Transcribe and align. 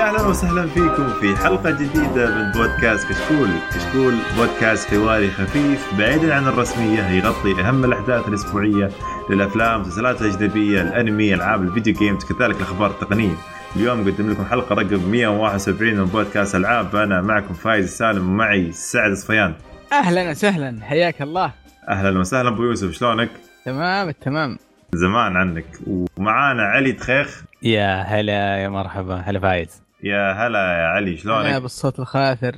يا 0.00 0.04
أهلا 0.04 0.26
وسهلا 0.26 0.66
فيكم 0.66 1.08
في 1.20 1.36
حلقة 1.36 1.70
جديدة 1.70 2.34
من 2.34 2.52
بودكاست 2.52 3.08
كشكول، 3.08 3.48
كشكول 3.74 4.14
بودكاست 4.36 4.90
حواري 4.90 5.30
خفيف 5.30 5.94
بعيدا 5.98 6.34
عن 6.34 6.46
الرسمية 6.46 7.02
يغطي 7.02 7.60
أهم 7.60 7.84
الأحداث 7.84 8.28
الأسبوعية 8.28 8.90
للأفلام، 9.30 9.74
المسلسلات 9.74 10.22
الأجنبية، 10.22 10.82
الأنمي، 10.82 11.34
ألعاب 11.34 11.62
ال 11.62 11.67
video 11.67 11.94
games، 11.94 12.24
كذلك 12.24 12.56
الأخبار 12.56 12.90
التقنية. 12.90 13.34
اليوم 13.76 14.00
نقدم 14.00 14.30
لكم 14.30 14.44
حلقة 14.44 14.74
رقم 14.74 15.10
171 15.10 15.94
من 15.94 16.04
بودكاست 16.04 16.54
ألعاب، 16.54 16.96
أنا 16.96 17.20
معكم 17.20 17.54
فايز 17.54 17.96
سالم 17.96 18.28
ومعي 18.28 18.72
سعد 18.72 19.12
صفيان. 19.12 19.54
أهلا 19.92 20.30
وسهلا. 20.30 20.78
حياك 20.82 21.22
الله. 21.22 21.52
أهلا 21.88 22.18
وسهلا 22.18 22.48
أبو 22.48 22.62
يوسف 22.62 22.92
شلونك؟ 22.92 23.30
تمام 23.64 24.08
التمام. 24.08 24.58
زمان 24.92 25.36
عنك. 25.36 25.66
ومعانا 25.86 26.62
علي 26.62 26.92
دخيخ 26.92 27.42
يا 27.62 28.02
هلا 28.02 28.58
يا 28.58 28.68
مرحبا. 28.68 29.14
هلا 29.14 29.40
فايز. 29.40 29.89
يا 30.02 30.32
هلا 30.32 30.58
يا 30.58 30.86
علي 30.86 31.10
أنا 31.10 31.16
شلونك؟ 31.18 31.62
بالصوت 31.62 31.98
الخاثر 32.00 32.56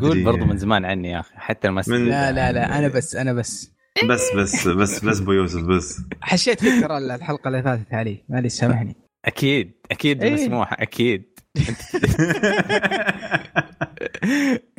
قول 0.00 0.24
برضو 0.24 0.44
من 0.44 0.56
زمان 0.56 0.84
عني 0.84 1.10
يا 1.10 1.20
أخي 1.20 1.34
حتى 1.36 1.68
ال 1.68 1.71
message. 1.71 1.92
من- 1.92 2.08
لا 2.08 2.32
لا 2.32 2.52
لا 2.52 2.78
أنا 2.78 2.88
بس 2.88 3.16
أنا 3.16 3.32
بس. 3.32 3.72
بس 4.08 4.22
بس 4.36 4.68
بس 4.68 5.04
بس 5.04 5.20
أبو 5.20 5.32
يوسف 5.32 5.62
بس. 5.62 6.02
حشيت 6.20 6.60
فيك 6.60 6.80
ترى 6.82 6.98
الحلقة 6.98 7.48
اللي 7.48 7.62
فاتت 7.62 7.94
علي 7.94 8.24
معليش 8.28 8.52
سامحني. 8.52 8.96
أكيد 9.24 9.72
أكيد 9.90 10.22
إيه. 10.22 10.34
مسموح 10.34 10.72
أكيد. 10.82 11.24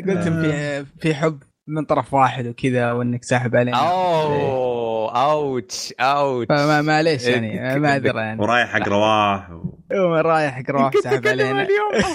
قلت 0.07 0.27
في 0.27 0.85
في 1.01 1.15
حب. 1.15 1.43
من 1.67 1.85
طرف 1.85 2.13
واحد 2.13 2.47
وكذا 2.47 2.91
وإنك 2.91 3.23
ساحب 3.23 3.55
علينا. 3.55 3.77
أوه 3.77 5.21
اوتش 5.23 5.93
اوتش 5.99 6.47
فما 6.49 6.81
معليش 6.81 7.27
إيه، 7.27 7.41
يعني 7.41 7.79
ما 7.79 7.95
أدري 7.95 8.19
يعني. 8.19 8.41
ورايح 8.41 8.69
حق 8.69 8.87
رواح 8.87 9.51
و... 9.51 9.77
يوم 9.91 10.13
رايح 10.13 10.61
قروح 10.67 10.93
ساحب 11.03 11.27
علينا. 11.27 11.61
اليوم 11.61 11.91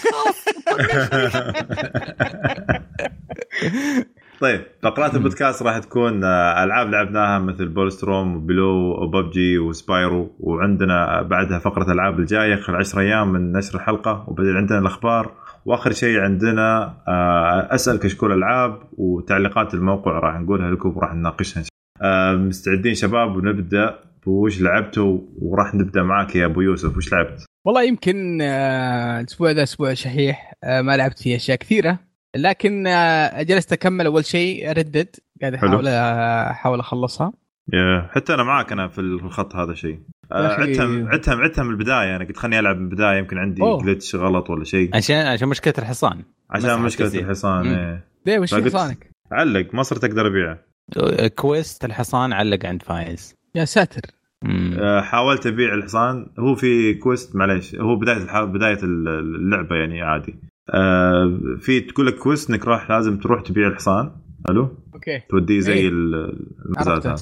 طيب 4.41 4.65
فقرات 4.83 5.15
البودكاست 5.15 5.63
راح 5.63 5.79
تكون 5.79 6.25
آه، 6.25 6.65
ألعاب 6.65 6.91
لعبناها 6.91 7.39
مثل 7.39 7.69
Bulletstorm 7.69 8.37
وبلو 8.37 9.03
وببجي 9.03 9.59
و 9.59 9.72
Spyro 9.72 10.37
وعندنا 10.41 11.23
بعدها 11.23 11.59
فقرة 11.59 11.93
ألعاب 11.93 12.19
الجاية 12.21 12.57
خلال 12.57 12.79
10 12.79 13.01
أيام 13.01 13.33
من 13.33 13.53
نشر 13.53 13.75
الحلقة 13.75 14.25
وبعدين 14.29 14.57
عندنا 14.57 14.79
الأخبار 14.79 15.33
وآخر 15.67 15.93
شيء 15.93 16.21
عندنا 16.21 16.97
آه، 17.09 17.75
اسال 17.75 17.99
كشكول 17.99 18.33
ألعاب 18.33 18.81
وتعليقات 18.93 19.75
الموقع 19.75 20.11
راح 20.19 20.41
نقولها 20.41 20.71
لكم 20.71 20.97
وراح 20.97 21.15
نناقشها. 21.15 21.63
آه، 22.03 22.35
مستعدين 22.35 22.95
شباب 22.95 23.37
ونبدأ 23.37 23.99
بوش 24.27 24.61
لعبتوا 24.61 25.21
وراح 25.39 25.75
نبدأ 25.75 26.03
معك 26.03 26.37
يا 26.37 26.47
أبو 26.47 26.61
يوسف 26.61 26.97
وش 26.97 27.13
لعبت؟ 27.13 27.45
والله 27.65 27.83
يمكن 27.83 28.39
آه، 28.43 29.21
الأسبوع 29.21 29.51
ذا 29.51 29.63
أسبوع 29.63 29.95
شحيح 29.95 30.55
ما 30.65 30.97
لعبت 30.97 31.19
فيه 31.19 31.37
أشياء 31.37 31.59
كثيرة 31.59 31.99
لكن 32.37 32.85
جلست 33.39 33.73
أكمل 33.73 34.07
أول 34.07 34.25
شيء 34.25 34.73
ردد 34.73 35.09
قاعد. 35.41 35.55
أحاول 35.55 35.89
أحاول 35.89 36.81
أخلصها 36.81 37.33
حتى 38.11 38.35
أنا 38.35 38.43
معك 38.43 38.73
أنا 38.73 38.89
في 38.89 39.01
الخط 39.01 39.57
هذا 39.57 39.73
الشيء 39.73 39.99
آه، 40.33 40.49
عدتها 40.49 41.09
عدتها 41.43 41.65
من 41.65 41.71
البداية 41.71 42.17
أنا 42.17 42.25
قلت 42.25 42.37
خليني 42.37 42.59
ألعب 42.59 42.77
من 42.77 42.85
البداية 42.85 43.19
يمكن 43.19 43.39
عندي. 43.39 43.63
جلتش 43.85 44.15
غلط 44.15 44.51
ولا 44.51 44.65
شيء 44.65 44.97
عشان 44.97 45.27
عشان 45.27 45.49
مشكلة 45.49 45.75
الحصان 45.79 46.23
عشان 46.51 46.81
مشكلة 46.81 47.07
تزيد. 47.07 47.23
الحصان. 47.25 47.67
إيه. 47.67 48.05
ليه 48.27 48.39
وش 48.39 48.55
حصانك؟ 48.55 49.11
علق 49.33 49.75
ما 49.75 49.83
صرت 49.83 50.05
أقدر 50.05 50.27
أبيعه 50.27 50.59
quest 51.29 51.85
الحصان 51.85 52.33
علق 52.33 52.67
عند 52.67 52.83
فايز 52.83 53.35
يا 53.55 53.65
ساتر. 53.65 54.01
آه، 54.79 55.01
حاولت 55.01 55.47
أبيع 55.47 55.75
الحصان 55.75 56.27
هو 56.39 56.55
في 56.55 56.95
quest 56.95 57.37
معليش 57.37 57.75
هو 57.75 57.97
بداية 57.97 58.17
الح... 58.17 58.45
بداية 58.45 58.79
اللعبة 58.83 59.77
يعني 59.77 60.03
عادي 60.03 60.35
في 61.61 61.81
تقول 61.81 62.07
لك 62.07 62.15
quest 62.17 62.51
إنك 62.51 62.67
راح 62.67 62.91
لازم 62.91 63.19
تروح 63.19 63.43
تبيع 63.43 63.69
الحصان 63.69 64.11
حلو 64.49 64.69
okay. 64.95 65.21
توديه 65.31 65.61
زي. 65.61 65.89
ال- 65.89 66.47
المزاد. 66.67 67.07
هذا. 67.07 67.15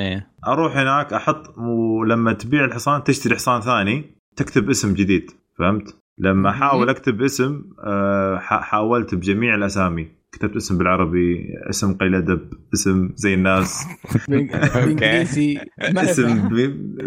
إيه. 0.00 0.26
أروح 0.46 0.76
هناك 0.76 1.12
أحط 1.12 1.58
ولما 1.58 2.32
تبيع 2.32 2.64
الحصان 2.64 3.04
تشتري 3.04 3.34
حصان 3.34 3.60
ثاني 3.60 4.04
تكتب 4.36 4.70
اسم 4.70 4.94
جديد 4.94 5.30
فهمت؟ 5.58 5.96
لما 6.18 6.50
أحاول 6.50 6.88
أكتب 6.88 7.22
اسم 7.22 7.62
آه، 7.84 8.36
ح- 8.38 8.60
حاولت 8.62 9.14
بجميع 9.14 9.54
الأسامي. 9.54 10.08
كتبت 10.32 10.56
اسم 10.56 10.78
بالعربي 10.78 11.46
اسم 11.70 11.92
قليل 11.94 12.14
أدب 12.14 12.52
اسم 12.74 13.10
زي 13.16 13.34
الناس. 13.34 13.84
بالانجليزي 14.28 15.58
اسم 15.78 15.98
اسم 15.98 16.48
ب... 16.48 16.54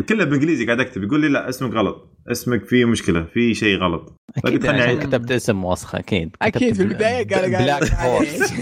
كله 0.09 0.23
بالانجليزي 0.25 0.65
قاعد 0.65 0.79
أكتب. 0.79 1.03
يقول 1.03 1.21
لي 1.21 1.27
لا 1.29 1.49
اسمك 1.49 1.73
غلط. 1.73 2.16
اسمك 2.31 2.65
فيه 2.65 2.85
مشكلة 2.85 3.23
في 3.33 3.53
شيء 3.53 3.77
غلط. 3.77 4.13
أكيد 4.45 4.65
عشان 4.65 4.79
أعيد. 4.81 4.99
كتبت 5.03 5.31
اسم 5.31 5.65
وسخ 5.65 5.95
أكيد. 5.95 6.35
أكيد 6.41 6.73
في 6.75 6.81
البداية 6.83 7.27
قال 7.27 7.55
قال 7.55 7.63
Black 7.63 7.91
Horse 7.93 8.53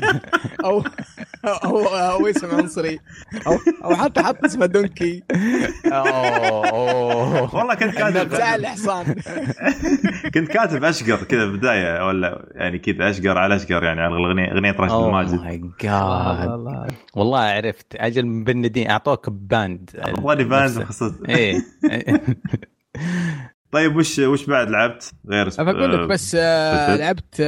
أو 0.64 0.82
أو 1.44 1.84
أو 1.86 2.26
اسم 2.26 2.50
عنصري. 2.54 2.98
أو 3.46 3.58
أو 3.84 3.94
حتى 3.96 4.22
حط 4.22 4.44
اسمه 4.44 4.66
Donkey. 4.66 5.22
أوه. 5.86 6.68
أوه. 6.68 7.56
والله 7.56 7.74
كنت 7.74 7.94
كاتب 7.94 8.34
زعل 8.34 8.60
الحصان 8.60 9.04
كنت 10.34 10.48
كاتب 10.48 10.84
أشقر 10.84 11.16
كذا 11.24 11.46
بدايه 11.46 12.06
ولا 12.06 12.48
يعني 12.54 12.78
كذا 12.78 13.10
أشقر 13.10 13.38
على 13.38 13.56
أشقر 13.56 13.84
يعني 13.84 14.00
على 14.00 14.14
اغنيه 14.14 14.52
أغنية 14.52 14.72
راشد 14.72 14.92
أوه 14.92 15.06
الماجد. 15.08 15.34
my 15.40 15.58
God 15.80 16.88
والله 17.14 17.40
عرفت. 17.40 17.86
أجل 17.96 18.26
مبندين 18.26 18.90
أعطوك 18.90 19.30
ban 19.30 19.90
اعطاني 19.98 20.44
ban 20.44 20.86
إيه. 21.28 21.64
طيب 23.72 23.96
وش 23.96 24.18
وش 24.18 24.46
بعد 24.46 24.70
لعبت 24.70 25.12
غير 25.28 25.48
بقول 25.58 26.02
لك 26.02 26.08
بس 26.08 26.36
آه،. 26.40 26.96
لعبت 26.96 27.40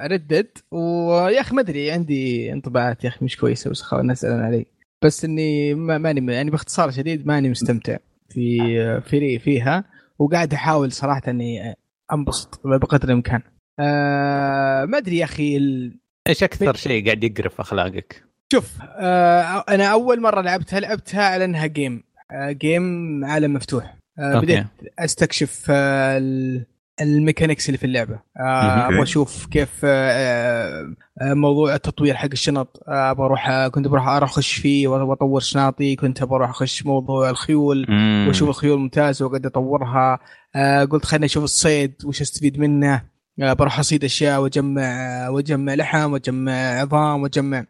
Red 0.00 0.21
Dead 0.21 0.48
ويا 0.70 1.40
أخي 1.40 1.54
ما 1.54 1.60
أدري 1.60 1.90
عندي 1.90 2.52
انطباعات 2.52 3.04
يا 3.04 3.08
أخي 3.08 3.24
مش 3.24 3.36
كويسة 3.36 3.70
بس 3.70 3.82
خلاص 3.82 4.00
الناس 4.00 4.22
زعلان 4.22 4.40
علي 4.40 4.66
بس 5.04 5.24
إني 5.24 5.74
ما- 5.74 5.98
ماني 5.98 6.32
يعني 6.32 6.50
باختصار 6.50 6.90
شديد 6.90 7.26
ماني 7.26 7.48
مستمتع 7.48 7.96
في 8.28 9.00
في 9.00 9.38
فيها 9.38 9.84
وقاعد 10.18 10.54
أحاول 10.54 10.92
صراحة 10.92 11.22
إني 11.28 11.74
أنبسط 12.12 12.60
بقدر 12.64 13.08
الإمكان 13.08 13.42
آه 13.80 14.84
ما 14.84 14.98
أدري 14.98 15.16
يا 15.16 15.24
أخي 15.24 15.56
ال... 15.56 15.98
إيش 16.28 16.42
أكثر 16.42 16.76
شيء 16.76 17.04
قاعد 17.04 17.24
يقرف 17.24 17.60
أخلاقك؟ 17.60 18.24
شوف 18.52 18.72
آه 18.82 19.64
أنا 19.68 19.86
أول 19.86 20.20
مرة 20.20 20.40
لعبتها 20.40 20.80
لعبتها 20.80 21.24
على 21.24 21.44
إنها 21.44 21.66
game 21.66 22.02
آه 22.30 22.52
game 22.52 23.24
عالم 23.24 23.54
مفتوح 23.54 23.84
آه. 23.84 23.97
بديت 24.18 24.66
أستكشف 24.98 25.66
آه 25.70 26.18
ال- 26.18 26.66
ال 27.00 27.07
mechanics 27.07 27.66
اللي 27.68 27.78
في 27.78 27.86
اللعبة. 27.86 28.18
آه. 28.40 28.86
أبغى 28.88 29.02
أشوف 29.02 29.46
كيف 29.46 29.80
آه 29.84 30.94
آه 31.22 31.34
موضوع 31.34 31.74
التطوير 31.74 32.14
حق 32.14 32.28
الشنط. 32.32 32.82
آه 32.88 33.10
أبغى 33.10 33.26
أروح 33.26 33.48
آه 33.48 33.68
كنت 33.68 33.88
بروح 33.88 34.08
اخش 34.08 34.52
فيه 34.52 34.88
وأطور 34.88 35.40
شناطي. 35.40 35.96
كنت 35.96 36.24
بروح 36.24 36.50
أخش 36.50 36.86
موضوع 36.86 37.30
الخيول. 37.30 37.86
وأشوف 38.28 38.48
الخيول 38.48 38.78
ممتازه 38.78 39.26
وقد 39.26 39.46
أطورها. 39.46 40.18
آه 40.56 40.84
قلت 40.84 41.04
خليني 41.04 41.26
أشوف 41.26 41.44
الصيد 41.44 41.94
وش 42.04 42.20
أستفيد 42.20 42.58
منه. 42.58 43.02
آه 43.42 43.52
بروح 43.52 43.78
أصيد 43.78 44.04
أشياء 44.04 44.40
وأجمع 44.40 44.82
آه 44.82 45.30
وأجمع 45.30 45.74
لحم 45.74 46.12
وأجمع 46.12 46.80
عظام 46.80 47.22
وأجمع. 47.22 47.64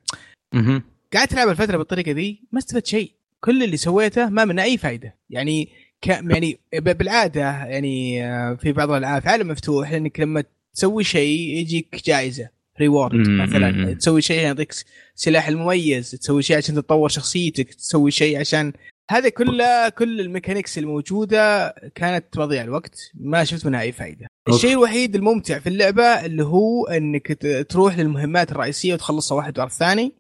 قعدت 1.15 1.33
ألعب 1.33 1.49
الفترة 1.49 1.77
بالطريقة 1.77 2.13
ذي 2.13 2.43
ما 2.53 2.59
استفدت 2.59 2.87
شيء. 2.87 3.13
كل 3.41 3.63
اللي 3.63 3.77
سويته 3.77 4.29
ما 4.29 4.45
منه 4.45 4.63
أي 4.63 4.79
فائده 4.79 5.15
يعني 5.31 5.69
ك... 6.03 6.09
يعني 6.09 6.61
بالعادة 6.73 7.41
يعني 7.41 8.25
آه، 8.27 8.55
في 8.55 8.73
بعض 8.73 8.91
الألعاب 8.91 9.23
في 9.23 9.29
عالم 9.29 9.49
مفتوح 9.49 9.91
انك 9.93 10.21
لما 10.21 10.45
تسوي 10.75 11.05
شيء 11.05 11.57
يجيك 11.59 12.03
جائزه 12.07 12.49
reward. 12.81 13.29
مثلا. 13.29 13.95
تسوي 13.95 14.23
شيء 14.23 14.43
يعطيك 14.43 14.73
سلاح 15.15 15.49
المميز 15.49 16.11
تسوي 16.11 16.43
شيء 16.43 16.57
عشان 16.57 16.75
تطور 16.75 17.09
شخصيتك 17.09 17.75
تسوي 17.75 18.11
شيء 18.11 18.41
عشان 18.41 18.73
هذا 19.11 19.29
كله 19.29 19.89
كل 19.89 20.21
ال 20.21 20.27
mechanics 20.27 20.79
الموجودة 20.79 21.75
كانت 21.95 22.25
تضيع 22.33 22.63
الوقت 22.65 23.11
ما 23.15 23.45
شفت 23.45 23.67
منها 23.67 23.81
أي 23.81 23.93
فائده. 23.93 24.27
الشيء 24.49 24.73
الوحيد 24.73 25.15
الممتع 25.15 25.59
في 25.59 25.69
اللعبة 25.69 26.03
اللي 26.03 26.45
هو 26.45 26.87
إنك 26.87 27.39
تروح 27.69 27.99
للمهمات 27.99 28.53
الرئيسية 28.53 28.95
وتخلصها 28.95 29.37
واحد 29.37 29.59
ورا 29.59 29.67
الثاني 29.67 30.13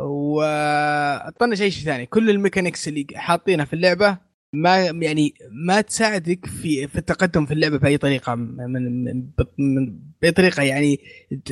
وطنش 0.00 1.62
اي 1.62 1.70
شيء 1.70 1.84
ثاني 1.84 2.06
كل 2.06 2.30
ال 2.30 2.36
mechanics 2.36 2.88
اللي 2.88 3.06
حاطينها 3.14 3.64
في 3.64 3.72
اللعبة 3.72 4.18
ما 4.54 4.76
يعني 4.84 5.34
ما 5.50 5.80
تساعدك 5.80 6.46
في 6.46 6.88
في 6.88 6.98
التقدم 6.98 7.46
في 7.46 7.54
اللعبة 7.54 7.78
بأي 7.78 7.98
طريقة. 7.98 8.34
من, 8.34 9.04
من, 9.04 9.26
من 9.58 9.96
بأي 10.22 10.30
طريقة 10.30 10.62
يعني 10.62 11.00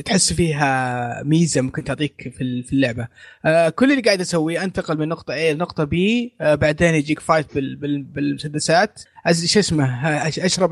تحس 0.04 0.32
فيها 0.32 1.22
ميزة 1.22 1.60
ممكن 1.60 1.84
تعطيك 1.84 2.32
في 2.38 2.62
في 2.62 2.72
اللعبة. 2.72 3.08
آه 3.44 3.68
كل 3.68 3.90
اللي 3.90 4.02
قاعد 4.02 4.20
أسويه 4.20 4.64
أنتقل 4.64 4.98
من 4.98 5.08
نقطة 5.08 5.34
A 5.34 5.54
لنقطه 5.54 5.84
B 5.86 5.96
آه 6.40 6.54
بعدين 6.54 6.94
يجيك 6.94 7.20
fight 7.20 7.54
بال 7.54 7.76
بال 7.76 8.02
بالمسدسات. 8.02 9.02
شو 9.44 9.58
اسمه؟ 9.60 10.02
أش- 10.30 10.44
أشرب 10.44 10.70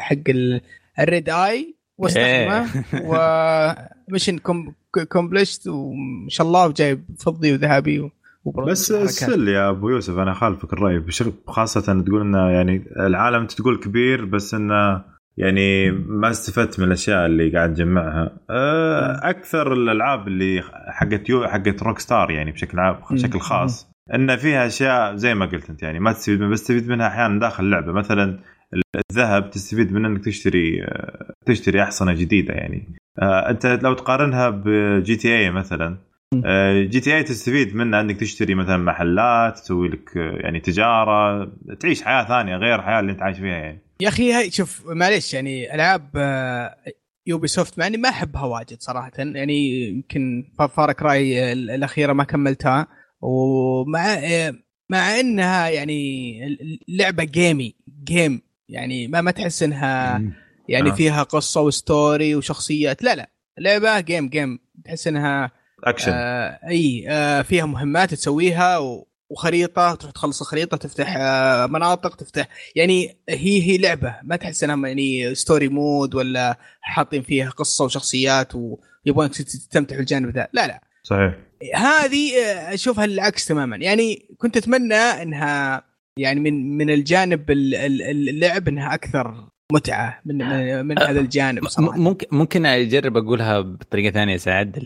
حق 0.00 0.16
ال- 0.28 0.60
ال 0.98 1.04
dead 1.04 1.28
eye 1.28 1.74
وأستخدمه 1.98 2.84
و 2.94 3.12
mission 3.12 4.38
completed 5.08 5.66
وما 5.66 6.28
شاء 6.30 6.46
الله 6.46 6.66
وجايب 6.66 7.04
فضي 7.18 7.52
وذهبي 7.52 8.10
بس. 8.46 8.92
still 8.92 9.48
يا 9.48 9.70
أبو 9.70 9.88
يوسف 9.88 10.18
أنا 10.18 10.34
خالفك 10.34 10.72
الرأي 10.72 11.04
خاصة 11.46 12.02
تقول 12.02 12.20
إنه 12.20 12.50
يعني 12.50 12.84
العالم 12.96 13.46
تقول 13.46 13.78
كبير 13.78 14.24
بس 14.24 14.54
إنه 14.54 15.04
يعني 15.36 15.90
ما 15.90 16.30
استفدت 16.30 16.80
من 16.80 16.86
الأشياء 16.86 17.26
اللي 17.26 17.50
قاعد 17.50 17.70
اجمعها 17.70 18.36
آه، 18.50 19.30
أكثر 19.30 19.72
الألعاب 19.72 20.28
اللي 20.28 20.62
حقت 20.88 21.28
يو 21.28 21.46
حقت 21.46 21.82
Rockstar 21.82 22.30
يعني 22.30 22.52
بشكل 22.52 22.78
عام 22.78 22.96
بشكل 23.10 23.40
خاص 23.40 23.90
إن 24.14 24.36
فيها 24.36 24.66
أشياء 24.66 25.16
زي 25.16 25.34
ما 25.34 25.46
قلت 25.46 25.70
أنت 25.70 25.82
يعني 25.82 26.00
ما 26.00 26.12
تستفيد 26.12 26.38
منها 26.40 26.50
بس 26.50 26.60
تستفيد 26.60 26.88
منها 26.88 27.06
أحيانا 27.06 27.40
داخل 27.40 27.64
اللعبة. 27.64 27.92
مثلا 27.92 28.38
الذهب 29.10 29.50
تستفيد 29.50 29.92
منه 29.92 30.08
إنك 30.08 30.24
تشتري 30.24 30.84
آه، 30.84 31.34
تشتري 31.46 31.82
أحصنة 31.82 32.12
جديدة 32.12 32.54
يعني. 32.54 32.96
آه، 33.18 33.50
أنت 33.50 33.66
لو 33.66 33.94
تقارنها 33.94 34.50
ب 34.50 35.16
GTA 35.16 35.50
مثلا 35.50 35.96
GTA 36.34 37.22
تستفيد 37.22 37.74
منها 37.74 38.00
انك 38.00 38.20
تشتري 38.20 38.54
مثلا 38.54 38.76
محلات 38.76 39.58
تسوي 39.58 39.88
لك 39.88 40.16
يعني 40.16 40.60
تجارة 40.60 41.52
تعيش 41.80 42.02
حياة 42.02 42.28
ثانية 42.28 42.56
غير 42.56 42.74
الحياة 42.74 43.00
اللي 43.00 43.12
انت 43.12 43.22
عايش 43.22 43.38
فيها 43.38 43.56
يعني. 43.56 43.78
يا 44.00 44.08
أخي 44.08 44.32
هاي 44.32 44.50
شوف 44.50 44.86
معليش 44.86 45.34
يعني 45.34 45.74
ألعاب 45.74 46.10
Ubisoft 47.26 47.78
مع 47.78 47.86
إني 47.86 47.96
ما 47.96 48.08
أحبها 48.08 48.44
واجد 48.44 48.76
صراحة 48.80 49.12
يعني 49.18 49.88
يمكن 49.88 50.44
Far 50.76 51.02
Cry 51.02 51.52
الأخيرة 51.52 52.12
ما 52.12 52.24
كملتها 52.24 52.86
ومع 53.20 54.18
مع 54.90 55.20
إنها 55.20 55.68
يعني 55.68 56.40
لعبة 56.88 57.24
gamey 57.24 57.74
game 58.04 58.42
يعني 58.68 59.08
ما 59.08 59.20
ما 59.20 59.30
تحس 59.30 59.62
إنها 59.62 60.22
يعني 60.68 60.90
آه. 60.90 60.94
فيها 60.94 61.22
قصة 61.22 61.60
وستوري 61.60 62.34
وشخصيات 62.34 63.02
لا 63.02 63.14
لا 63.14 63.30
لعبة 63.58 64.00
game 64.00 64.28
game 64.28 64.58
تحس 64.84 65.06
إنها 65.06 65.59
اكشن 65.84 66.12
آه 66.12 66.58
أي 66.68 67.04
آه 67.08 67.42
فيها 67.42 67.66
مهمات 67.66 68.14
تسويها 68.14 68.78
وخريطة 69.30 69.94
تروح 69.94 70.12
تخلص 70.12 70.40
الخريطة 70.40 70.76
تفتح 70.76 71.16
آه 71.16 71.66
مناطق 71.66 72.16
تفتح 72.16 72.48
يعني 72.76 73.16
هي 73.28 73.62
هي 73.62 73.78
لعبة. 73.78 74.14
ما 74.22 74.36
تحس 74.36 74.64
إنها 74.64 74.88
يعني 74.88 75.34
story 75.34 75.68
مود 75.68 76.14
ولا 76.14 76.58
حاطين 76.80 77.22
فيها 77.22 77.50
قصة 77.50 77.84
وشخصيات 77.84 78.52
ويبغونك 78.54 79.30
تستمتع 79.34 79.96
بالجانب 79.96 80.34
ذا. 80.34 80.48
لا 80.52 80.66
لا. 80.66 80.80
صحيح. 81.02 81.34
هذه 81.74 82.36
آه، 82.36 82.74
أشوفها 82.74 83.04
العكس 83.04 83.46
تماما. 83.46 83.76
يعني 83.76 84.28
كنت 84.38 84.56
أتمنى 84.56 84.94
إنها 84.94 85.82
يعني 86.16 86.40
من 86.40 86.76
من 86.78 86.90
الجانب 86.90 87.50
اللعب 87.50 88.68
إنها 88.68 88.94
أكثر 88.94 89.49
متعة 89.72 90.20
من 90.24 90.36
من 90.86 90.98
هذا 90.98 91.20
الجانب 91.20 91.68
صراحة. 91.68 91.98
ممكن 91.98 92.26
ممكن 92.32 92.66
أجرب 92.66 93.16
أقولها 93.16 93.60
بطريقة 93.60 94.12
ثانية 94.12 94.36
سعد 94.36 94.78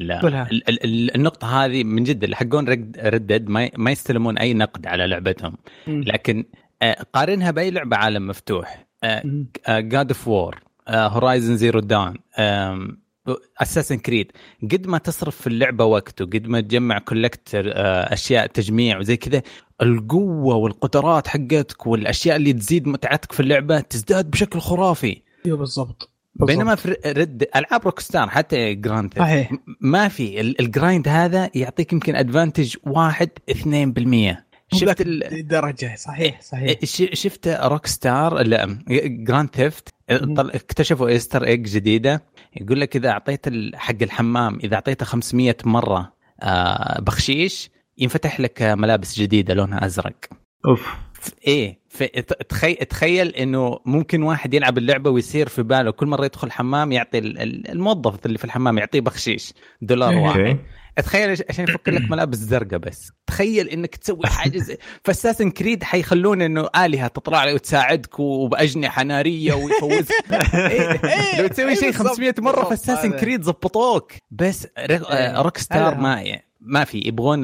النقطة 1.14 1.64
هذه 1.64 1.84
من 1.84 2.04
جد 2.04 2.24
اللي 2.24 2.36
حقون 2.36 2.68
Red 2.98 3.20
Dead 3.20 3.48
ما, 3.48 3.70
ما 3.76 3.90
يستلمون 3.90 4.38
أي 4.38 4.54
نقد 4.54 4.86
على 4.86 5.06
لعبتهم. 5.06 5.56
لكن 5.86 6.44
آه، 6.82 6.96
قارنها 7.12 7.50
بأي 7.50 7.70
لعبة 7.70 7.96
عالم 7.96 8.26
مفتوح. 8.26 8.86
God 9.68 10.08
of 10.10 10.28
War 10.28 10.60
Horizon 10.88 11.56
Zero 11.56 11.80
Dawn 11.80 12.14
Assassin's 13.62 13.98
Creed 13.98 14.32
قد 14.62 14.86
ما 14.86 14.98
تصرف 14.98 15.36
في 15.40 15.46
اللعبة 15.46 15.84
وقت 15.84 16.22
وقد 16.22 16.46
ما 16.46 16.60
تجمع 16.60 16.98
collector 16.98 17.72
أشياء 18.12 18.46
تجميع 18.46 18.98
وزي 18.98 19.16
كذا 19.16 19.42
القوة 19.82 20.54
والقدرات 20.54 21.28
حقتك 21.28 21.86
والأشياء 21.86 22.36
اللي 22.36 22.52
تزيد 22.52 22.88
متعتك 22.88 23.32
في 23.32 23.40
اللعبة 23.40 23.80
تزداد 23.80 24.30
بشكل 24.30 24.60
خرافي. 24.60 25.22
إيوه 25.46 25.58
بالضبط. 25.58 26.10
بينما 26.34 26.74
في 26.74 26.96
Red 27.06 27.48
ألعاب 27.56 27.84
Rockstar 27.84 28.28
حتى 28.28 28.74
Grand 28.74 29.14
صحيح. 29.18 29.52
ما 29.80 30.08
في. 30.08 30.40
ال 30.40 30.52
grind 30.52 31.08
هذا 31.08 31.50
يعطيك 31.54 31.92
يمكن 31.92 32.16
advantage 32.16 32.76
1 32.86 33.30
2% 33.50 34.36
شفت 34.74 35.00
الدرجة. 35.00 35.94
صحيح 35.96 36.40
صحيح. 36.40 36.84
شفت 37.12 37.48
Rockstar 37.48 38.42
لا 38.42 38.78
Grand 39.06 39.48
Theft 39.54 39.88
اكتشفوا 40.10 41.08
easter 41.08 41.44
egg 41.44 41.62
جديدة. 41.62 42.22
يقول 42.56 42.80
لك 42.80 42.96
إذا 42.96 43.10
أعطيت 43.10 43.46
حق 43.74 44.02
الحمام 44.02 44.58
إذا 44.64 44.74
أعطيته 44.74 45.06
500 45.06 45.56
مرة 45.64 46.12
آه، 46.40 47.00
بخشيش 47.00 47.70
ينفتح 47.98 48.40
لك 48.40 48.62
ملابس 48.62 49.20
جديدة 49.20 49.54
لونها 49.54 49.86
أزرق. 49.86 50.16
أوف. 50.66 50.94
إيه 51.46 51.84
تخيل 52.48 52.76
تخيل 52.76 53.28
إنه 53.28 53.78
ممكن 53.86 54.22
واحد 54.22 54.54
يلعب 54.54 54.78
اللعبة 54.78 55.10
ويصير 55.10 55.48
في 55.48 55.62
باله 55.62 55.90
كل 55.90 56.06
مرة 56.06 56.24
يدخل 56.24 56.50
حمام 56.50 56.92
يعطي 56.92 57.18
الموظف 57.18 58.26
اللي 58.26 58.38
في 58.38 58.44
الحمام 58.44 58.78
يعطيه 58.78 59.00
بخشيش 59.00 59.52
دولار 59.82 60.14
واحد. 60.16 60.58
تخيل 61.02 61.30
عشان 61.48 61.64
يفك 61.64 61.88
لك 61.88 62.02
ملابس 62.10 62.38
زرقاء 62.38 62.78
بس. 62.78 63.12
تخيل 63.26 63.68
إنك 63.68 63.96
تسوي 63.96 64.26
حاجة 64.26 64.58
زي 64.58 64.78
فاساسن 65.04 65.50
كريد 65.50 65.82
حيخلون 65.82 66.42
إنه 66.42 66.68
آلهة 66.76 67.06
تطلع 67.08 67.44
لك 67.44 67.54
وتساعدك 67.54 68.18
وبأجنحة 68.18 69.02
نارية 69.02 69.52
ويفوزك. 69.54 70.14
إيه، 70.54 71.00
إيه، 71.04 71.40
لو 71.40 71.46
تسوي 71.46 71.76
شيء 71.76 71.92
500 71.92 72.34
مرة 72.38 72.64
فاساسن 72.64 73.12
كريد 73.12 73.42
زبطوك. 73.42 74.12
بس 74.30 74.66
روك 75.36 75.58
ستار 75.58 75.92
إيه. 75.92 75.98
ما 75.98 76.38
ما 76.60 76.84
في. 76.84 76.98
يبغون 76.98 77.40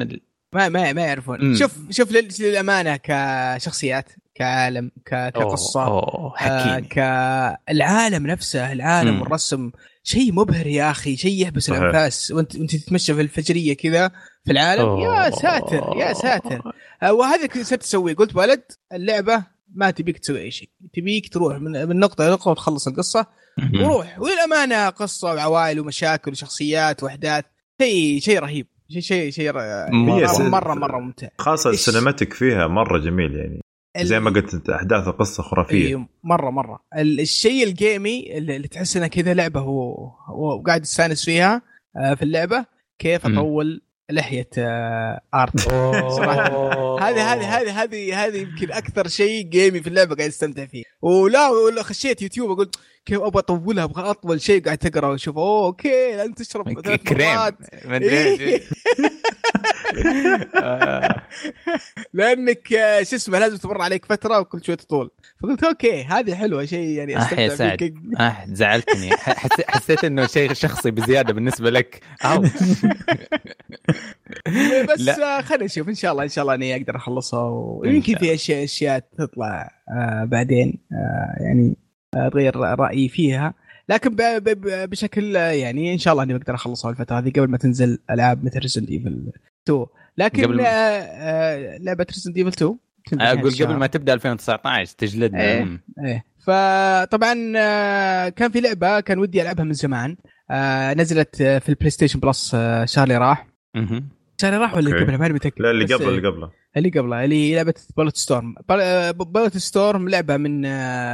ما 0.53 0.69
ما 0.69 0.93
ما 0.93 1.01
يعرفون. 1.01 1.55
شوف 1.55 1.71
شوف 1.89 2.11
للأمانة 2.39 2.99
كشخصيات 3.03 4.09
كعالم 4.35 4.91
كقصة. 5.05 5.81
آه 5.81 6.79
كالعالم 6.89 8.27
نفسه 8.27 8.71
العالم 8.71 9.13
مم. 9.13 9.21
والرسم 9.21 9.71
شيء 10.03 10.33
مبهر 10.33 10.67
يا 10.67 10.91
أخي 10.91 11.15
شيء 11.15 11.41
يحبس 11.41 11.69
الأنفاس. 11.69 12.31
وانت 12.31 12.55
وأنت 12.55 12.75
تتمشى 12.75 13.13
في 13.13 13.21
الفجرية 13.21 13.77
كذا 13.77 14.11
في 14.45 14.51
العالم؟ 14.51 14.81
أوه. 14.81 15.25
يا 15.25 15.29
ساتر 15.29 15.93
يا 15.97 16.13
ساتر. 16.13 16.61
آه 17.03 17.13
وهذا 17.13 17.45
كنت 17.45 17.73
تسوي 17.73 18.13
قلت 18.13 18.35
ولد 18.35 18.63
اللعبة 18.93 19.43
ما 19.75 19.91
تبيك 19.91 20.17
تسوي 20.17 20.41
أي 20.41 20.51
شيء. 20.51 20.69
تبيك 20.93 21.33
تروح 21.33 21.57
من, 21.57 21.87
من 21.87 21.99
نقطة 21.99 22.23
إلى 22.23 22.31
نقطة 22.31 22.51
وتخلص 22.51 22.87
القصة 22.87 23.25
وروح. 23.73 24.19
وللأمانة 24.19 24.89
قصة 24.89 25.33
وعوائل 25.33 25.79
ومشاكل 25.79 26.31
وشخصيات 26.31 27.03
وأحداث. 27.03 27.45
شيء 27.81 28.19
شيء 28.19 28.39
رهيب. 28.39 28.67
شيء 28.89 29.01
شيء 29.01 29.31
شيء 29.31 29.53
مره 29.53 30.49
مره, 30.49 30.73
مرة 30.73 30.99
ممتع. 30.99 31.27
خاصة 31.37 31.69
السينماتيك 31.69 32.33
فيها 32.33 32.67
مرة 32.67 32.97
جميل 32.97 33.35
يعني. 33.35 33.61
زي 33.97 34.19
ما 34.19 34.29
قلت 34.29 34.69
أحداث 34.69 35.07
القصة 35.07 35.43
خرافية. 35.43 35.87
أيوه 35.87 36.07
مرة 36.23 36.49
مرة. 36.49 36.79
الشيء 36.97 37.63
الجيمي 37.63 38.37
اللي 38.37 38.67
تحس 38.67 38.97
انها 38.97 39.07
كذا 39.07 39.33
لعبة 39.33 39.59
هو 39.59 40.11
هو 40.27 40.63
قاعد 40.67 40.81
يستأنس 40.81 41.25
فيها 41.25 41.61
آه، 41.97 42.13
في 42.13 42.21
اللعبة 42.21 42.65
كيف 42.99 43.25
أطول 43.25 43.81
لحية 44.11 44.49
آه، 44.57 45.21
art 45.41 45.59
صراحة. 46.09 46.99
هذه 47.09 47.33
هذه 47.33 47.57
هذه 47.57 47.83
هذه 47.83 48.25
هذه 48.25 48.37
يمكن 48.37 48.71
أكثر 48.71 49.07
شيء 49.07 49.43
gamey 49.49 49.81
في 49.81 49.87
اللعبة 49.87 50.15
قاعد 50.15 50.29
أستمتع 50.29 50.65
فيه. 50.65 50.83
ولا 51.01 51.49
ولا 51.49 51.83
خشيت 51.83 52.21
يوتيوب 52.21 52.51
أقول 52.51 52.71
كيف 53.05 53.19
أبغى 53.19 53.39
أطولها 53.39 53.83
أبغى 53.83 54.09
أطول 54.09 54.41
شيء 54.41 54.63
قاعد 54.63 54.77
تقرأ 54.77 55.07
وشوف 55.07 55.37
أوه 55.37 55.65
okay 55.65 56.23
انت 56.23 56.41
تشرب 56.41 56.81
ثلاث 56.81 57.01
كريم. 57.01 57.27
لأنك 62.13 62.73
آه، 62.73 63.03
شو 63.03 63.15
اسمه 63.15 63.39
لازم 63.39 63.57
تمر 63.57 63.81
عليك 63.81 64.05
فترة 64.05 64.39
وكل 64.39 64.63
شوي 64.63 64.75
تطول. 64.75 65.09
فقلت 65.43 65.63
okay 65.63 66.03
هذه 66.03 66.35
حلوة 66.35 66.65
شيء 66.65 66.87
يعني 66.87 67.17
أستمتع 67.17 67.41
يا 67.41 67.49
سعد 67.49 67.93
آه 68.19 68.35
زعلتني. 68.47 69.09
حسيت 69.67 70.03
إنه 70.03 70.27
شيء 70.27 70.53
شخصي 70.53 70.91
بزيادة 70.91 71.33
بالنسبة 71.33 71.69
لك. 71.69 72.01
بس 74.89 75.09
آه، 75.09 75.41
خلينا 75.41 75.65
نشوف. 75.65 75.89
إن 75.89 75.95
شاء 75.95 76.11
الله 76.11 76.23
إن 76.23 76.29
شاء 76.29 76.41
الله 76.41 76.55
إني 76.55 76.75
أقدر 76.75 76.95
أخلصها 76.95 77.49
ويمكن 77.49 78.15
في 78.15 78.33
أشياء 78.33 78.63
أشياء 78.63 78.99
تطلع 79.17 79.71
آه 79.89 80.23
بعدين 80.23 80.79
آه 80.91 81.43
يعني 81.43 81.77
غير 82.15 82.55
رأيي 82.55 83.09
فيها. 83.09 83.53
لكن 83.89 84.15
بشكل 84.65 85.35
يعني 85.35 85.93
إن 85.93 85.97
شاء 85.97 86.13
الله 86.13 86.23
إني 86.23 86.37
بقدر 86.37 86.55
أخلصها 86.55 86.91
الفترة 86.91 87.19
هذه 87.19 87.29
قبل 87.29 87.47
ما 87.47 87.57
تنزل 87.57 87.99
ألعاب 88.09 88.45
مثل 88.45 88.59
Resident 88.59 88.89
Evil 88.89 89.31
2 89.69 89.85
لكن 90.17 90.43
قبل... 90.43 90.59
آه, 90.61 90.65
آه، 90.65 91.77
لعبة 91.77 92.05
Resident 92.09 92.37
Evil 92.37 92.49
2 92.49 92.77
أقول 93.13 93.51
قبل 93.51 93.75
ما 93.75 93.87
تبدأ 93.87 94.13
2019 94.13 94.95
تجلدنا. 94.97 95.41
إيه, 95.41 95.81
إيه. 96.05 96.25
فطبعا 96.39 97.53
آه، 97.57 98.29
كان 98.29 98.51
في 98.51 98.61
لعبة 98.61 98.99
كان 98.99 99.19
ودي 99.19 99.41
ألعبها 99.41 99.65
من 99.65 99.73
زمان. 99.73 100.17
آه 100.51 100.93
نزلت 100.93 101.35
في 101.35 101.69
البلاي 101.69 101.89
ستيشن 101.89 102.19
بلس 102.19 102.51
شهر 102.85 103.03
اللي 103.03 103.17
راح. 103.17 103.47
شهر 104.41 104.53
راح 104.53 104.73
ولا 104.73 104.99
قبله؟ 104.99 105.17
ماني 105.17 105.33
متأكد. 105.33 105.61
لا 105.61 105.71
اللي 105.71 105.85
قبله 105.85 106.09
اللي 106.09 106.27
قبله. 106.27 106.51
اللي 106.77 106.89
قبله 106.89 107.23
اللي 107.23 107.35
هي 107.35 107.55
لعبة 107.55 107.73
بولت 107.97 108.17
ستورم 108.17 108.55
بولت 109.11 109.57
ستورم 109.57 110.09
لعبة 110.09 110.37
من 110.37 110.61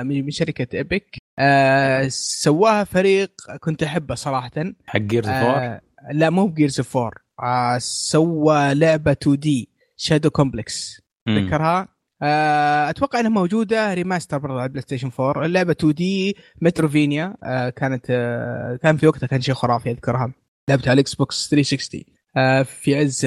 من 0.07 0.31
شركة 0.31 0.77
ايبك 0.77 1.17
آه 1.39 2.07
سواها 2.09 2.83
فريق 2.83 3.31
كنت 3.59 3.83
أحبه 3.83 4.15
صراحة. 4.15 4.51
حق 4.87 4.99
جيرز 4.99 5.27
آه 5.27 5.81
لا 6.11 6.29
مو 6.29 6.47
بجيرز 6.47 6.79
اوف 6.79 6.97
4 6.97 7.26
آه 7.43 7.77
سوى 7.77 8.73
لعبة 8.73 9.11
2 9.11 9.39
دي 9.39 9.69
Shadow 9.97 10.29
Complex 10.29 11.01
تذكرها؟ 11.25 11.87
آه 12.21 12.89
أتوقع 12.89 13.19
إنها 13.19 13.29
موجودة 13.31 13.93
remaster 13.93 14.37
برضه 14.37 14.53
على 14.55 14.63
ال 14.63 14.81
PlayStation 14.81 15.11
4 15.19 15.45
اللعبة 15.45 15.71
2D 15.71 16.37
Metroidvania 16.61 17.35
آه 17.43 17.69
كانت 17.69 18.05
آه 18.09 18.79
كان 18.83 18.97
في 18.97 19.07
وقتها 19.07 19.27
كان 19.27 19.41
شيء 19.41 19.55
خرافي 19.55 19.91
أذكرها. 19.91 20.33
لعبتها 20.69 20.89
على 20.89 20.93
ال 20.93 21.15
Xbox 21.15 21.49
360 21.49 22.01
آه 22.37 22.63
في 22.63 22.95
عز 22.99 23.25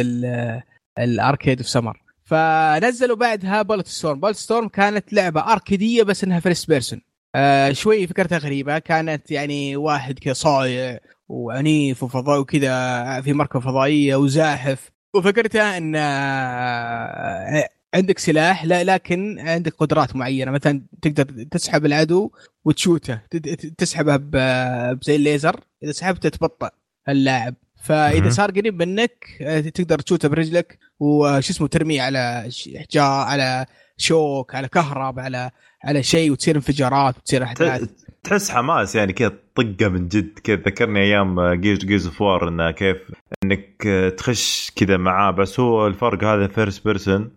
ال 0.99 1.07
arcade 1.07 1.59
of 1.59 1.69
summer 1.69 2.03
فنزلوا 2.25 3.17
بعدها 3.17 3.63
Bulletstorm 3.63 4.21
Bulletstorm 4.21 4.69
كانت 4.69 5.13
لعبة 5.13 5.41
أركيدية 5.53 6.03
بس 6.03 6.25
إنها 6.25 6.41
first 6.41 6.69
person 6.69 7.01
آه 7.35 7.73
شوي 7.73 8.07
فكرتها 8.07 8.39
غريبة. 8.39 8.79
كانت 8.79 9.31
يعني 9.31 9.77
واحد 9.77 10.19
كذا 10.19 10.33
صايع 10.33 10.99
وعنيف 11.31 12.03
وفضاء 12.03 12.41
وكذا 12.41 13.21
في 13.21 13.33
مركبه 13.33 13.61
فضائية 13.61 14.17
وزاحف. 14.17 14.91
وفكرتها 15.15 15.77
إن 15.79 15.95
آه، 15.97 17.69
عندك 17.95 18.19
سلاح 18.19 18.65
لا 18.65 18.85
لكن 18.85 19.39
عندك 19.39 19.75
قدرات 19.75 20.17
معينة. 20.17 20.51
مثلا 20.51 20.83
تقدر 21.03 21.45
تسحب 21.51 21.87
العدو 21.87 22.31
وتشوته. 22.65 23.21
تسحبه 23.79 24.17
بزي 24.17 25.17
الليزر. 25.17 25.61
إذا 25.83 25.93
سحبته 25.93 26.29
تبطأ 26.29 26.71
اللاعب. 27.09 27.55
فإذا 27.83 28.31
صار 28.31 28.51
قريب 28.51 28.83
منك 28.83 29.25
آه، 29.41 29.61
تقدر 29.61 29.99
تشوته 29.99 30.29
برجلك. 30.29 30.79
وش 31.01 31.51
اسمه 31.51 31.69
ترميه 31.69 32.03
على 32.03 32.51
حجار 32.77 33.27
على 33.27 33.67
شوك 33.97 34.55
على 34.55 34.69
كهرب 34.69 35.19
على 35.19 35.51
على 35.85 36.03
شيء 36.03 36.31
وتصير 36.33 36.57
انفجارات 36.57 37.19
وتصير 37.19 37.43
أحداث. 37.43 37.89
تحس 38.25 38.51
حماس 38.51 38.95
يعني 38.95 39.13
كذا 39.13 39.33
طقة 39.55 39.89
من 39.89 40.09
جد. 40.09 40.39
كذا 40.45 40.57
ذكرني 40.57 41.01
أيام 41.01 41.53
Gears 41.53 41.79
Gears 41.79 42.07
of 42.07 42.21
War 42.21 42.49
إنه 42.49 42.71
كيف 42.71 42.97
إنك 43.45 43.83
تخش 44.19 44.73
كذا 44.77 44.97
معاه. 44.97 45.31
بس 45.31 45.61
هو 45.61 45.87
الفرق 45.87 46.25
هذا 46.25 46.47
first 46.47 46.85
person 46.85 47.31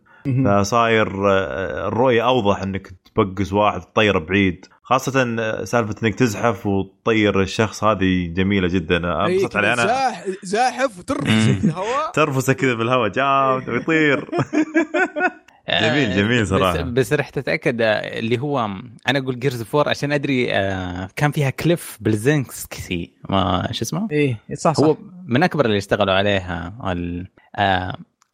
فصاير 0.45 1.07
آه، 1.31 1.87
الرؤية 1.87 2.25
أوضح 2.27 2.61
إنك 2.61 2.87
تبكس 3.15 3.53
واحد 3.53 3.81
تطيره 3.81 4.19
بعيد. 4.19 4.65
خاصة 4.83 5.35
آه، 5.39 5.63
سالفة 5.63 5.95
إنك 6.03 6.15
تزحف 6.15 6.65
وتطير 6.65 7.41
الشخص 7.41 7.83
هذه 7.83 8.27
جميلة 8.27 8.67
جدا. 8.67 9.25
انبسطت 9.25 9.55
علي 9.55 9.73
أنا 9.73 10.13
زاحف 10.43 10.91
وترفسه 10.99 11.53
في 11.59 11.65
الهواء. 11.65 12.11
ترفسه 12.11 12.53
كذا 12.53 12.73
بالهواء. 12.73 13.09
jump 13.09 13.63
ويطير. 13.73 14.29
جميل 15.69 16.11
آه، 16.11 16.15
جميل 16.15 16.47
صراحة. 16.47 16.81
بس, 16.81 16.89
بس 16.89 17.13
رحت 17.13 17.37
اتاكد 17.37 17.77
اللي 17.81 18.39
هو 18.39 18.59
أنا 19.07 19.19
أقول 19.19 19.39
Gears 19.39 19.63
4 19.63 19.89
عشان 19.89 20.11
أدري 20.11 20.45
كان 21.15 21.31
فيها 21.31 21.49
Cliff 21.49 21.97
Bleszinski 22.01 23.11
ما 23.29 23.67
شو 23.71 23.83
اسمه؟ 23.83 24.07
إيه 24.11 24.37
صح 24.53 24.73
صح 24.73 24.83
هو 24.83 24.97
من 25.25 25.43
أكبر 25.43 25.65
اللي 25.65 25.77
اشتغلوا 25.77 26.13
عليها. 26.13 26.73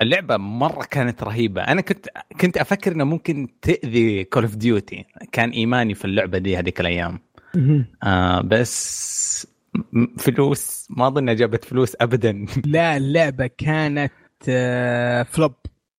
اللعبة 0.01 0.37
مرة 0.37 0.83
كانت 0.83 1.23
رهيبة. 1.23 1.61
أنا 1.61 1.81
كنت 1.81 2.07
كنت 2.41 2.57
أفكر 2.57 2.91
إنه 2.91 3.03
ممكن 3.03 3.47
تأذي 3.61 4.23
Call 4.23 4.43
of 4.43 4.55
Duty 4.55 5.05
كان 5.31 5.49
إيماني 5.49 5.93
في 5.93 6.05
اللعبة 6.05 6.37
دي 6.37 6.57
هذيك 6.57 6.79
الأيام. 6.79 7.19
آه 8.03 8.41
بس 8.41 9.47
فلوس 10.17 10.87
ما 10.89 11.07
أظن 11.07 11.35
جابت 11.35 11.65
فلوس 11.65 11.95
ابدا. 12.01 12.45
لا 12.65 12.97
اللعبة 12.97 13.47
كانت 13.57 14.11
آه 14.49 15.23
flop 15.23 15.53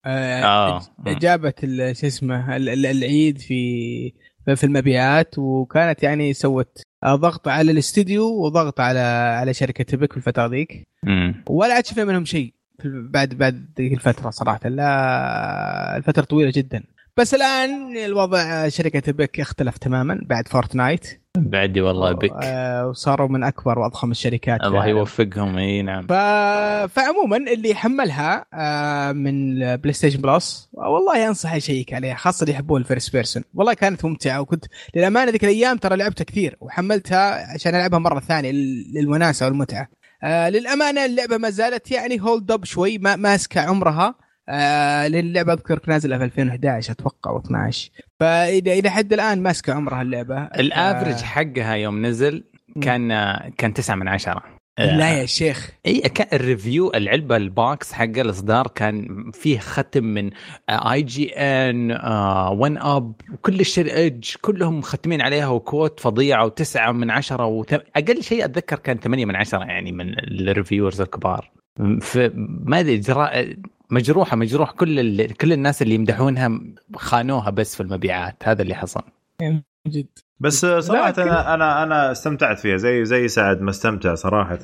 آه, 0.07 0.43
آه. 0.45 0.83
جابت 1.07 1.61
شو 1.93 2.07
اسمه 2.07 2.57
العيد 2.57 3.39
في 3.39 4.13
في 4.55 4.65
المبيعات 4.65 5.39
وكانت 5.39 6.03
يعني 6.03 6.33
سوت 6.33 6.83
ضغط 7.07 7.49
على 7.49 7.73
الاستوديو 7.73 8.25
وضغط 8.25 8.81
على 8.81 9.01
على 9.39 9.55
شركة 9.55 9.85
Epic 9.85 10.13
في 10.13 10.17
الفترة 10.17 10.47
ذيك. 10.47 10.89
ولا 11.49 11.75
عاد 11.75 11.87
شفنا 11.87 12.05
منهم 12.05 12.25
شيء 12.25 12.55
بعد 12.85 13.35
بعد 13.35 13.71
ذيك 13.79 13.93
الفترة 13.93 14.31
صراحة. 14.31 14.69
لا 14.69 15.97
الفترة 15.97 16.25
طويلة 16.25 16.53
جدا. 16.55 16.85
بس 17.17 17.35
الآن 17.35 17.97
الوضع 17.97 18.69
شركة 18.69 19.13
Epic 19.13 19.41
اختلف 19.41 19.79
تماما 19.79 20.21
بعد 20.23 20.49
Fortnite 20.49 21.20
بعدي 21.39 21.81
والله 21.81 22.13
بك. 22.13 22.31
آه، 22.43 22.89
وصاروا 22.89 23.29
من 23.29 23.43
أكبر 23.43 23.79
وأضخم 23.79 24.11
الشركات 24.11 24.61
الله 24.61 24.87
يوفقهم 24.87 25.59
إي 25.59 25.83
نعم. 25.83 26.07
ف... 26.07 26.13
فعموما 26.93 27.37
اللي 27.37 27.75
حملها 27.75 28.47
آه، 28.55 29.13
من 29.13 29.59
PlayStation 29.77 30.21
Plus 30.21 30.69
والله 30.73 31.29
أنصح 31.29 31.55
يشيك 31.55 31.95
عليها 31.95 32.15
خاصة 32.15 32.45
اللي 32.45 32.55
يحبون 32.55 32.81
ال 32.81 32.86
first 32.86 33.13
person 33.13 33.43
والله 33.55 33.75
كانت 33.75 34.05
ممتعة 34.05 34.41
وكنت 34.41 34.65
للأمانة 34.95 35.31
ذيك 35.31 35.45
الأيام 35.45 35.77
ترى 35.77 35.97
لعبتها 35.97 36.25
كثير 36.25 36.57
وحملتها 36.61 37.55
عشان 37.55 37.75
ألعبها 37.75 37.99
مرة 37.99 38.21
ثانية 38.21 38.51
للوناسه 38.95 39.47
والمتعة. 39.47 39.89
آه 40.23 40.49
للأمانة 40.49 41.05
اللعبة 41.05 41.37
ما 41.37 41.51
زالت 41.51 41.91
يعني 41.91 42.21
hold 42.21 42.51
up 42.51 42.65
شوي 42.65 42.99
ما 42.99 43.17
ماسكه 43.17 43.61
عمرها. 43.61 44.15
آه 44.49 45.09
لأن 45.09 45.27
اللعبه 45.27 45.53
اذكر 45.53 45.81
نازلة 45.87 46.19
في 46.19 46.25
2011 46.25 46.93
أتوقع 46.93 47.31
أو 47.31 47.39
12 47.39 47.91
فاذا 48.21 48.73
إلى 48.73 48.91
حد 48.91 49.13
الآن 49.13 49.43
ماسكه 49.43 49.73
عمرها 49.75 50.03
اللعبة. 50.03 50.43
ال 50.43 50.52
average 50.52 51.15
آه 51.15 51.25
حقها 51.25 51.75
يوم 51.75 52.07
نزل 52.07 52.45
كان 52.83 53.09
كان 53.59 53.75
9 53.75 53.95
من 53.97 54.09
10 54.09 54.43
لا 54.79 55.21
يا 55.21 55.27
شيخ. 55.27 55.71
إي 55.87 56.01
كان 56.01 56.27
ال 56.33 56.41
review 56.41 56.93
العلبة 56.95 57.37
ال 57.37 57.51
box 57.51 57.93
حق 57.93 58.05
الإصدار 58.05 58.67
كان 58.67 59.31
فيه 59.35 59.59
ختم 59.59 60.05
من 60.05 60.31
IGN 60.71 61.91
1UP 61.91 63.15
وكل 63.33 63.61
الشيء 63.61 63.95
Edge 63.95 64.35
كلهم 64.41 64.79
مختمين 64.79 65.21
عليها 65.23 65.49
و 65.49 65.57
quote 65.57 66.01
فظيعة 66.01 66.45
وتسعة 66.45 66.93
من 66.93 67.11
عشرة 67.11 67.47
وت... 67.47 67.73
أقل 67.73 68.23
شيء 68.23 68.45
أتذكر 68.45 68.79
كان 68.79 68.99
8 68.99 69.25
من 69.25 69.37
عشرة 69.37 69.65
يعني 69.65 69.93
من 69.93 70.15
ال 70.49 70.54
reviewers 70.54 71.01
الكبار. 71.01 71.51
ما 72.67 72.81
أدري 72.81 72.97
جرا... 72.97 73.31
مجروحة 73.91 74.37
مجروح 74.37 74.71
كل 74.71 75.01
ال... 75.01 75.37
كل 75.37 75.53
الناس 75.53 75.83
اللي 75.83 75.95
يمدحونها 75.95 76.61
خانوها 76.97 77.51
بس 77.51 77.77
في 77.77 77.83
المبيعات 77.83 78.37
هذا 78.45 78.63
اللي 78.63 78.75
حصل. 78.75 79.03
جد. 79.87 80.07
بس 80.41 80.67
صراحة 80.67 81.15
أنا 81.19 81.55
أنا 81.55 81.83
أنا 81.83 82.13
استمتعت 82.13 82.59
فيها 82.59 82.77
زي 82.77 83.05
زي 83.05 83.29
سعد 83.29 83.61
ما 83.61 83.71
استمتع 83.71 84.15
صراحة 84.15 84.59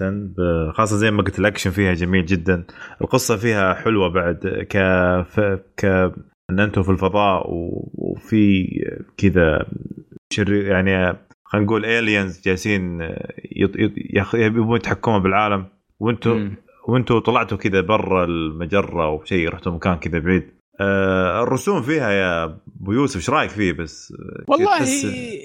خاصة 0.73 0.97
زي 0.97 1.11
ما 1.11 1.23
قلت 1.23 1.39
الاكشن 1.39 1.71
فيها 1.71 1.95
جميل 1.95 2.27
جدا. 2.27 2.65
القصة 3.01 3.37
فيها 3.37 3.75
حلوة 3.75 4.09
بعد 4.09 4.67
ك 4.71 4.77
ك 5.77 5.85
إن 6.51 6.61
أنتم 6.61 6.83
في 6.83 6.91
الفضاء 6.91 7.45
وفي 7.95 8.67
كذا 9.17 9.67
يعني 10.49 11.19
خلينا 11.45 11.67
نقول 11.67 11.85
الينز 11.85 12.41
جالسين 12.45 13.01
يبون 14.35 14.77
يتحكموا 14.77 15.19
بالعالم 15.19 15.67
وأنتم 16.01 16.55
وأنتم 16.89 17.19
طلعتوا 17.19 17.59
كذا 17.59 17.81
برا 17.81 18.25
المجرة 18.25 19.11
وشيء 19.11 19.49
رحتوا 19.49 19.73
مكان 19.73 19.97
كذا 19.97 20.19
بعيد. 20.19 20.57
آه 20.81 21.43
الرسوم 21.43 21.83
فيها 21.83 22.11
يا 22.11 22.45
أبو 22.81 22.93
يوسف 22.93 23.17
إيش 23.17 23.31
رأيك 23.31 23.51
فيه؟ 23.51 23.73
بس 23.73 24.13
والله 24.49 24.79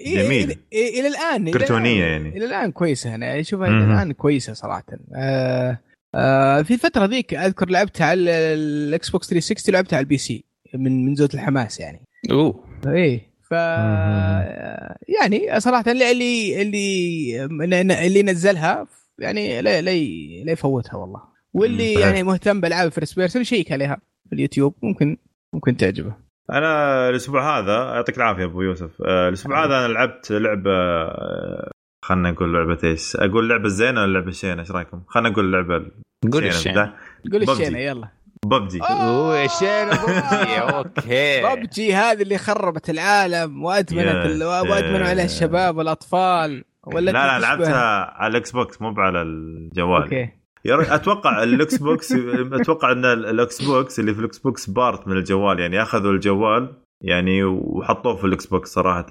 جميل. 0.06 0.44
إلى, 0.74 1.00
إلى 1.00 1.08
الآن 1.08 1.52
كرتونية 1.52 2.06
يعني. 2.06 2.38
إلى 2.38 2.46
الآن 2.46 2.72
كويسة. 2.72 3.16
أنا 3.16 3.40
أشوفها 3.40 3.68
إلى 3.68 3.84
الآن 3.84 4.12
كويسة 4.12 4.54
صراحة. 4.54 4.84
آه 5.16 5.80
آه 6.16 6.62
في 6.62 6.74
الفترة 6.74 7.06
ذيك 7.06 7.34
أذكر 7.34 7.70
لعبتها 7.70 8.06
على 8.06 8.32
ال 8.32 9.10
Xbox 9.10 9.30
360 9.30 9.74
لعبتها 9.74 9.98
على 9.98 10.04
ال 10.04 10.18
PC 10.18 10.46
من 10.76 11.06
من 11.06 11.16
زود 11.16 11.34
الحماس 11.34 11.80
يعني. 11.80 12.02
أوه. 12.32 12.64
إيه 12.88 13.32
ف 13.50 13.52
يعني 15.20 15.60
صراحة 15.60 15.92
اللي 15.92 16.12
اللي 16.62 17.46
اللي, 17.46 17.82
اللي 18.08 18.24
نزلها 18.24 18.88
يعني 19.20 19.62
لا 19.62 19.82
لا 19.82 20.52
يفوتها 20.52 20.96
والله. 20.96 21.31
واللي 21.54 21.94
يعني 21.94 22.24
مهتم 22.24 22.62
بالعاب 22.62 22.92
first 22.92 23.16
person 23.16 23.42
يشيك 23.42 23.72
عليها 23.72 23.98
في 24.30 24.36
اليوتيوب 24.36 24.76
ممكن 24.84 25.18
ممكن 25.54 25.78
تعجبه. 25.78 26.16
أنا 26.52 27.10
الأسبوع 27.10 27.60
هذا 27.60 27.96
يعطيك 27.96 28.18
العافية 28.18 28.46
أبو 28.46 28.62
يوسف. 28.62 29.02
آه، 29.02 29.30
الأسبوع 29.30 29.66
هذا 29.66 29.86
أنا 29.86 29.94
لعبت 29.94 30.32
لعبة 30.32 30.72
آه، 30.72 31.72
خلنا 32.06 32.32
نقول 32.32 32.54
لعبة 32.54 32.78
إيش؟ 32.84 33.16
أقول 33.16 33.50
لعبة 33.50 33.70
زينة 33.70 34.02
ولا 34.02 34.14
لعبة 34.14 34.30
الشينه 34.30 34.62
إيش 34.62 34.72
رأيكم؟ 34.72 35.02
خلينا 35.08 35.30
نقول 35.30 35.54
لعبة 35.54 35.86
قول 36.32 36.46
الشينة. 36.46 36.94
قول 37.32 37.44
الشينة 37.44 37.80
يلا. 37.80 38.08
ببجي. 38.46 38.82
أوه 38.82 39.46
الشينه 39.46 40.06
ببجي. 40.06 40.60
أوكي. 40.76 41.42
ببجي 41.44 41.94
هذه 41.94 42.22
اللي 42.22 42.38
خربت 42.38 42.90
العالم 42.90 43.64
وأدمنت 43.64 44.42
وأدمنوا 44.42 45.08
عليها 45.08 45.26
الشباب 45.26 45.78
والأطفال 45.78 46.64
ولا 46.84 47.12
لا 47.12 47.28
لا 47.28 47.40
لعبتها 47.40 48.14
على 48.22 48.32
ال 48.32 48.52
Xbox 48.52 48.82
مو 48.82 48.94
على 48.98 49.22
الجوال. 49.22 50.02
Okay. 50.02 50.41
أتوقع 50.66 51.44
ال 51.44 51.78
Xbox 51.78 52.12
أتوقع 52.52 52.92
إن 52.92 53.06
ال 53.06 53.62
Xbox 53.62 54.00
اللي 54.00 54.14
في 54.14 54.20
ال 54.20 54.38
Xbox 54.38 54.70
port 54.70 55.08
من 55.08 55.18
الجوال 55.18 55.60
يعني 55.60 55.82
أخذوا 55.82 56.12
الجوال 56.12 56.74
يعني 57.04 57.44
وحطوه 57.44 58.16
في 58.16 58.24
ال 58.24 58.46
Xbox 58.46 58.70
صراحة. 58.70 59.06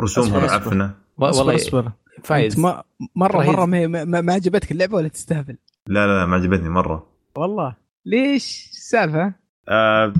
رسومهم 0.00 0.44
معفنه 0.44 0.94
والله 1.16 1.54
أصبر 1.54 1.92
فايز. 2.24 2.60
ما 2.60 2.82
مرة 3.16 3.44
مره 3.50 3.64
ما, 3.64 4.04
ما 4.20 4.32
عجبتك 4.32 4.72
اللعبة 4.72 4.96
ولا 4.96 5.08
تستهبل؟ 5.08 5.56
لا 5.88 6.06
لا 6.06 6.20
لا 6.20 6.26
ما 6.26 6.36
عجبتني 6.36 6.68
مرة. 6.68 7.06
والله. 7.36 7.76
ليش؟ 8.06 8.70
السالفه؟ 8.72 9.34
آه 9.68 10.12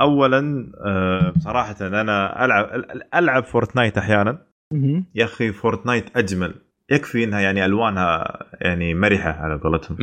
اولا 0.00 0.72
آه 0.86 1.32
صراحة 1.38 1.76
أنا 1.80 2.44
ألعب 2.44 2.84
ألعب 3.14 3.44
Fortnite 3.44 3.98
أحيانا. 3.98 4.46
يا 5.14 5.24
أخي 5.24 5.52
Fortnite 5.52 6.16
أجمل. 6.16 6.54
يكفي 6.92 7.24
إنها 7.24 7.40
يعني 7.40 7.64
ألوانها 7.64 8.38
يعني 8.60 8.94
مرحة 8.94 9.30
على 9.30 9.58
قولتهم. 9.58 9.96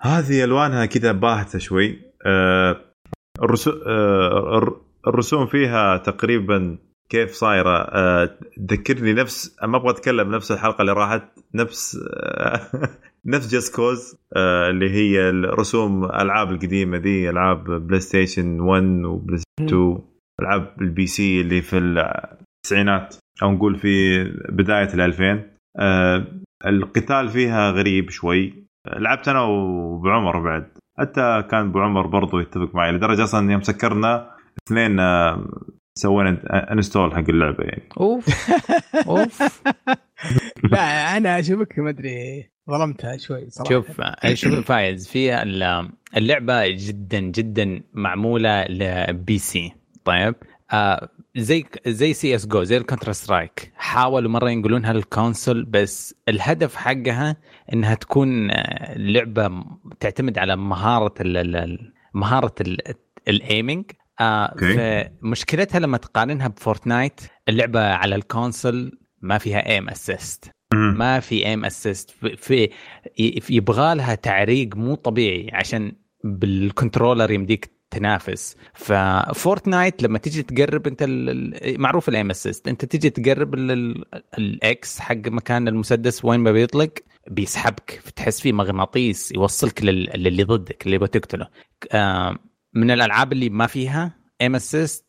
هذه 0.00 0.44
ألوانها 0.44 0.86
كذا 0.86 1.12
باهتة 1.12 1.58
شوي. 1.58 1.98
آه 2.26 2.76
آه 3.86 4.80
الرسوم 5.06 5.46
فيها 5.46 5.96
تقريبا 5.96 6.78
كيف 7.08 7.30
صايرة؟ 7.32 7.78
آه 7.78 8.38
تذكرني 8.68 9.12
نفس 9.12 9.56
ما 9.64 9.76
أبغى 9.76 9.90
أتكلم 9.90 10.34
نفس 10.34 10.52
الحلقة 10.52 10.80
اللي 10.82 10.92
راحت 10.92 11.22
نفس 11.54 11.98
نفس 13.32 13.52
Just 13.52 13.76
Cause 13.76 14.16
آه 14.36 14.70
اللي 14.70 14.90
هي 14.90 15.28
الرسوم 15.30 16.04
ألعاب 16.04 16.50
القديمة 16.50 16.98
ذي 16.98 17.30
ألعاب 17.30 17.64
PlayStation 17.64 18.60
1 18.60 18.82
و 18.84 19.38
PlayStation 19.38 19.66
2 19.66 19.98
ألعاب 20.40 20.76
ال 20.80 21.06
PC 21.06 21.40
اللي 21.40 21.62
في 21.62 21.78
التسعينات 21.78 23.16
أو 23.42 23.52
نقول 23.52 23.78
في 23.78 24.24
بداية 24.48 24.94
ال 24.94 25.00
2000 25.00 25.24
آه 25.24 25.55
القتال 26.66 27.28
فيها 27.28 27.70
غريب 27.70 28.10
شوي. 28.10 28.66
لعبت 28.86 29.28
أنا 29.28 29.42
وابو 29.42 29.91
عمر 29.91 30.40
بعد. 30.40 30.68
حتى 30.98 31.44
كان 31.50 31.60
ابو 31.66 31.78
عمر 31.80 32.06
برضو 32.06 32.38
يتفق 32.38 32.74
معي 32.74 32.92
لدرجة 32.92 33.24
أصلا 33.24 33.52
يوم 33.52 33.62
سكرنا 33.62 34.30
اثنين 34.68 35.00
آه، 35.00 35.46
سوينا 35.98 36.38
uninstall 36.72 37.12
حق 37.14 37.24
اللعبة 37.28 37.64
يعني. 37.64 37.88
أوف. 38.00 38.50
أوف. 39.08 39.62
لا 40.72 41.16
أنا 41.16 41.38
أشوفك 41.38 41.78
ما 41.78 41.90
أدري 41.90 42.50
ظلمتها 42.70 43.16
شوي 43.16 43.50
صراحة. 43.50 43.70
شوف 43.70 44.00
شوف 44.34 44.54
فايز 44.54 45.08
في 45.08 45.42
اللعبة 46.16 46.66
جدا 46.68 47.20
جدا 47.20 47.80
معمولة 47.94 48.64
ل 48.64 49.38
PC. 49.38 49.72
طيب؟ 50.04 50.34
آه 50.72 51.08
زي 51.36 51.64
زي 51.86 52.12
سي 52.12 52.34
إس 52.34 52.46
جو 52.46 52.62
زي 52.62 52.76
ال 52.76 53.12
Counter-Strike. 53.12 53.72
حاولوا 53.76 54.30
مرة 54.30 54.50
ينقلونها 54.50 54.92
لل 54.92 55.08
console 55.08 55.64
بس 55.64 56.14
الهدف 56.28 56.76
حقها 56.76 57.36
إنها 57.72 57.94
تكون 57.94 58.50
آه، 58.50 58.98
لعبة 58.98 59.64
تعتمد 60.00 60.38
على 60.38 60.56
مهارة 60.56 61.14
ال 61.20 61.92
مهارة 62.14 62.54
ال 63.28 63.36
aiming 63.36 63.84
آه 64.20 64.54
فمشكلتها 64.56 65.78
لما 65.78 65.96
تقارنها 65.96 66.48
ب 66.48 66.56
Fortnite 66.56 67.20
اللعبة 67.48 67.80
على 67.80 68.14
ال 68.14 68.25
console 68.25 68.98
ما 69.20 69.38
فيها 69.38 69.68
aim 69.70 69.88
assist 69.88 70.50
ما 70.72 71.20
في 71.20 71.46
aim 71.46 71.64
assist 71.64 72.10
في 72.36 72.68
يبغى 73.50 73.94
لها 73.94 74.14
تعريق 74.14 74.76
مو 74.76 74.94
طبيعي 74.94 75.50
عشان 75.52 75.92
بال 76.24 76.42
controller 76.42 77.30
يمديك 77.30 77.75
تنافس. 77.90 78.56
ف 78.74 78.88
Fortnite 78.88 80.02
لما 80.02 80.18
تيجي 80.18 80.42
تقرب 80.42 80.86
انت 80.86 81.04
معروف 81.78 82.08
ال 82.08 82.13
aim 82.13 82.30
assist 82.30 82.68
انت 82.68 82.84
تيجي 82.84 83.10
تقرب 83.10 83.54
ال 84.38 84.69
X 84.69 85.00
حق 85.00 85.14
مكان 85.26 85.68
المسدس 85.68 86.24
وين 86.24 86.40
ما 86.40 86.52
بيطلق 86.52 86.92
بيسحبك. 87.30 88.02
تحس 88.16 88.40
فيه 88.40 88.52
مغناطيس 88.52 89.32
يوصلك 89.32 89.82
للي 89.84 90.44
ضدك 90.44 90.86
اللي 90.86 90.98
بتقتله 90.98 91.48
آه، 91.92 92.38
من 92.74 92.90
الألعاب 92.90 93.32
اللي 93.32 93.50
ما 93.50 93.66
فيها 93.66 94.16
aim 94.40 94.54
assist 94.54 95.04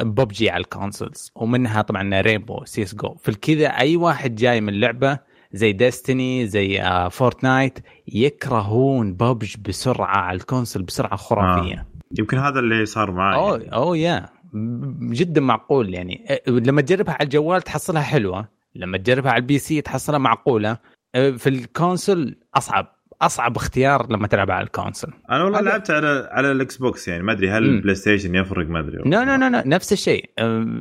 PUBG 0.00 0.50
على 0.50 0.60
ال 0.60 0.68
consoles 0.68 1.32
ومنها 1.34 1.82
طبعا 1.82 2.20
Rainbow 2.20 2.64
CS:GO 2.64 3.14
فالكذا 3.14 3.66
أي 3.66 3.96
واحد 3.96 4.34
جاي 4.34 4.60
من 4.60 4.80
لعبة 4.80 5.18
زي 5.52 5.72
Destiny 5.72 6.46
زي 6.46 6.82
Fortnite 7.10 7.78
يكرهون 8.08 9.14
ببج 9.14 9.54
بسرعة 9.68 10.16
على 10.16 10.36
ال 10.36 10.42
console 10.42 10.82
بسرعة 10.82 11.16
خرافية. 11.16 11.74
آه. 11.74 11.86
يمكن 12.18 12.38
هذا 12.38 12.58
اللي 12.60 12.86
صار 12.86 13.10
معي. 13.10 13.36
اوه 13.36 13.68
اوه 13.68 13.96
يا. 13.96 14.28
جدا 15.00 15.40
معقول 15.40 15.94
يعني. 15.94 16.40
لما 16.48 16.80
تجربها 16.82 17.14
على 17.14 17.24
الجوال 17.24 17.62
تحصلها 17.62 18.02
حلوة 18.02 18.48
لما 18.74 18.98
تجربها 18.98 19.32
على 19.32 19.40
ال 19.40 19.58
PC 19.58 19.80
تحصلها 19.80 20.18
معقولة. 20.18 20.78
في 21.14 21.48
ال 21.48 21.59
console 21.59 22.36
أصعب. 22.54 22.97
أصعب 23.22 23.56
اختيار 23.56 24.12
لما 24.12 24.26
تلعب 24.26 24.50
على 24.50 24.64
ال 24.64 24.69
console. 24.69 25.12
أنا 25.30 25.44
والله 25.44 25.60
لعبت 25.60 25.90
على 25.90 26.28
على 26.32 26.52
ال 26.52 26.76
Xbox 26.76 27.08
يعني 27.08 27.22
ما 27.22 27.32
أدري 27.32 27.50
هل 27.50 27.64
ال 27.64 27.94
PlayStation 27.94 28.34
يفرق 28.34 28.66
ما 28.66 28.80
أدري. 28.80 28.98
no 29.06 29.22
no 29.22 29.36
no 29.36 29.62
نفس 29.66 29.92
الشيء. 29.92 30.30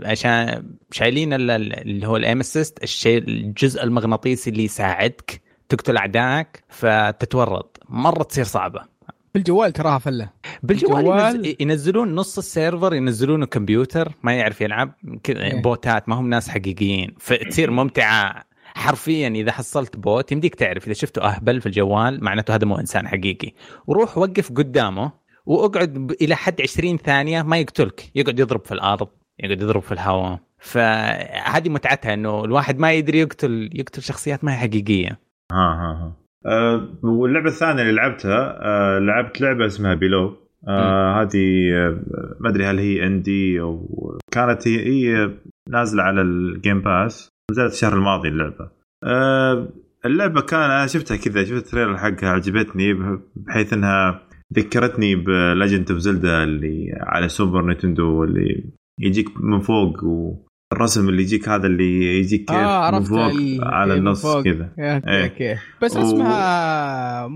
عشان 0.06 0.64
شايلين 0.92 1.34
اللي 1.34 2.08
هو 2.08 2.18
ال 2.18 2.23
aim 2.23 2.40
assist 2.40 2.84
الشيء 2.84 3.18
الجزء 3.18 3.84
المغناطيسي 3.84 4.50
اللي 4.50 4.64
يساعدك 4.64 5.42
تقتل 5.70 5.98
أعدائك 5.98 6.64
فتتورط. 6.70 7.80
مرة 7.90 8.24
تصير 8.24 8.44
صعبة. 8.44 8.98
بالجوال 9.34 9.74
تراها 9.74 10.00
فلة. 10.00 10.30
بالجوال 10.64 11.04
بالجوال. 11.04 11.56
ينزلون 11.60 12.16
نص 12.16 12.38
ال 12.38 12.46
server 12.46 12.94
ينزلونه 12.94 13.46
كمبيوتر 13.46 14.12
ما 14.24 14.34
يعرف 14.34 14.62
يلعب 14.62 14.94
إيه. 15.30 15.62
بوتات 15.62 16.10
ما 16.10 16.16
هم 16.16 16.30
ناس 16.30 16.50
حقيقيين. 16.50 17.16
فتصير 17.20 17.72
ممتعة. 17.72 18.47
حرفيا 18.78 19.28
إذا 19.28 19.52
حصلت 19.52 19.98
bot 19.98 20.32
يمديك 20.32 20.56
تعرف 20.56 20.86
إذا 20.86 20.94
شفته 20.94 21.22
أهبل 21.22 21.62
في 21.62 21.66
الجوال 21.66 22.24
معناته 22.24 22.56
هذا 22.56 22.66
مو 22.66 22.80
إنسان 22.80 23.08
حقيقي. 23.08 23.54
وروح 23.88 24.18
وقف 24.18 24.52
قدامه 24.52 25.12
واقعد 25.46 26.12
إلى 26.22 26.36
حد 26.36 26.62
20 26.62 26.98
ثانية 26.98 27.42
ما 27.42 27.58
يقتلك. 27.58 28.12
يقعد 28.16 28.40
يضرب 28.40 28.66
في 28.66 28.72
الأرض 28.72 29.08
يقعد 29.40 29.62
يضرب 29.62 29.82
في 29.82 29.92
الهواء. 29.92 30.40
فهذه 30.60 31.70
متعتها 31.70 32.14
إنه 32.14 32.46
الواحد 32.46 32.80
ما 32.80 32.94
يدري 32.94 33.20
يقتل 33.20 33.70
يقتل 33.74 34.02
شخصيات 34.02 34.44
ما 34.44 34.54
هي 34.54 34.58
حقيقية. 34.58 35.20
ها 35.52 35.58
ها 35.58 35.92
ها. 35.92 36.14
أه 36.46 36.90
واللعبة 37.04 37.50
الثانية 37.50 37.82
اللي 37.82 37.94
لعبتها 37.94 38.60
أه 38.62 39.00
لعبت 39.00 39.42
لعبة 39.42 39.66
اسمها 39.66 39.94
Below. 39.94 40.38
أه 40.68 41.22
هذه 41.22 41.74
أه 41.74 42.04
ما 42.40 42.50
أدري 42.50 42.66
هل 42.66 42.80
هي 42.80 43.08
indie 43.08 43.62
أو 43.62 43.88
كانت 44.32 44.68
هي, 44.68 44.80
هي 44.86 45.32
نازلة 45.70 46.04
على 46.04 46.22
ال 46.22 46.34
Game 46.34 46.82
Pass 46.82 47.37
نزلت 47.52 47.74
الشهر 47.74 47.94
الماضي 47.94 48.30
اللعبة. 48.30 48.70
أه 49.04 49.70
اللعبة 50.06 50.42
كان 50.42 50.60
أنا 50.60 50.88
شفتها 50.88 51.18
كذا 51.18 51.44
شفت 51.44 51.52
ال 51.66 51.70
trailer 51.70 51.98
حقها 51.98 52.30
عجبتني 52.30 52.94
بحيث 53.36 53.74
إنها 53.74 54.22
ذكرتني 54.54 55.16
ب 55.16 55.27
Legend 55.27 55.92
of 55.92 56.00
Zelda 56.00 56.44
اللي 56.44 56.94
على 57.00 57.30
Super 57.30 57.66
Nintendo 57.66 58.24
اللي 58.24 58.64
يجيك 59.00 59.30
من 59.42 59.60
فوق 59.60 60.04
والرسم 60.04 61.10
اللي 61.10 61.22
يجيك 61.22 61.50
هذا 61.50 61.68
اللي 61.68 62.20
يجيك 62.20 62.52
آه 62.52 62.92
من 62.92 63.04
فوق 63.04 63.32
على 63.62 63.94
النص 63.94 64.38
كذا. 64.38 64.70
okay 64.80 65.24
okay 65.24 65.58
بس 65.82 65.98
اسمها 65.98 67.28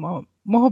مو 0.46 0.58
هو 0.58 0.72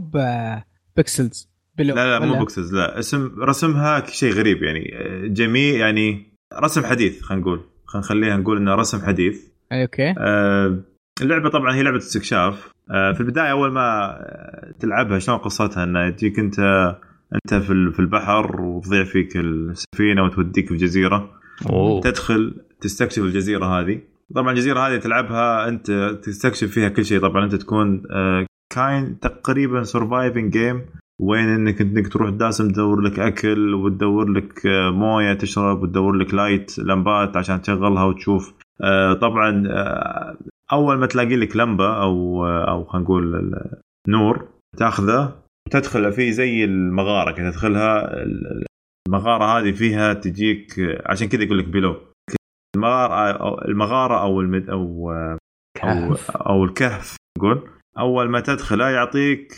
pixels 0.95 1.49
لا 1.77 2.19
لا 2.19 2.25
مو 2.25 2.39
pixels 2.39 2.75
لا. 2.75 2.99
اسم 2.99 3.31
رسمها 3.41 4.05
شيء 4.05 4.33
غريب 4.33 4.63
يعني. 4.63 4.93
جميل 5.29 5.75
يعني 5.75 6.33
رسم 6.63 6.85
حديث 6.85 7.21
خلينا 7.21 7.41
نقول. 7.41 7.61
خلينا 7.89 8.05
نخليها 8.05 8.37
نقول 8.37 8.57
إنه 8.57 8.75
رسم 8.75 9.05
حديث. 9.05 9.47
okay. 9.71 10.13
آه 10.17 10.79
اللعبة 11.21 11.49
طبعا 11.49 11.75
هي 11.75 11.83
لعبة 11.83 11.97
استكشاف. 11.97 12.71
آه 12.91 13.13
في 13.13 13.21
البداية 13.21 13.51
أول 13.51 13.71
ما 13.71 14.17
تلعبها 14.79 15.19
شلون 15.19 15.37
قصتها؟ 15.37 15.83
إنه 15.83 16.09
تجيك 16.09 16.39
أنت 16.39 16.59
أنت 17.35 17.63
في 17.63 17.91
في 17.91 17.99
البحر 17.99 18.61
وتضيع 18.61 19.03
فيك 19.03 19.37
السفينة 19.37 20.23
وتوديك 20.23 20.67
في 20.67 20.75
جزيره 20.75 21.29
أوه. 21.69 22.01
تدخل 22.01 22.55
تستكشف 22.81 23.23
الجزيرة 23.23 23.65
هذه. 23.65 24.01
طبعا 24.35 24.51
الجزيرة 24.51 24.79
هذه 24.79 24.99
تلعبها 24.99 25.67
أنت 25.67 25.91
تستكشف 26.23 26.71
فيها 26.71 26.89
كل 26.89 27.05
شيء. 27.05 27.19
طبعا 27.19 27.45
أنت 27.45 27.55
تكون 27.55 28.03
آه 28.11 28.45
كاين 28.75 29.19
تقريبا 29.19 29.83
surviving 29.83 30.51
game 30.51 30.85
وين 31.19 31.49
إنك 31.49 31.81
إنك 31.81 32.07
تروح 32.07 32.29
داسم 32.29 32.69
تدور 32.69 33.01
لك 33.01 33.19
أكل 33.19 33.73
وتدور 33.73 34.29
لك 34.31 34.65
آه، 34.65 34.91
موية 34.91 35.33
تشرب 35.33 35.83
وتدور 35.83 36.13
لك 36.13 36.33
light 36.33 36.79
لمبات 36.79 37.37
عشان 37.37 37.61
تشغلها 37.61 38.03
وتشوف. 38.03 38.53
آه، 38.83 39.13
طبعا 39.13 39.67
آه، 39.67 40.37
أول 40.71 40.97
ما 40.97 41.05
تلاقي 41.05 41.35
لك 41.35 41.55
لمبة 41.55 42.01
أو 42.01 42.45
أو 42.47 42.83
خلينا 42.85 43.05
نقول 43.05 43.55
نور 44.07 44.47
تأخذه 44.77 45.35
وتدخل 45.67 46.11
فيه 46.11 46.31
زي 46.31 46.63
المغارة 46.63 47.31
كذا 47.31 47.51
تدخلها 47.51 48.23
المغارة 49.07 49.43
هذه 49.43 49.71
فيها 49.71 50.13
تجيك 50.13 50.73
عشان 51.05 51.27
كذا 51.27 51.43
يقول 51.43 51.59
لك 51.59 51.67
بلو 51.67 51.95
المغارة 52.75 53.65
المغارة 53.67 54.21
أو 54.21 54.41
المد 54.41 54.69
أو 54.69 55.11
أو, 55.83 56.15
أو 56.29 56.63
الكهف 56.63 57.15
نقول 57.37 57.69
أول 57.97 58.29
ما 58.29 58.39
تدخله 58.39 58.89
يعطيك 58.89 59.55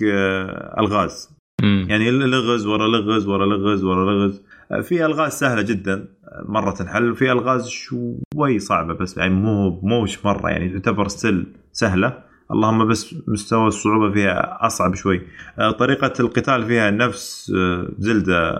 الغاز. 0.80 1.40
يعني 1.62 2.12
لغز 2.12 2.65
ورا 2.65 2.88
لغز 2.88 3.28
ورا 3.28 3.45
لغز 3.45 3.84
ورا 3.84 4.12
لغز. 4.12 4.41
في 4.82 5.06
ألغاز 5.06 5.32
سهلة 5.32 5.62
جدا 5.62 6.08
مرة 6.45 6.71
تنحل 6.71 7.12
وفي 7.12 7.32
ألغاز 7.32 7.67
شوي 7.67 8.60
صعبة 8.60 8.93
بس 8.93 9.17
يعني 9.17 9.34
مو 9.34 9.80
موش 9.84 10.26
مرة 10.26 10.50
يعني 10.50 10.69
تعتبر 10.69 11.08
ستيل 11.08 11.45
سهلة. 11.71 12.24
اللهم 12.52 12.88
بس 12.88 13.15
مستوى 13.28 13.67
الصعوبة 13.67 14.13
فيها 14.13 14.58
أصعب 14.65 14.95
شوي. 14.95 15.21
طريقة 15.80 16.13
القتال 16.19 16.65
فيها 16.65 16.91
نفس 16.91 17.52
زلدة 17.97 18.54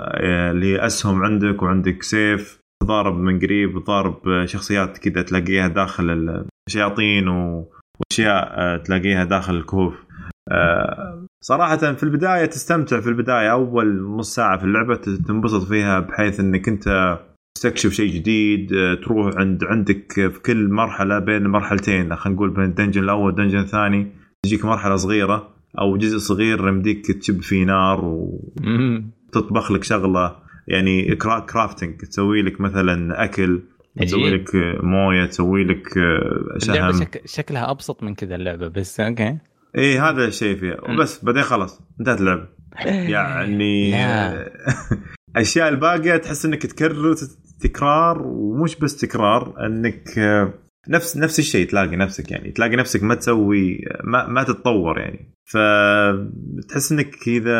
اللي 0.52 0.66
هي 0.66 0.86
أسهم 0.86 1.24
عندك 1.24 1.62
وعندك 1.62 2.04
سيف 2.04 2.60
تضارب 2.84 3.18
من 3.18 3.40
قريب 3.40 3.76
وتضارب 3.76 4.46
شخصيات 4.46 4.98
كذا 4.98 5.22
تلاقيها 5.22 5.68
داخل 5.68 6.44
الشياطين 6.68 7.28
وأشياء 7.28 8.78
تلاقيها 8.78 9.24
داخل 9.24 9.56
الكهوف. 9.56 9.94
آه، 9.94 10.11
صراحة 11.42 11.78
في 11.78 12.04
البداية 12.04 12.46
تستمتع 12.46 13.00
في 13.00 13.10
البداية 13.10 13.52
أول 13.52 14.02
نص 14.02 14.36
ساعة 14.36 14.58
في 14.58 14.64
اللعبة 14.64 14.96
تنبسط 14.96 15.64
فيها 15.64 16.00
بحيث 16.00 16.40
أنك 16.40 16.68
أنت 16.68 17.20
تستكشف 17.56 17.92
شيء 17.92 18.14
جديد 18.14 18.74
آه، 18.74 18.94
تروح 18.94 19.36
عند 19.36 19.64
عندك 19.64 20.14
في 20.14 20.40
كل 20.46 20.68
مرحلة 20.70 21.20
بين 21.20 21.48
مرحلتين 21.48 22.16
خلينا 22.16 22.36
نقول 22.36 22.50
بين 22.50 22.64
الدنجن 22.64 23.04
الأول 23.04 23.26
والدنجن 23.26 23.60
الثاني 23.60 24.08
تجيك 24.44 24.66
مرحلة 24.66 24.96
صغيرة 24.96 25.50
أو 25.80 25.98
جزء 25.98 26.18
صغير 26.18 26.68
يمديك 26.68 27.12
تشب 27.12 27.42
فيه 27.42 27.66
نار 27.66 28.06
وتطبخ 28.06 29.72
لك 29.72 29.84
شغلة 29.84 30.36
يعني 30.68 31.16
crafting 31.16 31.98
تسوي 31.98 32.42
لك 32.42 32.62
مثلا 32.62 33.24
أكل 33.24 33.62
تسوي 33.98 34.30
لك 34.30 34.50
موية 34.84 35.26
تسوي 35.26 35.64
لك 35.64 35.98
آه، 35.98 36.58
شهم. 36.58 36.92
شك... 36.92 37.22
شكلها 37.26 37.72
أبسط 37.72 38.04
من 38.04 38.16
كذا 38.16 38.36
اللعبة 38.36 38.68
بس 38.68 39.00
okay. 39.00 39.38
اي 39.78 40.00
هذا 40.00 40.26
الشيء 40.26 40.56
فيها. 40.56 40.78
وبس 40.90 41.26
بعدين 41.26 41.44
خلاص 41.44 41.82
انتهت 42.00 42.20
اللعبة. 42.20 42.48
يعني 43.16 43.96
أشياء 45.36 45.70
الباقية 45.70 46.18
تحس 46.18 46.46
إنك 46.46 46.66
تكرر 46.66 47.16
تكرار 47.62 48.22
ومش 48.28 48.76
بس 48.76 48.98
تكرار 48.98 49.66
إنك 49.66 50.20
آه، 50.20 50.54
نفس 50.90 51.18
نفس 51.18 51.40
الشيء 51.40 51.68
تلاقي 51.70 51.96
نفسك 51.96 52.32
يعني 52.32 52.52
تلاقي 52.52 52.76
نفسك 52.76 53.04
ما 53.04 53.16
تسوي 53.16 53.80
ما, 54.04 54.28
ما 54.28 54.44
تتطور 54.44 55.00
يعني. 55.00 55.34
فتحس 55.46 56.92
إنك 56.92 57.16
كذا 57.26 57.60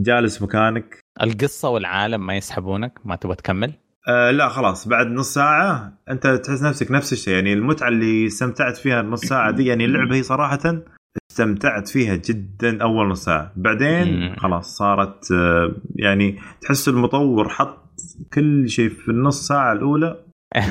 جالس 0.00 0.42
مكانك. 0.42 1.00
القصة 1.22 1.68
والعالم 1.68 2.26
ما 2.26 2.36
يسحبونك 2.36 2.98
ما 3.04 3.16
تبغى 3.16 3.36
تكمل؟ 3.36 3.72
آه 4.08 4.30
لا 4.30 4.48
خلاص. 4.48 4.88
بعد 4.88 5.06
نص 5.06 5.34
ساعة 5.34 5.92
أنت 6.10 6.26
تحس 6.26 6.62
نفسك 6.62 6.90
نفس 6.90 7.12
الشيء. 7.12 7.34
يعني 7.34 7.52
المتعة 7.52 7.88
اللي 7.88 8.26
استمتعت 8.26 8.76
فيها 8.76 9.00
النص 9.00 9.20
ساعة 9.20 9.50
دي 9.50 9.66
يعني 9.66 9.84
اللعبة 9.84 10.14
هي 10.16 10.22
صراحة 10.22 10.82
استمتعت 11.30 11.88
فيها 11.88 12.14
جدا 12.16 12.82
أول 12.82 13.08
نص 13.08 13.24
ساعة. 13.24 13.52
بعدين 13.56 14.36
خلاص 14.36 14.76
صارت 14.76 15.32
آه 15.32 15.72
يعني 15.96 16.38
تحس 16.60 16.88
المطور 16.88 17.48
حط 17.48 18.00
كل 18.34 18.68
شيء 18.68 18.88
في 18.88 19.08
النص 19.08 19.48
ساعة 19.48 19.72
الأولى. 19.72 20.24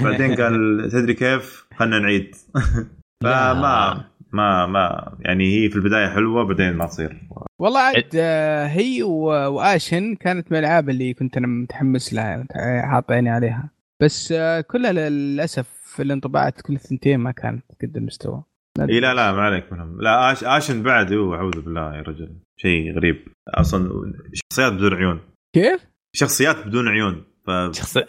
بعدين 0.04 0.36
قال 0.36 0.89
تدري 0.92 1.13
كيف؟ 1.13 1.65
خلنا 1.78 2.00
نعيد. 2.00 2.36
فما 3.24 4.04
ما 4.32 4.65
ما 4.65 5.13
يعني 5.20 5.44
هي 5.56 5.70
في 5.70 5.76
البداية 5.76 6.08
حلوة 6.08 6.44
بعدين 6.44 6.74
ما 6.74 6.86
تصير. 6.86 7.22
والله 7.60 7.80
عاد 7.80 8.10
آه، 8.15 8.68
هي 8.68 9.04
وآشن 9.04 10.15
كانت 10.15 10.52
من 10.52 10.58
الألعاب 10.58 10.89
اللي 10.89 11.13
كنت 11.13 11.38
أنا 11.38 11.48
متحمس 11.48 12.13
لها 12.13 12.46
حاط 12.82 13.12
عيني 13.12 13.30
عليها. 13.30 13.70
بس 14.02 14.32
آه، 14.32 14.62
كلها 14.62 14.92
للأسف 14.92 16.02
الانطباعات 16.02 16.62
كل 16.62 16.80
ثنتين 16.80 17.20
ما 17.20 17.32
كانت 17.32 17.63
قد 17.82 17.98
المستوى. 17.98 18.44
إي 18.80 19.00
لا 19.00 19.13
لا 19.13 19.32
ما 19.32 19.42
عليك 19.42 19.74
منهم. 19.74 20.02
لا 20.02 20.32
آش 20.32 20.44
آشن 20.44 20.84
بعد 20.84 21.13
هو 21.13 21.36
أعوذ 21.36 21.62
بالله 21.62 21.96
يا 21.96 22.02
رجل. 22.02 22.36
شيء 22.58 22.96
غريب. 22.96 23.28
أصلا 23.48 24.13
شخصيات 24.34 24.74
بدون 24.74 24.94
عيون. 24.94 25.20
كيف؟ 25.56 25.88
شخصيات 26.15 26.68
بدون 26.68 26.88
عيون. 26.88 27.24
ف... 27.49 27.75
شخص... 27.75 27.97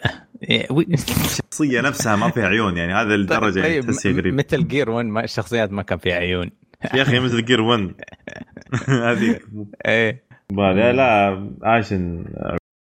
الشخصية 1.25 1.81
نفسها 1.81 2.15
ما 2.15 2.29
فيها 2.29 2.47
عيون 2.47 2.77
يعني 2.77 2.93
هذا 2.93 3.15
الدرجة 3.15 3.61
طيب 3.61 3.83
تحسها 3.85 4.11
غريب 4.11 4.33
مثل 4.33 4.67
جير 4.67 4.89
1 4.89 5.05
ما 5.05 5.23
الشخصيات 5.23 5.71
ما 5.71 5.81
كان 5.81 5.97
فيها 5.97 6.15
عيون. 6.15 6.49
يا 6.93 7.01
أخي 7.01 7.19
مثل 7.19 7.45
جير 7.45 7.61
1 7.61 7.91
هذيك 8.87 9.41
إيه. 9.85 10.23
لا 10.51 10.93
لا 10.93 11.79
اشن 11.79 12.25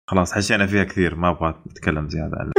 خلاص 0.08 0.34
حشينا 0.34 0.68
فيها 0.68 0.84
كثير. 0.84 1.16
ما 1.16 1.30
أبغى 1.30 1.56
أتكلم 1.72 2.10
زيادة 2.10 2.38
عنها 2.38 2.54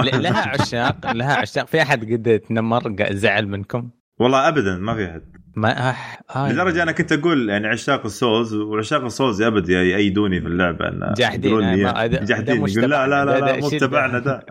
لها 0.20 0.48
عشاق 0.48 1.12
لها 1.12 1.34
عشاق. 1.34 1.66
في 1.66 1.82
أحد 1.82 2.12
قد 2.12 2.40
تنمر 2.48 2.96
زعل 3.10 3.48
منكم؟ 3.48 3.90
والله 4.20 4.48
ابدا 4.48 4.76
ما 4.76 4.94
في 4.94 5.10
أحد. 5.10 5.22
ما 5.56 5.90
أح... 5.90 6.22
آه. 6.36 6.52
لدرجة 6.52 6.82
أنا 6.82 6.92
كنت 6.92 7.12
أقول 7.12 7.48
يعني 7.48 7.66
عشاق 7.66 8.04
ال 8.04 8.12
Souls 8.12 8.54
وعشاق 8.54 9.04
ال 9.04 9.10
Souls 9.10 9.42
ابد 9.42 9.68
يأيدوني 9.68 10.40
في 10.40 10.46
اللعبة 10.46 10.88
أن 10.88 11.14
جاحدين 11.16 11.84
جاحدين 12.24 12.56
يقول 12.56 12.90
لا 12.90 13.06
لا 13.06 13.24
لا, 13.24 13.40
لا 13.40 13.60
مو 13.60 13.68
تبعنا 13.68 14.18
ده. 14.18 14.46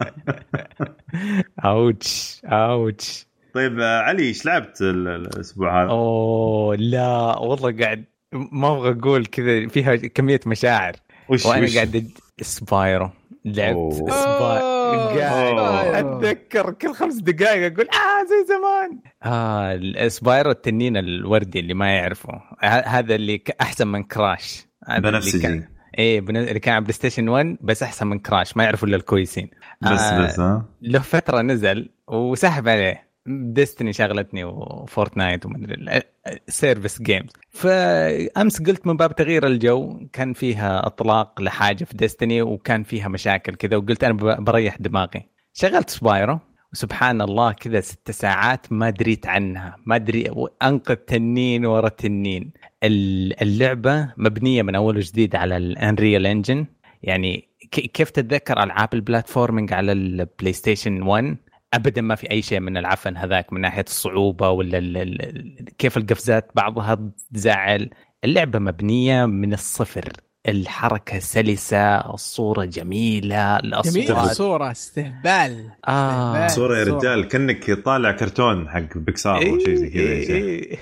ouch 1.66 2.42
ouch. 2.46 3.28
طيب 3.54 3.82
علي 3.82 4.24
إيش 4.24 4.46
لعبت 4.46 4.82
الأسبوع 4.82 5.84
هذا؟ 5.84 5.90
أوه 5.90 6.76
لا 6.76 7.38
والله 7.38 7.84
قاعد 7.84 8.04
ما 8.34 8.72
أبغى 8.72 8.92
أقول 9.00 9.26
كذا 9.26 9.68
فيها 9.68 9.96
كمية 9.96 10.40
مشاعر. 10.46 10.94
وش 11.30 11.46
وأنا 11.46 11.64
وش؟ 11.64 11.76
قاعد 11.76 12.08
Spyro 12.42 13.10
لعبت 13.46 13.94
Spyro 13.94 14.75
قاعد 15.20 16.06
أتذكر 16.06 16.72
كل 16.72 16.94
خمس 16.94 17.16
دقائق 17.16 17.74
أقول 17.74 17.88
آه 17.90 18.26
زي 18.30 18.46
زمان. 18.48 19.00
آه 19.24 20.08
Spyro 20.08 20.52
التنين 20.52 20.98
الوردي 20.98 21.60
اللي 21.60 21.74
ما 21.74 21.96
يعرفه. 21.96 22.42
هذا 22.64 23.16
اللي 23.16 23.44
أحسن 23.62 23.88
من 23.88 24.04
Crash. 24.04 24.68
بنفسجي. 24.98 25.64
إيه 25.98 26.20
اللي 26.20 26.60
كان 26.60 26.74
على 26.74 26.82
PlayStation 26.82 27.30
1 27.30 27.58
بس 27.62 27.84
أحسن 27.84 28.08
من 28.08 28.20
Crash 28.20 28.58
ما 28.58 28.64
يعرفوا 28.64 28.88
إلا 28.88 28.96
الكويسين. 28.96 29.50
بس 29.82 30.02
آه 30.02 30.26
بس 30.26 30.40
ها؟ 30.40 30.66
له 30.82 31.00
فترة 31.00 31.42
نزل 31.42 31.90
وسحب 32.08 32.68
عليه. 32.68 33.05
Destiny 33.28 33.94
شغلتني 33.94 34.44
و 34.44 34.55
Fortnite 34.55 35.46
ومدري 35.46 36.02
service 36.48 37.02
games 37.02 37.30
فأمس 37.50 38.62
قلت 38.62 38.88
من 38.88 38.98
باب 38.98 39.16
تغيير 39.16 39.48
الجو 39.48 40.08
كان 40.14 40.34
فيها 40.34 40.88
أطلاق 40.88 41.42
لحاجة 41.42 41.84
في 41.84 41.98
Destiny 41.98 42.42
وكان 42.42 42.84
فيها 42.84 43.08
مشاكل 43.08 43.56
كذا 43.56 43.78
وقلت 43.78 44.04
أنا 44.04 44.14
بريح 44.40 44.78
دماغي. 44.80 45.30
شغلت 45.54 45.90
Spyro 45.90 46.40
وسبحان 46.74 47.22
الله 47.22 47.52
كذا 47.52 47.82
ست 47.82 48.12
ساعات 48.12 48.72
ما 48.72 48.90
دريت 48.90 49.28
عنها 49.28 49.76
ما 49.86 49.96
ادري 49.96 50.32
انقذ 50.64 50.96
تنين 50.96 51.66
ورا 51.66 51.90
تنين. 51.90 52.52
اللعبة 52.84 54.14
مبنية 54.18 54.62
من 54.62 54.76
أول 54.76 54.98
وجديد 54.98 55.36
على 55.36 55.58
ال 55.58 55.67
Unreal 55.67 56.26
Engine 56.28 56.66
يعني 57.04 57.48
كيف 57.72 58.10
تتذكر 58.10 58.64
ألعاب 58.64 58.94
ال 58.94 59.00
platforming 59.00 59.74
على 59.74 59.92
ال 59.92 60.54
PlayStation 60.54 61.02
1 61.02 61.38
ابدا 61.76 62.02
ما 62.02 62.16
في 62.16 62.32
أي 62.32 62.42
شيء 62.42 62.60
من 62.60 62.78
العفن 62.78 63.18
هذاك 63.18 63.54
من 63.54 63.62
ناحية 63.62 63.86
الصعوبة 63.88 64.50
ولا 64.50 64.78
ال 64.78 64.98
ال 64.98 65.66
كيف 65.78 65.98
القفزات 65.98 66.52
بعضها 66.56 67.00
تزعل. 67.34 67.90
اللعبة 68.24 68.60
مبنية 68.60 69.26
من 69.26 69.54
الصفر. 69.54 70.12
الحركة 70.48 71.20
سلسة 71.20 72.14
الصورة 72.14 72.66
جميلة 72.66 73.58
الأصوات. 73.58 73.96
جميل 73.96 74.12
الصورة 74.12 74.72
استهبال. 74.72 75.72
آه. 75.88 76.48
صورة 76.48 76.78
يا 76.78 76.84
رجال 76.84 77.28
كأنك 77.28 77.72
طالع 77.72 78.12
كرتون 78.12 78.70
حق 78.70 78.98
بيكسار 78.98 79.36
أو 79.36 79.60
شيء 79.60 79.76
زي 79.76 79.90
كذا. 79.90 80.02
إيه 80.02 80.30
إيه. 80.30 80.78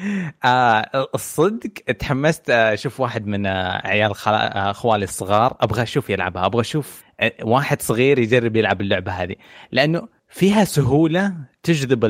آه 0.44 1.08
الصدق 1.14 1.70
تحمست. 1.98 2.50
أشوف 2.50 3.00
واحد 3.00 3.26
من 3.26 3.46
عيال 3.46 4.12
أخوالي 4.56 5.04
الصغار. 5.04 5.56
أبغى 5.60 5.82
أشوف 5.82 6.10
يلعبها. 6.10 6.46
أبغى 6.46 6.60
أشوف 6.60 7.04
واحد 7.42 7.82
صغير 7.82 8.18
يجرب 8.18 8.56
يلعب 8.56 8.80
اللعبة 8.80 9.12
هذه. 9.12 9.34
لأنه 9.72 10.17
فيها 10.28 10.64
سهولة 10.64 11.34
تجذب 11.62 12.00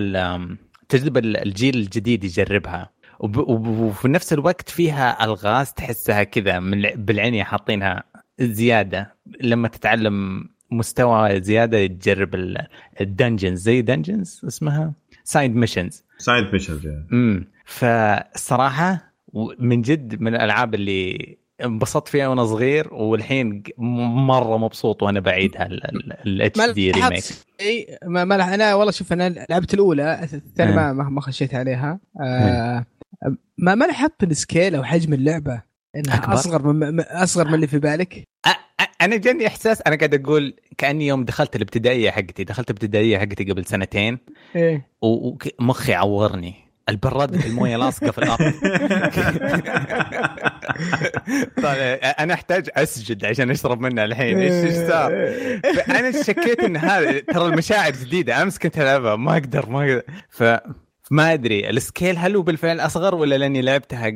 تجذب 0.88 1.16
الجيل 1.16 1.74
الجديد 1.76 2.24
يجربها. 2.24 2.90
وفي 3.20 4.08
نفس 4.08 4.32
الوقت 4.32 4.68
فيها 4.68 5.24
ألغاز 5.24 5.72
تحسها 5.72 6.22
كذا 6.22 6.58
من 6.58 6.82
بالعين 6.94 7.44
حاطينها 7.44 8.04
زيادة. 8.40 9.14
لما 9.40 9.68
تتعلم 9.68 10.48
مستوى 10.70 11.40
زيادة 11.40 11.86
تجرب 11.86 12.56
ال 13.00 13.06
dungeons. 13.06 13.60
زي 13.60 13.82
dungeons 13.82 14.40
اسمها؟ 14.48 14.92
side 15.24 15.56
missions 15.56 16.04
side 16.18 16.52
missions 16.52 16.86
امم 17.12 17.46
فالصراحه 17.64 19.12
من 19.58 19.82
جد 19.82 20.20
من 20.20 20.34
الألعاب 20.34 20.74
اللي 20.74 21.36
انبسطت 21.64 22.08
فيها 22.08 22.28
وأنا 22.28 22.44
صغير 22.44 22.94
والحين 22.94 23.62
مرة 24.26 24.56
مبسوط 24.58 25.02
وأنا 25.02 25.20
بعيدها 25.20 25.66
ال 26.26 26.70
HD 26.70 26.90
remake 26.90 27.24
اي 27.60 27.98
ما, 28.04 28.24
ما 28.24 28.54
أنا 28.54 28.74
والله 28.74 28.92
شوف 28.92 29.12
أنا 29.12 29.46
لعبت 29.50 29.74
الأولى 29.74 30.28
الثانية 30.32 30.74
ما 30.74 30.92
ما 30.92 31.20
خشيت 31.20 31.54
عليها. 31.54 32.00
آه 32.20 32.86
ما 33.58 33.74
ما 33.74 33.84
لاحظت 33.84 34.22
السكيل 34.22 34.74
أو 34.74 34.84
حجم 34.84 35.12
اللعبة. 35.12 35.62
انها 35.96 36.16
أكبر. 36.16 36.34
أصغر 36.34 36.72
من 36.72 37.00
أصغر 37.00 37.48
من 37.48 37.54
اللي 37.54 37.66
في 37.66 37.78
بالك؟ 37.78 38.24
أنا 39.00 39.16
جاني 39.16 39.46
إحساس 39.46 39.82
أنا 39.82 39.96
قاعد 39.96 40.14
أقول 40.14 40.56
كأني 40.78 41.06
يوم 41.06 41.24
دخلت 41.24 41.56
الابتدائية 41.56 42.10
حقتي 42.10 42.44
دخلت 42.44 42.70
الابتدائيه 42.70 43.18
حقتي 43.18 43.44
قبل 43.44 43.64
سنتين 43.64 44.18
إيه. 44.56 44.88
ومخي 45.02 45.94
عورني. 45.94 46.54
البراد 46.88 47.34
الموية 47.34 47.76
لاصقه 47.76 48.10
في 48.10 48.18
الأرض. 48.18 48.52
طيب 51.62 51.98
أنا 52.18 52.34
أحتاج 52.34 52.68
أسجد 52.76 53.24
عشان 53.24 53.50
أشرب 53.50 53.80
منها 53.80 54.04
الحين. 54.04 54.38
إيش 54.38 54.52
إيش 54.52 54.88
صار؟ 54.88 55.12
أنا 55.98 56.22
شكيت 56.22 56.60
إن 56.60 56.76
هذا 56.76 57.20
ترى 57.20 57.46
المشاعر 57.46 57.92
جديدة. 57.92 58.42
أمس 58.42 58.58
كنت 58.58 58.78
ألعبها. 58.78 59.16
ما 59.16 59.32
أقدر 59.32 59.68
ما 59.68 59.80
أقدر. 59.80 60.02
ف 60.30 60.44
ما 61.10 61.32
أدري 61.32 61.70
ال 61.70 61.78
scale 61.78 62.18
هل 62.18 62.36
هو 62.36 62.42
بالفعل 62.42 62.80
أصغر 62.80 63.14
ولا 63.14 63.38
لأني 63.38 63.62
لعبتها 63.62 64.06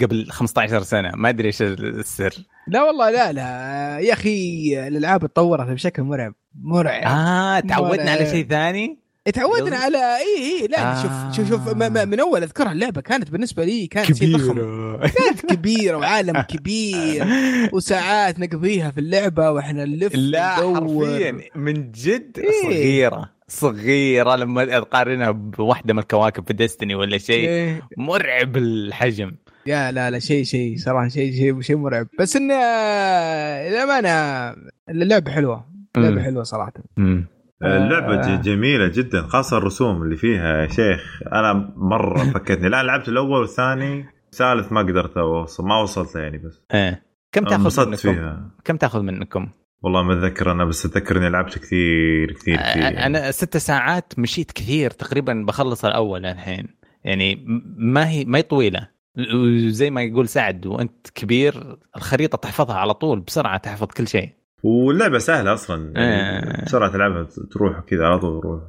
قبل 0.00 0.26
15 0.30 0.82
سنة؟ 0.82 1.10
ما 1.14 1.28
أدري 1.28 1.46
إيش 1.46 1.62
السر. 1.62 2.34
لا 2.68 2.82
والله 2.82 3.10
لا 3.10 3.32
لا. 3.32 3.98
يا 3.98 4.12
أخي 4.12 4.88
الألعاب 4.88 5.20
تطورت 5.20 5.68
بشكل 5.68 6.02
مرعب. 6.02 6.34
مرعب. 6.62 7.02
آه 7.02 7.60
تعودنا 7.60 8.10
على 8.10 8.26
شيء 8.26 8.46
ثاني؟ 8.46 9.07
تعودنا 9.32 9.76
على 9.76 9.98
إي 9.98 10.60
إي 10.60 10.66
لا 10.66 10.92
آه. 10.92 11.02
شوف 11.02 11.36
شوف 11.36 11.48
شوف 11.48 11.76
من 11.76 12.20
أول 12.20 12.42
أذكرها 12.42 12.72
اللعبة 12.72 13.00
كانت 13.00 13.30
بالنسبة 13.30 13.64
لي 13.64 13.86
كانت 13.86 14.12
كبيرة. 14.12 14.36
ضخم. 14.38 14.54
كانت 15.06 15.46
كبيرة 15.46 15.96
وعالم 15.96 16.40
كبير 16.54 17.26
وساعات 17.72 18.38
نقضيها 18.40 18.90
في 18.90 19.00
اللعبة 19.00 19.50
وإحنا 19.50 19.84
نلف 19.84 20.14
لا 20.14 20.48
حرفيا 20.48 21.38
من 21.54 21.92
جد 21.92 22.38
إيه؟ 22.38 22.62
صغيرة 22.62 23.30
صغيرة 23.48 24.36
لما 24.36 24.64
تقارنها 24.64 25.30
بواحدة 25.30 25.94
من 25.94 26.00
الكواكب 26.00 26.46
في 26.46 26.52
ديستني 26.52 26.94
ولا 26.94 27.18
شيء. 27.18 27.48
إيه؟ 27.48 27.82
مرعب 27.96 28.56
الحجم. 28.56 29.32
يا 29.66 29.92
لا 29.92 30.10
لا 30.10 30.18
شيء 30.18 30.44
شيء 30.44 30.76
صراحة 30.78 31.08
شيء 31.08 31.32
شيء 31.32 31.60
شيء 31.60 31.76
مرعب. 31.76 32.06
بس 32.18 32.36
انه 32.36 32.54
للأمانة 33.68 34.10
اللعبة 34.88 35.30
حلوة. 35.30 35.64
اللعبة 35.96 36.22
حلوة 36.22 36.42
صراحة. 36.42 36.72
مم. 36.96 37.26
اللعبة 37.62 38.14
آه. 38.14 38.36
جميلة 38.36 38.88
جدا 38.88 39.22
خاصة 39.22 39.58
الرسوم 39.58 40.02
اللي 40.02 40.16
فيها 40.16 40.62
يا 40.62 40.68
شيخ 40.68 41.22
أنا 41.32 41.72
مرة 41.76 42.18
فكتني 42.34 42.66
الآن 42.66 42.86
لعبت 42.86 43.08
الأول 43.08 43.40
والثاني 43.40 44.06
الثالث 44.32 44.72
ما 44.72 44.80
قدرت 44.80 45.16
أوصل 45.16 45.64
ما 45.64 45.82
وصلت 45.82 46.14
يعني 46.14 46.38
بس 46.38 46.62
إيه 46.74 47.02
كم 47.32 47.44
تأخذ 47.44 47.86
منكم؟ 47.86 47.96
فيها. 47.96 48.50
كم 48.64 48.76
تأخذ 48.76 49.02
منكم؟ 49.02 49.48
والله 49.82 50.02
ما 50.02 50.12
أتذكر 50.12 50.52
أنا 50.52 50.64
بس 50.64 50.86
أتذكر 50.86 51.16
إني 51.18 51.28
لعبت 51.28 51.58
كثير 51.58 52.32
كثير 52.32 52.56
كثير 52.56 52.82
يعني. 52.82 53.06
أنا 53.06 53.30
ست 53.30 53.56
ساعات 53.56 54.18
مشيت 54.18 54.52
كثير 54.52 54.90
تقريبا 54.90 55.44
بخلص 55.48 55.84
الأول 55.84 56.26
الحين 56.26 56.68
يعني 57.04 57.44
ما 57.76 58.08
هي 58.08 58.24
ما 58.24 58.38
هي 58.38 58.42
طويلة 58.42 58.88
وزي 59.34 59.90
ما 59.90 60.02
يقول 60.02 60.28
سعد 60.28 60.66
وأنت 60.66 61.10
كبير 61.14 61.78
الخريطة 61.96 62.38
تحفظها 62.38 62.76
على 62.76 62.94
طول 62.94 63.20
بسرعة 63.20 63.56
تحفظ 63.56 63.86
كل 63.86 64.08
شيء 64.08 64.37
واللعبة 64.62 65.18
سهلة 65.18 65.54
أصلا 65.54 65.92
يعني 65.96 66.60
آه. 66.60 66.64
بسرعة 66.64 66.92
تلعبها 66.92 67.28
تروح 67.50 67.80
كذا 67.80 68.06
على 68.06 68.18
طول 68.18 68.40
تروح 68.40 68.60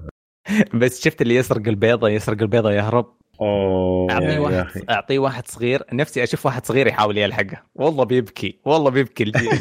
بس 0.74 1.04
شفت 1.04 1.22
اللي 1.22 1.36
يسرق 1.36 1.68
البيضة 1.68 2.10
يسرق 2.10 2.42
البيضة 2.42 2.72
يهرب 2.72 3.20
أوه 3.42 4.12
أعطيه 4.12 4.28
يا 4.28 4.40
واحد 4.40 4.84
أعطيه 4.90 5.20
واحد 5.20 5.48
صغير. 5.48 5.84
نفسي 5.94 6.24
أشوف 6.24 6.46
واحد 6.46 6.66
صغير 6.66 6.88
يحاول 6.88 7.18
يلحقه. 7.18 7.64
والله 7.76 8.04
بيبكي 8.04 8.60
والله 8.66 8.90
بيبكي 8.92 9.24
الجيل. 9.24 9.50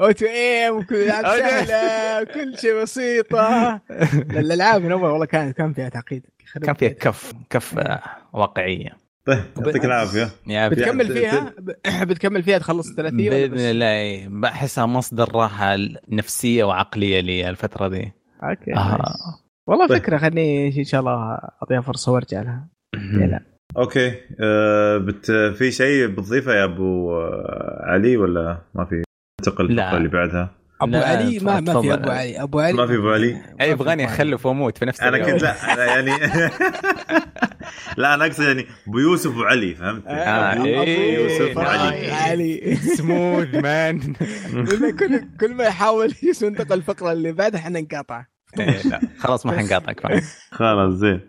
Auto 0.00 0.26
aim. 0.26 0.86
سهلة 1.22 2.22
وكل 2.22 2.58
شيء 2.58 2.82
بسيطة. 2.82 3.36
لا، 3.36 3.80
الألعاب 4.40 4.82
من 4.82 4.92
أول 4.92 5.10
والله 5.10 5.26
كان 5.26 5.52
كان 5.52 5.72
فيها 5.72 5.88
تعقيد. 5.88 6.26
كان 6.62 6.74
فيها 6.74 6.88
كف 6.88 7.32
كف 7.50 7.78
آه، 7.78 8.02
واقعية. 8.32 9.05
طيب 9.26 9.38
يعطيك 9.66 9.84
العافية 9.84 10.28
بتكمل 10.68 11.04
بت- 11.06 11.12
فيها 11.12 11.54
ب- 11.58 12.08
بتكمل 12.08 12.42
فيها 12.42 12.58
تخلص 12.58 12.94
30 12.94 13.20
ولا 13.20 13.28
بإذن؟ 13.46 13.58
الله 13.70 13.86
إيه. 13.86 14.28
بحسها 14.28 14.86
مصدر 14.86 15.32
راحة 15.34 15.76
نفسية 16.08 16.64
وعقلية 16.64 17.20
لي 17.20 17.48
الفترة 17.50 17.88
دي 17.88 18.12
okay 18.42 18.74
آه. 18.76 19.04
والله 19.68 19.86
طيب. 19.88 19.98
فكرة 19.98 20.18
خليني 20.18 20.78
إن 20.78 20.84
شاء 20.84 21.00
الله 21.00 21.12
اعطيها 21.62 21.80
فرصة 21.80 22.12
وأرجع 22.12 22.42
لها 22.42 22.68
لا 23.26 23.40
okay 23.78 24.14
أه 24.40 24.98
بت 24.98 25.30
في 25.30 25.70
شيء 25.70 26.06
بتضيفه 26.06 26.52
يا 26.54 26.64
أبو 26.64 27.12
آه، 27.12 27.80
علي 27.82 28.16
ولا 28.16 28.58
ما 28.74 28.84
في 28.84 29.02
ننتقل 29.40 29.74
لا. 29.74 29.82
الفقره 29.82 29.96
اللي 29.98 30.08
بعدها 30.08 30.50
أبو 30.80 30.92
لا، 30.92 31.06
علي 31.08 31.38
ما 31.38 31.60
ما 31.60 31.80
في. 31.82 31.92
أبو 31.94 32.10
علي 32.10 32.42
أبو 32.42 32.60
علي 32.60 32.72
ما 32.72 32.86
في 32.86 32.94
أبو 32.96 33.10
علي؟ 33.10 33.36
أي 33.60 33.70
يبغاني 33.70 34.04
أخلف 34.04 34.46
وأموت 34.46 34.78
في 34.78 34.84
نفس 34.86 35.00
أنا. 35.00 35.18
كنت 35.18 35.42
لا 35.42 35.72
أنا 35.74 35.84
يعني 35.84 36.10
لا 37.96 38.14
أنا 38.14 38.26
أقصد 38.26 38.44
يعني 38.44 38.66
أبو 38.88 38.98
يوسف 38.98 39.36
وعلي 39.36 39.74
فهمت؟ 39.74 40.06
آه، 40.06 40.64
إيه. 40.64 41.18
يوسف 41.18 41.58
آه. 41.58 41.62
وعلي 41.62 42.10
علي 42.12 42.76
سموث 42.76 43.54
مان 43.54 44.00
كل 44.98 45.20
كل 45.40 45.54
ما 45.54 45.64
يحاول 45.64 46.14
ينتقل 46.42 46.72
الفقرة 46.72 47.12
اللي 47.12 47.32
بعدها 47.32 47.60
إحنا 47.60 47.80
نقاطع 47.80 48.24
إيه، 48.58 48.82
لا 48.88 49.00
خلاص 49.18 49.46
ما 49.46 49.58
حنقاطعك. 49.58 50.22
خلاص 50.50 50.94
زين 50.94 51.20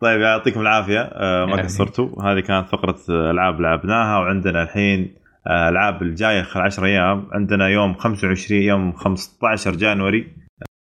طيب 0.00 0.20
يعطيكم 0.20 0.60
العافية 0.60 1.00
آه، 1.00 1.46
ما. 1.46 1.62
قصرتوا 1.62 2.22
هذه 2.22 2.40
كانت 2.40 2.68
فقرة 2.68 2.98
آه، 3.10 3.30
ألعاب 3.30 3.60
لعبناها 3.60 4.18
وعندنا 4.18 4.62
الحين 4.62 5.14
آه، 5.46 5.68
ألعاب 5.68 6.02
الجاية 6.02 6.42
خلال 6.42 6.64
10 6.64 6.86
أيام 6.86 7.28
عندنا 7.32 7.68
يوم 7.68 7.94
25 7.94 8.62
يوم 8.62 8.92
15 8.92 9.76
January 9.76 10.20
آه، 10.20 10.43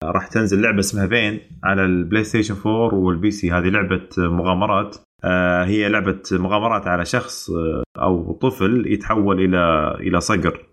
راح 0.02 0.26
تنزل 0.26 0.62
لعبة 0.62 0.80
اسمها 0.80 1.06
Vane 1.06 1.40
على 1.64 1.84
ال 1.84 2.24
PlayStation 2.24 2.54
4 2.66 2.94
وال 2.94 3.30
PC. 3.30 3.52
هذه 3.52 3.68
لعبة 3.68 4.08
مغامرات. 4.18 4.96
آه، 5.24 5.64
هي 5.64 5.88
لعبة 5.88 6.22
مغامرات 6.32 6.86
على 6.86 7.04
شخص 7.04 7.50
آه، 7.50 7.82
أو 7.98 8.32
طفل 8.32 8.84
يتحول 8.86 9.40
إلى 9.40 9.94
إلى 10.00 10.20
صقر. 10.20 10.66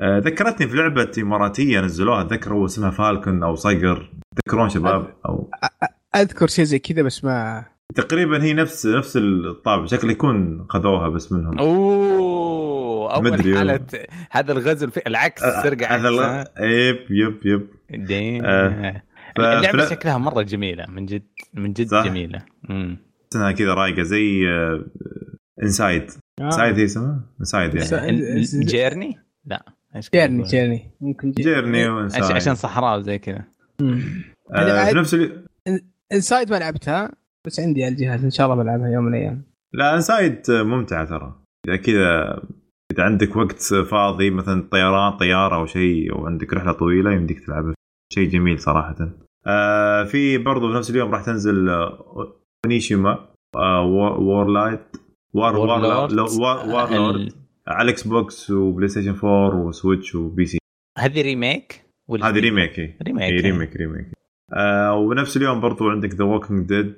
آه، 0.00 0.18
ذكرتني 0.18 0.68
في 0.68 0.76
لعبة 0.76 1.12
إماراتية 1.18 1.80
نزلوها. 1.80 2.20
أتذكر 2.20 2.52
هو 2.52 2.64
اسمها 2.64 2.90
Falcon 2.90 3.42
أو 3.42 3.54
صقر. 3.54 4.10
تذكرون 4.36 4.68
شباب؟ 4.68 5.14
أو 5.26 5.50
أذكر 6.16 6.46
شيء 6.46 6.64
زي 6.64 6.78
كذا 6.78 7.02
بس 7.02 7.24
ما 7.24 7.64
تقريبا 7.94 8.42
هي 8.42 8.52
نفس 8.54 8.86
نفس 8.86 9.16
الطابع 9.16 9.86
شكله 9.86 10.12
يكون 10.12 10.66
خذوها 10.68 11.08
بس 11.08 11.32
منهم. 11.32 11.58
أوه 11.58 13.14
أول. 13.14 13.56
حالة 13.56 13.86
هذا 14.30 14.52
الغزو 14.52 14.86
الف... 14.86 14.98
العكس 15.06 15.42
سرقه 15.42 15.86
عكس 15.86 16.04
هذا 16.04 16.44
yep 16.60 17.06
yep 17.10 17.46
yep. 17.46 17.77
دين. 17.90 18.44
آه. 18.44 19.02
ف- 19.36 19.40
اللعبة 19.40 19.68
فلا- 19.78 19.90
شكلها 19.90 20.18
مرة 20.18 20.42
جميلة 20.42 20.86
من 20.88 21.06
جد 21.06 21.22
من 21.54 21.72
جد 21.72 21.86
صح؟ 21.86 22.04
جميلة 22.06 22.42
مم. 22.68 22.96
اسمها 23.32 23.52
كذا 23.52 23.74
رايقة 23.74 24.02
زي 24.02 24.44
Inside 25.62 26.10
آه. 26.40 26.44
Inside 26.44 26.78
هي 26.78 26.84
اسمها 26.84 27.20
Inside 27.40 27.74
يعني 27.74 28.40
Journey؟ 28.64 29.18
لا 29.44 29.64
Journey؟ 30.14 30.42
Journey 30.42 30.90
ممكن 31.00 31.30
Journey 31.30 31.82
عشان 31.82 31.92
و 31.92 31.97
Inside 31.97 32.24
عشان 32.32 32.54
صحراء 32.54 32.98
وزي 32.98 33.18
كذا 33.18 33.44
آه، 34.54 34.84
في 34.90 34.94
نفس. 34.98 35.16
Inside 36.12 36.50
ما 36.50 36.56
لعبتها 36.58 37.12
بس 37.46 37.60
عندي 37.60 37.84
على 37.84 37.92
الجهاز 37.92 38.24
إن 38.24 38.30
شاء 38.30 38.46
الله 38.52 38.62
بلعبها 38.62 38.88
يوم 38.88 39.04
من 39.04 39.14
الأيام 39.14 39.42
لا 39.72 39.94
Inside 39.96 40.42
ممتعة 40.50 41.04
ترى 41.04 41.40
إذا 41.68 41.76
كذا 41.76 42.42
إذا 42.92 43.02
عندك 43.02 43.36
وقت 43.36 43.62
فاضي 43.90 44.30
مثلا 44.30 44.68
طيران 44.72 45.12
طيارة 45.16 45.56
أو 45.56 45.66
شيء 45.66 46.12
أو 46.12 46.26
عندك 46.26 46.52
رحلة 46.54 46.72
طويلة 46.72 47.12
يمديك 47.12 47.46
تلعبه 47.46 47.74
شيء 48.12 48.28
جميل 48.28 48.58
صراحة. 48.60 48.94
آه 49.46 50.04
في 50.04 50.38
برضو 50.38 50.68
في 50.72 50.78
نفس 50.78 50.90
اليوم 50.90 51.10
راح 51.14 51.24
تنزل 51.24 51.68
اونيشيما 52.64 53.28
آه 53.56 53.82
وورلايت 54.18 54.96
War. 55.34 55.56
Warlords 55.56 57.32
على 57.68 57.90
Xbox 57.90 58.06
و 58.06 58.50
PlayStation 58.50 59.10
4 59.24 59.54
و 59.56 59.63
Switch 59.63 60.07
و 60.07 60.14
PC 60.14 60.58
هذه 60.98 61.22
remake 61.22 61.84
ولا 62.08 62.28
هذه 62.28 62.38
remake 62.40 62.80
هي 62.80 62.94
remake 63.02 63.22
هي 63.22 63.36
remake 63.36 63.76
remake 63.76 64.06
آه 64.52 64.94
وبنفس 64.94 65.36
اليوم 65.36 65.60
برضو 65.60 65.88
عندك 65.90 66.14
The 66.14 66.24
Walking 66.24 66.68
Dead 66.68 66.94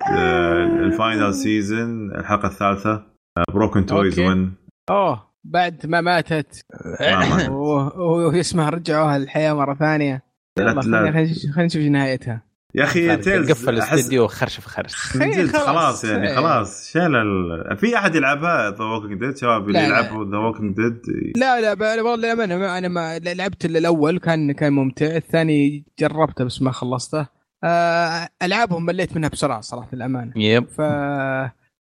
ال 0.82 0.91
Final 0.91 1.34
Season 1.34 2.14
الحلقة 2.14 2.46
الثالثة 2.48 3.02
Broken 3.54 3.86
Toys 3.86 4.18
okay. 4.20 4.28
1 4.30 4.52
أوه 4.90 5.30
بعد 5.44 5.86
ما 5.86 6.00
ماتت. 6.00 6.64
ما 7.00 7.28
ماتت. 7.28 7.48
و- 7.48 8.26
واسمها 8.36 8.70
رجعوها 8.70 9.16
الحياة 9.16 9.52
مرة 9.54 9.74
ثانية. 9.74 10.22
خلينا 10.64 10.82
خلينا 10.82 11.22
نشوف- 11.22 11.50
خلينا 11.50 11.66
نشوف 11.66 11.82
نهايتها 11.82 12.42
يا 12.74 12.84
أخي 12.84 13.16
Telltale 13.16 13.50
قفل 13.50 13.74
الاستديو 13.74 14.26
خرش 14.26 14.60
في 14.60 14.68
خرش. 14.68 14.94
خلاص. 14.94 15.66
خلاص 15.66 16.04
يعني 16.04 16.28
إيه. 16.28 16.36
خلاص. 16.36 16.90
شال 16.92 17.16
ال... 17.16 17.76
في 17.76 17.96
أحد 17.96 18.14
يلعبها؟ 18.14 18.70
The 18.70 18.84
Walking 18.84 19.20
Dead 19.20 19.36
شباب 19.36 19.68
اللي 19.68 19.78
لا، 19.82 19.88
لا. 19.88 19.98
يلعبوا 19.98 20.24
The 20.30 20.36
Walking 20.38 20.76
Dead 20.76 21.00
لا 21.36 21.60
لا 21.60 21.74
ب- 21.74 21.80
والله 22.04 22.16
للامانه 22.16 22.56
ما- 22.56 22.78
أنا 22.78 22.88
ما 22.88 23.18
لعبت 23.18 23.64
الأول 23.64 24.18
كان 24.18 24.52
كان 24.52 24.72
ممتع. 24.72 25.06
الثاني 25.16 25.84
جربته 25.98 26.44
بس 26.44 26.62
ما 26.62 26.72
خلصته. 26.72 27.26
آه، 27.64 28.28
ألعابهم 28.42 28.84
مليت 28.86 29.16
منها 29.16 29.28
بسرعة 29.28 29.60
صراحة 29.60 29.88
للامانه 29.92 30.32
يب. 30.36 30.64
ف 30.68 30.80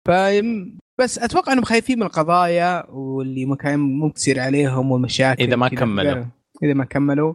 ف 0.09 0.11
بس 1.01 1.19
أتوقع 1.19 1.53
إنهم 1.53 1.65
خايفين 1.65 1.99
من 1.99 2.07
القضايا 2.07 2.85
واللي 2.91 3.45
ممكن 3.47 4.13
تصير 4.15 4.41
عليهم 4.41 4.91
والمشاكل 4.93 5.43
إذا 5.43 5.57
ما. 5.57 5.69
كملوا. 5.69 6.25
إذا 6.63 6.75
ما 6.75 6.85
كملوا. 6.85 7.35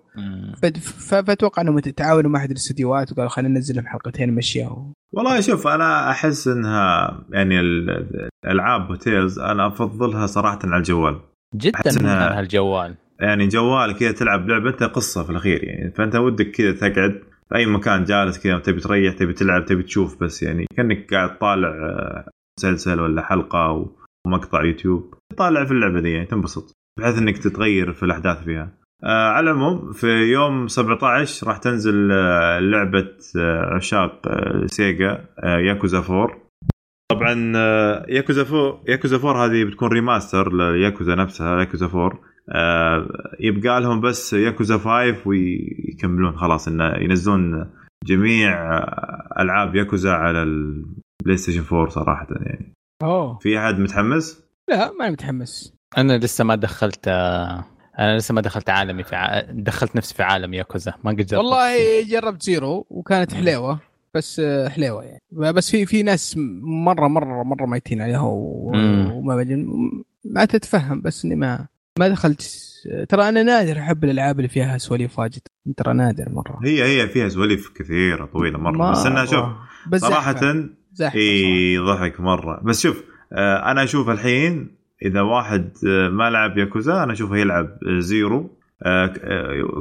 فأتوقع 1.09 1.61
إنهم 1.61 1.79
تعاونوا 1.79 2.31
مع 2.31 2.39
أحد 2.39 2.49
الاستديوهات 2.51 3.11
وقالوا 3.11 3.29
خلينا 3.29 3.53
ننزل 3.53 3.75
لهم 3.75 3.87
حلقتين 3.87 4.29
نمشيها 4.29 4.91
والله 5.13 5.41
شوف 5.41 5.67
أنا 5.67 6.11
أحس 6.11 6.47
إنها 6.47 7.19
يعني 7.31 7.59
ال- 7.59 8.29
الالعاب 8.45 8.97
تيلز 8.99 9.39
أنا 9.39 9.67
أفضلها 9.67 10.25
صراحة 10.25 10.59
على 10.63 10.77
الجوال. 10.77 11.19
جدا 11.55 11.75
أحس 11.79 11.97
إنها- 11.97 12.01
ممتع 12.01 12.39
هالجوال. 12.39 12.95
يعني 13.19 13.47
جوال 13.47 13.95
كذا 13.97 14.11
تلعب 14.11 14.49
لعبة 14.49 14.69
أنت 14.69 14.83
قصة 14.83 15.23
في 15.23 15.29
الأخير 15.29 15.63
يعني. 15.63 15.91
فأنت 15.91 16.15
ودك 16.15 16.51
كذا 16.51 16.71
تقعد 16.71 17.21
في 17.49 17.55
أي 17.55 17.65
مكان 17.65 18.03
جالس 18.03 18.39
كذا 18.39 18.59
تبي 18.59 18.79
تريح 18.79 19.13
تبي 19.13 19.33
تلعب 19.33 19.65
تبي 19.65 19.83
تشوف 19.83 20.23
بس 20.23 20.43
يعني. 20.43 20.65
كأنك 20.77 21.13
قاعد 21.13 21.37
طالع 21.39 21.69
آه، 21.69 22.29
مسلسل 22.59 22.99
ولا 22.99 23.21
حلقة 23.21 23.65
أو 23.65 23.91
مقطع 24.27 24.63
يوتيوب. 24.63 25.13
طالع 25.37 25.65
في 25.65 25.71
اللعبة 25.71 25.99
دي 26.01 26.11
يعني 26.11 26.25
تنبسط. 26.25 26.73
بحيث 26.99 27.17
إنك 27.17 27.37
تتغير 27.37 27.93
في 27.93 28.03
الأحداث 28.03 28.43
فيها. 28.43 28.71
آه 29.05 29.29
على 29.29 29.51
العموم 29.51 29.91
في 29.91 30.07
يوم 30.07 30.67
17 30.67 31.47
راح 31.47 31.57
تنزل 31.57 32.11
آه 32.11 32.59
لعبة 32.59 33.09
آه 33.37 33.75
عشاق 33.75 34.27
آه 34.27 34.65
Sega 34.65 35.25
آه 35.43 35.57
ياكوزا 35.57 35.97
4 35.97 36.27
طبعا 37.11 37.53
آه 37.55 38.05
ياكوزا 38.09 38.41
4 38.41 38.83
ياكوزا 38.87 39.17
4 39.17 39.45
هذه 39.45 39.63
بتكون 39.63 39.87
remaster 39.87 40.53
ل 40.53 40.62
Yakuza 40.62 41.15
نفسها 41.15 41.59
ياكوزا 41.59 41.85
4 41.85 42.19
آه 42.55 43.07
يبقى 43.39 43.81
لهم 43.81 44.01
بس 44.01 44.33
ياكوزا 44.33 44.77
5 44.77 45.15
ويكملون 45.25 46.37
خلاص 46.37 46.67
انه 46.67 46.95
ينزلون 46.97 47.71
جميع 48.05 48.77
آه، 48.77 49.33
ألعاب 49.39 49.75
ياكوزا 49.75 50.11
على 50.11 50.43
ال 50.43 51.37
PlayStation 51.37 51.63
4 51.75 51.89
صراحة 51.89 52.27
يعني. 52.31 52.73
أوه. 53.03 53.37
في 53.37 53.59
أحد 53.59 53.79
متحمس؟ 53.79 54.43
لا 54.69 54.91
ما 54.99 55.09
متحمس. 55.09 55.73
أنا 55.97 56.17
لسه 56.17 56.43
ما 56.43 56.55
دخلت 56.55 57.07
آه، 57.07 57.65
أنا 57.99 58.17
لسه 58.17 58.33
ما 58.33 58.41
دخلت 58.41 58.69
عالمي 58.69 59.03
في 59.03 59.15
ع... 59.15 59.41
دخلت 59.49 59.95
نفسي 59.95 60.15
في 60.15 60.23
عالم 60.23 60.53
ياكوزا. 60.53 60.93
ما 61.03 61.11
قد 61.11 61.15
جربت 61.17 61.33
والله 61.33 62.03
جربت 62.03 62.41
Zero 62.43 62.85
وكانت 62.89 63.33
حليوة 63.33 63.79
بس 64.13 64.39
آه، 64.39 64.69
حليوة 64.69 65.03
يعني. 65.03 65.21
بس 65.31 65.69
في 65.71 65.85
في 65.85 66.03
ناس 66.03 66.35
مرة 66.63 67.07
مرة 67.07 67.43
مرة 67.43 67.65
ميتين 67.65 68.01
عليها 68.01 68.21
و-. 68.21 68.71
وما 69.13 69.45
ما 70.25 70.45
تتفهم 70.45 71.01
بس 71.01 71.25
إني 71.25 71.35
ما 71.35 71.67
ما 71.99 72.07
دخلت. 72.07 72.49
ترى 73.09 73.29
أنا 73.29 73.43
نادر 73.43 73.79
أحب 73.79 74.03
الألعاب 74.03 74.37
اللي 74.39 74.47
فيها 74.49 74.77
سواليف 74.77 75.19
واجد. 75.19 75.41
ترى 75.77 75.93
نادر 75.93 76.29
مرة. 76.29 76.59
هي 76.63 76.83
هي 76.83 77.07
فيها 77.07 77.29
سواليف 77.29 77.69
كثيرة 77.75 78.25
طويلة 78.25 78.59
مرة 78.59 78.77
ما- 78.77 78.91
بس 78.91 79.05
انها 79.05 79.25
شوف 79.25 79.45
بس 79.87 80.01
صراحة 80.01 80.33
تحفة. 80.33 80.69
تحفة 80.93 81.19
اي 81.19 81.77
ضحك 81.77 82.19
مرة. 82.19 82.61
بس 82.63 82.81
شوف 82.81 83.03
آه 83.33 83.71
أنا 83.71 83.83
أشوف 83.83 84.09
الحين 84.09 84.75
إذا 85.03 85.21
واحد 85.21 85.71
ما 86.11 86.29
لعب 86.29 86.57
ياكوزا 86.57 87.03
أنا 87.03 87.13
أشوفه 87.13 87.37
يلعب 87.37 87.77
Zero. 87.97 88.57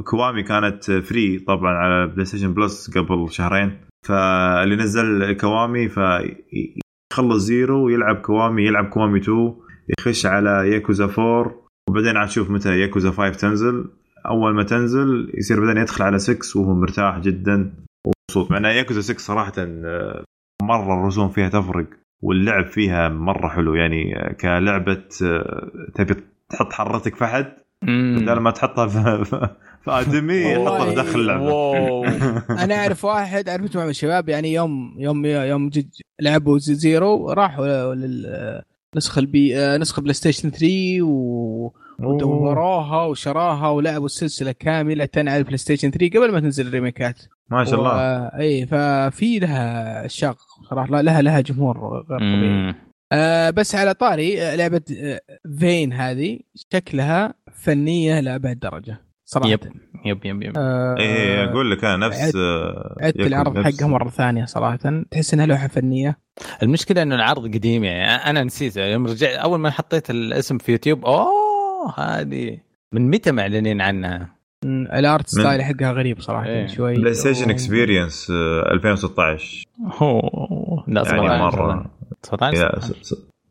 Kiwami 0.03 0.43
كانت 0.43 0.91
free 0.91 1.39
طبعا 1.39 1.73
على 1.73 2.07
PlayStation 2.07 2.53
Plus 2.53 2.97
قبل 2.97 3.31
شهرين. 3.31 3.79
فاللي 4.05 4.75
نزل 4.75 5.33
Kiwami 5.33 5.89
فيخلص 5.89 7.43
Zero 7.43 7.85
ويلعب 7.85 8.15
Kiwami 8.15 8.63
يلعب 8.63 8.85
Kiwami 8.85 9.19
2 9.19 9.55
يخش 9.99 10.25
على 10.25 10.71
ياكوزا 10.73 11.05
4 11.05 11.63
وبعدين 11.89 12.17
عاد 12.17 12.27
تشوف 12.27 12.49
متى 12.49 12.79
ياكوزا 12.79 13.11
5 13.11 13.31
تنزل. 13.31 13.89
أول 14.25 14.53
ما 14.53 14.63
تنزل 14.63 15.31
يصير 15.33 15.59
بعدين 15.59 15.81
يدخل 15.81 16.03
على 16.03 16.19
6 16.19 16.59
وهو 16.59 16.73
مرتاح 16.73 17.19
جدا. 17.19 17.73
ومبسوط. 18.05 18.51
مع 18.51 18.57
إن 18.57 18.65
ياكوزا 18.65 19.01
6 19.01 19.19
صراحة 19.19 19.53
آه، 19.57 20.23
مرة 20.63 21.01
الرسوم 21.01 21.29
فيها 21.29 21.49
تفرق. 21.49 21.85
واللعب 22.23 22.65
فيها 22.65 23.09
مرة 23.09 23.47
حلو. 23.47 23.75
يعني 23.75 24.19
آه، 24.19 24.33
كلعبة 24.33 25.03
آه، 25.23 25.71
تبي 25.95 26.15
تحط 26.49 26.73
حرتك 26.73 27.15
فحد 27.15 27.53
بدل 27.83 28.39
ما 28.39 28.51
تحطها 28.51 28.87
في, 28.87 29.25
في 29.83 29.91
آدمي 29.91 30.33
يحطها 30.33 30.95
داخل 30.95 31.19
اللعبة. 31.19 32.07
أنا 32.63 32.75
أعرف 32.75 33.05
واحد 33.05 33.49
عرفته 33.49 33.79
مع 33.79 33.85
الشباب 33.85 34.29
يعني 34.29 34.53
يوم 34.53 34.95
يوم 34.97 35.25
يوم 35.25 35.69
لعبوا 36.21 36.57
Zero 36.57 37.31
راحوا 37.31 37.95
للنسخه 37.95 39.19
البي 39.19 39.77
نسخة 39.77 40.01
PlayStation 40.01 40.49
3 40.49 41.01
و 41.01 41.71
ودوروها 41.99 43.05
وشراها 43.05 43.69
ولعبوا 43.69 44.05
السلسلة 44.05 44.51
كاملة 44.51 45.09
على 45.17 45.37
ال 45.37 45.57
PlayStation 45.57 45.91
3 45.91 46.19
قبل 46.19 46.31
ما 46.31 46.39
تنزل 46.39 46.67
ال 46.67 46.73
remake 46.73 47.09
ات. 47.09 47.21
ما 47.49 47.65
شاء 47.65 47.79
الله. 47.79 47.91
و... 47.91 48.29
اي 48.39 48.65
ففي 48.65 49.39
لها 49.39 50.07
عشاق 50.07 50.37
صراحة. 50.69 51.01
لها 51.01 51.21
لها 51.21 51.41
جمهور 51.41 52.03
غير 52.09 52.19
طبيعي. 52.19 52.75
آه 53.11 53.49
بس 53.49 53.75
على 53.75 53.93
طاري 53.93 54.41
آه، 54.41 54.55
لعبة 54.55 54.81
آه، 55.01 55.21
Vane 55.59 55.93
هذه 55.93 56.39
شكلها 56.55 57.33
فنية 57.53 58.19
لابعد 58.19 58.59
درجة 58.59 59.01
صراحة. 59.25 59.49
Yep 59.49 59.59
yep 60.05 60.25
yep 60.25 60.43
yep. 60.43 60.53
آه 60.57 60.95
إيه 60.99 61.43
أقول 61.43 61.71
لك 61.71 61.85
أنا 61.85 62.07
نفس 62.07 62.35
عدت 63.01 63.19
العرض 63.19 63.57
حقها 63.59 63.87
مرة 63.87 64.09
ثانية 64.09 64.45
صراحة. 64.45 65.03
تحس 65.11 65.33
إنها 65.33 65.45
لوحة 65.45 65.67
فنية. 65.67 66.17
المشكلة 66.63 67.01
إنه 67.01 67.15
العرض 67.15 67.43
قديم 67.43 67.83
يعني. 67.83 68.29
أنا 68.29 68.43
نسيت 68.43 68.77
يوم 68.77 69.05
رجعت 69.07 69.33
أول 69.37 69.59
ما 69.59 69.69
حطيت 69.71 70.09
الاسم 70.09 70.57
في 70.57 70.71
يوتيوب 70.71 71.05
أوه 71.05 71.99
هذه 71.99 72.57
من 72.93 73.09
متى 73.09 73.31
معلنين 73.31 73.81
عنها؟ 73.81 74.42
ال 74.65 74.80
art 74.80 75.27
style 75.27 75.63
حقها 75.63 75.91
غريب 75.91 76.21
صراحة 76.21 76.45
إيه. 76.45 76.67
شوي. 76.67 76.95
Play 76.95 77.13
Station 77.13 77.49
Experience 77.49 78.27
2016 78.31 79.65
أوه 80.01 80.83
لا 80.87 81.03
يعني 81.15 81.43
مرة. 81.43 81.85
17 82.23 82.95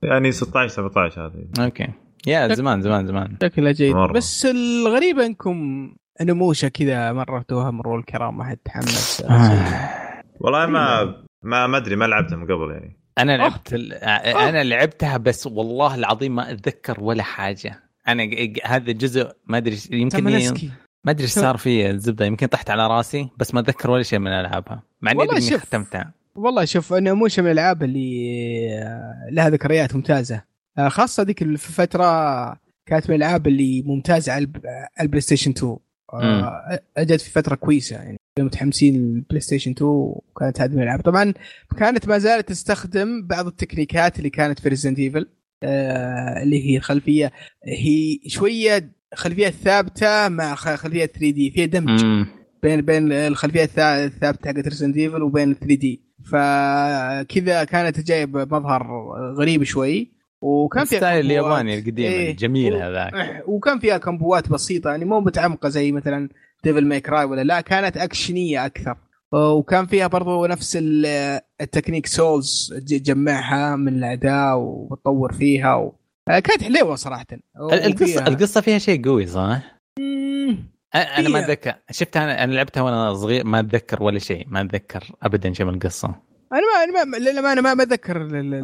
يعني 0.02 0.32
16 0.32 0.68
17 0.68 1.26
هذه. 1.26 1.64
أوكي. 1.64 1.88
يا 2.26 2.54
زمان 2.54 2.82
زمان 2.82 3.06
زمان. 3.06 3.36
شكلها 3.42 3.72
جيد. 3.72 3.94
مرة. 3.94 4.12
بس 4.12 4.46
الغريب 4.46 5.18
إنكم 5.18 5.88
نموشة 6.20 6.68
كذا 6.68 7.12
مرتوها 7.12 7.70
مرور 7.70 7.98
الكرام 7.98 8.38
ما 8.38 8.44
حد 8.44 8.56
تحمس 8.56 9.24
والله 10.40 10.66
ما 10.66 11.14
ما 11.42 11.66
ما 11.66 11.76
أدري 11.76 11.96
ما 11.96 12.04
لعبتها 12.04 12.36
من 12.36 12.44
قبل 12.44 12.70
يعني. 12.70 12.96
أنا 13.18 13.36
لعبت 13.36 13.72
أنا 13.72 14.64
لعبتها 14.64 15.16
بس 15.16 15.46
والله 15.46 15.94
العظيم 15.94 16.34
ما 16.34 16.52
أتذكر 16.52 17.00
ولا 17.00 17.22
حاجة. 17.22 17.82
أنا 18.08 18.30
هذا 18.64 18.90
الجزء 18.90 19.32
ما 19.46 19.58
أدري 19.58 19.78
يمكن 19.90 20.24
ما 21.04 21.10
أدري 21.12 21.24
إيش 21.24 21.32
صار 21.32 21.56
فيه 21.56 21.90
الزبدة 21.90 22.24
يمكن 22.24 22.46
طحت 22.46 22.70
على 22.70 22.86
راسي 22.86 23.28
بس 23.38 23.54
ما 23.54 23.60
أتذكر 23.60 23.90
ولا 23.90 24.02
شيء 24.02 24.18
من 24.18 24.30
ألعابها 24.30 24.82
مع 25.00 25.10
إني 25.10 25.58
ختمتها. 25.58 26.14
والله 26.34 26.64
شوف 26.64 26.92
أنا 26.92 27.12
مو 27.12 27.28
من 27.38 27.46
الألعاب 27.46 27.82
اللي 27.82 28.70
لها 29.30 29.50
ذكريات 29.50 29.94
ممتازة. 29.94 30.42
آه، 30.78 30.88
خاصة 30.88 31.22
ذيك 31.22 31.42
الفترة 31.42 32.04
كانت 32.86 33.10
من 33.10 33.16
الألعاب 33.16 33.46
اللي 33.46 33.82
ممتازة 33.82 34.32
على 34.32 34.48
ال 35.00 35.20
PlayStation 35.20 35.50
2 35.50 35.76
أجت 36.96 37.20
في 37.20 37.30
فترة 37.30 37.54
كويسة 37.54 37.96
يعني 37.96 38.18
متحمسين 38.38 38.94
ال 38.94 39.40
PlayStation 39.40 39.70
2 39.70 39.90
وكانت 39.90 40.60
هذه 40.60 40.70
من 40.70 40.78
الألعاب. 40.78 41.00
طبعا 41.00 41.34
كانت 41.78 42.08
ما 42.08 42.18
زالت 42.18 42.48
تستخدم 42.48 43.26
بعض 43.26 43.46
التكنيكات 43.46 44.18
اللي 44.18 44.30
كانت 44.30 44.60
في 44.60 44.68
Resident 44.68 44.98
Evil 44.98 45.28
آه 45.62 46.42
اللي 46.42 46.70
هي 46.70 46.76
الخلفية. 46.76 47.32
هي 47.64 48.20
شوية 48.26 49.01
خلفيات 49.14 49.52
ثابته 49.52 50.28
مع 50.28 50.54
خلفيات 50.54 51.10
3D 51.10 51.50
فيها 51.50 51.66
دمج 51.66 52.04
مم. 52.04 52.26
بين 52.62 52.80
بين 52.80 53.12
الخلفية 53.12 53.64
الثابتة 53.76 54.48
حقت 54.48 54.68
Resident 54.68 54.96
Evil 54.96 55.22
وبين 55.22 55.54
3D 55.54 56.02
فكذا 56.24 57.64
كانت 57.64 58.00
جايب 58.00 58.36
مظهر 58.36 58.86
غريب 59.38 59.62
شوي 59.62 60.12
وكان 60.40 60.84
في 60.84 60.96
style 60.96 61.26
الياباني 61.26 61.78
القديم 61.78 62.10
إيه 62.12 62.30
الجميل 62.30 62.74
هذاك. 62.74 63.14
إيه، 63.14 63.44
وكان 63.46 63.78
فيها 63.78 63.98
كمبوات 63.98 64.48
بسيطة 64.48 64.90
يعني 64.90 65.04
مو 65.04 65.20
متعمقة 65.20 65.68
زي 65.68 65.92
مثلا 65.92 66.28
Devil 66.64 66.86
May 66.86 67.00
Cry 67.00 67.24
ولا 67.24 67.44
لا 67.44 67.60
كانت 67.60 67.96
أكشنية 67.96 68.66
أكثر. 68.66 68.96
وكان 69.32 69.86
فيها 69.86 70.06
برضو 70.06 70.46
نفس 70.46 70.78
ال 71.60 71.65
technique 71.65 72.06
souls 72.06 72.74
تجمعها 72.88 73.76
من 73.76 73.94
الأعداء 73.94 74.58
وتطور 74.58 75.32
فيها 75.32 75.74
و... 75.74 75.94
كانت 76.26 76.62
حلوة 76.62 76.94
صراحة. 76.94 77.26
القصة 77.72 78.26
القصة 78.26 78.60
فيها 78.60 78.78
شيء 78.78 79.04
قوي 79.04 79.26
صح؟ 79.26 79.60
أنا 80.94 81.28
ما 81.28 81.44
أتذكر. 81.44 81.74
شفتها 81.90 82.24
أنا 82.24 82.44
أنا 82.44 82.52
لعبتها 82.52 82.80
وأنا 82.80 83.14
صغير 83.14 83.46
ما 83.46 83.60
أتذكر 83.60 84.02
ولا 84.02 84.18
شيء. 84.18 84.46
ما 84.48 84.60
أتذكر 84.60 85.04
ابدا 85.22 85.52
شيء 85.52 85.66
من 85.66 85.74
القصة. 85.74 86.08
أنا 86.52 86.60
ما 86.60 87.00
أنا 87.00 87.04
ما 87.04 87.16
للامانه 87.16 87.60
ما 87.60 87.74
ما 87.74 87.82
أتذكر 87.82 88.16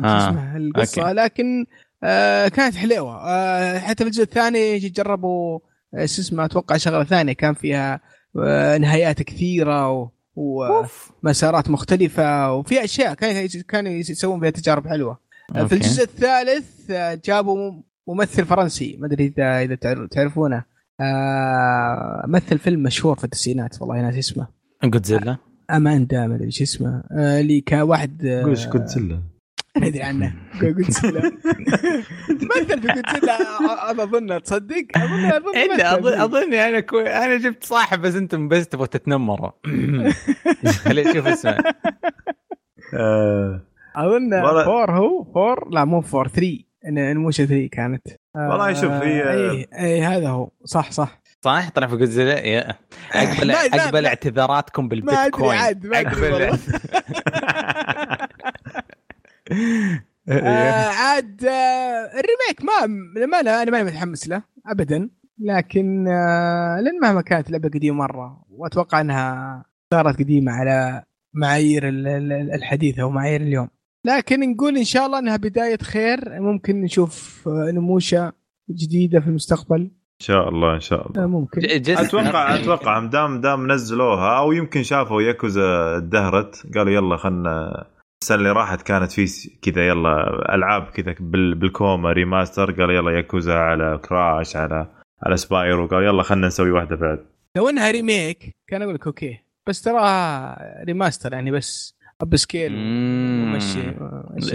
آه. 0.05 0.57
القصة. 0.57 1.03
أوكي. 1.03 1.13
لكن 1.13 1.67
آه 2.05 2.49
كانت 2.49 2.77
حلوة 2.77 3.29
آه 3.29 3.79
حتى 3.79 4.05
في 4.05 4.11
الجزء 4.11 4.23
الثاني 4.23 4.79
جربوا 4.79 5.59
آه، 5.95 6.07
شو 6.07 6.23
اسمه 6.23 6.45
أتوقع 6.45 6.77
شغلة 6.77 7.05
ثانية 7.05 7.33
كان 7.33 7.55
فيها 7.55 8.01
آه 8.45 8.79
نهايات 8.79 9.23
كثيرة 9.23 9.91
و... 9.91 10.09
ومسارات 10.37 11.71
مختلفة. 11.71 12.53
وفي 12.53 12.85
أشياء 12.85 13.15
كانوا 13.15 13.49
كانوا 13.69 13.93
يسوون 13.93 14.41
فيها 14.41 14.51
تجارب 14.51 14.89
حلوة. 14.89 15.28
أوكي. 15.57 15.69
في 15.69 15.75
الجزء 15.75 16.03
الثالث 16.03 16.91
آه، 16.91 17.21
جابوا 17.25 17.73
ممثل 18.09 18.45
فرنسي 18.45 18.97
ما 19.01 19.07
أدري 19.07 19.27
اذا 19.39 19.63
إذا 19.63 20.07
تعرفونه. 20.11 20.65
آه 21.01 22.25
مثل 22.29 22.59
فيلم 22.59 22.83
مشهور 22.83 23.17
في 23.17 23.25
التسعينات 23.25 23.83
والله 23.83 24.01
ناسي 24.03 24.19
اسمه. 24.19 24.47
جودزيلا. 24.85 25.37
اماندا 25.71 26.27
ما 26.27 26.35
أدري 26.35 26.47
إيش 26.47 26.63
اسمه. 26.63 27.03
آه 27.13 27.41
اللي 27.41 27.61
كواحد 27.61 28.25
آه 28.27 28.47
إيش 28.47 28.67
جودزيلا. 28.67 29.23
ما 29.77 29.87
أدري 29.87 30.03
عنه. 30.03 30.35
جودزيلا. 30.61 31.33
مثل 32.29 32.81
في 32.81 32.87
جودزيلا 32.87 33.39
أنا 33.91 34.03
أظن 34.03 34.43
تصدق. 34.43 34.87
اظن 34.97 35.25
أظن 35.25 35.81
اظن 35.81 36.21
أظن 36.21 36.55
أنا 36.55 36.81
كو... 36.81 36.99
أنا 36.99 37.37
جبت 37.39 37.65
صاحب 37.65 38.01
بس 38.01 38.15
أنتم 38.15 38.49
بس 38.49 38.69
تبغوا 38.69 38.87
تتنمروا. 38.87 39.51
خليني 40.85 41.11
أشوف 41.11 41.27
اسمه. 41.27 41.59
آه. 42.95 43.68
أظن 43.99 44.43
فور 44.65 44.91
هو؟ 44.91 45.25
فور؟ 45.25 45.69
لا 45.71 45.85
مو 45.85 46.01
فور 46.01 46.29
3 46.29 46.59
انموشن 46.87 47.47
3 47.47 47.69
كانت. 47.69 48.09
والله 48.37 48.73
شوف 48.73 48.91
هي 48.93 49.23
آه، 49.23 49.51
إي 49.51 49.67
إي 49.79 50.03
هذا 50.03 50.29
هو. 50.29 50.51
صح 50.65 50.91
صح. 50.91 51.21
صح 51.45 51.71
طلع 51.71 51.87
في 51.87 51.97
جودزيلا 51.97 52.69
اقبل 53.13 53.51
أقبل 53.81 54.07
اعتذاراتكم 54.07 54.89
بالبيتكوين. 54.89 55.59
أقبل. 55.59 56.59
آه 60.29 60.87
عاد 60.89 61.45
آه 61.45 62.11
الريميك 62.21 62.63
ما 62.63 62.87
ما 63.27 63.43
لا 63.43 63.63
أنا 63.63 63.71
ماني 63.71 63.85
متحمس 63.85 64.29
له 64.29 64.43
ابدا. 64.67 65.11
لكن 65.39 66.09
آه 66.09 66.81
لأن 66.81 67.01
مهما 67.03 67.21
كانت 67.23 67.51
لعبه 67.51 67.69
قديمة 67.69 67.97
مرة 67.97 68.45
وأتوقع 68.51 69.01
إنها 69.01 69.65
صارت 69.95 70.19
قديمة 70.19 70.53
على 70.53 71.05
معايير 71.35 71.83
الحديثة 72.55 73.03
ومعايير 73.05 73.41
اليوم. 73.41 73.69
لكن 74.05 74.51
نقول 74.51 74.77
إن 74.77 74.85
شاء 74.85 75.07
الله 75.07 75.19
إنها 75.19 75.37
بداية 75.37 75.79
خير. 75.79 76.41
ممكن 76.41 76.81
نشوف 76.81 77.49
نموشة 77.49 78.33
جديدة 78.71 79.21
في 79.21 79.27
المستقبل. 79.27 79.81
إن 79.81 80.25
شاء 80.25 80.49
الله 80.49 80.75
إن 80.75 80.81
شاء 80.81 81.11
الله. 81.11 81.27
ممكن. 81.27 81.61
أتوقع 81.89 82.55
أتوقع. 82.55 83.05
دام 83.07 83.41
دام 83.41 83.73
نزلوها 83.73 84.39
أو 84.39 84.53
يمكن 84.53 84.83
شافوا 84.83 85.23
ياكوزا 85.23 85.97
ادهرت 85.97 86.67
قالوا 86.75 86.93
يلا 86.93 87.17
خلنا 87.17 87.85
السنة 88.23 88.39
اللي 88.39 88.53
راحت 88.53 88.83
كانت 88.83 89.13
في 89.13 89.51
كذا 89.63 89.87
يلا 89.87 90.55
ألعاب 90.55 90.83
كذا 90.83 91.15
بالكوما 91.21 92.13
remaster. 92.13 92.71
قالوا 92.71 92.93
يلا 92.93 93.11
ياكوزا 93.11 93.55
على 93.55 94.01
Crash 94.09 94.57
على 94.57 94.87
على 95.23 95.37
Spyro. 95.37 95.87
قالوا 95.87 96.05
يلا 96.05 96.23
خلنا 96.23 96.47
نسوي 96.47 96.71
واحدة 96.71 96.97
بعد. 96.97 97.27
لو 97.57 97.69
إنها 97.69 97.91
remake 97.91 98.57
كان 98.69 98.83
أقول 98.83 98.95
لك 98.95 99.07
أوكي. 99.07 99.39
بس 99.69 99.83
تراها 99.83 100.85
remaster 100.85 101.33
يعني 101.33 101.51
بس. 101.51 101.98
upscale 102.21 102.73
ومشي 102.75 103.95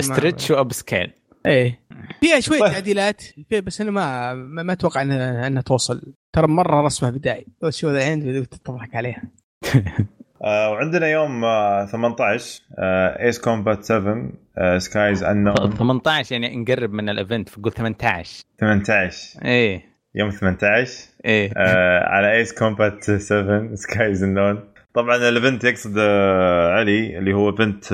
stretch 0.02 0.52
و 0.52 0.74
upscale 0.74 1.12
إيه. 1.46 1.80
فيها 2.22 2.40
شوية 2.40 2.60
طيب. 2.60 2.72
تعديلات 2.72 3.22
فيها 3.22 3.60
بس 3.60 3.82
أنا 3.82 3.92
ما 3.92 4.34
ما 4.34 4.74
أتوقع 4.74 5.02
انها, 5.02 5.48
إنها 5.48 5.62
توصل. 5.62 6.14
ترى 6.34 6.48
مرة 6.48 6.82
رسمها 6.82 7.12
بدائي 7.12 7.46
بس 7.62 7.78
شو 7.78 7.90
الحين 7.90 8.48
تضحك 8.50 8.96
عليها. 8.96 9.24
آه 10.44 10.72
وعندنا 10.72 11.08
يوم 11.08 11.46
آه 11.46 11.86
18 11.86 12.62
ايس 12.80 13.40
كومبات 13.40 13.84
7 13.84 14.32
سكايز 14.78 15.24
انون 15.24 15.56
18 15.56 16.36
يعني 16.36 16.56
نقرب 16.56 16.94
من 16.94 17.10
ال 17.10 17.17
event 17.17 17.50
فقول 17.50 17.72
18 17.72 18.44
18 18.60 19.46
إيه. 19.46 19.86
يوم 20.16 20.30
18 20.30 20.92
إيه. 21.26 21.52
آه 21.58 22.04
على 22.04 22.32
Ace 22.38 22.54
Combat 22.60 23.04
7 23.04 23.76
Skies 23.76 24.24
Unknown 24.24 24.73
طبعا 24.94 25.16
ال 25.16 25.24
event 25.24 25.64
يقصد 25.64 25.96
آه 25.98 26.72
علي 26.72 27.18
اللي 27.18 27.34
هو 27.34 27.50
event 27.50 27.94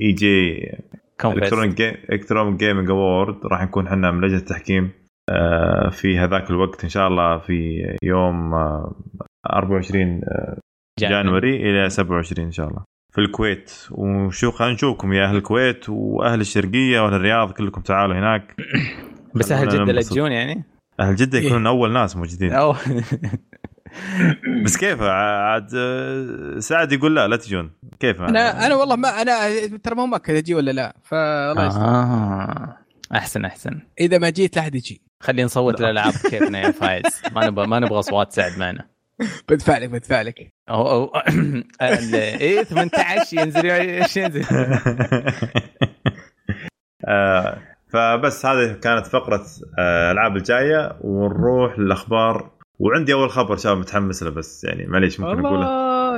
EG 0.00 0.70
Electronic 2.12 2.58
Gaming 2.58 2.90
Award 2.90 3.46
راح 3.46 3.62
نكون 3.62 3.86
إحنا 3.86 4.10
من 4.10 4.24
لجنة 4.24 4.38
التحكيم 4.38 4.90
آه 5.30 5.88
في 5.90 6.18
هذاك 6.18 6.50
الوقت 6.50 6.84
إن 6.84 6.90
شاء 6.90 7.08
الله 7.08 7.38
في 7.38 7.86
يوم 8.02 8.54
آه 8.54 8.94
24 9.52 10.20
January 11.00 11.56
إلى 11.56 11.90
27 11.90 12.46
إن 12.46 12.52
شاء 12.52 12.68
الله. 12.68 12.84
في 13.12 13.20
الكويت. 13.20 13.72
وشو 13.90 14.50
خلينا 14.50 14.74
نشوفكم 14.74 15.12
يا 15.12 15.24
أهل 15.24 15.36
الكويت 15.36 15.88
وأهل 15.88 16.40
الشرقية 16.40 17.00
وأهل 17.00 17.14
الرياض 17.14 17.50
كلكم 17.52 17.80
تعالوا 17.80 18.18
هناك. 18.18 18.54
بس 19.34 19.52
أهل 19.52 19.68
جدة 19.68 19.92
لا 19.92 20.02
تجون 20.02 20.32
يعني؟ 20.32 20.64
أهل 21.00 21.16
جدة 21.16 21.38
يكونون 21.38 21.66
أول 21.66 21.92
ناس 21.92 22.16
موجودين. 22.16 22.52
بس 24.64 24.76
كيف؟ 24.76 25.02
عاد 25.46 25.68
سعد 26.58 26.92
يقول 26.92 27.16
لا 27.16 27.28
لا 27.28 27.36
تجون. 27.36 27.70
كيف 28.00 28.20
أنا 28.20 28.66
أنا 28.66 28.74
والله 28.74 28.96
ما 28.96 29.08
أنا 29.08 29.66
ترى 29.76 29.94
ما 29.94 30.06
مأكد 30.06 30.34
أجي 30.34 30.54
ولا 30.54 30.70
لا 30.70 30.96
فالله 31.04 31.66
آه. 31.66 32.78
أحسن 33.14 33.44
أحسن. 33.44 33.80
إذا 34.00 34.18
ما 34.18 34.30
جيت 34.30 34.56
لا 34.56 34.62
أحد 34.62 34.74
يجي. 34.74 35.02
خلينا 35.20 35.44
نصوت 35.44 35.80
الألعاب 35.80 36.12
كيفنا 36.12 36.60
يا 36.60 36.70
فايز. 36.70 37.04
ما 37.34 37.46
نبغى 37.46 37.66
ما 37.66 37.78
نبغى 37.78 37.98
أصوات 37.98 38.32
سعد 38.32 38.58
معنا. 38.58 38.86
بدفع 39.48 39.78
لك 39.78 39.90
بدفع 39.90 40.22
لك 40.22 40.52
أو 40.68 40.88
أو 40.90 41.12
إيه 41.82 42.62
18 42.62 43.36
ينزل 43.40 43.66
إيش 43.70 44.16
ينزل. 44.16 44.44
آه 47.08 47.58
فبس 47.88 48.46
هذه 48.46 48.72
كانت 48.72 49.06
فقرة 49.06 49.46
آه 49.78 50.10
الالعاب 50.12 50.36
الجاية 50.36 50.96
ونروح 51.00 51.78
للاخبار 51.78 52.50
وعندي 52.78 53.12
أول 53.12 53.30
خبر 53.30 53.56
شباب 53.56 53.78
متحمس 53.78 54.22
له 54.22 54.30
بس 54.30 54.64
يعني 54.64 54.86
معليش 54.86 55.20
ممكن 55.20 55.46
أقوله. 55.46 55.66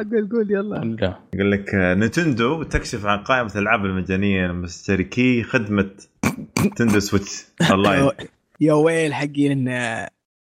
قول 0.03 0.29
قول 0.33 0.51
يلا. 0.51 1.17
يقول 1.35 1.53
لك 1.53 1.71
Nintendo 1.75 2.63
تكشف 2.63 3.07
عن 3.07 3.19
قائمة 3.19 3.53
الألعاب 3.57 3.85
المجانية 3.85 4.47
لمشتركي 4.47 5.43
خدمة 5.43 5.91
Nintendo 6.67 7.01
Switch 7.01 7.47
Online. 7.71 8.11
يا 8.61 8.73
ويل 8.73 9.15
حقين 9.15 9.69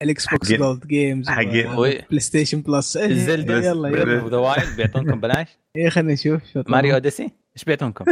ال 0.03 0.29
Xbox 0.29 0.53
Gold 0.53 0.87
Games 0.87 1.29
حقين. 1.29 1.77
Play 1.77 2.21
Station 2.21 2.61
Plus 2.61 2.99
Zelda 2.99 3.59
يلا 3.59 3.89
يلا. 3.89 4.29
The 4.29 4.37
Wild 4.37 4.77
بيعطونكم 4.77 5.21
بلاش؟ 5.21 5.49
إيه 5.77 5.89
خلينا 5.89 6.13
نشوف. 6.13 6.41
Mario 6.69 6.95
Odyssey؟ 6.95 7.31
إيش 7.57 7.65
بيعطونكم؟ 7.65 8.05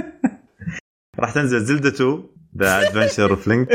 راح 1.20 1.34
تنزل 1.34 1.60
Zelda 1.60 1.88
2 1.88 2.22
The 2.58 2.80
Adventure 2.88 3.30
of 3.30 3.48
Link 3.48 3.68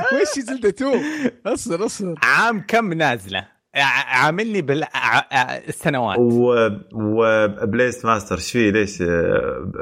وش 0.14 0.38
Zelda 0.44 0.68
2 0.68 1.02
اصبر 1.46 1.86
اصبر. 1.86 2.14
عام 2.22 2.64
كم 2.68 2.92
نازلة؟ 2.92 3.46
عاملني 3.74 4.62
بالسنوات 4.62 6.18
و 6.18 6.68
Blaster 6.92 8.06
Master 8.06 8.36
إيش 8.36 8.52
فيه؟ 8.52 8.70
ليش؟ 8.70 9.02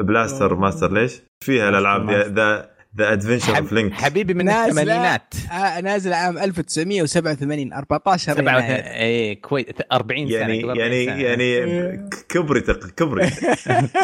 Blaster 0.03 0.55
Master 0.55 0.93
ليش؟ 0.93 1.23
فيها 1.41 1.69
الألعاب؟ 1.69 2.11
The 2.11 2.71
The 2.99 3.13
Adventure 3.13 3.59
of 3.59 3.73
Link 3.73 3.93
حبيبي 3.93 4.35
من 4.35 4.49
الثمانينات. 4.49 5.35
آه 5.53 5.81
نازل 5.81 6.13
عام 6.13 6.39
1987 6.39 7.73
14 7.73 8.35
سبعة 8.35 8.61
إيه 8.61 9.43
كويس 9.43 9.67
40 9.93 10.29
سنة 10.29 10.37
يعني 10.37 10.61
يعني 10.61 11.07
سنة. 11.07 11.23
يعني 11.23 12.09
كبري 12.29 12.61
كبري. 12.97 13.25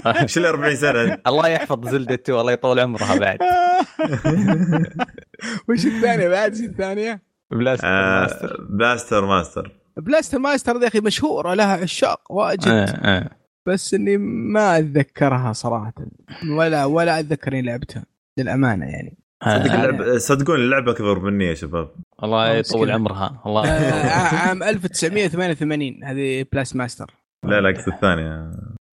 إيش 0.07 0.39
ال 0.39 0.47
40 0.47 0.77
سنة. 0.77 1.19
الله 1.27 1.49
يحفظ 1.49 1.89
Zelda 1.89 2.15
2 2.15 2.41
الله 2.41 2.53
يطول 2.53 2.81
عمرها 2.81 3.19
بعد. 3.19 3.39
وش 5.69 5.87
الثانية 5.87 6.29
بعد؟ 6.29 6.53
وش 6.53 6.61
الثانية؟ 6.61 7.23
Blaster 7.51 7.87
آه 7.87 8.21
Master 8.21 8.57
Blaster 8.71 9.27
Master 9.27 9.73
Blaster 9.97 10.39
Master 10.39 10.83
يا 10.83 10.89
أخي 10.89 11.01
مشهورة 11.01 11.55
لها 11.55 11.83
عشاق 11.83 12.33
واجد. 12.33 12.69
آه 12.69 12.85
آه. 12.85 13.31
بس 13.67 13.95
إني 13.95 14.17
ما 14.17 14.79
أتذكرها 14.79 15.53
صراحة. 15.53 15.93
ولا 16.51 16.85
ولا 16.85 17.21
أتذكر 17.21 17.53
إني 17.53 17.63
لعبتها. 17.63 18.05
للأمانة 18.39 18.87
يعني. 18.87 19.19
صدق 19.45 19.75
اللعبة 19.75 20.19
صدقون 20.19 20.57
اللعبة 20.57 20.93
أكبر 20.93 21.19
مني 21.19 21.45
يا 21.45 21.55
شباب. 21.55 21.91
الله 22.23 22.51
يطول 22.51 22.91
عمرها. 22.91 23.43
الله. 23.47 23.69
آه 23.69 24.35
عام 24.35 24.63
1988 24.63 26.05
هذه 26.05 26.47
Blaster 26.53 26.77
Master. 26.77 27.11
لا 27.45 27.61
لا 27.61 27.71
اقصد 27.71 27.93
الثانية. 27.93 28.51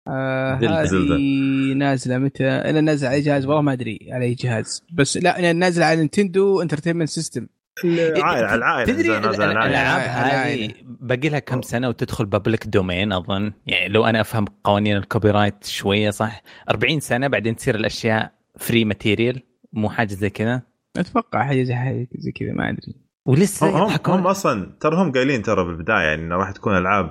آه 0.08 0.54
هذه 0.54 1.74
نازلة 1.74 2.18
متى؟ 2.18 2.48
أنا 2.48 2.80
نازلة 2.80 3.10
على 3.10 3.20
جهاز؟ 3.20 3.46
والله 3.46 3.62
ما 3.62 3.72
أدري 3.72 4.08
على 4.12 4.24
أي 4.24 4.34
جهاز. 4.34 4.84
بس 4.92 5.16
لا 5.16 5.52
نازلة 5.52 5.86
على 5.86 5.96
Nintendo 5.96 6.62
Entertainment 6.62 7.08
System 7.08 7.46
العائله 7.84 8.46
على 8.46 8.54
العائلة 8.54 8.92
تدري 8.92 9.18
الألعاب 9.18 10.00
هذه 10.00 10.72
باقي 10.84 11.28
لها 11.28 11.38
كم 11.38 11.62
سنة 11.62 11.88
وتدخل 11.88 12.26
public 12.26 12.66
domain 12.66 13.12
أظن. 13.12 13.52
يعني 13.66 13.88
لو 13.88 14.04
أنا 14.06 14.20
أفهم 14.20 14.44
قوانين 14.64 14.96
ال 14.96 15.30
copyright 15.30 15.64
شوية 15.64 16.10
صح؟ 16.10 16.42
40 16.70 17.00
سنة 17.00 17.28
بعدين 17.28 17.56
تصير 17.56 17.74
الأشياء 17.74 18.32
free 18.58 18.84
material 18.84 19.42
مو 19.72 19.90
حاجة 19.90 20.14
زي 20.14 20.30
كذا؟ 20.30 20.62
أتوقع 20.96 21.44
حاجة 21.44 21.62
زي 21.62 21.74
حاجة 21.74 22.08
زي 22.14 22.32
كذا 22.32 22.52
ما 22.52 22.70
أدري. 22.70 22.94
ولسه 23.26 23.86
هم, 23.86 23.98
هم 24.06 24.26
أصلا 24.26 24.76
ترى 24.80 24.96
هم 24.96 25.12
قايلين 25.12 25.42
ترى 25.42 25.64
بالبداية 25.64 26.06
يعني 26.08 26.22
إنه 26.22 26.36
راح 26.36 26.50
تكون 26.50 26.76
ألعاب 26.76 27.10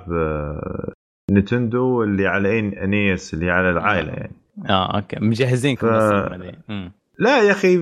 Nintendo 1.30 2.02
اللي 2.02 2.26
على 2.26 2.58
إنيس 2.58 3.34
اللي 3.34 3.50
على 3.50 3.70
العائلة 3.70 4.12
يعني. 4.12 4.36
آه 4.68 4.96
okay. 4.96 5.16
مجهزين 5.20 5.76
ف... 5.76 5.84
لا 7.18 7.42
يا 7.42 7.50
أخي 7.50 7.74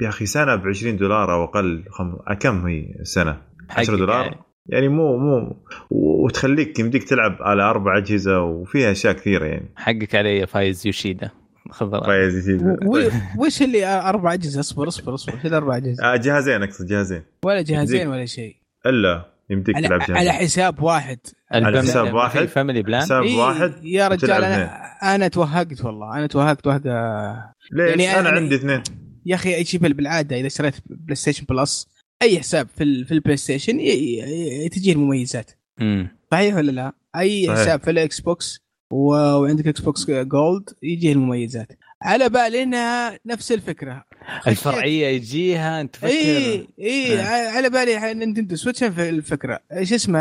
يا 0.00 0.08
أخي 0.08 0.26
سنة 0.26 0.56
ب 0.56 0.66
20 0.66 0.96
دولار 0.96 1.32
أو 1.32 1.44
أقل 1.44 1.84
خم... 1.90 2.16
كم 2.40 2.66
هي 2.66 2.94
سنة؟ 3.02 3.42
10 3.70 3.96
دولار؟ 3.96 4.24
يعني. 4.24 4.36
يعني 4.66 4.88
مو 4.88 5.16
مو 5.16 5.56
وتخليك 5.90 6.78
يمديك 6.78 7.04
تلعب 7.04 7.36
على 7.40 7.62
أربع 7.62 7.98
أجهزة 7.98 8.42
وفيها 8.42 8.90
أشياء 8.92 9.12
كثيرة 9.12 9.44
يعني. 9.44 9.68
حقك 9.76 10.14
علي 10.14 10.46
فايز 10.46 10.86
يوشيدا. 10.86 11.30
خضراء. 11.70 12.06
فايز 12.06 12.48
يوشيدا 12.48 12.78
وش 13.38 13.62
اللي 13.62 13.86
أربع 13.86 14.32
أجهزة؟ 14.32 14.60
اصبر 14.60 14.88
اصبر 14.88 15.14
اصبر. 15.14 15.34
إيش 15.34 15.46
الأربع 15.46 15.76
أجهزة؟ 15.76 16.04
آه 16.04 16.16
جهازين 16.16 16.62
أقصد 16.62 16.86
جهازين. 16.86 17.22
ولا 17.44 17.62
جهازين 17.62 18.08
ولا 18.08 18.26
شيء. 18.26 18.56
إلا 18.86 19.24
يمديك 19.50 19.76
على, 19.76 19.86
تلعب 19.88 19.98
جهازين. 19.98 20.16
على 20.16 20.32
حساب 20.32 20.82
واحد. 20.82 21.18
على 21.50 21.82
حساب 21.82 22.14
واحد. 22.14 22.44
family 22.44 22.82
plan. 22.82 23.02
حساب 23.02 23.24
واحد 23.24 23.72
يا 23.84 24.08
رجال 24.08 24.44
أنا 24.44 25.14
أنا 25.14 25.28
توهقت 25.28 25.84
والله. 25.84 26.18
أنا 26.18 26.26
توهقت 26.26 26.66
وهقه 26.66 27.54
ليش؟ 27.72 27.88
يعني 27.88 28.20
أنا, 28.20 28.28
أنا 28.28 28.36
عندي 28.36 28.54
اثنين. 28.54 28.82
يا 29.26 29.34
أخي 29.34 29.54
أي 29.54 29.64
شيء 29.64 29.80
بالعادة 29.80 30.36
إذا 30.36 30.46
اشتريت 30.46 30.74
PlayStation 30.90 31.44
Plus 31.48 31.88
أي 32.22 32.38
حساب 32.38 32.68
في 32.76 33.04
في 33.04 33.12
ال 33.12 33.36
PlayStation 33.36 33.78
تجيه 34.72 34.92
المميزات. 34.92 35.50
امم 35.80 36.08
صحيح 36.32 36.54
ولا 36.56 36.70
لا؟ 36.70 36.92
أي 37.16 37.46
صحيح. 37.46 37.58
حساب 37.58 37.80
في 37.80 37.90
ال 37.90 38.20
Xbox 38.20 38.63
وعندك 38.90 39.66
Xbox 39.68 40.10
Gold 40.10 40.70
يجيه 40.82 41.12
المميزات. 41.12 41.68
على 42.02 42.28
بالي 42.28 42.62
انها 42.62 43.18
نفس 43.26 43.52
الفكرة. 43.52 44.04
الفرعية 44.46 45.06
يجيها 45.06 45.80
أنت 45.80 45.94
تفكر 45.94 46.08
إي 46.08 46.68
اي 46.80 47.20
على 47.22 47.70
بالي 47.70 48.14
نينتندو. 48.14 48.56
Switch 48.56 48.84
في 48.84 49.08
الفكرة؟ 49.08 49.60
إيش 49.72 49.92
اسمه؟ 49.92 50.20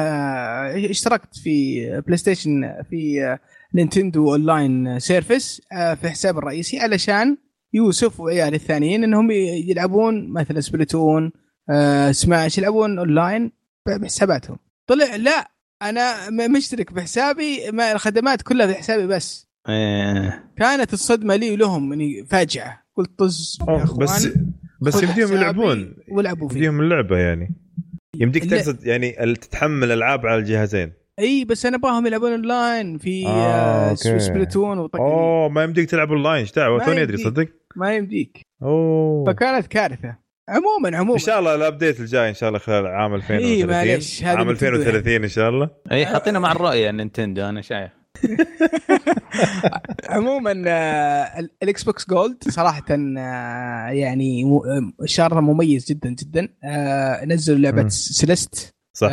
اشتركت 0.89 1.37
في 1.37 1.85
PlayStation 2.07 2.73
في 2.89 3.37
Nintendo 3.75 4.31
Online 4.31 4.99
Service 4.99 5.61
في 5.71 6.09
حساب 6.09 6.37
الرئيسي 6.37 6.79
علشان 6.79 7.37
يوسف 7.73 8.19
وعيال 8.19 8.53
الثانيين 8.53 9.03
إنهم 9.03 9.31
يلعبون 9.31 10.33
مثلا 10.33 10.61
Splatoon 10.61 11.31
آه 11.69 12.11
سماش 12.11 12.57
يلعبون 12.57 12.99
اونلاين 12.99 13.51
بحساباتهم. 13.87 14.57
طلع 14.87 15.15
لا 15.15 15.51
أنا 15.81 16.29
مشترك 16.47 16.93
بحسابي 16.93 17.71
ما 17.71 17.91
الخدمات 17.91 18.41
كلها 18.41 18.67
في 18.67 18.73
حسابي 18.73 19.07
بس. 19.07 19.47
إيه. 19.69 20.51
كانت 20.57 20.93
الصدمة 20.93 21.35
لي 21.35 21.51
ولهم 21.51 21.93
يعني 21.93 22.25
فاجعه 22.25 22.83
قلت 22.97 23.19
طز 23.19 23.57
يا 23.69 23.83
أخوان. 23.83 23.99
بس 24.05 24.29
بس 24.81 25.03
يمديهم 25.03 25.33
يلعبون. 25.33 25.95
ولعبوا 26.11 26.49
فيه. 26.49 26.55
يمديهم 26.55 26.81
اللعبة 26.81 27.17
يعني. 27.17 27.55
يمديك. 28.15 28.45
تقصد 28.45 28.85
يعني 28.85 29.35
تتحمل 29.35 29.91
ألعاب 29.91 30.25
على 30.25 30.39
الجهازين. 30.39 30.93
إي 31.19 31.45
بس 31.45 31.65
أنا 31.65 31.77
ابغاهم 31.77 32.07
يلعبون 32.07 32.31
أونلاين. 32.31 32.97
في 32.97 33.27
آه، 33.27 33.91
آه. 33.91 33.93
Splatoon 33.93 34.79
وطق 34.79 35.01
أوه 35.01 35.49
ما 35.49 35.63
يمديك 35.63 35.89
تلعب 35.89 36.11
أونلاين 36.11 36.39
إيش 36.39 36.51
دعوة؟ 36.51 36.77
ما 36.77 36.85
توني 36.85 37.01
أدري 37.01 37.21
يمديك. 37.21 37.27
صدق؟ 37.27 37.47
ما 37.75 37.95
يمديك. 37.95 38.41
أوه. 38.63 39.25
فكانت 39.25 39.67
كارثة. 39.67 40.22
عموما 40.49 40.97
عموما. 40.97 41.13
إن 41.13 41.19
شاء 41.19 41.39
الله 41.39 41.55
ال 41.55 41.62
update 41.62 41.99
الجاي 41.99 42.29
إن 42.29 42.33
شاء 42.33 42.49
الله 42.49 42.59
خلال 42.59 42.87
عام 42.87 43.13
2030 43.15 43.47
إيه، 43.47 43.65
معليش، 43.65 44.23
هذه 44.23 44.37
عام 44.37 44.51
Nintendo 44.51 44.75
2030 44.75 45.23
إن 45.23 45.29
شاء 45.29 45.49
الله. 45.49 45.69
اي 45.91 46.05
حاطينه 46.05 46.39
مع 46.39 46.51
الرؤية 46.51 46.91
Nintendo 46.91 47.49
أنا 47.49 47.61
شايف. 47.61 47.91
عموما 50.09 50.63
آه، 50.67 51.39
ال- 51.39 51.49
ال 51.63 51.83
Xbox 51.83 52.09
Gold 52.09 52.43
صراحة 52.49 52.85
آه، 52.91 53.87
يعني 53.89 54.43
آه، 54.43 55.05
شهر 55.05 55.41
مميز 55.41 55.85
جدا 55.85 56.09
جدا. 56.09 56.47
نزلوا 57.25 57.57
لعبة. 57.59 57.87
Celeste 57.87 58.73
صح. 58.93 59.07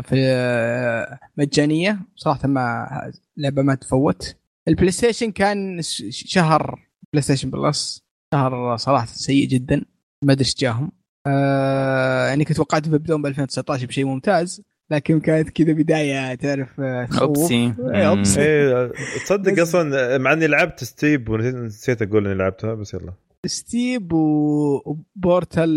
في 0.00 1.16
مجانية. 1.38 1.98
صراحة 2.16 2.48
ما 2.48 2.88
لعبة 3.36 3.62
ما 3.62 3.74
تفوت. 3.74 4.36
ال 4.68 4.90
PlayStation 4.90 5.30
كان 5.30 5.80
شهر 6.10 6.80
PlayStation 7.12 7.50
Plus 7.50 8.02
شهر 8.34 8.76
صراحة 8.76 9.06
سيء 9.06 9.48
جدا. 9.48 9.84
ما 10.24 10.32
أدري 10.32 10.44
إيش 10.44 10.54
جاهم. 10.58 10.92
آه 11.26 12.26
يعني 12.26 12.44
كنت 12.44 12.56
توقعت 12.56 12.88
بيبدون 12.88 13.22
ب 13.22 13.26
2019 13.26 13.86
بشيء 13.86 14.04
ممتاز 14.04 14.62
لكن 14.90 15.20
كانت 15.20 15.48
كذا 15.50 15.72
بداية 15.72 16.34
تعرف 16.34 16.80
آه، 16.80 17.08
oopsie. 17.20 17.74
إيه، 17.94 18.08
oopsie. 18.08 18.40
إيه 18.40 18.92
تصدق 19.24 19.62
أصلا 19.62 20.18
مع 20.18 20.32
إني 20.32 20.46
لعبت 20.46 20.84
Steep 20.84 21.28
ونسيت 21.28 22.02
أقول 22.02 22.26
إني 22.26 22.34
لعبتها 22.34 22.74
بس 22.74 22.94
يلا. 22.94 23.12
Steep 23.46 24.12
و 24.12 24.35
Portal 24.35 25.70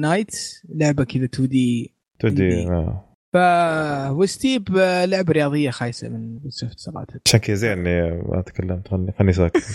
Knights 0.00 0.36
لعبة 0.74 1.04
كذا 1.04 1.24
2D 1.24 1.94
2D 2.20 2.68
آه. 2.68 3.04
ف 3.32 3.36
و 4.10 4.20
Steep 4.20 4.68
لعبة 5.04 5.32
رياضية 5.32 5.70
خايسة 5.70 6.08
من 6.08 6.38
Ubisoft 6.48 6.78
صراحة. 6.78 7.06
شكي 7.24 7.56
زين 7.56 7.86
إني 7.86 8.10
ما 8.10 8.42
تكلمت 8.46 8.88
خلني 8.88 9.12
خلني 9.18 9.32
ساكت. 9.32 9.62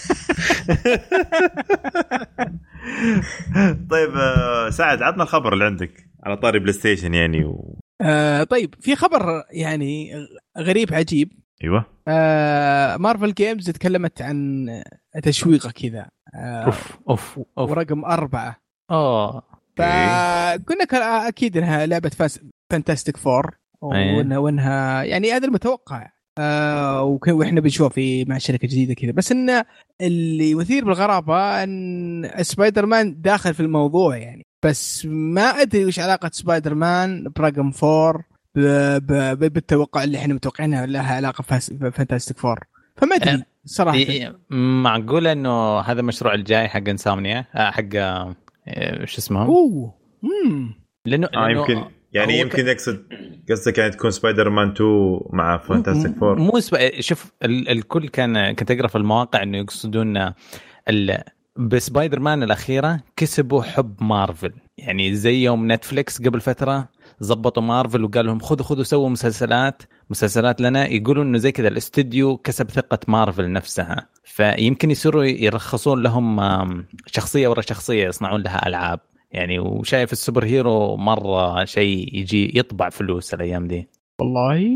طيب 3.92 4.10
آه، 4.16 4.70
سعد 4.70 5.02
عطنا 5.02 5.24
الخبر 5.24 5.54
اللي 5.54 5.66
عندك 5.66 6.10
على 6.24 6.38
طاري 6.38 6.60
PlayStation 6.60 7.14
يعني 7.14 7.46
و... 7.46 7.80
آه 8.02 8.44
طيب 8.44 8.76
في 8.80 8.96
خبر 8.96 9.44
يعني 9.52 10.12
غريب 10.58 10.94
عجيب. 10.94 11.32
أيوه. 11.64 11.86
آه 12.08 12.98
Marvel 12.97 13.34
Games 13.34 13.70
تكلمت 13.70 14.22
عن 14.22 14.68
تشويقة 15.24 15.72
كذا. 15.72 16.10
آه 16.36 16.66
أوف 16.66 16.98
أوف 17.10 17.40
أوف. 17.58 17.72
ورقم 17.72 18.06
أربعة. 18.06 18.58
آه. 18.92 19.44
فقلنا 19.78 21.28
أكيد 21.28 21.58
إنها 21.58 21.86
لعبة 21.86 22.12
Fantastic 22.72 23.18
Four. 23.18 23.58
وانها 23.82 24.38
وإنها 24.38 25.04
يعني 25.04 25.32
هذا 25.32 25.48
المتوقع 25.48 26.12
آه 26.38 27.20
وإحنا 27.28 27.62
بنشوف 27.62 27.94
في 27.94 28.26
مع 28.26 28.38
شركة 28.38 28.68
جديدة 28.68 28.94
كذا. 28.94 29.12
بس 29.12 29.32
إن 29.32 29.64
اللي 30.02 30.56
مثير 30.56 30.86
بالغرابة 30.86 31.64
إن 31.64 32.32
سبايدر 32.42 32.86
مان 32.86 33.22
داخل 33.22 33.54
في 33.54 33.60
الموضوع 33.60 34.18
يعني. 34.18 34.46
بس 34.64 35.06
ما 35.06 35.42
أدري 35.42 35.86
وش 35.86 36.00
علاقة 36.00 36.30
Spider-Man 36.34 37.32
برقم 37.36 37.72
four 37.72 38.24
بالتوقع 39.36 40.04
اللي 40.04 40.18
إحنا 40.18 40.34
متوقعينها 40.34 40.86
لها 40.86 41.16
علاقة 41.16 41.42
Fantastic 41.91 42.38
Four. 42.38 42.60
فما 42.98 43.16
أدري 43.16 43.44
صراحة. 43.66 43.98
معقولة 44.50 45.32
إنه 45.32 45.80
هذا 45.80 46.00
المشروع 46.02 46.34
الجاي 46.34 46.68
حق 46.68 46.90
Insomniac 46.89 47.45
آه، 47.56 47.72
حق 47.72 47.96
آه، 47.96 48.36
شو 49.06 49.18
اسمه 49.18 49.46
أوه 49.46 49.94
امم 50.24 50.74
لأنه, 51.06 51.28
آه 51.36 51.50
يمكن 51.50 51.84
يعني 52.14 52.39
يمكن 52.39 52.68
يقصد 52.68 53.05
قصدك 53.49 53.78
يعني 53.78 53.91
تكون 53.91 54.11
سبايدر 54.11 54.49
مان 54.49 54.70
2 54.70 55.20
مع 55.30 55.57
Fantastic 55.58 56.16
Four. 56.16 56.39
مو 56.39 56.59
سب... 56.59 56.78
شوف 56.99 57.32
ال... 57.43 57.70
الكل 57.70 58.07
كان 58.07 58.51
كنت 58.51 58.72
اقرا 58.72 58.88
في 58.88 58.97
المواقع 58.97 59.43
إنه 59.43 59.57
يقصدون 59.57 60.34
ال... 60.89 61.24
بسبايدر 61.57 62.20
مان 62.20 62.43
الأخيرة 62.43 62.99
كسبوا 63.16 63.64
حب 63.64 64.03
مارفل. 64.03 64.53
يعني 64.78 65.16
زي 65.16 65.43
يوم 65.43 65.72
Netflix 65.72 66.22
قبل 66.22 66.41
فترة 66.41 66.89
زبطوا 67.20 67.64
مارفل 67.64 68.03
وقال 68.03 68.26
لهم 68.26 68.39
خذوا 68.39 68.66
خذوا 68.66 68.84
سووا 68.84 69.09
مسلسلات 69.09 69.84
مسلسلات 70.09 70.61
لنا. 70.61 70.88
يقولوا 70.88 71.24
إنه 71.24 71.38
زي 71.38 71.51
كذا 71.51 71.68
الاستوديو 71.68 72.38
كسب 72.38 72.70
ثقة 72.70 72.99
مارفل 73.07 73.51
نفسها. 73.51 74.09
فيمكن 74.24 74.91
يصيروا 74.91 75.24
يرخصون 75.24 76.03
لهم 76.03 76.39
شخصية 77.05 77.47
ورا 77.47 77.61
شخصية 77.61 78.07
يصنعون 78.07 78.41
لها 78.41 78.68
ألعاب. 78.68 78.99
يعني 79.34 79.60
وشايف 79.60 80.12
ال 80.12 80.45
superhero 80.45 80.97
مرة 80.98 81.66
شيء 81.66 82.18
يجي 82.18 82.60
يطبع 82.60 82.90
فلوس 82.90 83.34
الأيام 83.34 83.68
دي. 83.68 83.88
والله 84.20 84.68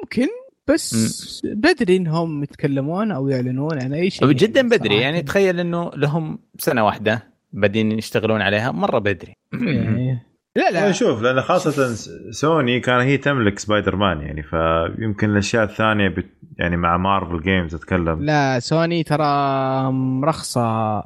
ممكن 0.00 0.28
بس 0.68 0.94
م. 1.44 1.54
بدري 1.54 1.96
إنهم 1.96 2.42
يتكلمون 2.42 3.12
أو 3.12 3.28
يعلنون 3.28 3.82
عن 3.82 3.92
أي 3.92 4.10
شيء 4.10 4.32
جدا 4.32 4.68
بدري. 4.68 5.00
يعني 5.00 5.22
تخيل 5.22 5.60
إنه 5.60 5.90
لهم 5.96 6.38
سنة 6.58 6.84
واحدة 6.84 7.22
بعدين 7.52 7.92
يشتغلون 7.92 8.40
عليها 8.40 8.72
مرة 8.72 8.98
بدري. 8.98 9.36
يعني 9.52 10.18
لا 10.56 10.70
لا. 10.70 10.92
شوف 10.92 11.22
لأن 11.22 11.40
خاصة 11.40 11.94
سوني 12.30 12.80
كان 12.80 13.00
هي 13.00 13.16
تملك 13.16 13.58
سبايدر 13.58 13.96
مان 13.96 14.20
يعني 14.20 14.42
فيمكن 14.42 15.30
الأشياء 15.30 15.64
الثانية 15.64 16.08
بت 16.08 16.26
يعني 16.58 16.76
مع 16.76 16.96
Marvel 16.96 17.42
Games 17.42 17.74
أتكلم. 17.74 18.24
لا 18.24 18.58
سوني 18.58 19.02
ترى 19.02 19.24
مرخصة. 19.92 21.00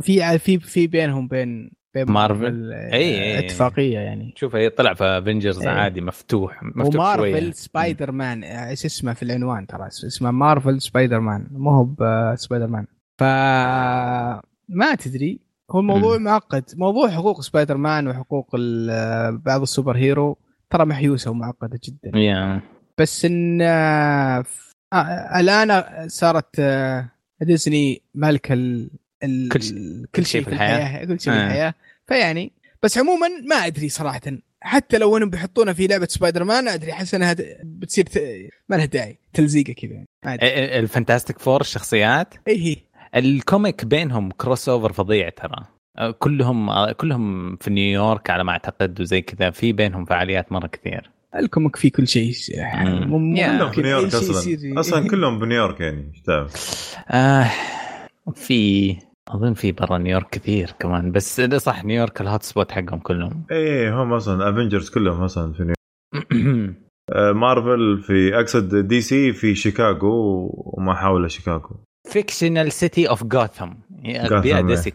في 0.00 0.38
في 0.38 0.58
في 0.58 0.86
بينهم 0.86 1.28
بين 1.28 1.48
بين 1.58 1.70
مارفل 2.04 2.72
اي 2.72 3.38
اتفاقية 3.38 3.98
يعني 3.98 4.34
شوف 4.36 4.56
هي 4.56 4.70
طلع 4.70 4.94
في 4.94 5.04
Avengers 5.04 5.66
عادي 5.66 6.00
مفتوح 6.00 6.62
مفتوح 6.62 6.94
ومارفل 6.94 7.40
شوية. 7.40 7.50
سبايدر 7.50 8.12
مان 8.12 8.44
إيش 8.44 8.84
اسمه 8.84 9.14
في 9.14 9.22
العنوان 9.22 9.66
ترى 9.66 9.86
اسمه 9.86 10.30
Marvel 10.30 10.80
Spider-Man 10.80 11.46
مو 11.50 11.70
هو 11.70 12.34
سبايدر 12.36 12.66
مان 12.66 12.86
ف 13.20 13.22
ما 14.68 14.94
تدري 14.98 15.40
هو 15.70 15.80
الموضوع 15.80 16.18
م. 16.18 16.22
معقد 16.22 16.64
موضوع 16.76 17.10
حقوق 17.10 17.40
سبايدر 17.40 17.76
مان 17.76 18.08
وحقوق 18.08 18.56
بعض 19.30 19.62
ال 19.62 19.96
superhero 19.96 20.38
ترى 20.70 20.84
محيوسة 20.84 21.30
ومعقدة 21.30 21.80
جدا 21.84 22.10
yeah. 22.10 22.62
بس 22.98 23.24
إن 23.24 23.62
آه 23.62 24.44
الآن 25.40 25.82
صارت 26.08 26.60
آه 26.60 27.08
ديزني 27.42 28.02
مالكه 28.14 28.52
ال... 28.52 28.90
ال... 29.24 29.48
كل, 29.48 29.62
شيء 29.62 30.04
كل 30.14 30.26
شيء 30.26 30.44
في 30.44 30.50
الحياة, 30.50 30.78
الحياة. 30.78 31.04
كل 31.04 31.20
شيء 31.20 31.32
في 31.32 31.38
آه. 31.38 31.46
الحياة 31.46 31.74
فيعني 32.06 32.52
بس 32.82 32.98
عموما 32.98 33.28
ما 33.48 33.56
أدري 33.56 33.88
صراحة. 33.88 34.20
حتى 34.60 34.98
لو 34.98 35.16
انهم 35.16 35.30
بيحطونها 35.30 35.72
في 35.72 35.86
لعبة 35.86 36.06
سبايدر 36.10 36.44
مان 36.44 36.68
أدري 36.68 36.92
أحس 36.92 37.14
إنها 37.14 37.36
بتصير 37.64 38.04
ت... 38.04 38.18
ما 38.68 38.76
لها 38.76 38.84
داعي 38.84 39.18
تلزيقة 39.32 39.72
كذا 39.72 40.04
يعني 40.24 40.78
ال 40.78 40.84
Fantastic 40.84 41.38
Four 41.38 41.60
الشخصيات؟ 41.60 42.34
اي 42.48 42.58
هي. 42.58 42.76
ال 43.16 43.27
comic 43.27 43.84
بينهم 43.84 44.30
crossover 44.30 44.92
فظيع 44.92 45.28
ترى. 45.28 45.64
أه، 45.98 46.10
كلهم 46.10 46.70
أه، 46.70 46.92
كلهم 46.92 47.56
في 47.56 47.70
نيويورك 47.70 48.30
على 48.30 48.44
ما 48.44 48.52
أعتقد 48.52 49.00
وزي 49.00 49.22
كذا 49.22 49.50
في 49.50 49.72
بينهم 49.72 50.04
فعاليات 50.04 50.52
مرة 50.52 50.66
كثير. 50.66 51.10
ال 51.34 51.41
comic 51.41 51.76
في 51.76 51.90
كل 51.90 52.08
شيء 52.08 52.34
يعني 52.48 53.00
كلهم 53.06 53.72
في 53.72 53.82
نيويورك 53.82 54.14
أصلا. 54.14 54.80
أصلا 54.80 55.08
كلهم 55.08 55.38
بنيويورك 55.38 55.80
يعني 55.80 56.12
آه 57.10 57.50
في 58.34 58.96
أظن 59.28 59.54
في 59.54 59.72
برا 59.72 59.98
نيويورك 59.98 60.30
كثير 60.30 60.74
كمان 60.78 61.12
بس 61.12 61.40
صح 61.40 61.84
نيويورك 61.84 62.20
ال 62.20 62.26
hot 62.26 62.42
spot 62.42 62.72
حقهم 62.72 62.98
كلهم. 62.98 63.44
إيه 63.50 64.02
هم 64.02 64.12
أصلا 64.12 64.50
Avengers 64.50 64.90
كلهم 64.90 65.22
أصلا 65.22 65.52
في 65.52 65.62
نيويورك. 65.62 66.76
مارفل 67.36 68.02
في 68.02 68.40
أقصد 68.40 68.76
دي 68.76 69.00
سي 69.00 69.32
في 69.32 69.54
شيكاغو 69.54 70.50
وما 70.56 70.94
حول 70.94 71.30
شيكاغو. 71.30 71.76
فيكشنال 72.08 72.72
سيتي 72.72 73.08
اوف 73.08 73.24
جوثم 73.24 73.70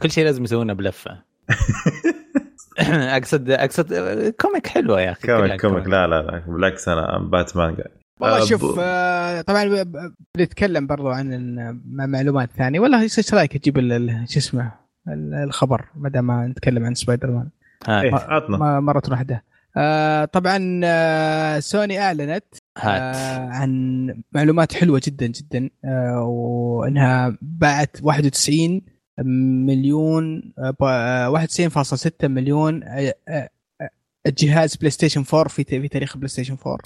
كل 0.01 0.11
شيء 0.11 0.23
لازم 0.25 0.43
يسوونه 0.43 0.73
بلفة. 0.73 1.21
أقصد 3.17 3.49
أقصد 3.49 3.93
كوميك 4.41 4.67
حلوة 4.67 5.01
يا 5.01 5.11
أخي 5.11 5.27
كوميك 5.27 5.61
كوميك 5.61 5.87
لا 5.87 6.07
لا 6.07 6.21
لا 6.21 6.43
بالعكس 6.47 6.87
أنا 6.87 7.19
باتمان 7.19 7.75
قاعد 7.75 8.00
والله 8.21 8.45
شوف 8.45 8.75
آه 8.79 9.41
طبعا 9.41 9.83
بنتكلم 10.37 10.87
برضو 10.87 11.09
عن 11.09 11.81
معلومات 11.85 12.49
ثانية. 12.57 12.79
والله 12.79 13.01
إيش 13.01 13.33
رأيك 13.33 13.57
تجيب 13.57 13.77
شو 14.29 14.39
اسمه 14.39 14.71
الخبر 15.43 15.85
ما 15.95 16.09
دام 16.09 16.31
نتكلم 16.45 16.85
عن 16.85 16.93
سبايدر 16.95 17.31
مان 17.31 17.49
إيه 17.89 18.15
عطنا. 18.15 18.79
مرة 18.79 19.01
واحدة. 19.09 19.43
آه 19.77 20.25
طبعا 20.25 20.81
آه 20.83 21.59
سوني 21.59 21.99
أعلنت 21.99 22.43
آه 22.77 23.45
عن 23.49 24.07
معلومات 24.31 24.73
حلوة 24.73 25.01
جدا 25.05 25.27
جدا 25.27 25.69
آه 25.85 26.23
وإنها 26.23 27.37
باعت 27.41 27.97
91 28.03 28.81
مليون 29.65 30.53
آه 30.81 31.29
91.6 31.83 32.11
مليون 32.23 32.83
آه 32.83 33.15
آه 33.27 33.49
جهاز 34.27 34.75
بلاي 34.75 34.89
ستيشن 34.91 35.23
4 35.33 35.47
في 35.47 35.63
في 35.63 35.87
تاريخ 35.87 36.17
بلاي 36.17 36.27
ستيشن 36.27 36.57
4 36.67 36.77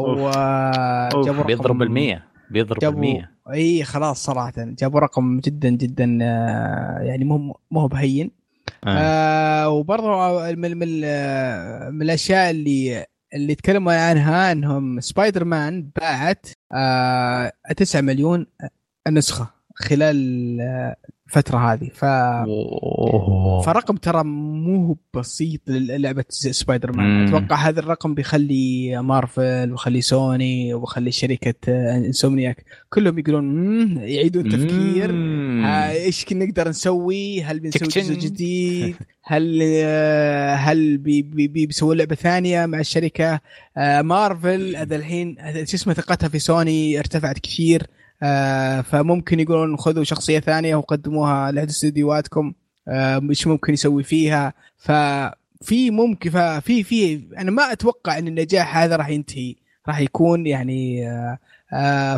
وجابوا 0.00 1.44
بيضرب 1.44 1.82
ال 1.82 1.90
100 1.90 2.22
بيضرب 2.50 2.84
ال 2.84 2.98
100 3.00 3.30
إي 3.52 3.84
خلاص 3.84 4.24
صراحة. 4.24 4.52
جابوا 4.56 5.00
رقم 5.00 5.40
جدا 5.40 5.68
جدا 5.68 6.18
آه، 6.22 6.98
يعني 7.00 7.24
مو 7.24 7.58
مو 7.70 7.86
بهين. 7.86 8.30
آه. 8.86 8.98
آه 8.98 9.68
وبرضه 9.68 10.40
من, 10.54 10.76
من, 10.76 10.88
من 11.94 12.02
الأشياء 12.02 12.50
اللي 12.50 13.06
اللي 13.34 13.54
تكلموا 13.54 13.92
عنها 13.92 14.52
إنهم 14.52 15.00
سبايدر 15.00 15.44
مان 15.44 15.90
باعت 15.96 16.46
آه 16.72 17.52
9 17.76 18.00
مليون 18.00 18.46
نسخة 19.08 19.50
خلال 19.74 20.58
الفترة 21.28 21.72
هذه. 21.72 21.90
ف 21.94 22.04
فرقم 23.66 23.96
ترى 23.96 24.24
مو 24.24 24.96
بسيط 25.14 25.60
للعبة 25.68 26.24
سبايدر 26.28 26.92
مان 26.96 27.26
أتوقع 27.26 27.56
هذا 27.56 27.80
الرقم 27.80 28.14
بيخلي 28.14 29.02
مارفل 29.02 29.70
ويخلي 29.70 30.00
سوني 30.00 30.74
ويخلي 30.74 31.12
شركة 31.12 31.54
Insomniac 31.96 32.64
كلهم 32.90 33.18
يقولون 33.18 33.96
يعيدون 33.96 34.48
تفكير. 34.48 35.10
إيش 35.90 36.32
نقدر 36.32 36.68
نسوي؟ 36.68 37.42
هل 37.42 37.60
بنسوي 37.60 37.88
جزء 37.88 38.14
جديد؟ 38.14 38.96
هل 39.22 39.60
آه، 39.62 40.54
هل 40.54 40.98
بي 40.98 41.68
لعبة 41.82 42.14
ثانية 42.14 42.66
مع 42.66 42.80
الشركة؟ 42.80 43.40
آه، 43.76 44.02
مارفل 44.02 44.76
هذا 44.76 44.96
الحين 44.96 45.36
شو 45.54 45.76
اسمه 45.76 45.94
ثقتها 45.94 46.28
في 46.28 46.38
سوني 46.38 46.98
ارتفعت 46.98 47.38
كثير. 47.38 47.86
فممكن 48.82 49.40
يقولون 49.40 49.76
خذوا 49.76 50.04
شخصية 50.04 50.40
ثانية 50.40 50.76
وقدموها 50.76 51.52
لأحد 51.52 51.68
استديوهاتكم. 51.68 52.52
إيش 53.28 53.46
ممكن 53.46 53.72
يسوي 53.72 54.02
فيها؟ 54.02 54.54
ففي 54.78 55.90
ممكن 55.90 56.30
ففي 56.30 56.82
في 56.84 57.20
أنا 57.38 57.50
ما 57.50 57.72
أتوقع 57.72 58.18
إن 58.18 58.28
النجاح 58.28 58.76
هذا 58.76 58.96
راح 58.96 59.08
ينتهي. 59.08 59.54
راح 59.88 60.00
يكون 60.00 60.46
يعني 60.46 61.04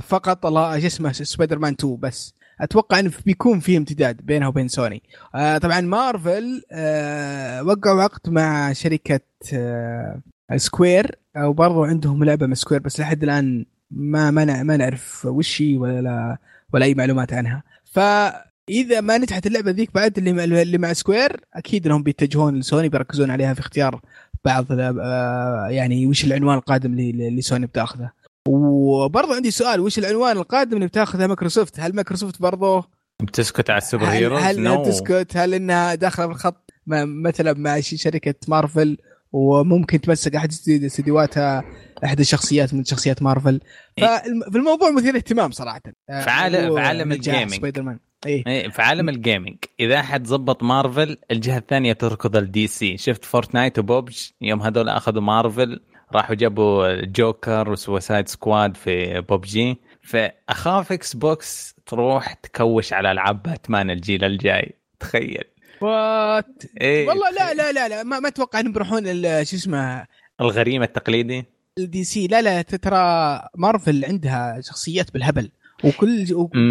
فقط 0.03 0.47
الله 0.47 0.81
شو 0.81 0.87
اسمه 0.87 1.13
سبايدر 1.13 1.59
مان 1.59 1.73
2 1.73 1.97
بس. 1.97 2.35
أتوقع 2.61 2.99
انه 2.99 3.11
بيكون 3.27 3.61
في 3.61 3.77
امتداد 3.77 4.17
بينها 4.23 4.49
وبين 4.49 4.69
سوني. 4.69 5.03
آه 5.35 5.59
طبعا 5.59 5.81
مارفل 5.81 6.63
آه 6.73 7.63
وقعوا 7.63 8.03
عقد 8.03 8.31
مع 8.31 8.73
شركة 8.73 9.21
آه 9.55 10.21
سكوير 10.57 11.19
وبرضه 11.39 11.87
عندهم 11.87 12.25
لعبة 12.25 12.47
مع 12.47 12.55
سكوير 12.55 12.81
بس 12.81 13.01
لحد 13.01 13.23
الآن 13.23 13.67
ما 13.91 14.31
ما 14.31 14.63
ما 14.63 14.77
نعرف 14.77 15.27
وش 15.27 15.63
هي 15.63 15.77
ولا 15.77 16.39
ولا 16.73 16.85
أي 16.85 16.95
معلومات 16.95 17.33
عنها. 17.33 17.63
فإذا 17.85 19.01
ما 19.01 19.19
نجحت 19.19 19.47
اللعبة 19.47 19.71
ذيك 19.71 19.95
بعد 19.95 20.19
اللي 20.19 20.63
اللي 20.63 20.79
مع 20.79 20.93
سكوير 20.93 21.41
أكيد 21.55 21.87
إنهم 21.87 22.03
بيتجهون 22.03 22.59
لسوني 22.59 22.89
بيركزون 22.89 23.31
عليها 23.31 23.55
في 23.55 23.61
اختيار 23.61 24.01
بعض 24.45 24.67
آه 24.71 25.67
يعني 25.71 26.07
وش 26.07 26.25
العنوان 26.25 26.59
القادم 26.59 26.93
اللي 26.93 27.43
سوني 27.43 27.67
بتاخذه. 27.67 28.11
وبرضه 28.49 29.35
عندي 29.35 29.51
سؤال 29.51 29.81
وش 29.81 29.99
العنوان 29.99 30.37
القادم 30.37 30.77
اللي 30.77 30.87
بتاخذها 30.87 31.27
مايكروسوفت؟ 31.27 31.81
هل 31.81 31.95
مايكروسوفت 31.95 32.43
برضه 32.43 32.85
بتسكت 33.23 33.71
على 33.71 33.79
ال 33.79 33.83
super 33.83 34.05
heroes؟ 34.05 34.43
هل, 34.43 34.69
هل 34.69 34.85
no. 34.85 34.87
تسكت؟ 34.87 35.37
هل 35.37 35.55
إنها 35.55 35.95
داخلة 35.95 36.27
بالخط 36.27 36.71
مثلا 36.87 37.53
مع 37.53 37.81
شركة 37.81 38.35
مارفل 38.49 38.99
وممكن 39.33 40.01
تمسك 40.01 40.37
أحد 40.37 40.49
استديوهاتها 40.69 41.65
أحد 42.05 42.21
الشخصيات 42.21 42.75
من 42.75 42.85
شخصيات 42.85 43.23
مارفل. 43.23 43.61
فالموضوع 44.01 44.91
مثير 44.91 45.17
اهتمام 45.17 45.51
صراحة. 45.51 45.83
آه، 46.11 46.21
في 46.23 46.31
عالم 46.31 46.75
في 46.75 46.81
عالم 46.81 47.13
ال 47.13 47.19
gaming 47.19 47.55
سبايدر 47.55 47.83
مان 47.83 47.99
إيه. 48.27 48.45
إيه 48.47 48.69
في 48.69 48.83
عالم 48.83 49.09
الجيمنج 49.09 49.57
إذا 49.81 50.01
أحد 50.01 50.27
زبط 50.27 50.63
مارفل 50.63 51.17
الجهة 51.31 51.59
الثانية 51.59 51.93
تركض 51.93 52.37
ال 52.37 52.67
DC 52.67 52.97
شفت 52.97 53.25
فورتنايت 53.25 53.79
وبوبجي 53.79 54.19
يوم 54.41 54.63
هذول 54.63 54.89
أخذوا 54.89 55.23
مارفل 55.23 55.81
راحوا 56.13 56.35
جابوا 56.35 57.05
جوكر 57.05 57.71
و 57.71 57.78
Suicide 57.78 58.29
Squad 58.29 58.77
في 58.77 59.21
بوبجي 59.21 59.79
فأخاف 60.03 60.93
إكس 60.93 61.17
بوكس 61.17 61.75
تروح 61.87 62.33
تكوش 62.33 62.93
على 62.93 63.13
ألعاب 63.13 63.43
باتمان 63.43 63.91
الجيل 63.91 64.25
الجاي. 64.25 64.75
تخيل. 65.01 65.45
what 65.83 66.63
إيه. 66.81 67.09
والله 67.09 67.31
لا 67.31 67.55
لا 67.55 67.73
لا 67.73 67.89
لا 67.89 68.03
ما, 68.03 68.21
ما 68.21 68.29
أتوقع 68.29 68.61
إنهم 68.61 68.73
بيروحون 68.73 69.05
شو 69.45 69.57
اسمه 69.57 70.07
الغريم 70.41 70.83
التقليدي. 70.83 71.45
ال 71.79 72.05
DC. 72.05 72.27
لا 72.27 72.43
لا 72.43 72.63
ترى 72.63 73.43
مارفل 73.57 74.05
عندها 74.05 74.61
شخصيات 74.61 75.13
بالهبل 75.13 75.51
وكل 75.85 76.27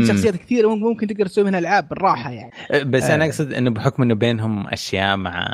شخصيات 0.07 0.35
كثيرة 0.35 0.75
ممكن 0.75 1.07
تقدر 1.07 1.25
تسوي 1.25 1.43
منها 1.43 1.59
ألعاب 1.59 1.89
بالراحة 1.89 2.31
يعني. 2.31 2.51
بس 2.83 3.03
آه. 3.03 3.15
أنا 3.15 3.25
أقصد 3.25 3.53
إنه 3.53 3.69
بحكم 3.69 4.03
إنه 4.03 4.13
بينهم 4.13 4.67
أشياء 4.67 5.17
مع 5.17 5.53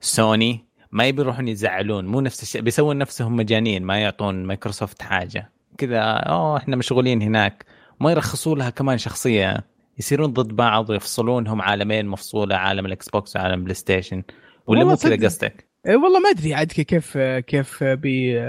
سوني 0.00 0.64
ما 0.92 1.04
يبي 1.04 1.22
يروحون 1.22 1.48
يزعلون. 1.48 2.06
مو 2.06 2.20
نفس 2.20 2.42
الشيء 2.42 2.60
بيسوون 2.60 2.98
نفسهم 2.98 3.36
مجانين 3.36 3.82
ما 3.82 3.98
يعطون 3.98 4.44
مايكروسوفت 4.44 5.02
حاجة. 5.02 5.50
كذا 5.78 6.00
أوه 6.00 6.56
إحنا 6.56 6.76
مشغولين 6.76 7.22
هناك. 7.22 7.64
ما 8.00 8.10
يرخصوا 8.10 8.56
لها 8.56 8.70
كمان 8.70 8.98
شخصية. 8.98 9.64
يصيرون 10.00 10.32
ضد 10.32 10.56
بعض 10.56 10.90
ويفصلونهم 10.90 11.62
عالمين 11.62 12.06
مفصولة 12.06 12.56
عالم 12.56 12.86
الاكس 12.86 13.08
بوكس 13.08 13.36
وعالم 13.36 13.62
بلاي 13.62 13.74
ستيشن 13.74 14.22
ولا 14.66 14.84
مو 14.84 14.96
كذا 14.96 15.26
قصدك؟ 15.26 15.68
إيه 15.86 15.96
والله 15.96 16.20
ما 16.20 16.30
أدري 16.30 16.54
عاد 16.54 16.66
كيف 16.66 17.18
كيف 17.18 17.84
بي 17.84 18.40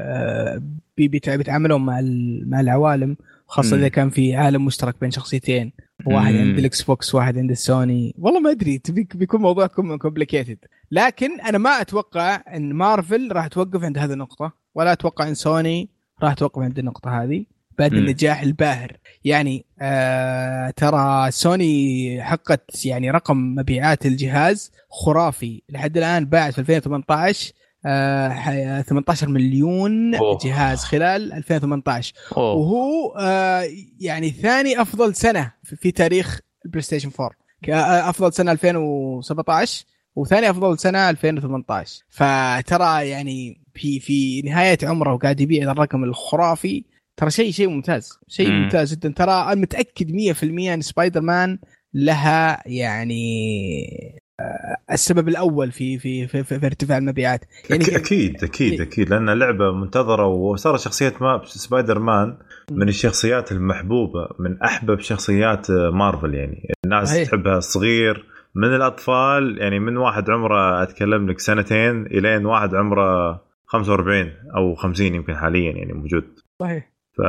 بي 0.98 1.08
بيتعاملون 1.08 1.82
مع 1.82 2.02
مع 2.46 2.60
العوالم 2.60 3.18
خاصة 3.48 3.78
إذا 3.78 3.88
كان 3.88 4.10
في 4.10 4.36
عالم 4.36 4.66
مشترك 4.66 4.96
بين 5.02 5.12
شخصيتين. 5.12 5.74
واحد 6.06 6.36
عند 6.36 6.58
الاكس 6.60 6.82
بوكس 6.82 7.16
واحد 7.16 7.38
عند 7.38 7.52
السوني. 7.52 8.16
والله 8.18 8.40
ما 8.40 8.52
أدري 8.52 8.82
بيكون 8.90 9.42
موضوع 9.42 9.68
complicated 9.68 10.58
لكن 10.92 11.42
أنا 11.42 11.58
ما 11.58 11.70
أتوقع 11.70 12.44
إن 12.56 12.74
مارفل 12.74 13.30
راح 13.32 13.48
توقف 13.48 13.84
عند 13.84 13.98
هذه 13.98 14.14
النقطة 14.14 14.54
ولا 14.76 14.92
أتوقع 14.92 15.28
إن 15.28 15.34
سوني 15.34 15.90
راح 16.24 16.34
توقف 16.34 16.62
عند 16.62 16.80
النقطة 16.80 17.24
هذه. 17.24 17.46
بعد 17.82 17.94
النجاح 17.94 18.42
الباهر. 18.42 18.98
يعني 19.24 19.66
آه 19.82 20.70
ترى 20.70 21.32
سوني 21.32 22.24
حقت 22.24 22.86
يعني 22.86 23.12
رقم 23.12 23.38
مبيعات 23.38 24.06
الجهاز 24.06 24.72
خرافي. 24.90 25.62
لحد 25.70 25.98
الآن 25.98 26.26
باعت 26.26 26.54
في 26.54 26.60
2018 26.60 27.54
آه 27.86 28.82
18 28.82 29.28
مليون 29.28 30.16
أوه. 30.16 30.38
جهاز 30.44 30.80
خلال 30.80 31.34
2018 31.34 32.14
أوه. 32.38 32.54
وهو 32.54 33.16
آه 33.20 33.68
يعني 34.00 34.30
ثاني 34.30 34.82
أفضل 34.82 35.16
سنة 35.16 35.52
في 35.64 35.92
تاريخ 35.92 36.40
البلاي 36.66 36.82
ستيشن 36.82 37.12
4 37.20 38.10
أفضل 38.10 38.34
سنة 38.34 38.52
2017 38.52 39.86
وثاني 40.16 40.50
أفضل 40.50 40.80
سنة 40.80 41.10
2018 41.10 42.04
فترى 42.10 43.10
يعني 43.10 43.62
في 43.74 44.00
في 44.00 44.42
نهاية 44.42 44.78
عمره 44.84 45.14
وقاعد 45.14 45.42
يبيع 45.42 45.72
الرقم 45.72 46.04
الخرافي. 46.04 46.84
ترى 47.18 47.32
شيء 47.32 47.52
شيء 47.52 47.70
ممتاز. 47.70 48.20
شيء 48.28 48.52
ممتاز 48.52 48.94
جدا. 48.94 49.14
ترى 49.16 49.32
أنا 49.32 49.56
متأكد 49.56 50.12
100% 50.12 50.44
إن 50.44 50.82
سبايدر 50.82 51.22
مان 51.22 51.60
لها 51.94 52.64
يعني 52.66 54.22
آه، 54.40 54.94
السبب 54.94 55.28
الأول 55.28 55.72
في 55.72 56.00
في 56.00 56.28
في, 56.28 56.44
في, 56.44 56.60
في 56.60 56.66
ارتفاع 56.66 56.98
المبيعات. 56.98 57.46
يعني 57.70 57.84
أكيد 57.84 58.44
أكيد 58.44 58.74
إيه. 58.74 58.82
أكيد. 58.82 59.10
لأن 59.10 59.30
لعبة 59.30 59.72
منتظرة 59.72 60.26
وصارت 60.26 60.80
شخصيه 60.80 61.14
ما 61.22 61.42
سبايدر 61.46 62.00
مان 62.00 62.38
من 62.72 62.90
الشخصيات 62.90 63.52
المحبوبة 63.52 64.28
من 64.40 64.62
أحبب 64.62 65.00
شخصيات 65.00 65.72
مارفل 65.72 66.36
يعني. 66.36 66.74
الناس 66.86 67.14
هي. 67.14 67.26
تحبها 67.26 67.58
الصغير 67.58 68.26
من 68.56 68.76
الأطفال 68.76 69.58
يعني 69.60 69.80
من 69.80 69.98
واحد 69.98 70.30
عمره 70.30 70.84
أتكلم 70.84 71.30
لك 71.30 71.40
سنتين 71.40 72.06
إلين 72.06 72.46
واحد 72.46 72.76
عمره 72.76 73.42
45 73.66 74.32
أو 74.56 74.76
50 74.76 75.16
يمكن 75.16 75.36
حاليا 75.36 75.72
يعني 75.72 75.94
موجود. 75.94 76.24
صحيح. 76.60 76.91
ف... 77.22 77.24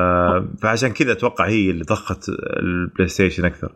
فعشان 0.62 0.92
كذا 0.92 1.12
أتوقع 1.12 1.48
هي 1.48 1.70
اللي 1.70 1.84
ضخت 1.84 2.28
البلاي 2.62 3.08
ستيشن 3.08 3.44
أكثر. 3.44 3.72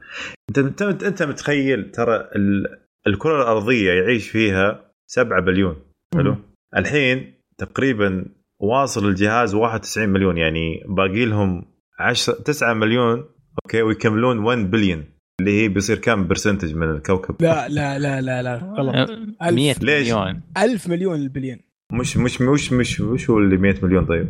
انت 0.49 0.83
انت 0.83 1.03
أنت 1.03 1.23
متخيل 1.23 1.91
ترى 1.91 2.17
ال... 2.17 2.79
الكرة 3.07 3.43
الأرضية 3.43 3.93
يعيش 3.93 4.31
فيها 4.31 4.93
7 5.07 5.41
بليون. 5.41 5.77
حلو؟ 6.15 6.37
الحين 6.77 7.35
تقريبا 7.59 8.25
واصل 8.63 9.09
الجهاز 9.09 9.55
91 9.55 10.09
مليون 10.09 10.39
يعني 10.39 10.85
باقي 10.89 11.25
لهم 11.25 11.65
10 11.99 12.35
9 12.35 12.75
مليون 12.75 13.25
okay 13.65 13.83
ويكملون 13.83 14.39
1 14.39 14.71
بليون 14.71 15.05
اللي 15.41 15.63
هي 15.63 15.69
بيصير 15.69 15.99
كم 15.99 16.29
percentage 16.29 16.75
من 16.75 16.91
الكوكب؟ 16.91 17.43
لا 17.43 17.69
لا 17.69 17.99
لا 17.99 18.21
لا 18.21 18.43
لا 18.43 18.57
غلط. 18.57 19.11
100 19.53 19.75
مليون. 19.83 20.41
1000 20.59 20.89
مليون 20.89 21.21
البليون. 21.21 21.59
مش 21.93 22.17
مش 22.17 22.41
مش 22.41 22.73
مش 22.73 23.01
وش 23.01 23.31
هو 23.31 23.39
اللي 23.39 23.57
100 23.57 23.75
مليون 23.83 24.07
طيب؟ 24.07 24.29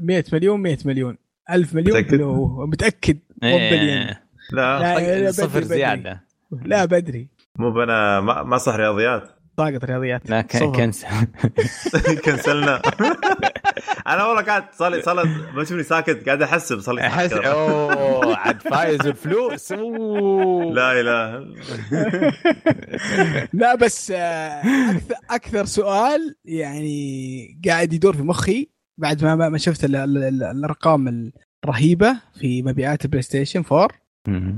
100 0.00 0.24
مليون 0.32 0.60
100 0.60 0.78
مليون. 0.84 1.16
1000 1.50 1.74
مليون 1.74 1.98
متأكد؟ 1.98 2.20
متأكد 2.68 3.18
إيه. 3.42 3.70
بليون 3.70 4.14
لا, 4.52 5.18
لا 5.18 5.30
صفر 5.30 5.62
زيادة. 5.62 6.24
لا 6.64 6.84
بدري. 6.84 7.28
مو 7.58 7.82
أنا 7.82 8.20
ما 8.20 8.58
صح 8.58 8.74
رياضيات. 8.74 9.30
طاقة 9.56 9.80
رياضيات. 9.84 10.30
لا 10.30 10.40
cancel. 10.40 11.08
كنسلنا. 12.24 12.82
أنا 14.06 14.26
والله 14.26 14.42
قاعد 14.42 14.64
صار 14.72 14.90
لي 14.90 15.02
صار 15.02 15.26
ما 15.54 15.64
تشوفني 15.64 15.82
ساكت 15.82 16.26
قاعد 16.26 16.42
أحسب 16.42 16.80
صار 16.80 16.94
لي 16.94 17.06
احس 17.06 17.32
أوه 17.32 18.36
عاد 18.36 18.60
فايز 18.62 19.06
الفلوس. 19.06 19.72
لا 20.78 21.00
إله. 21.00 21.44
لا 23.52 23.74
بس 23.74 24.10
آه، 24.10 24.62
أكثر 24.90 25.14
أكثر 25.30 25.64
سؤال 25.64 26.36
يعني 26.44 27.60
قاعد 27.66 27.92
يدور 27.92 28.16
في 28.16 28.22
مخي. 28.22 28.70
بعد 28.98 29.24
ما 29.24 29.48
ما 29.48 29.58
شفت 29.58 29.84
الأرقام 29.84 31.32
الرهيبة 31.64 32.16
في 32.40 32.62
مبيعات 32.62 33.04
البلاي 33.04 33.22
ستيشن 33.22 33.64
4 33.72 33.88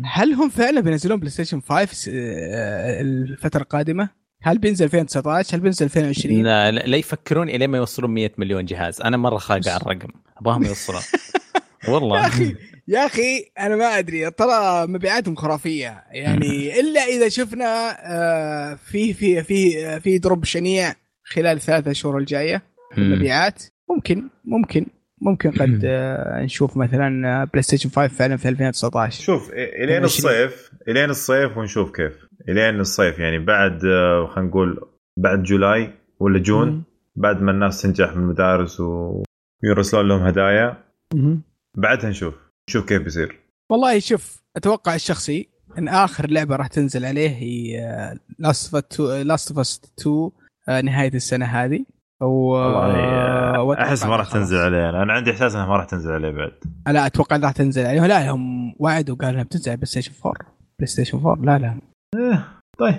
هل 0.04 0.32
هم 0.32 0.48
فعلا 0.48 0.80
بينزلون 0.80 1.18
بلاي 1.18 1.30
ستيشن 1.30 1.60
5 1.60 2.10
الفترة 2.10 3.62
القادمة؟ 3.62 4.08
هل 4.42 4.58
بينزل 4.58 4.84
2019 4.84 5.56
هل 5.56 5.60
بينزل 5.60 5.84
2020 5.86 6.42
لا 6.42 6.70
لا 6.70 6.96
يفكرون 6.96 7.48
إلين 7.48 7.70
ما 7.70 7.78
يوصلون 7.78 8.10
100 8.10 8.30
مليون 8.38 8.64
جهاز. 8.64 9.00
أنا 9.00 9.16
مرة 9.16 9.38
خايف 9.38 9.68
على 9.68 9.76
الرقم. 9.76 10.08
ابغاهم 10.36 10.62
يوصلون. 10.62 11.02
والله. 11.88 12.18
يا 12.18 12.26
أخي 12.26 12.56
يا 12.88 13.06
أخي 13.06 13.50
أنا 13.58 13.76
ما 13.76 13.98
أدري. 13.98 14.30
ترى 14.30 14.86
مبيعاتهم 14.86 15.36
خرافية. 15.36 16.04
يعني 16.10 16.70
إلا 16.80 17.00
إذا 17.00 17.28
شفنا 17.28 17.96
آه، 18.00 18.74
في 18.74 19.14
في 19.14 19.42
في 19.42 20.00
في 20.00 20.18
drop 20.18 20.44
شنيع 20.44 20.94
خلال 21.24 21.56
الثلاثة 21.56 21.92
شهور 21.92 22.18
الجاية 22.18 22.62
المبيعات. 22.98 23.62
ممكن 23.90 24.28
ممكن 24.44 24.86
ممكن 25.20 25.50
قد 25.50 25.80
آه، 25.84 26.42
نشوف 26.42 26.76
مثلا 26.76 27.44
PlayStation 27.44 27.90
5 27.90 28.08
فعلا 28.08 28.36
في 28.36 28.48
2019 28.48 29.22
شوف 29.22 29.50
إلين 29.52 30.04
الصيف 30.04 30.70
إلين 30.88 31.10
الصيف 31.10 31.56
ونشوف 31.56 31.90
كيف. 31.90 32.26
إلين 32.48 32.80
الصيف 32.80 33.18
يعني 33.18 33.38
بعد 33.38 33.84
آه، 33.84 34.26
خلينا 34.26 34.48
نقول 34.50 34.80
بعد 35.16 35.42
July 35.42 35.92
ولا 36.20 36.38
June 36.38 36.68
مم. 36.68 36.82
بعد 37.16 37.42
ما 37.42 37.50
الناس 37.50 37.82
تنجح 37.82 38.16
من 38.16 38.22
المدارس 38.22 38.80
ويرسلون 38.80 40.08
لهم 40.08 40.22
هدايا 40.22 40.84
مم. 41.14 41.40
بعدها 41.76 42.10
نشوف 42.10 42.34
نشوف 42.68 42.84
كيف 42.88 43.02
بيصير. 43.02 43.40
والله 43.70 43.98
شوف 43.98 44.42
أتوقع 44.56 44.94
الشخصي 44.94 45.48
إن 45.78 45.88
آخر 45.88 46.30
لعبة 46.30 46.56
راح 46.56 46.66
تنزل 46.66 47.04
عليه 47.04 47.28
هي 47.28 47.78
Last 48.38 48.74
of 48.74 49.00
Last 49.00 49.56
of 49.56 49.78
2 50.68 50.84
نهاية 50.84 51.14
السنة 51.14 51.46
هذه. 51.46 51.84
و 52.22 53.72
أحس 53.72 54.04
ما 54.06 54.16
راح 54.16 54.32
تنزل 54.32 54.56
عليه 54.56 54.90
أنا 55.02 55.12
عندي 55.12 55.30
إحساس 55.30 55.54
إنها 55.54 55.66
ما 55.66 55.76
راح 55.76 55.84
تنزل 55.84 56.12
عليه 56.12 56.30
بعد. 56.30 56.52
لا 56.86 57.06
أتوقع 57.06 57.36
راح 57.36 57.52
تنزل 57.52 57.86
عليه. 57.86 58.06
لا 58.06 58.30
هم 58.30 58.74
وعدوا 58.78 59.16
قالوا 59.16 59.32
إنها 59.32 59.42
بتنزل 59.42 59.70
على 59.70 59.76
PlayStation 59.76 60.12
4 60.26 60.34
PlayStation 60.78 61.18
4 61.18 61.44
لا 61.44 61.58
لا. 61.58 61.80
إيه 62.16 62.48
طيب. 62.78 62.96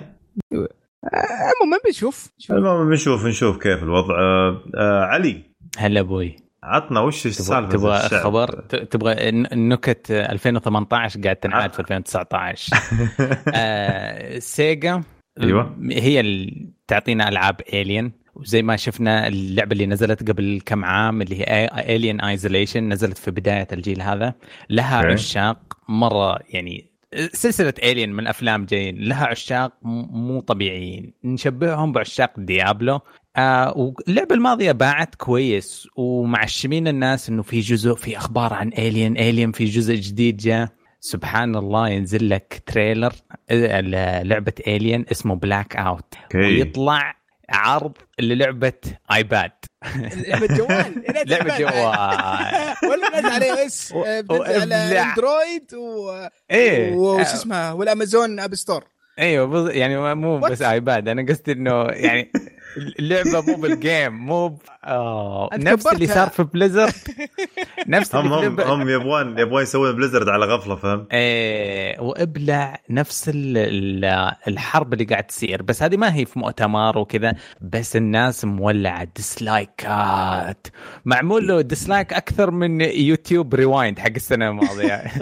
عموما 1.12 1.78
بنشوف. 1.86 2.30
المهم 2.50 2.88
بنشوف 2.88 3.26
نشوف 3.26 3.58
كيف 3.58 3.82
الوضع. 3.82 4.14
آه 4.18 4.62
آه 4.76 5.04
علي. 5.04 5.42
هلا 5.78 6.00
أبوي. 6.00 6.36
عطنا 6.62 7.00
وش 7.00 7.26
السالفة 7.26 7.68
تبغى 7.68 7.98
خبر؟ 7.98 8.60
تبغى 8.90 9.30
نكت 9.54 10.10
2018 10.10 11.22
قاعد 11.22 11.36
تنعاد 11.36 11.72
في 11.72 11.80
2019 11.80 12.76
آه 13.54 14.38
Sega 14.38 15.02
أيوه. 15.40 15.76
هي 15.90 16.20
اللي 16.20 16.68
تعطينا 16.88 17.28
ألعاب 17.28 17.60
Alien 17.72 18.12
وزي 18.38 18.62
ما 18.62 18.76
شفنا 18.76 19.28
اللعبة 19.28 19.72
اللي 19.72 19.86
نزلت 19.86 20.30
قبل 20.30 20.60
كم 20.66 20.84
عام 20.84 21.22
اللي 21.22 21.40
هي 21.40 21.70
Alien 21.96 22.20
Isolation 22.20 22.88
نزلت 22.88 23.18
في 23.18 23.30
بداية 23.30 23.68
الجيل 23.72 24.02
هذا. 24.02 24.34
لها 24.70 25.02
okay. 25.02 25.06
عشاق 25.06 25.58
مرة 25.88 26.38
يعني 26.50 26.90
سلسلة 27.32 27.74
Alien 27.82 28.12
من 28.12 28.26
أفلام 28.26 28.64
جايين 28.64 28.96
لها 28.98 29.26
عشاق 29.26 29.72
مو 29.82 30.40
طبيعيين. 30.40 31.12
نشبههم 31.24 31.92
بعشاق 31.92 32.32
Diablo 32.40 33.00
آه 33.36 33.74
واللعبة 33.76 34.34
الماضية 34.34 34.72
باعت 34.72 35.14
كويس 35.14 35.88
ومعشمين 35.96 36.88
الناس 36.88 37.28
إنه 37.28 37.42
في 37.42 37.60
جزء 37.60 37.94
في 37.94 38.16
أخبار 38.16 38.54
عن 38.54 38.68
Alien 38.68 39.16
Alien 39.16 39.52
في 39.52 39.64
جزء 39.64 39.94
جديد 39.94 40.36
جاء. 40.36 40.68
سبحان 41.00 41.56
الله 41.56 41.88
ينزل 41.88 42.28
لك 42.28 42.62
trailer 42.66 43.12
آه، 43.50 43.80
لعبة 44.22 44.52
Alien 44.66 45.04
اسمه 45.12 45.34
Blackout 45.34 46.14
ويطلع 46.34 47.16
عرض 47.50 47.92
للعبة 48.20 48.72
iPad 49.12 49.52
لعبة 50.26 50.46
جوال. 50.46 51.04
لعبة 51.30 51.58
جوال. 51.58 52.74
ولا 52.90 53.32
على 53.34 53.66
iOS 53.66 53.92
على 54.30 54.74
Android 54.74 55.74
و 55.74 56.12
إيه. 56.50 56.92
وش 56.92 57.26
اسمها؟ 57.26 57.72
وال 57.72 57.89
Amazon 57.89 58.40
App 58.40 58.54
Store 58.54 58.84
أيوه 59.18 59.70
يعني 59.70 60.14
مو 60.14 60.38
بس 60.38 60.62
iPad 60.62 61.08
أنا 61.08 61.26
قصدي 61.32 61.52
إنه 61.52 61.84
يعني 61.84 62.32
اللعبة 62.76 63.40
مو 63.40 63.54
بال 63.56 63.75
game 63.75 64.12
مو. 64.12 64.58
آه. 64.84 65.50
نفس 65.54 65.86
اللي 65.86 66.06
صار 66.06 66.28
في 66.28 66.42
Blizzard 66.42 66.92
نفس 67.88 68.14
هم 68.14 68.32
هم, 68.32 68.60
هم 68.60 68.88
يبغون 68.88 69.38
يبغون 69.38 69.62
يسوون 69.62 69.92
Blizzard 69.92 70.28
على 70.28 70.46
غفلة 70.46 70.76
فهم 70.76 71.06
إيه 71.12 72.00
وابلع 72.00 72.80
نفس 72.90 73.30
الحرب 74.48 74.92
اللي 74.92 75.04
قاعد 75.04 75.24
تصير. 75.24 75.62
بس 75.62 75.82
هذه 75.82 75.96
ما 75.96 76.14
هي 76.14 76.24
في 76.24 76.38
مؤتمر 76.38 76.98
وكذا 76.98 77.34
بس 77.60 77.96
الناس 77.96 78.44
مولعة. 78.44 79.04
dislike 79.16 80.47
ات 80.47 80.66
معمول 81.04 81.48
له 81.48 81.60
dislike 81.60 82.12
أكثر 82.12 82.50
من 82.50 82.80
YouTube 82.80 83.54
Rewind 83.54 83.98
حق 83.98 84.10
السنة 84.16 84.48
الماضية. 84.48 85.02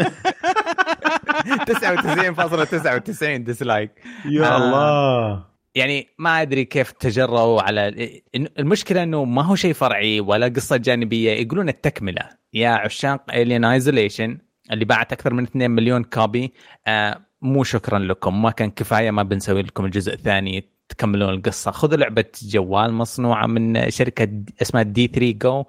99.99 1.46 3.24
dislike 3.24 3.90
يا 4.24 4.46
آه. 4.46 4.56
الله. 4.56 5.55
يعني 5.76 6.08
ما 6.18 6.42
أدري 6.42 6.64
كيف 6.64 6.92
تجرؤوا 6.92 7.62
على 7.62 8.12
المشكلة 8.58 9.02
إنه 9.02 9.24
ما 9.24 9.42
هو 9.42 9.54
شيء 9.54 9.72
فرعي 9.72 10.20
ولا 10.20 10.48
قصة 10.48 10.76
جانبية. 10.76 11.30
يقولون 11.30 11.68
التكملة. 11.68 12.22
يا 12.52 12.68
عشاق 12.68 13.34
Alien 13.34 13.64
Isolation 13.64 14.38
اللي 14.72 14.84
باعت 14.84 15.12
أكثر 15.12 15.34
من 15.34 15.42
2 15.44 15.70
مليون 15.70 16.04
copy 16.04 16.52
آه 16.86 17.26
مو 17.42 17.64
شكرا 17.64 17.98
لكم. 17.98 18.42
ما 18.42 18.50
كان 18.50 18.70
كفاية 18.70 19.10
ما 19.10 19.22
بنسوي 19.22 19.62
لكم 19.62 19.84
الجزء 19.84 20.14
الثاني. 20.14 20.75
تكملون 20.88 21.34
القصة. 21.34 21.70
خذوا 21.70 21.96
لعبة 21.96 22.24
جوال 22.42 22.92
مصنوعة 22.92 23.46
من 23.46 23.90
شركة 23.90 24.28
اسمها 24.62 24.82
D3 24.82 25.06
Go 25.06 25.64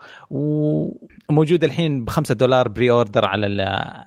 وموجودة 1.29 1.67
الحين 1.67 2.05
ب 2.05 2.09
5 2.09 2.35
دولار 2.35 2.67
pre-order 2.67 3.25
على 3.25 3.47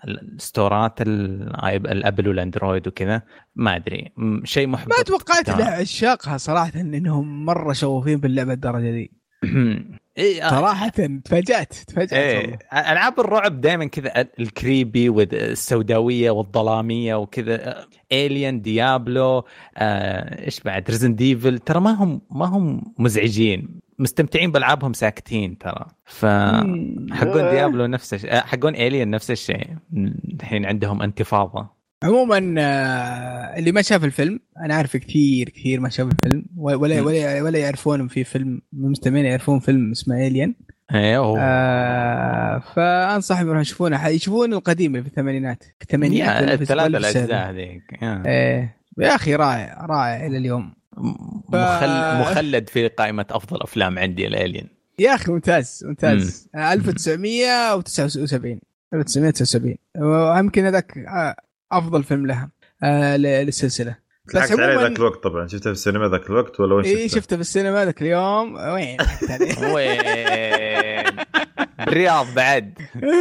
الستورات 0.09 1.03
الأبل 1.03 2.29
والأندرويد 2.29 2.89
وكذا. 2.89 3.23
ما 3.57 3.77
أدري. 3.77 4.13
شيء 4.45 4.67
محبط. 4.67 4.99
ما 4.99 5.03
توقعت 5.03 5.51
عشاقها 5.51 6.37
صراحة 6.37 6.73
إنهم 6.81 7.45
مرة 7.45 7.73
شغوفين 7.73 8.21
باللعبة 8.21 8.53
الدرجة 8.53 8.91
دي. 8.91 9.13
إيه 10.19 10.47
آه. 10.47 10.51
صراحة 10.51 10.89
تفاجأت 11.25 11.73
تفاجأت 11.73 12.13
إيه 12.13 12.59
ألعاب 12.73 13.21
الرعب 13.21 13.61
دائما 13.61 13.85
كذا 13.87 14.29
ال 14.41 14.50
creepy 14.50 15.09
والسوداوية 15.09 16.31
والظلامية 16.31 17.15
وكذا 17.15 17.85
Alien 18.12 18.62
Diablo 18.62 19.45
آه 19.77 20.45
إيش 20.45 20.61
بعد؟ 20.61 20.91
Resident 20.91 21.14
Evil 21.14 21.59
ترى 21.59 21.81
ما 21.81 21.91
هم 21.91 22.21
ما 22.31 22.47
هم 22.47 22.83
مزعجين. 22.99 23.81
مستمتعين 23.99 24.53
بألعابهم 24.53 24.93
ساكتين 24.93 25.59
ترى. 25.59 25.87
ف 26.05 26.27
حقون 27.13 27.51
Diablo 27.51 27.87
نفس 27.87 28.15
الشيء 28.15 28.33
آه، 28.33 28.41
حقون 28.41 28.75
Alien 28.75 29.11
نفس 29.11 29.31
الشيء. 29.31 29.67
الحين 30.41 30.67
عندهم 30.67 31.03
انتفاضة. 31.03 31.80
عموما 32.03 32.55
آه، 32.59 33.59
اللي 33.59 33.73
ما 33.73 33.83
شاف 33.83 34.05
الفيلم 34.05 34.41
أنا 34.59 34.75
عارف 34.75 34.97
كثير 34.97 35.49
كثير 35.49 35.81
ما 35.81 35.89
شاف 35.89 36.09
الفيلم 36.13 36.45
ولا 36.57 37.01
ولا 37.01 37.43
ولا 37.43 37.59
يعرفون 37.59 38.09
في 38.09 38.25
فيلم 38.25 38.63
المستمعين 38.73 39.25
يعرفون 39.25 39.61
فيلم 39.61 39.91
اسمه 39.91 40.27
الين 40.27 40.55
أيوه 40.95 41.41
آه 41.41 42.59
فانصح 42.59 43.41
يروحون 43.41 43.61
يشوفونه 43.61 44.09
يشوفون 44.09 44.53
القديم 44.53 44.91
اللي 44.91 45.03
في 45.03 45.09
الثمانينات 45.09 45.65
في 45.65 45.83
الثمانينات 45.83 46.61
الثلاث 46.61 46.87
الأجزاء 46.87 47.51
هذيك 47.51 47.83
إيه. 48.03 48.77
يا 48.99 49.15
أخي 49.15 49.35
رائع 49.35 49.87
رائع 49.87 50.27
إلى 50.27 50.37
اليوم. 50.37 50.75
ف... 51.53 51.55
مخل... 51.55 52.21
مخلد 52.21 52.69
في 52.69 52.89
قائمة 52.89 53.27
أفضل 53.31 53.63
أفلام 53.63 53.99
عندي 53.99 54.27
الالين 54.27 54.69
يا 54.99 55.15
أخي 55.15 55.33
ممتاز 55.33 55.85
ممتاز. 55.87 56.49
1979 56.57 58.61
1979 58.95 59.75
ويمكن 59.99 60.65
هذاك 60.65 60.99
آه، 60.99 61.37
أفضل 61.73 62.05
فيلم 62.05 62.27
لها. 62.27 62.51
آه 62.83 63.16
للسلسلة. 63.16 63.97
بس 64.35 64.53
عليه 64.53 64.81
ذاك 64.81 64.99
الوقت 64.99 65.23
طبعا. 65.23 65.47
شفته 65.47 65.62
في 65.62 65.71
السينما 65.71 66.09
ذاك 66.09 66.31
الوقت 66.31 66.61
ولا 66.61 66.75
وين 66.75 66.85
شفته؟ 66.85 66.99
اي 66.99 67.09
شفته 67.09 67.37
في 67.37 67.41
السينما 67.41 67.85
ذاك 67.85 68.03
اليوم. 68.03 68.55
وين؟ 68.55 68.97
وين؟ 69.62 70.01
بالرياض 71.87 72.35
بعد. 72.35 72.79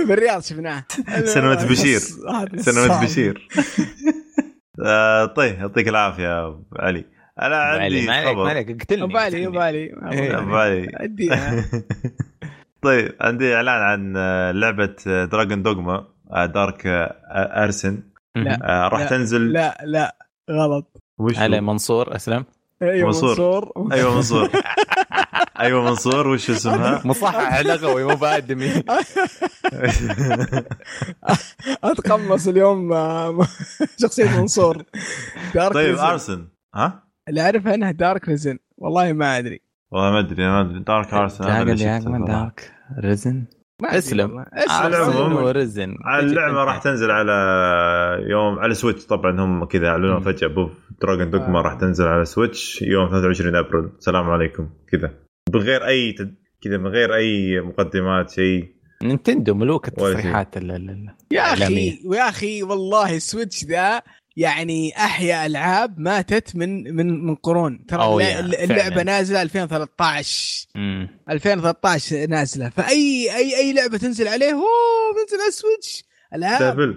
بالرياض 0.08 0.42
شفناه. 0.42 0.86
سينما 1.34 1.56
بشير. 1.56 2.00
سينما 2.58 3.02
بشير. 3.02 3.48
آه 4.86 5.26
طيب 5.26 5.60
يعطيك 5.60 5.88
العافية 5.88 6.48
أبو 6.48 6.64
علي. 6.76 7.06
أنا 7.42 7.56
عندي 7.56 8.08
ما 8.08 8.14
عليك 8.14 8.38
ما 8.38 8.50
عليك 8.50 8.82
قتلني 8.82 9.04
أبو 9.04 9.18
علي 9.18 9.48
أبو 9.48 9.60
علي. 9.60 9.94
أبو 10.38 10.56
علي. 10.56 10.88
طيب 12.82 13.16
عندي 13.22 13.56
إعلان 13.56 13.82
عن 13.82 14.14
لعبة 14.60 14.96
Dragon's 15.06 15.64
Dogma 15.64 16.08
Dark 16.32 16.82
Arisen 17.32 18.04
لا 18.44 18.86
آه 18.86 18.88
راح 18.88 19.10
تنزل 19.10 19.52
لا 19.52 19.78
لا 19.84 20.16
غلط. 20.52 21.02
وش 21.20 21.38
علي 21.38 21.62
منصور 21.62 22.16
أسلم. 22.16 22.46
أيوه 22.82 23.08
منصور, 23.08 23.30
منصور. 23.30 23.94
أيوه 23.94 24.16
منصور. 24.16 24.50
أيوه 25.60 25.84
منصور. 25.84 26.28
وش 26.28 26.50
اسمها؟ 26.50 27.02
مصحح 27.06 27.60
لغوي 27.60 28.04
مو 28.04 28.16
بادمي. 28.16 28.72
أتقمص 31.84 32.48
اليوم 32.48 32.94
شخصية 34.02 34.40
منصور. 34.40 34.84
Dark 35.56 35.74
طيب 35.74 35.98
Arisen. 35.98 36.48
ها؟ 36.76 37.04
اللي 37.28 37.42
اعرفها 37.42 37.74
انها 37.76 37.92
Dark 37.92 38.30
Risen 38.30 38.58
والله 38.78 39.14
ما 39.14 39.38
أدري. 39.38 39.62
والله 39.92 40.12
ما 40.12 40.20
أدري 40.20 40.48
ما 40.48 40.62
أدري. 40.62 40.80
Dark 40.80 41.14
Arisen 41.14 41.46
Dark 41.46 42.72
Risen 43.00 43.46
أسلم. 43.86 44.46
أسلم. 44.54 45.36
و 45.36 45.44
Risen. 45.44 45.96
اللعبة 46.20 46.64
راح 46.64 46.78
تنزل 46.78 47.12
على 47.12 47.34
يوم 48.30 48.60
على 48.60 48.74
Switch 48.74 49.06
طبعا 49.06 49.42
هم 49.42 49.66
كذا 49.66 49.88
أعلنوا 49.88 50.20
فجأة 50.20 50.48
بوف 50.48 50.72
Dragon's 51.02 51.30
Dogma 51.30 51.62
راح 51.62 51.74
تنزل 51.74 52.08
على 52.08 52.26
Switch 52.26 52.82
يوم 52.82 53.08
23 53.10 53.56
أبريل. 53.56 53.90
السلام 53.98 54.30
عليكم. 54.30 54.70
كذا. 54.92 55.12
بغير 55.50 55.86
أي 55.86 56.16
كذا 56.62 56.78
من 56.78 56.88
غير 56.88 57.16
أي 57.16 57.60
مقدمات 57.62 58.30
شيء. 58.30 58.80
Nintendo 59.04 59.54
ملوك 59.54 59.88
التصريحات 59.88 60.56
يا 61.32 61.42
أخي 61.42 62.00
ويا 62.06 62.30
أخي 62.30 62.64
والله 62.64 63.16
ال 63.16 63.23
Switch 63.23 63.66
ذا 63.66 64.02
يعني 64.40 64.92
احيا 64.98 65.46
ألعاب 65.46 66.00
ماتت 66.00 66.56
من 66.56 66.96
من 66.96 67.26
من 67.26 67.36
قرون. 67.36 67.86
ترى 67.86 68.04
اللعبة 68.64 68.96
فعلا. 68.96 69.04
نازلة 69.04 69.42
2013 69.42 70.68
مم. 70.76 71.08
2013 71.30 72.28
نازلة. 72.28 72.70
فأي 72.70 73.36
أي 73.36 73.58
أي 73.58 73.74
لعبة 73.74 73.98
تنزل 73.98 74.28
عليه 74.28 74.54
اوه 74.54 75.26
تنزل 75.28 75.42
على 75.42 75.48
ال 75.48 75.56
Switch 75.56 76.04
العاب 76.36 76.96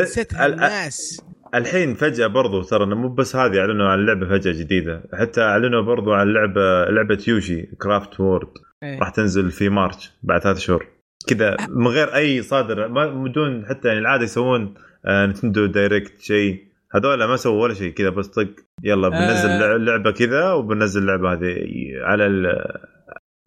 نسيتها 0.00 0.46
الناس. 0.46 1.22
الحين 1.54 1.94
فجأة 1.94 2.26
برضو 2.26 2.62
ترى 2.62 2.86
مو 2.86 3.08
بس 3.08 3.36
هذه 3.36 3.60
أعلنوا 3.60 3.88
عن 3.88 4.06
لعبة 4.06 4.28
فجأة 4.28 4.52
جديدة. 4.52 5.02
حتى 5.20 5.40
أعلنوا 5.40 5.82
برضو 5.82 6.12
عن 6.12 6.32
لعبة 6.32 6.84
لعبة 6.84 7.24
Yoshi 7.28 7.62
Crafted 7.62 8.20
World 8.20 8.48
إيه. 8.82 8.98
راح 8.98 9.08
تنزل 9.10 9.50
في 9.50 9.68
March 9.68 10.12
بعد 10.22 10.40
ثلاث 10.40 10.58
شهور. 10.58 10.86
كذا 11.28 11.56
من 11.68 11.86
غير 11.86 12.14
أي 12.14 12.42
صادر 12.42 12.88
ما 12.88 13.06
بدون 13.06 13.66
حتى 13.66 13.88
يعني 13.88 14.00
العادة 14.00 14.24
يسوون 14.24 14.74
آه 15.06 15.26
Nintendo 15.26 15.66
Direct 15.66 16.20
شيء. 16.20 16.69
هذول 16.94 17.24
ما 17.24 17.36
سووا 17.36 17.62
ولا 17.62 17.74
شيء 17.74 17.92
كذا 17.92 18.10
بس 18.10 18.26
طق 18.26 18.48
يلا 18.84 19.08
بننزل 19.08 19.48
آه. 19.50 19.76
لعبة 19.76 20.10
كذا 20.12 20.52
وبننزل 20.52 21.00
اللعبه 21.00 21.32
هذه 21.32 21.56
على 22.02 22.26
ال- 22.26 22.78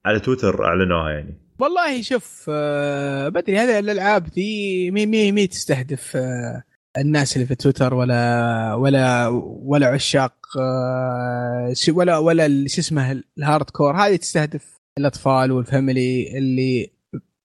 على 0.06 0.20
تويتر 0.20 0.66
أعلنوها 0.66 1.12
يعني 1.12 1.40
والله 1.60 2.02
شوف 2.02 2.46
آه، 2.50 3.30
بدري 3.30 3.58
هذه 3.58 3.80
الألعاب 3.80 4.24
دي 4.24 4.92
مي 4.92 5.06
مي 5.06 5.32
مي 5.32 5.48
تستهدف 5.48 6.16
آه، 6.16 6.64
الناس 6.98 7.36
اللي 7.36 7.48
في 7.48 7.56
تويتر 7.56 7.94
ولا 7.94 8.74
ولا 8.74 9.28
ولا 9.64 9.88
عشاق 9.88 10.34
آه، 10.60 11.74
ولا 11.90 12.18
ولا 12.18 12.48
شو 12.68 12.82
اسمه 12.82 13.22
ال 13.38 13.70
hardcore 13.70 13.96
هذه 13.96 14.16
تستهدف 14.16 14.78
الأطفال 14.98 15.52
وال 15.52 15.73
family 15.73 16.38
اللي 16.38 16.90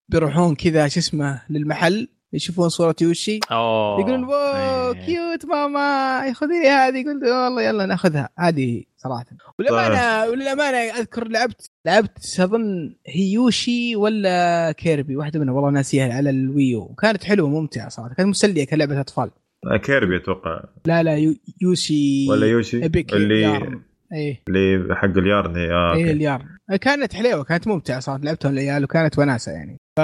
بيروحون 0.09 0.55
كذا 0.55 0.89
شو 0.89 1.01
اسمه 1.01 1.43
للمحل 1.51 2.09
يشوفون 2.33 2.69
صورة 2.69 2.97
Yoshi؟ 3.01 3.41
أوه. 3.51 4.01
يقولون 4.01 4.25
wow 4.25 4.93
إيه. 4.93 5.07
cute 5.07 5.47
ماما 5.47 6.33
خذي 6.33 6.69
هذه. 6.69 7.01
يقول 7.01 7.25
والله 7.25 7.63
يلا 7.63 7.87
ناخذها. 7.87 8.29
هذه 8.39 8.83
صراحة. 8.97 9.25
وللأمانة 9.59 10.31
وللأمانة 10.31 10.77
أذكر 10.77 11.29
لعبت 11.29 11.71
لعبت 11.87 12.41
أظن 12.41 12.95
هي 13.07 13.32
Yoshi 13.32 13.97
ولا 13.97 14.73
Kirby 14.73 15.17
واحدة 15.17 15.41
منهم 15.41 15.57
والله 15.57 15.71
ناسيها 15.71 16.15
على 16.15 16.31
ال 16.31 16.39
Wii 16.39 16.64
U. 16.64 16.81
وكانت 16.81 17.25
حلوة 17.25 17.49
ممتعة 17.49 17.89
صراحة. 17.89 18.15
كانت 18.15 18.29
مسلية 18.29 18.67
كلعبة 18.67 19.01
أطفال. 19.01 19.31
آه، 19.67 19.77
Kirby 19.77 20.17
أتوقع. 20.17 20.65
لا 20.87 21.03
لا 21.03 21.17
يو 21.17 21.35
Yoshi 21.63 22.27
ولا 22.31 22.47
Yoshi؟ 22.47 22.87
اللي 22.87 23.41
yarn. 23.41 23.83
إيه. 24.13 24.43
اللي 24.49 24.97
حق 24.97 25.05
ال 25.05 25.15
yarn 25.15 25.57
هي 25.57 25.73
آه 25.73 25.95
إيه. 25.95 26.11
ال 26.11 26.17
yarn. 26.17 26.47
كانت 26.81 27.15
حلوة 27.15 27.45
كانت 27.45 27.69
ممتعة 27.69 28.01
صراحة. 28.01 28.21
لعبتها 28.23 28.51
العيال 28.51 28.85
وكانت 28.85 29.19
وناسة 29.19 29.53
يعني. 29.53 29.79
ف... 29.97 30.01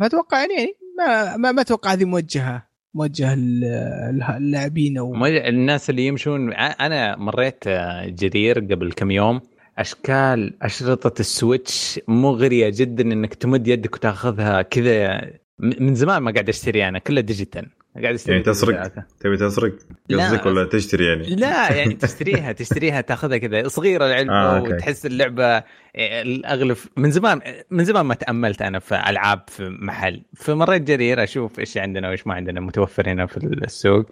فأتوقع 0.00 0.40
يعني 0.40 0.74
ما 0.98 1.36
ما, 1.36 1.52
ما 1.52 1.60
أتوقع 1.62 1.92
هذه 1.92 2.04
موجهة 2.04 2.66
موجهة 2.94 3.34
لل- 3.34 4.22
اللاعبين 4.36 4.98
أو 4.98 5.26
الناس 5.26 5.90
اللي 5.90 6.06
يمشون 6.06 6.52
أنا 6.52 7.16
مريت 7.16 7.66
آه، 7.66 8.06
جرير 8.06 8.58
قبل 8.58 8.92
كم 8.92 9.10
يوم. 9.10 9.40
أشكال 9.78 10.62
أشرطة 10.62 11.20
ال 11.20 11.31
Switch 11.31 12.00
مغريه 12.08 12.70
جدا 12.74 13.02
إنك 13.04 13.34
تمد 13.34 13.68
يدك 13.68 13.94
وتاخذها 13.94 14.62
كذا 14.62 15.20
من 15.58 15.94
زمان 15.94 16.22
ما 16.22 16.32
قاعد 16.32 16.48
أشتري 16.48 16.88
أنا 16.88 16.98
كله 16.98 17.20
digital. 17.20 17.66
قاعد 18.02 18.14
اشتري 18.14 18.32
يعني 18.32 18.44
تسرق. 18.44 18.92
تبي 19.20 19.36
تسرق 19.36 19.74
لا. 20.08 20.26
قصدك 20.26 20.46
ولا 20.46 20.64
تشتري 20.64 21.06
يعني 21.06 21.34
لا 21.34 21.72
يعني 21.72 21.94
تشتريها 22.04 22.52
تشتريها 22.52 23.00
تاخذها 23.00 23.38
كذا 23.38 23.68
صغيرة 23.68 24.06
العلبة 24.06 24.32
آه،. 24.32 24.62
وتحس 24.62 25.06
اللعبة 25.06 25.56
إيه، 25.56 26.22
الاغلب 26.22 26.76
من 26.96 27.10
زمان 27.10 27.40
من 27.70 27.84
زمان 27.84 28.06
ما 28.06 28.14
تأملت 28.14 28.62
أنا 28.62 28.78
في 28.78 28.94
ألعاب 28.94 29.42
في 29.48 29.68
محل 29.80 30.22
فمريت 30.36 30.82
جرير 30.82 31.22
أشوف 31.22 31.58
إيش 31.58 31.76
عندنا 31.76 32.08
وإيش 32.08 32.26
ما 32.26 32.34
عندنا 32.34 32.60
متوفر 32.60 33.08
هنا 33.08 33.26
في 33.26 33.36
السوق 33.36 34.06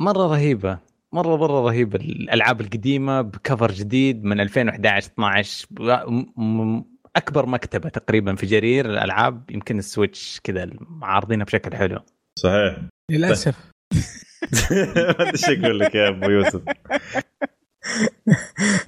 مرة 0.00 0.26
رهيبة 0.26 0.78
مره 1.12 1.36
مرة 1.36 1.60
رهيبة 1.66 1.98
الألعاب 1.98 2.60
القديمة 2.60 3.20
ب 3.20 3.29
cover 3.29 3.72
جديد 3.72 4.24
من 4.24 4.40
2011 4.40 5.10
12 5.12 5.66
م- 6.10 6.26
م- 6.36 6.84
أكبر 7.16 7.46
مكتبة 7.46 7.88
تقريبا 7.88 8.34
في 8.34 8.46
جرير 8.46 8.86
الألعاب 8.86 9.50
يمكن 9.50 9.78
ال 9.78 9.87
Switch 9.87 10.40
كذا 10.44 10.70
عارضينها 11.02 11.44
بشكل 11.44 11.76
حلو 11.76 11.98
صحيح. 12.42 12.78
للأسف. 13.10 13.54
ما 14.72 15.10
أدري 15.10 15.30
إيش 15.32 15.44
أقول 15.44 15.78
لك 15.78 15.94
يا 15.94 16.08
أبو 16.08 16.30
يوسف. 16.30 16.62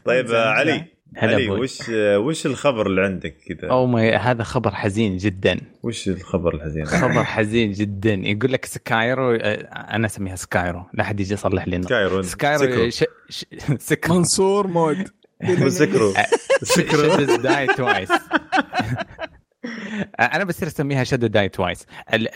طيب 0.04 0.30
آه، 0.30 0.50
علي 0.50 0.84
هلا 1.16 1.34
علي. 1.34 1.50
وش 1.50 1.90
آه، 1.90 2.18
وش 2.18 2.46
الخبر 2.46 2.86
اللي 2.86 3.02
عندك 3.02 3.36
كذا؟ 3.46 3.70
أو 3.70 3.86
ماي 3.86 4.16
هذا 4.16 4.42
خبر 4.42 4.74
حزين 4.74 5.16
جدا. 5.16 5.60
وش 5.82 6.08
الخبر 6.08 6.54
الحزين؟ 6.54 6.84
خبر 6.84 7.24
حزين 7.24 7.72
جدا. 7.72 8.14
يقول 8.14 8.52
لك 8.52 8.64
سكايرو 8.64 9.34
آه، 9.34 9.54
أنا 9.94 10.06
أسميها 10.06 10.36
سكايرو. 10.36 10.84
لا 10.94 11.04
حد 11.04 11.20
يجي 11.20 11.34
يصلح 11.34 11.68
لي 11.68 11.82
سكايرو 12.22 12.90
ش... 12.90 13.04
ش... 13.28 13.44
سكرو. 13.78 14.14
منصور 14.14 14.66
مود. 14.66 15.08
سكرو. 15.68 16.12
سكرو. 16.62 17.16
Shadow 17.16 17.36
Die 17.36 17.66
Twice 17.66 18.10
أنا 20.20 20.44
بصير 20.44 20.68
أسميها 20.68 21.04
Shadow 21.04 21.26
Die 21.26 21.48
Twice 21.48 21.86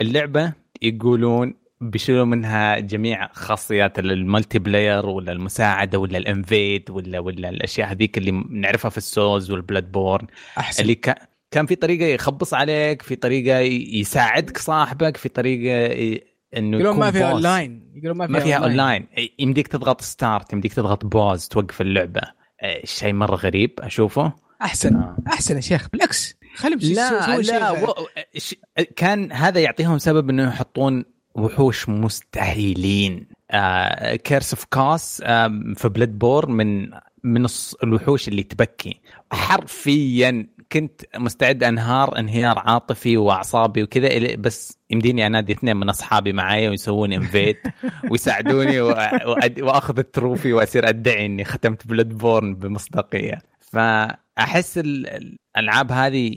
اللعبة 0.01 0.64
يقولون 0.85 1.53
بيشيلوا 1.81 2.25
منها 2.25 2.79
جميع 2.79 3.29
خاصيات 3.33 3.99
ال 3.99 4.59
multiplayer 4.59 5.05
ولا 5.05 5.31
المساعدة 5.31 5.99
ولا 5.99 6.17
ال 6.17 6.27
invade 6.27 6.89
ولا 6.89 7.19
ولا 7.19 7.49
الأشياء 7.49 7.91
هذيك 7.91 8.17
اللي 8.17 8.31
نعرفها 8.49 8.89
في 8.89 8.97
ال 8.97 9.04
Souls 9.04 9.38
وال 9.38 9.51
Bloodborne. 9.51 10.27
أحسن. 10.57 10.81
اللي 10.81 10.95
كان 10.95 11.15
كان 11.51 11.65
في 11.65 11.75
طريقة 11.75 12.05
يخبص 12.05 12.53
عليك 12.53 13.01
في 13.01 13.15
طريقة 13.15 13.59
يساعدك 13.59 14.57
صاحبك 14.57 15.17
في 15.17 15.29
طريقة 15.29 16.21
إنه 16.57 16.77
يقولون 16.77 16.99
ما 16.99 17.11
فيها. 17.11 17.31
اونلاين 17.31 17.91
يقولون 17.95 18.17
ما 18.17 18.27
فيها, 18.27 18.33
ما 18.33 18.39
فيها 18.39 18.57
اونلاين 18.57 19.07
يمديك 19.39 19.67
تضغط 19.67 20.01
start 20.01 20.53
يمديك 20.53 20.73
تضغط 20.73 21.05
pause 21.05 21.47
توقف 21.47 21.81
اللعبة. 21.81 22.21
شيء 22.83 23.13
مرة 23.13 23.35
غريب 23.35 23.71
أشوفه. 23.79 24.33
أحسن. 24.61 24.95
آه. 24.95 25.17
أحسن 25.27 25.55
يا 25.55 25.61
شيخ 25.61 25.89
بالعكس. 25.93 26.37
خليهم 26.55 26.79
لا 26.79 27.41
لا. 27.41 27.71
و... 27.71 27.93
ش- 28.37 28.55
كان 28.95 29.31
هذا 29.31 29.59
يعطيهم 29.59 29.97
سبب 29.97 30.29
إنه 30.29 30.47
يحطون 30.47 31.05
وحوش 31.35 31.89
مستحيلين 31.89 33.27
آه 33.51 34.15
Curse 34.15 34.53
of 34.53 34.65
Kos 34.65 35.21
آه 35.25 35.59
في 35.75 35.89
Bloodborne 35.89 36.49
من 36.49 36.89
من 37.23 37.47
الوحوش 37.83 38.27
اللي 38.27 38.43
تبكي 38.43 39.01
حرفيا 39.31 40.47
كنت 40.71 41.01
مستعد 41.17 41.63
أنهار 41.63 42.19
انهيار 42.19 42.59
عاطفي 42.59 43.17
وأعصابي 43.17 43.83
وكذا 43.83 44.35
بس 44.35 44.77
يمديني 44.89 45.27
أنادي 45.27 45.53
اثنين 45.53 45.77
من 45.77 45.89
أصحابي 45.89 46.33
معايا 46.33 46.69
ويسوون 46.69 47.13
invite 47.13 47.57
ويساعدوني 48.11 48.81
وأخذ 49.61 49.99
ال 49.99 50.07
trophy 50.07 50.53
واصير 50.53 50.89
أدعي 50.89 51.25
إني 51.25 51.45
ختمت 51.45 51.87
Bloodborne 51.87 52.55
بمصداقية 52.55 53.41
فأحس 53.75 54.77
ال- 54.77 55.35
الألعاب 55.57 55.91
هذه 55.91 56.31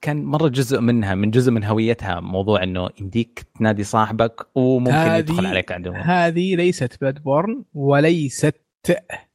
كان 0.00 0.24
مرة 0.24 0.48
جزء 0.48 0.80
منها 0.80 1.14
من 1.14 1.30
جزء 1.30 1.50
من 1.50 1.64
هويتها 1.64 2.20
موضوع 2.20 2.62
إنه 2.62 2.88
يمديك 3.00 3.46
تنادي 3.58 3.84
صاحبك 3.84 4.46
وممكن 4.54 4.92
هذه- 4.92 5.18
يدخل 5.18 5.46
عليك 5.46 5.72
عدو. 5.72 5.92
هذه 5.92 6.56
ليست 6.56 7.00
Bloodborne 7.00 7.64
وليست 7.74 8.60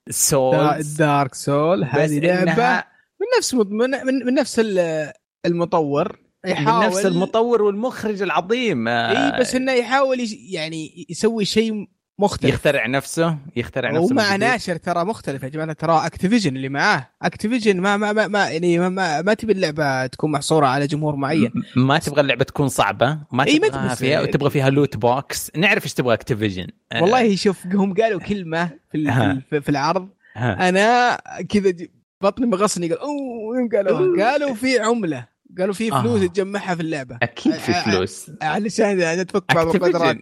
Souls 0.09 0.95
Dark 0.95 1.35
Soul 1.35 1.83
هذه 1.83 2.19
لعبة 2.19 2.83
من 3.21 3.27
نفس 3.37 3.53
من, 3.53 3.89
من, 3.89 4.25
من 4.25 4.33
نفس 4.33 4.59
ال- 4.59 5.11
المطور 5.45 6.19
يحاول 6.45 6.81
من 6.81 6.87
نفس 6.87 7.05
المطور 7.05 7.61
والمخرج 7.61 8.21
العظيم. 8.21 8.87
إي 8.87 9.39
بس 9.39 9.55
إنه 9.55 9.71
يحاول 9.71 10.17
يعني 10.49 11.05
يسوي 11.09 11.45
شيء 11.45 11.87
مختلف. 12.21 12.53
يخترع 12.53 12.87
نفسه 12.87 13.37
يخترع 13.55 13.91
نفسه 13.91 14.13
ومع. 14.13 14.35
ناشر 14.35 14.75
ترى 14.75 15.05
مختلف 15.05 15.43
يا 15.43 15.49
جماعة. 15.49 15.73
ترى 15.73 16.05
Activision 16.05 16.55
اللي 16.55 16.69
معاه. 16.69 17.09
Activision 17.21 17.79
ما 17.81 17.97
ما 17.97 18.13
ما, 18.13 18.27
ما 18.27 18.49
يعني 18.49 18.79
ما, 18.79 18.89
ما, 18.89 19.21
ما 19.21 19.33
تبي 19.33 19.53
اللعبة 19.53 20.05
تكون 20.07 20.31
محصورة 20.31 20.65
على 20.67 20.87
جمهور 20.87 21.15
معين. 21.15 21.51
ما 21.75 21.97
تبغى 21.97 22.21
اللعبة 22.21 22.43
تكون 22.43 22.67
صعبة. 22.67 23.07
ما 23.07 23.19
ما 23.31 23.45
تبغى 23.45 23.69
تبغى- 23.69 23.93
فيها. 23.95 24.25
تبغى 24.25 24.49
فيها 24.49 24.69
loot 24.69 24.97
box 24.97 25.51
نعرف 25.55 25.83
إيش 25.83 25.93
تبغى 25.93 26.13
Activision 26.13 26.67
والله 27.01 27.35
شوف 27.35 27.65
هم 27.67 27.93
قالوا 27.93 28.19
كلمة 28.19 28.69
في 28.91 29.07
ها. 29.07 29.41
في, 29.49 29.61
في 29.61 29.69
العرض. 29.69 30.09
ها. 30.35 30.69
أنا 30.69 31.17
كذا 31.49 31.73
بطني 32.21 32.45
مغصني. 32.45 32.87
قال 32.89 32.99
أوه 32.99 33.69
قالوا؟ 33.75 34.23
قالوا 34.25 34.53
في 34.53 34.79
عملة. 34.79 35.25
قالوا 35.59 35.73
في 35.73 35.91
فلوس 35.91 36.21
آه. 36.21 36.27
تجمعها 36.27 36.75
في 36.75 36.81
اللعبة. 36.81 37.17
أكيد 37.21 37.53
في 37.53 37.73
فلوس. 37.73 38.31
علشان 38.41 39.25
تفك 39.27 39.55
بعض 39.55 39.75
القدرات. 39.75 40.17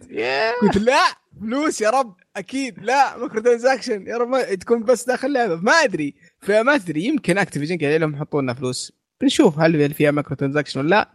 قلت 0.62 0.78
لا! 0.78 1.02
فلوس 1.42 1.82
يا 1.82 1.90
رب 1.90 2.16
أكيد. 2.36 2.80
لا 2.84 3.18
microtransaction 3.18 4.08
يا 4.08 4.18
رب 4.18 4.60
تكون 4.60 4.84
بس 4.84 5.06
داخل 5.06 5.34
لعبة. 5.34 5.56
ما 5.56 5.72
أدري. 5.72 6.16
فما 6.40 6.76
أدري. 6.76 7.06
يمكن 7.06 7.38
Activision 7.38 7.78
قال 7.78 8.02
لهم 8.02 8.14
يحطوا 8.14 8.42
لنا 8.42 8.54
فلوس. 8.54 8.94
بنشوف 9.22 9.60
هل 9.60 9.94
فيها 9.94 10.12
microtransaction 10.12 10.80
ولا 10.80 10.90
لا. 10.90 11.10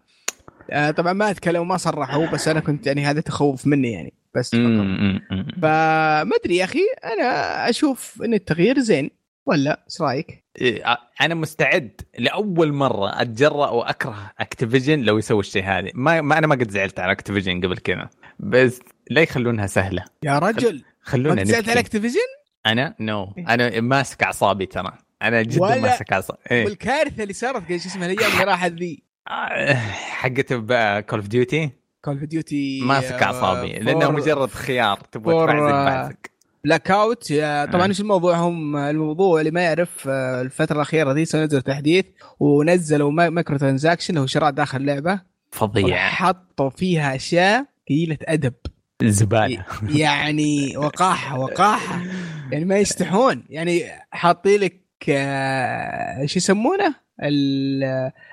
آه 0.70 0.90
طبعا 0.90 1.12
ما 1.12 1.30
اتكلموا 1.30 1.64
ما 1.64 1.76
صرحوا 1.76 2.26
بس 2.26 2.48
أنا 2.48 2.60
كنت 2.60 2.86
يعني 2.86 3.04
هذا 3.04 3.20
تخوف 3.20 3.66
مني 3.66 3.92
يعني. 3.92 4.12
بس. 4.34 4.50
فما 4.50 6.30
أدري 6.42 6.56
يا 6.56 6.64
أخي. 6.64 6.82
أنا 7.04 7.70
أشوف 7.70 8.22
إن 8.24 8.34
التغيير 8.34 8.78
زين. 8.78 9.10
ولا؟ 9.46 9.84
إيش 9.86 10.00
رأيك؟ 10.00 10.44
إيه، 10.60 10.84
أنا 11.20 11.34
مستعد 11.34 12.00
لأول 12.18 12.72
مرة 12.72 13.22
أتجرأ 13.22 13.70
وأكره 13.70 14.32
Activision 14.38 15.00
لو 15.00 15.18
يسوي 15.18 15.40
الشيء 15.40 15.64
هذا 15.64 15.90
ما, 15.94 16.20
ما 16.20 16.38
أنا 16.38 16.46
ما 16.46 16.54
قد 16.54 16.70
زعلت 16.70 17.00
على 17.00 17.12
Activision 17.12 17.60
قبل 17.60 17.78
كذا. 17.78 18.10
بس 18.38 18.80
لا 19.10 19.20
يخلونها 19.20 19.66
سهلة. 19.66 20.04
يا 20.22 20.38
رجل 20.38 20.82
خلونا 21.02 21.34
ما 21.34 21.44
زعلت 21.44 21.68
على. 21.68 21.80
Activision؟ 21.80 22.18
أنا؟ 22.66 22.94
no 23.00 23.32
أنا 23.38 23.80
ماسك 23.80 24.22
أعصابي 24.22 24.66
ترى. 24.66 24.92
أنا 25.22 25.42
جدا 25.42 25.62
ولا- 25.62 25.80
ماسك 25.80 26.12
أعصابي. 26.12 26.38
إيه. 26.50 26.64
والكارثة 26.64 27.22
اللي 27.22 27.34
صارت 27.34 27.68
شو 27.68 27.74
اسمها 27.74 28.06
الأيام 28.10 28.32
اللي 28.32 28.44
راحت 28.44 28.72
ذي. 28.72 29.02
آه، 29.28 29.74
حقت 29.74 30.52
Call 30.52 31.18
of 31.18 31.28
Duty 31.28 31.70
Call 32.04 32.14
of 32.14 32.24
Duty 32.24 32.80
ماسك 32.82 33.22
أعصابي. 33.22 33.72
لأنه 33.72 34.10
مجرد 34.10 34.48
خيار 34.50 35.00
تبغى 35.12 35.34
تبعزق 35.34 35.70
بعزق. 35.72 36.16
Blackout 36.64 37.32
طبعا 37.72 37.86
إيش 37.86 38.00
الموضوع 38.00 38.36
هم 38.36 38.76
الموضوع 38.76 39.40
اللي 39.40 39.50
ما 39.50 39.60
يعرف 39.62 40.08
آه، 40.08 40.40
الفترة 40.42 40.76
الأخيرة 40.76 41.12
دي 41.12 41.24
سنزل 41.24 41.62
تحديث 41.62 42.04
ونزلوا 42.40 43.10
microtransaction 43.10 44.16
هو 44.18 44.26
شراء 44.26 44.50
داخل 44.50 44.78
اللعبة. 44.80 45.20
فظيع. 45.52 46.08
حطوا 46.08 46.70
فيها 46.70 47.14
أشياء 47.14 47.66
قليلة 47.90 48.18
أدب. 48.22 48.54
زبالة. 49.10 49.64
يعني 49.88 50.76
وقاحة 50.76 51.38
وقاحة. 51.38 52.02
يعني 52.52 52.64
ما 52.64 52.78
يستحون. 52.78 53.44
يعني 53.50 53.82
حاطين 54.10 54.60
لك 54.60 54.80
آه، 55.08 56.26
شو 56.26 56.38
يسمونه؟ 56.38 56.94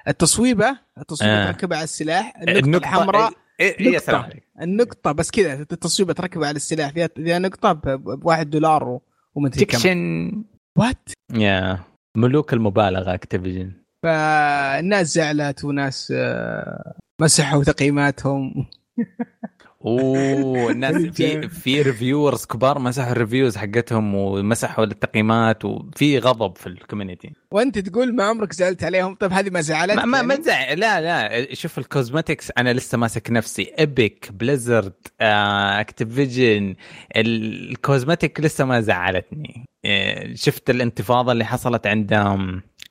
التصويبة 0.08 0.78
التصويبة 0.98 1.34
آه. 1.34 1.52
تركبها 1.52 1.78
على 1.78 1.84
السلاح. 1.84 2.34
النقطة, 2.38 2.60
النقطة. 2.60 2.84
الحمراء. 2.84 3.32
إيه 3.60 3.80
إيه 3.80 3.92
نقطة. 3.96 4.30
النقطة 4.62 5.12
بس 5.12 5.32
كذا 5.32 5.54
التصويبة 5.54 6.14
تركبها 6.14 6.48
على 6.48 6.56
السلاح. 6.56 6.92
فيها, 6.92 7.10
فيها 7.16 7.40
نقطة 7.40 7.74
بواحد 7.96 8.50
دولار 8.50 9.00
ومدري 9.36 9.66
كم. 9.66 9.78
تكشن 9.78 10.32
what 10.78 11.10
يا 11.34 11.80
ملوك 12.18 12.54
المبالغة 12.54 13.14
Activision. 13.14 13.72
فالناس 14.04 15.14
زعلت 15.14 15.64
وناس 15.64 16.14
آه، 16.16 16.94
مسحوا 17.22 17.64
تقييماتهم 17.64 18.54
أوه 19.86 20.72
الناس 20.72 20.96
في 21.16 21.50
في 21.50 21.82
reviewers 21.82 22.46
كبار 22.46 22.80
مسحوا 22.80 23.12
ال 23.12 23.17
reviews 23.17 23.58
حقتهم 23.58 24.16
ومسحوا 24.16 24.84
التقييمات 24.84 25.66
وفي 25.66 26.20
غضب 26.20 26.58
في 26.58 26.68
ال 26.68 26.74
community 26.74 27.34
وأنت 27.52 27.80
تقول 27.80 28.16
ما 28.16 28.24
عمرك 28.24 28.54
زعلت 28.54 28.84
عليهم؟ 28.84 29.16
طيب 29.16 29.34
هذه 29.34 29.50
ما 29.50 29.62
زعلت 29.62 29.96
ما 29.96 30.06
ما, 30.06 30.22
ما 30.22 30.42
زعل 30.42 30.80
لا 30.80 31.02
لا. 31.02 31.54
شوف 31.54 31.78
ال 31.78 31.85
cosmetics 31.85 32.52
أنا 32.58 32.74
لسه 32.74 32.98
ماسك 32.98 33.32
نفسي. 33.32 33.74
Epic 33.80 34.30
Blizzard 34.32 34.94
Activision 35.22 36.76
ال 37.16 37.29
cosmetic 37.29 38.40
لسه 38.40 38.66
ما 38.66 38.82
زعلتني. 38.82 39.66
آه، 39.86 40.34
شفت 40.36 40.70
الانتفاضة 40.70 41.32
اللي 41.32 41.46
حصلت 41.46 41.88
عند 41.88 42.14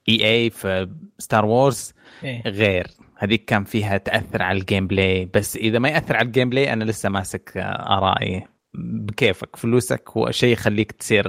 EA 0.09 0.51
في 0.51 0.89
Star 1.19 1.45
Wars 1.45 1.93
إيه؟ 2.25 2.43
غير. 2.47 2.87
هذيك 3.23 3.45
كان 3.45 3.65
فيها 3.65 3.99
تأثر 3.99 4.43
على 4.43 4.59
ال 4.59 4.87
gameplay 4.87 5.31
بس 5.35 5.57
إذا 5.57 5.79
ما 5.79 5.89
يأثر 5.89 6.17
على 6.17 6.27
ال 6.27 6.51
gameplay 6.51 6.73
أنا 6.73 6.85
لسه 6.85 7.09
ماسك 7.09 7.53
آرائي. 7.57 8.47
بكيفك 8.75 9.57
فلوسك 9.57 10.11
هو 10.17 10.31
شيء 10.31 10.53
يخليك 10.53 10.93
تصير 10.93 11.25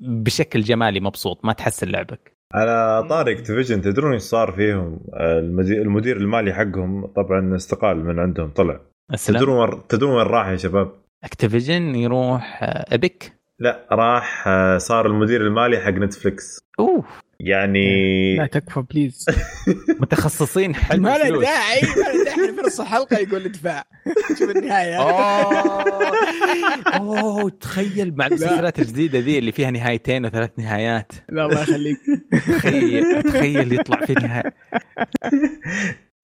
بشكل 0.00 0.60
جمالي 0.60 1.00
مبسوط. 1.00 1.44
ما 1.44 1.52
تحسن 1.52 1.88
لعبك 1.88 2.36
على 2.54 3.06
طاري 3.08 3.38
Activision 3.38 3.80
تدرون 3.80 4.12
إيش 4.12 4.22
صار 4.22 4.52
فيهم؟ 4.52 5.00
المدير 5.54 6.16
المالي 6.16 6.52
حقهم 6.52 7.06
طبعا 7.06 7.56
استقال 7.56 8.04
من 8.04 8.18
عندهم 8.18 8.50
طلع. 8.50 8.80
تدرون 9.26 9.86
تدرون 9.88 10.16
وين 10.16 10.26
راح 10.26 10.48
يا 10.48 10.56
شباب؟ 10.56 10.92
Activision 11.24 11.94
يروح 11.94 12.58
Epic 12.92 13.32
لا 13.58 13.86
راح 13.92 14.44
صار 14.76 15.06
المدير 15.06 15.40
المالي 15.40 15.80
حق 15.80 15.90
Netflix 15.90 16.58
أوه. 16.78 17.04
يعني 17.42 18.36
لا 18.36 18.46
تكفى 18.56 18.84
please 18.90 19.26
متخصصين 20.00 20.74
حل 20.74 21.00
ما 21.00 21.18
له 21.18 21.40
داعي 21.40 21.80
ما 21.82 22.02
له 22.12 22.24
داعي. 22.24 22.52
في 22.52 22.62
نص 22.66 22.80
الحلقة 22.80 23.18
يقول 23.18 23.44
ادفع. 23.44 23.82
شوف 24.38 24.50
النهاية. 24.50 24.96
أوه 26.96 27.50
تخيل 27.50 28.16
مع 28.16 28.26
المسلسلات 28.26 28.78
الجديدة 28.78 29.18
ذي 29.18 29.38
اللي 29.38 29.52
فيها 29.52 29.70
نهايتين 29.70 30.26
وثلاث 30.26 30.50
نهايات. 30.58 31.12
لا 31.28 31.46
الله 31.46 31.62
يخليك. 31.62 31.98
تخيل 32.32 33.22
تخيل 33.22 33.72
يطلع 33.72 34.06
في 34.06 34.12
نهاية. 34.12 34.54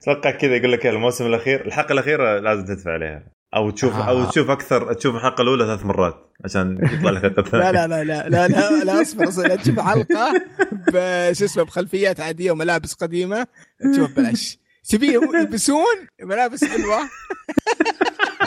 أتوقع 0.03 0.31
كذا 0.31 0.57
يقول 0.57 0.73
لك 0.73 0.87
الموسم 0.87 1.27
الأخير 1.27 1.67
الحلقة 1.67 1.93
الأخيرة 1.93 2.39
لازم 2.39 2.65
تدفع 2.65 2.93
عليها. 2.93 3.38
أو 3.55 3.71
تشوف 3.71 3.97
آه. 3.97 4.09
أو 4.09 4.25
تشوف 4.25 4.51
أكثر 4.51 4.93
تشوف 4.93 5.17
الحلقة 5.17 5.43
الأولى 5.43 5.65
ثلاث 5.65 5.85
مرات 5.85 6.15
عشان 6.45 6.79
يطلع 6.83 7.11
لك 7.11 7.55
لا 7.55 7.73
لا 7.73 7.87
لا 7.87 8.05
لا 8.05 8.29
لا 8.29 8.49
لا, 8.49 8.85
لا 8.85 9.03
أصبر 9.03 9.29
أصبر 9.29 9.57
تشوف 9.57 9.81
حلقة 9.81 10.43
بش 10.73 11.43
اسمه 11.43 11.63
بخلفيات 11.63 12.21
عادية 12.21 12.51
وملابس 12.51 12.95
قديمة. 12.95 13.47
تشوف 13.93 14.17
بلاش. 14.17 14.59
تبي 14.89 15.15
يلبسون؟ 15.15 15.97
ملابس 16.23 16.65
حلوة. 16.65 16.99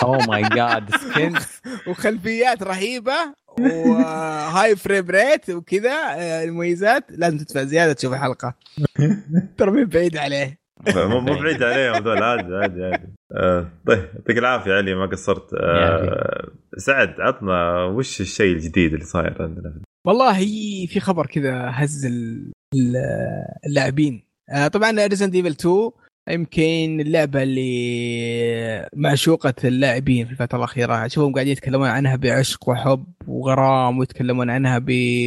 oh 0.03 0.25
my 0.27 0.41
god 0.41 0.95
skin 0.95 1.36
وخلفيات 1.87 2.63
رهيبة 2.63 3.33
و 3.59 4.75
high 4.75 4.91
frame 4.91 5.09
rate 5.09 5.49
وكذا 5.49 5.91
آه، 5.91 6.43
المميزات. 6.43 7.05
لازم 7.09 7.37
تدفع 7.37 7.63
زيادة 7.63 7.93
تشوف 7.93 8.13
الحلقة. 8.13 8.53
ترى 9.57 9.71
من 9.71 9.85
بعيد 9.85 10.17
عليه. 10.17 10.61
مو 10.88 11.36
بعيد 11.41 11.63
عليهم 11.63 11.93
هذول 11.95 12.23
عادي 12.23 12.55
عادي 12.55 12.84
عادي. 12.84 13.07
آه 13.36 13.67
طيب 13.88 14.09
يعطيك 14.15 14.38
العافية 14.38 14.73
علي 14.73 14.95
ما 14.95 15.05
قصرت. 15.05 15.53
آه 15.53 16.47
سعد 16.77 17.15
عطنا 17.19 17.84
وش 17.86 18.21
الشيء 18.21 18.55
الجديد 18.55 18.93
اللي 18.93 19.05
صاير 19.05 19.41
عندنا؟ 19.41 19.73
والله 20.07 20.39
في 20.86 20.99
خبر 20.99 21.25
كذا 21.25 21.69
هز 21.73 22.07
اللاعبين. 23.65 24.23
آه 24.49 24.67
طبعا 24.67 25.07
Resident 25.07 25.36
Evil 25.36 25.47
2 25.47 25.91
يمكن 26.29 27.01
اللعبة 27.01 27.43
اللي 27.43 28.89
معشوقة 28.95 29.53
اللاعبين 29.63 30.25
في 30.25 30.32
الفترة 30.32 30.57
الأخيرة. 30.57 31.05
اشوفهم 31.05 31.34
قاعدين 31.34 31.51
يتكلمون 31.51 31.88
عنها 31.88 32.15
بعشق 32.15 32.69
وحب 32.69 33.05
وغرام 33.27 33.97
ويتكلمون 33.99 34.49
عنها 34.49 34.79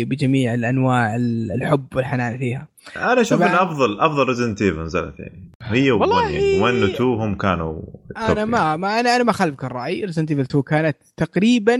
بجميع 0.04 0.54
الأنواع 0.54 1.16
الحب 1.16 1.86
والحنان 1.96 2.38
فيها. 2.38 2.68
أنا 2.96 3.20
أشوف 3.20 3.42
إن 3.42 3.48
أفضل 3.48 4.00
أفضل 4.00 4.28
Resident 4.28 4.62
Evil 4.62 4.82
نزلت 4.82 5.14
يعني. 5.18 5.50
هي 5.62 5.92
و1 5.92 6.02
1 6.02 6.74
و 6.74 6.84
2 6.84 7.00
هم 7.00 7.34
كانوا 7.34 7.82
أنا 8.16 8.44
ما, 8.44 8.58
يعني. 8.58 8.78
ما 8.78 9.00
أنا 9.00 9.16
أنا 9.16 9.24
ما 9.24 9.32
خالفك 9.32 9.64
الرأي. 9.64 10.04
Resident 10.04 10.30
Evil 10.30 10.42
2 10.42 10.62
كانت 10.62 10.96
تقريبا 11.16 11.78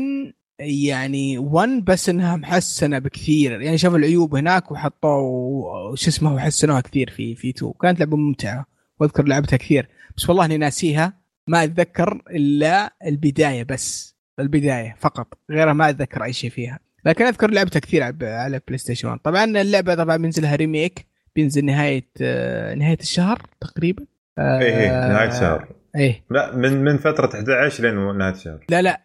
يعني 0.58 1.38
1 1.38 1.84
بس 1.84 2.08
إنها 2.08 2.36
محسنة 2.36 2.98
بكثير. 2.98 3.60
يعني 3.60 3.78
شافوا 3.78 3.98
العيوب 3.98 4.34
هناك 4.34 4.72
وحطوا 4.72 5.96
شو 5.96 6.08
اسمه 6.08 6.34
وحسنوها 6.34 6.80
كثير 6.80 7.10
في 7.10 7.34
في 7.34 7.50
2 7.50 7.72
كانت 7.82 8.00
لعبة 8.00 8.16
ممتعة. 8.16 8.66
وأذكر 9.00 9.24
لعبتها 9.24 9.56
كثير. 9.56 9.88
بس 10.16 10.28
والله 10.28 10.44
إني 10.44 10.56
ناسيها. 10.56 11.12
ما 11.48 11.64
أتذكر 11.64 12.22
إلا 12.30 12.94
البداية 13.06 13.62
بس. 13.62 14.14
البداية 14.40 14.96
فقط. 15.00 15.38
غيرها 15.50 15.72
ما 15.72 15.88
أتذكر 15.88 16.24
أي 16.24 16.32
شيء 16.32 16.50
فيها. 16.50 16.78
لكن 17.06 17.24
أذكر 17.24 17.50
لعبتها 17.50 17.80
كثير 17.80 18.02
على 18.22 18.60
PlayStation 18.68 19.08
1 19.08 19.20
طبعا 19.20 19.44
اللعبة 19.44 19.94
طبعا 19.94 20.16
بينزلها 20.16 20.56
remake 20.56 21.06
بينزل 21.36 21.64
نهاية 21.64 22.08
آه، 22.22 22.74
نهاية 22.74 22.98
الشهر 23.00 23.42
تقريبا. 23.60 24.06
إيه 24.38 24.60
إيه 24.60 25.08
نهاية 25.08 25.28
الشهر. 25.28 25.68
إيه. 25.96 26.24
لا 26.30 26.56
من 26.56 26.84
من 26.84 26.96
فترة 26.96 27.30
11 27.34 27.84
لين 27.84 28.18
نهاية 28.18 28.32
الشهر. 28.32 28.64
لا 28.70 28.82
لا 28.82 29.00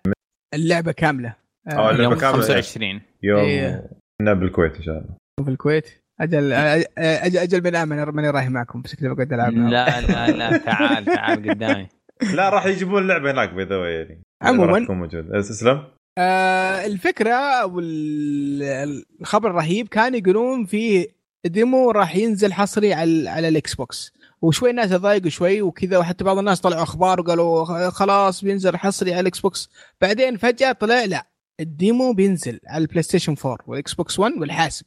اللعبة 0.54 0.92
كاملة. 0.92 1.36
آه 1.68 1.92
اللعبة 1.92 2.16
كاملة. 2.16 2.42
25 2.42 3.02
يوم 3.24 3.40
إيه. 3.40 3.90
بالكويت 4.22 4.76
إن 4.76 4.84
شاء 4.84 4.98
الله. 4.98 5.16
في 5.46 5.52
الكويت 5.52 5.90
أجل 6.22 6.54
أجل, 6.54 7.38
أجل 7.38 7.64
من 7.64 7.76
آمن 7.76 8.04
ماني 8.04 8.30
رايح 8.30 8.50
معكم 8.50 8.82
بس 8.82 8.96
كذا 8.96 9.14
بقعد 9.14 9.34
ألعب 9.34 9.54
لا 9.54 10.02
لا 10.02 10.32
لا 10.32 10.58
تعال 10.68 11.06
تعال 11.06 11.50
قدامي. 11.50 11.88
لا 12.34 12.50
راح 12.50 12.66
يجيبون 12.66 13.02
اللعبه 13.02 13.32
هناك 13.32 13.54
باي 13.54 13.66
ذا 13.66 13.90
يعني. 13.90 14.22
عموما. 14.42 14.80
موجود 14.80 15.32
اسلم 15.32 15.84
آه 16.18 16.86
الفكرة 16.86 17.66
والخبر 17.66 19.50
الرهيب 19.50 19.88
كان 19.88 20.16
يقولون 20.16 20.66
في 20.66 21.08
demo 21.46 21.92
راح 21.92 22.16
ينزل 22.16 22.54
حصري 22.54 22.94
على 22.94 23.30
على 23.30 23.48
ال 23.48 23.76
Xbox 23.76 24.14
وشوي 24.42 24.70
الناس 24.70 24.90
تضايقوا 24.90 25.30
شوي 25.30 25.62
وكذا 25.62 25.98
وحتى 25.98 26.24
بعض 26.24 26.38
الناس 26.38 26.62
طلعوا 26.62 26.84
أخبار 26.84 27.20
وقالوا 27.20 27.90
خلاص 27.90 28.44
بينزل 28.44 28.78
حصري 28.78 29.12
على 29.12 29.20
ال 29.20 29.40
Xbox 29.40 29.70
بعدين 30.02 30.38
فجأة 30.38 30.72
طلع 30.72 31.04
لا 31.04 31.28
ال 31.60 31.71
demo 31.71 32.14
بينزل 32.14 32.60
على 32.68 32.82
ال 32.82 33.04
PlayStation 33.04 33.36
4 33.46 33.58
وال 33.68 33.94
Xbox 33.94 34.20
One 34.20 34.34
والحاسب 34.38 34.86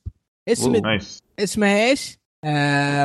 اسم 0.49 0.83
اسمه 1.39 1.67
إيش؟ 1.67 2.19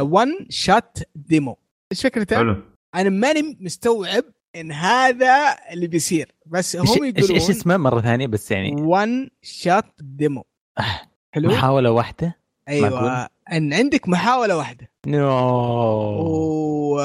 one 0.02 0.46
shot 0.50 0.98
demo 1.16 1.58
إيش 1.92 2.02
فكرته؟ 2.02 2.36
حلو. 2.36 2.64
أنا 2.96 3.10
ماني 3.10 3.58
مستوعب 3.62 4.24
إن 4.56 4.72
هذا 4.72 5.56
اللي 5.72 5.88
بيصير. 5.88 6.32
بس 6.46 6.76
هم 6.76 6.86
يقولون 6.86 7.32
إيش 7.32 7.50
اسمه 7.50 7.78
مرة 7.78 8.02
ثانية؟ 8.02 8.28
بس 8.28 8.52
يعني 8.52 8.82
one 8.82 9.30
shot 9.42 9.86
demo 10.00 10.46
حلو؟ 11.32 11.50
محاولة 11.50 11.92
واحدة؟ 11.92 12.38
أيوه. 12.68 13.30
إن 13.52 13.74
عندك 13.74 14.10
محاولة 14.10 14.58
واحدة. 14.58 14.90
no. 15.08 15.30
و... 16.98 17.02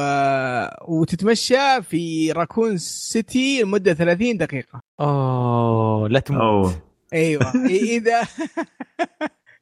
وتتمشى 0.88 1.82
في 1.82 2.32
Raccoon 2.33 2.79
City 2.79 3.62
لمدة 3.62 3.95
30 3.95 4.36
دقيقة. 4.36 4.80
أوه 5.01 6.09
لا 6.09 6.20
تموت. 6.20 6.43
أوه. 6.43 6.82
أيوه. 7.12 7.53
إذا 7.66 8.22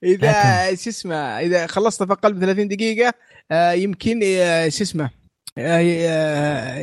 إذا 0.05 0.75
شو 0.75 0.91
اسمه 0.91 1.15
إذا 1.17 1.67
خلصت 1.67 2.03
أقل 2.03 2.35
من 2.35 2.41
30 2.41 2.69
دقيقة 2.69 3.13
آه، 3.51 3.73
يمكن 3.73 4.21
آه، 4.25 4.69
شو 4.69 4.83
اسمه 4.83 5.11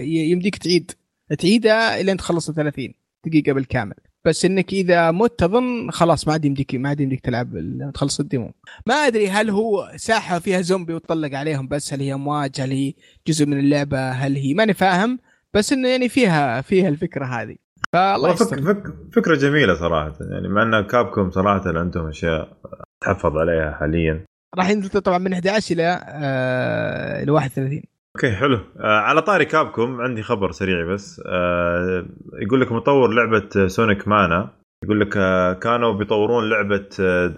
يمديك 0.04 0.58
تعيد. 0.58 0.92
تعيدها 1.40 2.02
إلى 2.02 2.12
انت 2.12 2.20
تخلص 2.20 2.52
30 2.52 2.94
دقيقة 3.26 3.54
بالكامل. 3.54 3.96
بس 4.26 4.46
إنك 4.46 4.74
إذا 4.74 5.12
مت 5.12 5.44
اظن 5.44 5.92
خلاص 5.92 6.28
ما 6.28 6.34
عاد 6.34 6.46
يمديك 6.46 6.76
ما 6.76 6.90
عاد 6.90 7.00
يمديك 7.00 7.20
تلعب 7.20 7.50
تخلص 7.94 8.20
الديمو 8.20 8.54
ما 8.88 8.94
أدري 8.94 9.30
هل 9.30 9.50
هو 9.50 9.92
ساحة 9.96 10.40
فيها 10.40 10.62
زومبي 10.62 10.94
وتطلق 10.94 11.38
عليهم 11.38 11.68
بس 11.68 11.94
هل 11.94 12.02
هي 12.02 12.14
أمواج 12.14 12.62
هل 12.62 12.72
هي 12.72 12.94
جزء 13.28 13.46
من 13.46 13.60
اللعبة 13.60 14.12
هل 14.12 14.36
هي؟ 14.36 14.54
ماني 14.54 14.74
فاهم. 14.74 15.20
بس 15.54 15.74
إنه 15.74 15.90
يعني 15.90 16.10
فيها 16.10 16.62
فيها 16.62 16.90
الفكرة 16.90 17.26
هذه. 17.26 17.56
فالله 17.94 18.36
فك 18.36 18.60
فك 18.60 18.84
فكرة 19.16 19.36
جميلة 19.36 19.76
صراحة. 19.76 20.18
يعني 20.32 20.48
مع 20.48 20.64
أن 20.64 20.88
Capcom 20.88 21.32
صراحة 21.32 21.80
عندهم 21.80 22.08
أشياء 22.08 22.58
تحفظ 23.02 23.38
عليها 23.38 23.72
حاليا. 23.80 24.26
راح 24.58 24.70
ينزل 24.70 24.90
طبعا 24.90 25.18
من 25.18 25.34
11 25.34 25.76
إلى 25.76 26.02
آه 26.08 27.24
إلى 27.24 27.32
31 27.32 27.82
okay 28.18 28.32
حلو. 28.32 28.60
آه 28.80 29.00
على 29.00 29.22
طاري 29.22 29.46
Capcom 29.46 30.02
عندي 30.02 30.24
خبر 30.24 30.52
سريع 30.52 30.94
بس. 30.94 31.22
آه 31.26 32.06
يقول 32.34 32.62
لك 32.62 32.72
مطور 32.72 33.10
لعبة 33.10 33.68
Sonic 33.68 34.08
Mania. 34.08 34.50
يقول 34.84 35.00
لك 35.00 35.18
آه 35.18 35.54
كانوا 35.54 35.94
بيطورون 35.94 36.50
لعبة 36.50 36.90
آه 37.00 37.34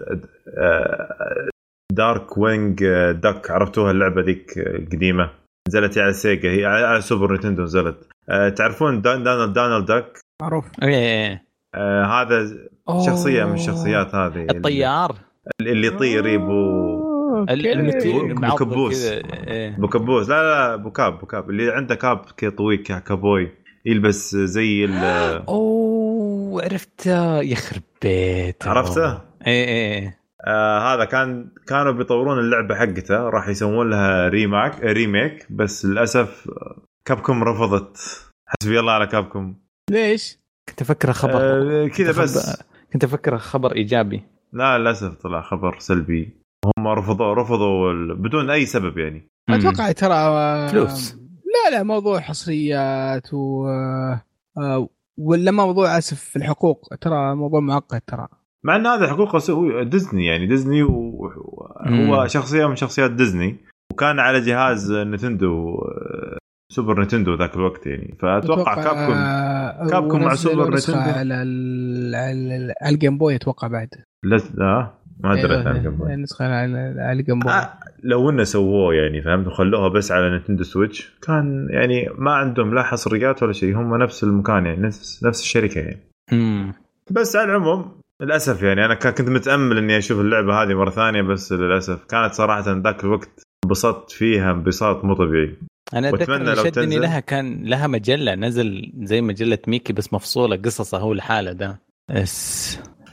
آه 0.58 1.48
Darkwing 1.92 2.84
Duck 3.10 3.50
عرفتوها 3.50 3.90
اللعبة 3.90 4.22
ذيك 4.22 4.58
القديمه 4.58 5.30
نزلت 5.68 5.98
على 5.98 6.12
Sega. 6.12 6.50
هي 6.50 6.64
على 6.64 7.00
Super 7.00 7.32
Nintendo 7.32 7.62
نزلت. 7.62 8.08
آه 8.28 8.48
تعرفون 8.48 9.02
Donald 9.02 9.52
Donald 9.52 9.86
Duck؟ 9.86 10.18
معروف. 10.42 10.64
آه 10.82 11.40
هذا 12.04 12.46
شخصية 13.06 13.44
من 13.44 13.54
الشخصيات 13.54 14.14
هذه. 14.14 14.46
الطيار؟ 14.50 15.14
اللي 15.60 15.86
يطير 15.86 16.26
يبو. 16.26 17.09
بوكبوس 18.48 19.12
بوكبوس 19.78 20.28
لا 20.28 20.42
لا 20.42 20.76
بوكاب 20.76 21.18
بوكاب 21.18 21.50
اللي 21.50 21.70
عنده 21.70 21.94
كاب 21.94 22.24
كي 22.36 22.50
طويل 22.50 22.82
كابوي 22.82 23.50
يلبس 23.86 24.36
زي 24.36 24.84
ال 24.84 24.92
أوه 25.48 26.64
عرفته. 26.64 27.40
يخرب 27.40 27.82
بيته 28.02 28.70
عرفته؟ 28.70 29.20
إيه 29.46 29.64
إيه 29.68 30.20
آه 30.46 30.94
هذا 30.94 31.04
كان 31.04 31.50
كانوا 31.66 31.92
بيطورون 31.92 32.38
اللعبة 32.38 32.74
حقته. 32.74 33.28
راح 33.28 33.48
يسوون 33.48 33.90
لها 33.90 34.28
ريماك 34.28 34.80
ريميك. 34.80 35.46
بس 35.50 35.84
للأسف 35.86 36.48
كابكم 37.04 37.44
رفضت. 37.44 37.96
حسبي 38.46 38.80
الله 38.80 38.92
على 38.92 39.06
كابكم 39.06 39.54
ليش؟ 39.90 40.38
كنت 40.68 40.82
افكره 40.82 41.12
خبر. 41.12 41.40
آه 41.40 41.88
كذا 41.88 42.22
بس. 42.22 42.62
كنت 42.92 43.04
افكره 43.04 43.36
خبر 43.36 43.74
إيجابي. 43.74 44.22
لا 44.52 44.78
للأسف 44.78 45.14
طلع 45.14 45.40
خبر 45.40 45.78
سلبي. 45.78 46.39
هم 46.64 46.88
رفضوا 46.88 47.34
رفضوا 47.34 47.92
بدون 48.14 48.50
أي 48.50 48.66
سبب 48.66 48.98
يعني. 48.98 49.28
أتوقع 49.50 49.92
ترى 49.92 50.68
فلوس. 50.68 51.14
لا 51.14 51.76
لا 51.76 51.82
موضوع 51.82 52.20
حصريات 52.20 53.34
و 53.34 53.68
آه، 54.58 54.88
ولا 55.18 55.50
موضوع 55.50 55.98
أسف 55.98 56.20
في 56.20 56.36
الحقوق. 56.36 56.94
ترى 57.00 57.34
موضوع 57.34 57.60
معقد 57.60 58.00
ترى. 58.00 58.28
مع 58.64 58.76
إن 58.76 58.86
هذا 58.86 59.08
حقوق 59.08 59.50
هو 59.50 59.82
ديزني 59.82 60.26
يعني 60.26 60.46
ديزني 60.46 60.82
وهو 60.82 62.26
شخصية 62.26 62.66
من 62.66 62.76
شخصيات 62.76 63.10
ديزني. 63.10 63.56
وكان 63.92 64.18
على 64.18 64.40
جهاز 64.40 64.92
Nintendo 64.92 65.76
Super 66.72 67.00
Nintendo 67.00 67.34
ذاك 67.34 67.56
الوقت 67.56 67.86
يعني. 67.86 68.16
فأتوقع 68.20 68.74
Capcom 68.74 69.12
آه 69.12 69.88
Capcom 69.88 70.22
مع 70.22 70.34
Super 70.34 70.74
Nintendo. 70.74 70.98
على 70.98 71.34
على 72.82 72.94
ال 72.94 72.99
Game 72.99 73.18
Boy 73.18 73.34
أتوقع 73.34 73.68
بعد. 73.68 73.88
لا 74.24 74.99
ما 75.24 75.42
دريت 75.42 75.66
عن 75.66 75.76
ال 75.76 75.80
Game 75.80 75.96
Boy 75.96 76.14
النسخه 76.14 76.44
على 76.44 77.12
ال 77.12 77.17
Game 77.17 77.38
Boy 77.38 77.52
آه 77.52 77.72
لو 78.02 78.30
إنه 78.30 78.44
سووه 78.44 78.94
يعني 78.94 79.22
فهمت؟ 79.22 79.46
وخلوها 79.46 79.88
بس 79.88 80.12
على 80.12 80.36
Nintendo 80.36 80.64
Switch. 80.64 81.12
كان 81.22 81.68
يعني 81.70 82.08
ما 82.18 82.30
عندهم 82.30 82.74
لا 82.74 82.82
حصريات 82.82 83.42
ولا 83.42 83.52
شيء 83.52 83.76
هم 83.76 83.96
نفس 84.02 84.24
المكان 84.24 84.66
يعني 84.66 84.80
نفس 84.80 85.24
نفس 85.24 85.40
الشركة 85.40 85.78
يعني. 85.78 86.00
مم. 86.32 86.72
بس 87.10 87.36
على 87.36 87.50
العموم 87.50 88.00
للأسف 88.20 88.62
يعني 88.62 88.84
أنا 88.84 88.94
كنت 88.94 89.28
متأمل 89.28 89.78
إني 89.78 89.98
أشوف 89.98 90.20
اللعبة 90.20 90.62
هذه 90.62 90.74
مرة 90.74 90.90
ثانية 90.90 91.22
بس 91.22 91.52
للأسف 91.52 92.04
كانت 92.04 92.32
صراحة 92.32 92.72
ذاك 92.72 93.04
الوقت 93.04 93.42
انبسطت 93.64 94.10
فيها 94.10 94.50
انبساط 94.50 95.04
مو 95.04 95.14
طبيعي. 95.14 95.56
أنا 95.94 96.08
أتذكر 96.08 96.42
لو 96.42 96.54
شدني 96.54 96.98
لها 96.98 97.20
كان 97.20 97.64
لها 97.64 97.86
مجلة 97.86 98.34
نزل 98.34 98.92
زي 99.02 99.20
مجلة 99.20 99.58
ميكي 99.66 99.92
بس 99.92 100.12
مفصولة 100.12 100.56
قصصها 100.56 101.00
هو 101.00 101.12
لحاله 101.12 101.52
ده. 101.52 101.80
إيه 102.10 102.24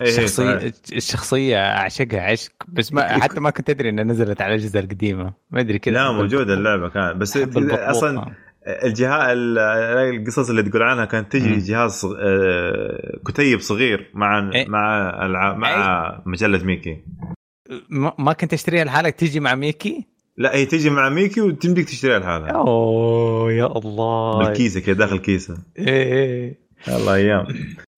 الشخصية 0.02 0.74
الشخصية 0.94 1.58
أعشقها 1.58 2.22
عشق. 2.22 2.52
بس 2.68 2.94
ما 2.94 3.08
حتى 3.24 3.40
ما 3.40 3.50
كنت 3.50 3.70
أدري 3.70 3.90
إنها 3.90 4.04
نزلت 4.04 4.42
على 4.42 4.56
الأجهزة 4.56 4.80
القديمة. 4.80 5.34
ما 5.52 5.60
أدري 5.60 5.80
كذا 5.80 5.94
لا 5.94 6.12
موجودة 6.12 6.54
اللعبة 6.54 6.90
كان. 6.90 7.20
بس 7.20 7.38
أصلا 7.38 8.32
الجهاز 8.68 9.38
القصص 9.38 10.50
اللي 10.50 10.64
تقول 10.64 10.84
عنها 10.84 11.06
كانت 11.06 11.32
تجي 11.32 11.50
م. 11.50 11.60
جهاز 11.60 12.06
آه، 12.20 13.20
كتيب 13.26 13.60
صغير 13.60 14.12
مع 14.14 14.52
إيه؟ 14.54 14.68
مع 14.70 15.10
العاب 15.26 15.58
مع 15.58 15.70
إيه؟ 15.70 16.22
مجلة 16.26 16.64
ميكي. 16.64 16.98
ما 18.18 18.34
كنت 18.34 18.54
أشتريها 18.54 18.84
لحالك؟ 18.84 19.16
تجي 19.16 19.40
مع 19.40 19.56
ميكي؟ 19.56 20.08
لا 20.38 20.56
هي 20.56 20.66
تجي 20.66 20.90
مع 20.90 21.10
ميكي 21.10 21.42
وتمديك 21.42 21.86
تشتريها 21.86 22.20
لحالها. 22.20 22.50
أوه 22.50 23.52
يا 23.52 23.66
الله. 23.66 24.38
بالكيسة 24.38 24.80
كذا 24.80 24.96
داخل 24.96 25.20
كيسة. 25.20 25.58
إيه 25.78 26.14
إيه. 26.14 26.60
الله 26.88 27.16
أيام. 27.16 27.48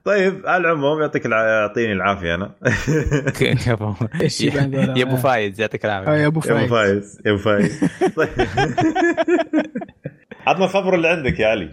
طيب 0.04 0.48
على 0.48 0.62
العموم 0.68 1.02
يعطيك 1.02 1.26
يعطيني 1.26 1.94
العافية 1.94 2.36
أنا. 2.36 2.56
يا 4.98 5.04
ابو 5.04 5.16
فايز 5.16 5.62
يعطيك 5.62 5.86
العافية. 5.86 6.12
يا 6.12 6.28
أبو 6.28 6.40
فايز. 6.40 7.22
يا 7.26 7.32
أبو 7.32 7.40
فايز. 7.40 7.80
طيب. 8.18 8.30
عطنا 10.48 10.66
الخبر 10.66 10.96
اللي 10.96 11.08
عندك 11.08 11.40
يا 11.40 11.48
علي. 11.48 11.70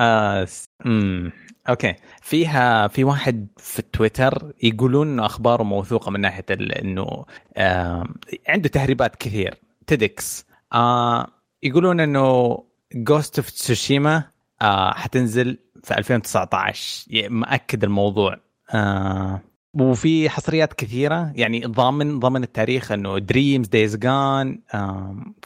آه 0.00 0.46
امم 0.86 1.32
okay. 1.68 1.94
فيها 2.22 2.88
في 2.88 3.04
واحد 3.04 3.46
في 3.56 3.82
تويتر 3.82 4.52
يقولون 4.62 5.08
إنه 5.08 5.26
أخباره 5.26 5.62
موثوقة 5.62 6.10
من 6.10 6.20
ناحية 6.20 6.44
إنه 6.50 7.24
آه 7.56 8.04
عنده 8.48 8.68
تسريبات 8.68 9.16
كثير. 9.16 9.54
تيدكس 9.86 10.46
آه 10.72 11.26
يقولون 11.62 12.00
إنه 12.00 12.58
Ghost 12.94 13.38
of 13.38 13.50
Tsushima 13.50 14.24
آه 14.62 14.92
حتنزل 14.92 15.58
في 15.84 15.98
2019 15.98 17.06
مأكد 17.30 17.84
الموضوع. 17.84 18.36
آه 18.74 19.40
وفي 19.74 20.30
حصريات 20.30 20.72
كثيرة. 20.72 21.32
يعني 21.34 21.60
ضامن 21.60 22.18
ضمن 22.18 22.42
التاريخ 22.42 22.92
إنه 22.92 23.18
Dreams 23.18 23.68
Days 23.68 23.96
Gone 23.96 24.60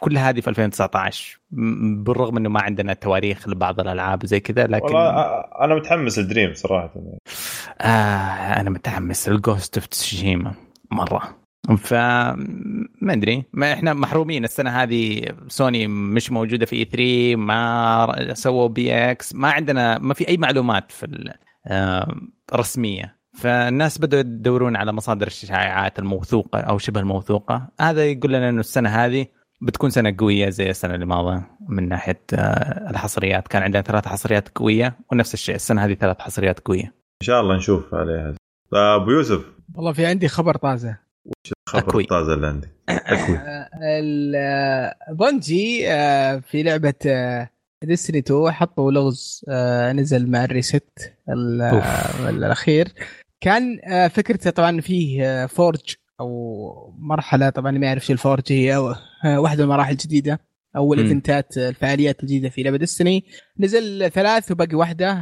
كل 0.01 0.19
هذه 0.19 0.41
في 0.41 0.51
2019 0.51 1.41
بالرغم 1.51 2.37
إنه 2.37 2.49
ما 2.49 2.63
عندنا 2.63 2.95
تواريخ 2.95 3.49
لبعض 3.49 3.81
الألعاب 3.81 4.27
زي 4.27 4.41
كذا 4.41 4.67
لكن 4.67 4.85
والله 4.85 5.11
أنا 5.65 5.75
متحمس 5.75 6.19
ل 6.19 6.25
Dream 6.25 6.55
صراحة. 6.55 6.95
آه 7.81 8.61
أنا 8.61 8.71
متحمس 8.71 9.29
ل 9.29 9.37
Ghost 9.37 9.77
of 9.77 9.87
Tsushima 9.87 10.55
مرة. 10.91 11.40
ف 11.79 11.95
ما 13.03 13.13
أدري. 13.13 13.45
ما 13.53 13.73
إحنا 13.73 13.95
محرومين 13.95 14.45
السنة 14.45 14.71
هذه. 14.71 15.23
سوني 15.49 15.87
مش 15.87 16.33
موجودة 16.33 16.67
في 16.67 16.77
E3 16.77 17.37
ما 17.37 18.35
سووا 18.35 18.69
PSX. 18.69 19.35
ما 19.35 19.51
عندنا 19.51 19.99
ما 19.99 20.15
في 20.15 20.29
أي 20.29 20.37
معلومات 20.37 20.93
في 20.93 21.33
رسمية. 22.55 23.21
فالناس 23.39 23.99
بدأوا 23.99 24.21
يدورون 24.21 24.77
على 24.77 24.93
مصادر 24.93 25.27
الشائعات 25.27 25.99
الموثوقة 25.99 26.61
أو 26.61 26.79
شبه 26.79 27.01
الموثوقة. 27.01 27.69
هذا 27.81 28.07
يقول 28.07 28.33
لنا 28.33 28.49
أنه 28.49 28.61
السنة 28.61 28.89
هذه 28.89 29.27
بتكون 29.63 29.91
سنة 29.91 30.15
قوية 30.19 30.49
زي 30.49 30.71
السنة 30.71 30.95
اللي 30.95 31.45
من 31.69 31.89
ناحية 31.89 32.23
آه، 32.35 32.91
الحصريات. 32.91 33.49
كان 33.49 33.63
عندنا 33.63 33.83
ثلاث 33.83 34.09
حصريات 34.09 34.49
قوية 34.49 34.99
ونفس 35.13 35.35
الشيء. 35.35 35.55
السنة 35.55 35.85
هذه 35.85 35.95
ثلاث 35.95 36.19
حصريات 36.19 36.61
قوية. 36.61 36.85
إن 36.85 37.27
شاء 37.27 37.41
الله 37.41 37.57
نشوف 37.57 37.95
عليها. 37.95 38.35
أبو 38.73 39.11
يوسف. 39.11 39.45
والله 39.75 39.93
في 39.93 40.07
عندي 40.07 40.29
خبر 40.29 40.57
طازة. 40.57 41.10
وش 41.27 41.53
الخبر 41.69 41.89
أكوي. 41.91 42.03
الطازة 42.03 42.35
اللي 42.35 42.47
عندك؟ 42.47 42.71
أكوي. 42.89 43.39
Bungie 45.17 45.93
آه، 45.93 46.39
في 46.39 46.63
لعبة 46.63 46.95
Destiny 47.85 48.19
2 48.19 48.51
حطوا 48.51 48.93
لغز 48.93 49.45
آه، 49.49 49.93
نزل 49.93 50.31
مع 50.31 50.45
ال 50.45 50.56
reset 50.56 51.13
الأخير. 52.29 52.89
كان 53.41 53.81
آه، 53.85 54.09
فكرته 54.09 54.51
طبعا 54.51 54.81
فيه 54.81 55.47
forge 55.47 55.81
آه، 55.81 56.23
أو 56.23 56.95
مرحلة 56.99 57.51
طبعا 57.51 57.71
ما 57.71 57.87
يعرف 57.87 58.07
شو 58.07 58.13
ال 58.13 58.19
forge 58.19 58.53
هي 58.53 58.77
واحدة 59.25 59.65
من 59.65 59.71
المراحل 59.71 59.93
الجديدة 59.93 60.41
أو 60.77 60.95
الايفنتات 60.95 61.59
الفعاليات 61.59 62.21
الجديدة 62.21 62.49
في 62.49 62.63
لعبة 62.63 62.77
Destiny 62.77 63.25
نزل 63.59 64.11
ثلاث 64.11 64.51
وباقي 64.51 64.75
واحدة 64.75 65.13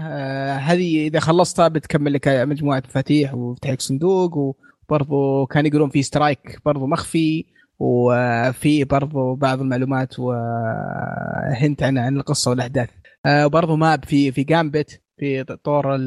هذه 0.56 1.06
إذا 1.06 1.20
خلصتها 1.20 1.68
بتكمل 1.68 2.12
لك 2.12 2.28
مجموعة 2.28 2.82
مفاتيح 2.88 3.34
وتفتح 3.34 3.70
لك 3.70 3.80
صندوق 3.80 4.56
وبرضه 4.88 5.46
كان 5.46 5.66
يقولون 5.66 5.90
في 5.90 6.02
سترايك 6.02 6.58
برضه 6.64 6.86
مخفي 6.86 7.44
وفي 7.78 8.84
برضو 8.84 9.34
بعض 9.34 9.60
المعلومات 9.60 10.18
وهنت 10.18 11.82
عن 11.82 11.98
عن 11.98 12.16
القصة 12.16 12.50
والأحداث. 12.50 12.90
وبرضو 13.26 13.76
ماب 13.76 14.04
في 14.04 14.32
في 14.32 14.42
جامبت 14.44 15.02
في 15.16 15.44
طور 15.64 15.98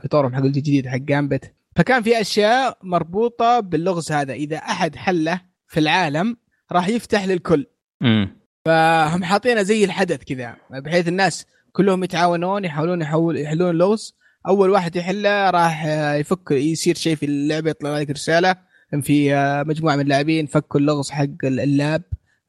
في 0.00 0.08
طورهم 0.10 0.34
حق 0.34 0.42
الجديد 0.42 0.86
حق 0.86 0.96
جامبت 0.96 1.54
فكان 1.76 2.02
في 2.02 2.20
أشياء 2.20 2.78
مربوطة 2.82 3.60
باللغز 3.60 4.12
هذا. 4.12 4.32
إذا 4.32 4.56
أحد 4.56 4.96
حله 4.96 5.40
في 5.66 5.80
العالم 5.80 6.36
راح 6.72 6.88
يفتح 6.88 7.24
للكل. 7.24 7.66
امم 8.02 8.36
فهم 8.64 9.24
حاطينه 9.24 9.62
زي 9.62 9.84
الحدث 9.84 10.24
كذا 10.24 10.56
بحيث 10.70 11.08
الناس 11.08 11.46
كلهم 11.72 12.04
يتعاونون 12.04 12.64
يحاولون 12.64 13.02
يحول 13.02 13.36
يحلون 13.36 13.70
اللغز 13.70 14.16
أول 14.48 14.70
واحد 14.70 14.96
يحله 14.96 15.50
راح 15.50 15.84
يفك 16.14 16.50
يصير 16.50 16.94
شيء 16.94 17.16
في 17.16 17.26
اللعبة 17.26 17.70
يطلع 17.70 17.98
لك 17.98 18.10
رسالة. 18.10 18.56
في 19.02 19.34
آه، 19.34 19.62
مجموعة 19.62 19.96
من 19.96 20.02
اللاعبين 20.02 20.46
فكوا 20.46 20.80
اللغز 20.80 21.10
حق 21.10 21.44
اللاب 21.44 22.02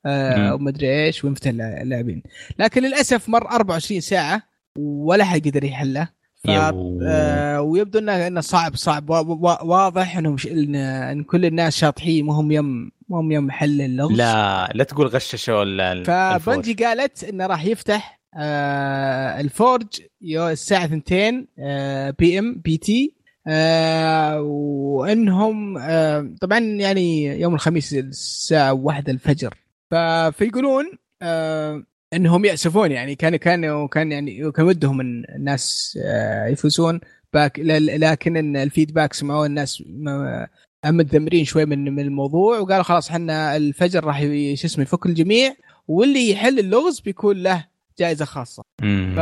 آه 0.06 0.56
ومدري 0.56 1.06
إيش 1.06 1.24
وينفتح 1.24 1.50
اللاعبين. 1.50 2.24
لكن 2.60 2.84
للأسف 2.84 3.30
مر 3.30 3.48
24 3.52 4.02
ساعة 4.02 4.42
ولا 4.78 5.24
حد 5.24 5.48
قدر 5.48 5.64
يحله. 5.64 6.10
ف... 6.44 6.50
آه 6.50 7.62
ويبدو 7.62 8.00
إنه 8.00 8.28
إنه 8.28 8.42
صعب 8.42 8.76
صعب. 8.76 9.10
واضح 9.10 10.18
إنهم 10.18 10.38
ش... 10.38 10.48
إن 10.48 11.24
كل 11.24 11.46
الناس 11.46 11.78
شاطحين 11.78 12.26
ما 12.26 12.34
هم 12.34 12.52
يم 12.52 12.92
ما 13.10 13.20
هم 13.20 13.32
يم 13.32 13.52
حل 13.52 13.82
اللغز. 13.82 14.12
لا 14.12 14.72
لا 14.74 14.84
تقول 14.84 15.08
غششوا 15.08 16.04
ف 16.40 16.45
Bungie 16.45 16.74
قالت 16.74 17.24
إنه 17.24 17.46
راح 17.46 17.66
يفتح 17.66 18.17
آه 18.36 19.40
ال 19.40 19.50
forge 19.50 20.02
الساعة 20.52 20.86
2 20.86 21.48
آه 21.60 22.10
PM 22.10 22.62
PT 22.66 23.14
آه 23.48 24.42
وإنهم 24.42 25.78
آه 25.78 26.32
طبعا 26.42 26.60
يعني 26.60 27.26
يوم 27.42 27.54
الخميس 27.56 27.94
الساعة 27.94 28.74
1 28.74 29.10
الفجر. 29.10 29.54
فيقولون 30.32 30.86
آه 31.22 31.84
إنهم 32.14 32.46
يأسفون 32.46 32.92
يعني 32.92 33.16
كان 33.16 33.36
كان 33.36 33.88
كان 33.88 34.12
يعني 34.12 34.52
كان 34.52 34.66
ودهم 34.66 35.02
الناس 35.02 35.98
آه 36.06 36.48
يفوزون 36.48 37.00
لكن 37.36 38.58
ال 38.58 38.64
feedback 38.64 39.14
سمعوه 39.14 39.46
الناس 39.46 39.84
متذمرين 40.86 41.46
شوي 41.46 41.66
من 41.66 41.96
من 41.96 42.00
الموضوع 42.04 42.60
وقالوا 42.60 42.84
خلاص 42.84 43.10
إحنا 43.10 43.56
الفجر 43.56 44.04
راح 44.04 44.22
شو 44.54 44.68
اسمه 44.68 44.84
يفك 44.84 45.06
الجميع 45.06 45.56
واللي 45.88 46.32
يحل 46.32 46.60
اللغز 46.60 47.00
بيكون 47.00 47.38
له 47.38 47.66
جائزة 48.00 48.26
خاصة. 48.26 48.64
ف 49.16 49.18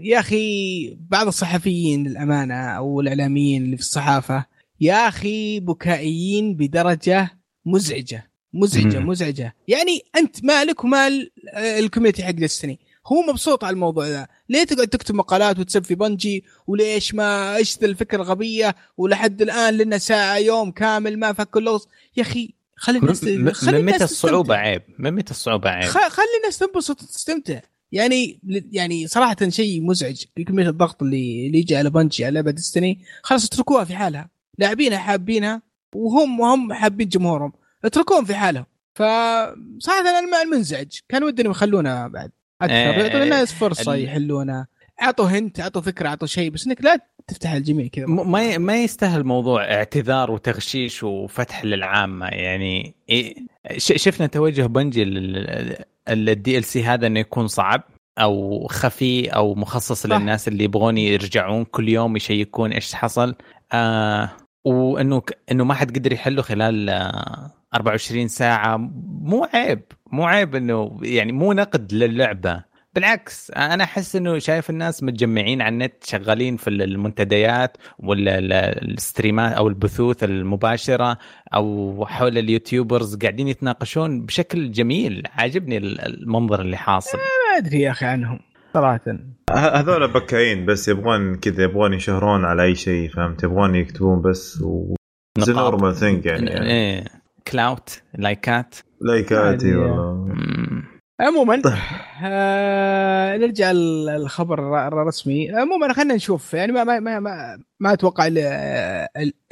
يا 0.00 0.18
أخي 0.18 0.96
بعض 1.10 1.26
الصحفيين 1.26 2.08
للأمانة 2.08 2.54
أو 2.54 3.00
الإعلاميين 3.00 3.62
اللي 3.62 3.76
في 3.76 3.82
الصحافة 3.82 4.46
يا 4.80 5.08
أخي 5.08 5.60
بكائيين 5.60 6.54
بدرجة 6.54 7.38
مزعجة 7.66 8.30
مزعجة 8.54 8.98
مم. 8.98 9.08
مزعجة. 9.08 9.54
يعني 9.68 10.02
أنت 10.16 10.44
مالك 10.44 10.84
ومال 10.84 11.30
ال 11.56 11.63
community 11.63 12.22
حق 12.24 12.30
Destiny. 12.30 12.78
هو 13.06 13.22
مبسوط 13.22 13.64
على 13.64 13.74
الموضوع 13.74 14.06
ذا. 14.06 14.26
ليه 14.48 14.64
تقعد 14.64 14.88
تكتب 14.88 15.14
مقالات 15.14 15.58
وتسب 15.58 15.84
في 15.84 15.94
Bungie 15.94 16.44
وليش 16.66 17.14
ما 17.14 17.56
إيش 17.56 17.78
ذا 17.78 17.86
الفكرة 17.86 18.16
الغبية 18.16 18.74
ولحد 18.96 19.42
الآن 19.42 19.74
لنا 19.74 19.98
ساعة 19.98 20.36
يوم 20.36 20.70
كامل 20.70 21.18
ما 21.18 21.32
فك 21.32 21.56
اللغز؟ 21.56 21.86
يا 22.16 22.22
أخي 22.22 22.54
خلي 22.80 22.98
الناس 22.98 23.24
من 23.64 23.84
متى 23.84 24.04
الصعوبة 24.04 24.54
عيب؟ 24.54 24.82
من 24.98 25.14
متى 25.14 25.30
الصعوبة 25.30 25.70
عيب؟ 25.70 25.88
خلي 25.88 26.24
الناس 26.40 26.58
تنبسط 26.58 27.02
وتستمتع. 27.02 27.60
يعني 27.92 28.40
يعني 28.72 29.06
صراحة 29.06 29.36
شيء 29.48 29.82
مزعج. 29.82 30.24
بكميه 30.36 30.68
الضغط 30.68 31.02
اللي 31.02 31.46
اللي 31.46 31.58
يجي 31.58 31.76
على 31.76 31.90
بنجي 31.90 32.24
على 32.24 32.34
لعبة 32.34 32.50
ديستني 32.50 33.04
خلاص 33.22 33.44
اتركوها 33.44 33.84
في 33.84 33.96
حالها. 33.96 34.30
لاعبينها 34.58 34.98
حابينها 34.98 35.62
وهم 35.94 36.40
وهم 36.40 36.72
حابين 36.72 37.08
جمهورهم. 37.08 37.52
اتركوهم 37.84 38.24
في 38.24 38.34
حالهم. 38.34 38.64
فصراحه 38.94 40.00
أنا 40.00 40.44
منزعج 40.44 40.98
كان 41.08 41.24
ودي 41.24 41.42
إنهم 41.42 41.50
يخلونا 41.50 42.08
بعد. 42.08 42.30
أكثر. 42.62 42.74
يعطوا 42.74 43.22
الناس 43.22 43.52
فرصة 43.52 43.94
يحلونها 43.94 44.66
أعطوا 45.02 45.26
هنت 45.26 45.60
أعطوا 45.60 45.82
فكرة 45.82 46.08
أعطوا 46.08 46.26
شيء. 46.26 46.50
بس 46.50 46.66
إنك 46.66 46.84
لا 46.84 47.06
تفتح 47.26 47.52
الجميع 47.52 47.86
كذا 47.86 48.06
ما 48.06 48.58
ما 48.58 48.82
يستاهل 48.82 49.24
موضوع 49.24 49.64
اعتذار 49.64 50.30
وتغشيش 50.30 51.02
وفتح 51.02 51.64
للعامه 51.64 52.26
يعني 52.26 52.94
إيه 53.08 53.34
شفنا 53.76 54.26
توجه 54.26 54.66
Bungie 54.66 56.58
ال 56.58 56.64
DLC 56.64 56.84
هذا 56.84 57.06
إنه 57.06 57.20
يكون 57.20 57.46
صعب 57.46 57.82
أو 58.18 58.66
خفي 58.66 59.28
أو 59.28 59.54
مخصص 59.54 60.06
صح. 60.06 60.10
للناس 60.10 60.48
اللي 60.48 60.64
يبغون 60.64 60.98
يرجعون 60.98 61.64
كل 61.64 61.88
يوم 61.88 62.16
يشيكون 62.16 62.72
إيش 62.72 62.94
حصل. 62.94 63.34
آه 63.72 64.30
وإنه 64.64 65.22
إنه 65.50 65.64
ما 65.64 65.74
حد 65.74 65.98
قدر 65.98 66.12
يحله 66.12 66.42
خلال 66.42 66.90
24 67.74 68.28
ساعة. 68.28 68.76
مو 69.20 69.48
عيب 69.54 69.82
مو 70.12 70.24
عيب 70.24 70.54
إنه 70.54 70.98
يعني 71.02 71.32
مو 71.32 71.52
نقد 71.52 71.92
للعبة. 71.92 72.69
بالعكس 72.94 73.50
أنا 73.50 73.84
أحس 73.84 74.16
إنه 74.16 74.38
شايف 74.38 74.70
الناس 74.70 75.02
متجمعين 75.02 75.62
على 75.62 75.72
النت 75.72 76.04
شغالين 76.04 76.56
في 76.56 76.70
المنتديات 76.70 77.76
ولا 77.98 78.38
الستريمات 78.82 79.52
أو 79.52 79.68
البثوث 79.68 80.24
المباشرة 80.24 81.18
أو 81.54 82.06
حول 82.06 82.38
ال 82.38 82.46
YouTubers 82.46 83.16
قاعدين 83.16 83.48
يتناقشون 83.48 84.26
بشكل 84.26 84.70
جميل. 84.72 85.22
عاجبني 85.32 85.76
المنظر 85.78 86.60
اللي 86.60 86.76
حاصل. 86.76 87.18
ما 87.18 87.58
أدري 87.58 87.80
يا 87.80 87.90
أخي 87.90 88.06
عنهم 88.06 88.40
صراحة. 88.74 89.00
هذول 89.50 90.12
بكاين 90.12 90.66
بس 90.66 90.88
يبغون 90.88 91.34
كذا 91.34 91.64
يبغون 91.64 91.92
يشهرون 91.92 92.44
على 92.44 92.62
أي 92.62 92.74
شيء 92.74 93.08
فهمت؟ 93.08 93.44
يبغون 93.44 93.74
يكتبون 93.74 94.22
بس 94.22 94.62
و 94.62 94.94
normal 95.48 95.94
thing 95.94 96.26
يعني. 96.26 96.62
إيه. 96.62 97.04
clout 97.48 98.02
لايكات. 98.14 98.74
لايكات 99.00 99.64
اي 99.64 99.74
والله. 99.74 100.34
عموما 101.20 101.60
طيب. 101.62 101.72
آه 102.24 103.36
نرجع 103.36 103.72
للخبر 103.72 104.88
الرسمي. 104.88 105.50
عموما 105.50 105.92
خلينا 105.92 106.14
نشوف 106.14 106.54
يعني 106.54 106.72
ما 106.72 106.84
ما 106.84 107.00
ما, 107.00 107.20
ما, 107.20 107.58
ما 107.80 107.92
أتوقع 107.92 108.28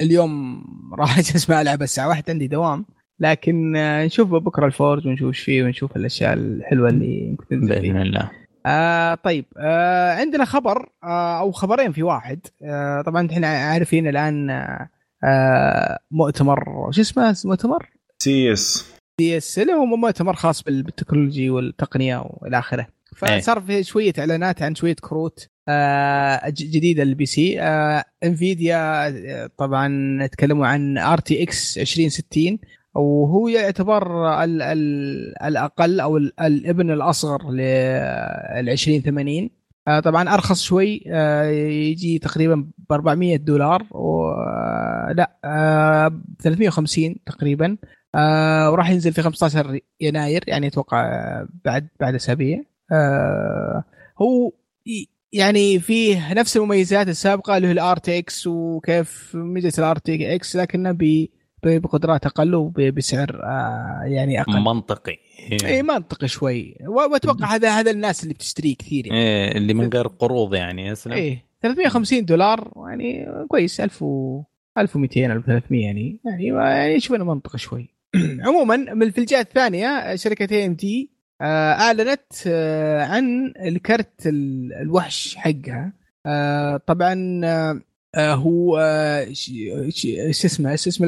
اليوم 0.01 0.63
راح 0.99 1.17
أسمع 1.19 1.61
العب 1.61 1.81
الساعة 1.81 2.07
1 2.07 2.29
عندي 2.29 2.47
دوام. 2.47 2.85
لكن 3.19 3.75
آه 3.75 4.05
نشوف 4.05 4.29
بكرة 4.29 4.65
ال 4.65 4.72
forge 4.72 5.07
ونشوف 5.07 5.27
إيش 5.27 5.39
فيه 5.39 5.63
ونشوف 5.63 5.95
الأشياء 5.95 6.33
الحلوة 6.33 6.89
اللي 6.89 7.27
يمكن 7.29 7.47
تنزل 7.47 7.81
بإذن 7.81 8.01
الله. 8.01 8.31
آه 8.65 9.15
طيب 9.15 9.45
آه 9.57 10.13
عندنا 10.13 10.45
خبر 10.45 10.89
آه 11.03 11.39
أو 11.39 11.51
خبرين 11.51 11.91
في 11.91 12.03
واحد. 12.03 12.39
آه 12.63 13.01
طبعا 13.01 13.27
إحنا 13.31 13.47
عارفين 13.47 14.07
الآن 14.07 14.49
آه 15.23 15.99
مؤتمر 16.11 16.91
شو 16.91 17.01
اسمه 17.01 17.35
مؤتمر؟ 17.45 17.89
CES. 18.19 18.53
CES 18.53 19.59
اللي 19.59 19.73
هو 19.73 19.85
مؤتمر 19.85 20.33
خاص 20.33 20.63
بالتكنولوجي 20.63 21.49
والتقنية 21.49 22.23
والى 22.25 22.59
آخره. 22.59 22.87
فصار 23.15 23.61
في 23.61 23.83
شوية 23.83 24.13
إعلانات 24.19 24.61
عن 24.61 24.75
شوية 24.75 24.95
كروت 25.01 25.47
آه 25.67 26.49
جديدة 26.49 27.03
لل 27.03 27.25
PC. 27.25 27.61
آه 27.61 28.03
Nvidia 28.23 29.47
طبعا 29.57 30.27
تكلموا 30.27 30.67
عن 30.67 30.97
RTX 30.97 31.77
2060 31.77 32.59
وهو 32.95 33.47
يعتبر 33.47 34.33
ال 34.43 34.61
ال 34.61 35.43
الأقل 35.43 35.99
أو 35.99 36.17
الابن 36.17 36.91
الأصغر 36.91 37.51
لل 37.51 38.69
2080 38.69 39.49
آه 39.87 39.99
طبعا 39.99 40.33
أرخص 40.33 40.61
شوي 40.63 41.03
آه 41.07 41.43
يجي 41.51 42.19
تقريبا 42.19 42.55
ب 42.89 42.93
400 42.93 43.37
دولار 43.37 43.83
و 43.91 44.29
آه 44.31 45.13
لا 45.17 45.37
آه 45.45 46.21
350 46.39 47.15
تقريبا. 47.25 47.77
آه 48.15 48.71
وراح 48.71 48.89
ينزل 48.89 49.13
في 49.13 49.21
15 49.21 49.79
يناير 50.01 50.43
يعني 50.47 50.67
أتوقع 50.67 51.03
بعد 51.65 51.87
بعد 51.99 52.15
أسابيع. 52.15 52.61
آه 52.91 53.83
هو 54.21 54.51
يعني 55.33 55.79
فيه 55.79 56.33
نفس 56.33 56.57
المميزات 56.57 57.07
السابقة 57.07 57.57
اللي 57.57 57.67
هو 57.67 57.71
ال 57.71 57.97
RTX 57.97 58.47
وكيف 58.47 59.31
ميزة 59.35 59.83
ال 59.83 59.97
RTX 59.97 60.55
لكنه 60.55 60.97
بقدرات 61.63 62.25
أقل 62.25 62.55
وبسعر 62.55 63.41
آه 63.43 64.01
يعني 64.05 64.41
أقل. 64.41 64.59
منطقي. 64.59 65.17
اي 65.65 65.83
منطقي 65.83 66.27
شوي. 66.27 66.75
وأتوقع 66.87 67.55
هذا 67.55 67.69
هذا 67.69 67.91
الناس 67.91 68.23
اللي 68.23 68.33
بتشتريه 68.33 68.75
كثير 68.75 69.07
يعني. 69.07 69.19
إيه 69.19 69.57
اللي 69.57 69.73
من 69.73 69.89
غير 69.89 70.07
قروض 70.07 70.55
يعني 70.55 70.91
اسلم 70.91 71.13
إيه 71.13 71.45
350 71.61 72.25
دولار 72.25 72.71
يعني 72.89 73.27
كويس 73.47 73.81
1000 73.81 74.03
و 74.03 74.43
1200 74.77 75.25
1300 75.25 75.85
يعني. 75.85 76.19
يعني 76.25 76.45
يعني 76.45 76.99
شوف 76.99 77.17
منطقي 77.17 77.59
شوي. 77.59 77.98
عموما 78.45 78.75
من 78.75 79.11
في 79.11 79.17
الجهه 79.17 79.41
الثانية 79.41 80.15
شركة 80.15 80.65
ام 80.65 80.75
تي 80.75 81.19
أعلنت 81.41 82.33
آه، 82.47 83.05
عن 83.05 83.53
الكرت 83.65 84.27
الوحش 84.81 85.35
حقها. 85.35 85.93
آه، 86.25 86.77
طبعا 86.77 87.41
آه، 88.15 88.33
هو 88.33 88.79
شو 89.31 90.47
اسمه 90.47 90.71
إيش 90.71 90.87
اسم 90.87 91.03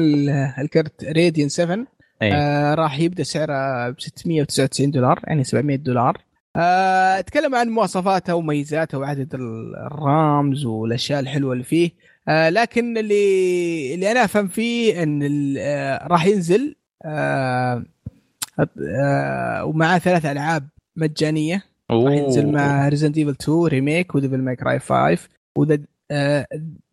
الكرت؟ 0.58 1.04
راديان 1.04 1.48
7 1.48 1.86
أيه. 2.22 2.74
راح 2.74 2.98
يبدأ 3.00 3.22
سعره 3.22 3.90
ب 3.90 4.00
699 4.00 4.90
دولار 4.90 5.20
يعني 5.24 5.44
700 5.44 5.76
دولار. 5.76 6.18
اتكلم 6.56 7.54
عن 7.54 7.68
مواصفاته 7.68 8.34
وميزاته 8.34 8.98
وعدد 8.98 9.34
الرامز 9.34 10.64
والأشياء 10.64 11.20
الحلوة 11.20 11.52
اللي 11.52 11.64
فيه. 11.64 11.90
لكن 12.28 12.98
اللي 12.98 13.94
اللي 13.94 14.12
أنا 14.12 14.24
أفهم 14.24 14.48
فيه 14.48 15.02
إن 15.02 15.22
راح 16.06 16.26
ينزل 16.26 16.76
آه 17.04 17.84
آه 18.80 19.64
ومعاه 19.64 19.98
ثلاث 19.98 20.26
ألعاب 20.26 20.68
مجانية. 20.96 21.62
راح 21.90 22.12
ينزل 22.12 22.52
مع 22.52 22.88
Resident 22.88 23.18
Evil 23.18 23.30
2 23.30 23.64
Remake 23.66 24.14
و 24.14 24.18
Devil 24.18 24.38
May 24.38 24.56
Cry 24.56 24.78
5 24.78 25.28
و 25.58 25.63
The 25.63 25.78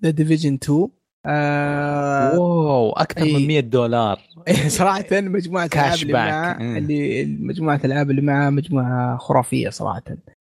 The 0.03 0.09
Division 0.09 0.53
2 0.63 0.87
آه 1.25 2.39
واو 2.39 2.91
أكثر 2.91 3.25
من 3.25 3.47
100 3.47 3.59
دولار. 3.59 4.19
صراحة 4.67 5.05
مجموعة 5.11 5.65
الالعاب 5.65 6.01
اللي 6.01 6.13
معاه 6.13 6.57
اللي 6.77 7.25
مجموعة 7.25 7.79
الالعاب 7.85 8.09
اللي 8.11 8.21
معاه 8.21 8.49
مجموعة 8.49 9.17
خرافية 9.17 9.69
صراحة. 9.69 10.03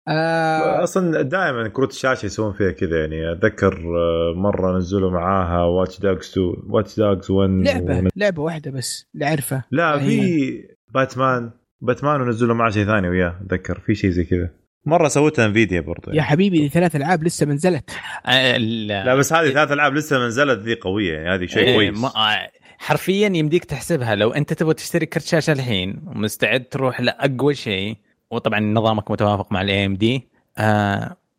آه 0.07 0.83
أصلا 0.83 1.21
دائما 1.21 1.67
كروت 1.67 1.91
الشاشة 1.91 2.25
يسوون 2.25 2.53
فيها 2.53 2.71
كذا 2.71 2.99
يعني. 2.99 3.31
أتذكر 3.31 3.73
آه، 3.73 4.33
مرة 4.35 4.77
نزلوا 4.77 5.11
معاها 5.11 5.63
Watch 5.63 5.99
Dogs 5.99 6.29
2 6.31 6.53
Watch 6.69 6.97
Dogs 6.99 7.31
1 7.31 7.49
لعبة 7.49 7.99
و... 7.99 8.09
لعبة 8.15 8.41
واحدة 8.41 8.71
بس 8.71 9.07
اللي 9.13 9.25
اعرفه 9.25 9.63
لا 9.71 9.99
في 9.99 10.53
Batman 10.93 11.51
Batman 11.81 12.21
ونزلوا 12.21 12.55
معاه 12.55 12.69
شيء 12.69 12.85
ثاني 12.85 13.09
وياه 13.09 13.35
أتذكر. 13.45 13.79
في 13.79 13.95
شيء 13.95 14.09
زي 14.09 14.23
كذا. 14.23 14.49
مرة 14.85 15.07
سوتها 15.07 15.45
Nvidia 15.45 15.81
برضو 15.81 16.11
يا 16.11 16.21
حبيبي 16.21 16.59
دي 16.59 16.69
ثلاث 16.69 16.95
ألعاب 16.95 17.23
لسه 17.23 17.45
ما 17.45 17.53
نزلت. 17.53 17.89
آه، 18.25 18.57
لا 18.57 19.15
بس 19.15 19.33
هذه 19.33 19.49
ثلاث 19.49 19.71
ألعاب 19.71 19.93
لسه 19.93 20.19
ما 20.19 20.27
نزلت 20.27 20.59
ذي 20.59 20.75
قوية 20.75 21.13
يعني 21.13 21.35
هذه 21.35 21.45
شيء 21.45 21.63
إيه، 21.63 21.75
كويس. 21.75 21.97
ما- 21.97 22.07
آه، 22.07 22.49
حرفيا 22.77 23.27
يمديك 23.27 23.65
تحسبها. 23.65 24.15
لو 24.15 24.31
أنت 24.31 24.53
تبغى 24.53 24.73
تشتري 24.73 25.05
كرت 25.05 25.23
شاشة 25.23 25.53
الحين 25.53 26.01
ومستعد 26.07 26.63
تروح 26.63 27.01
لأقوى 27.01 27.55
شيء 27.55 27.97
وطبعا 28.33 28.59
نظامك 28.59 29.11
متوافق 29.11 29.51
مع 29.51 29.61
ال 29.61 29.85
AMD 29.85 30.27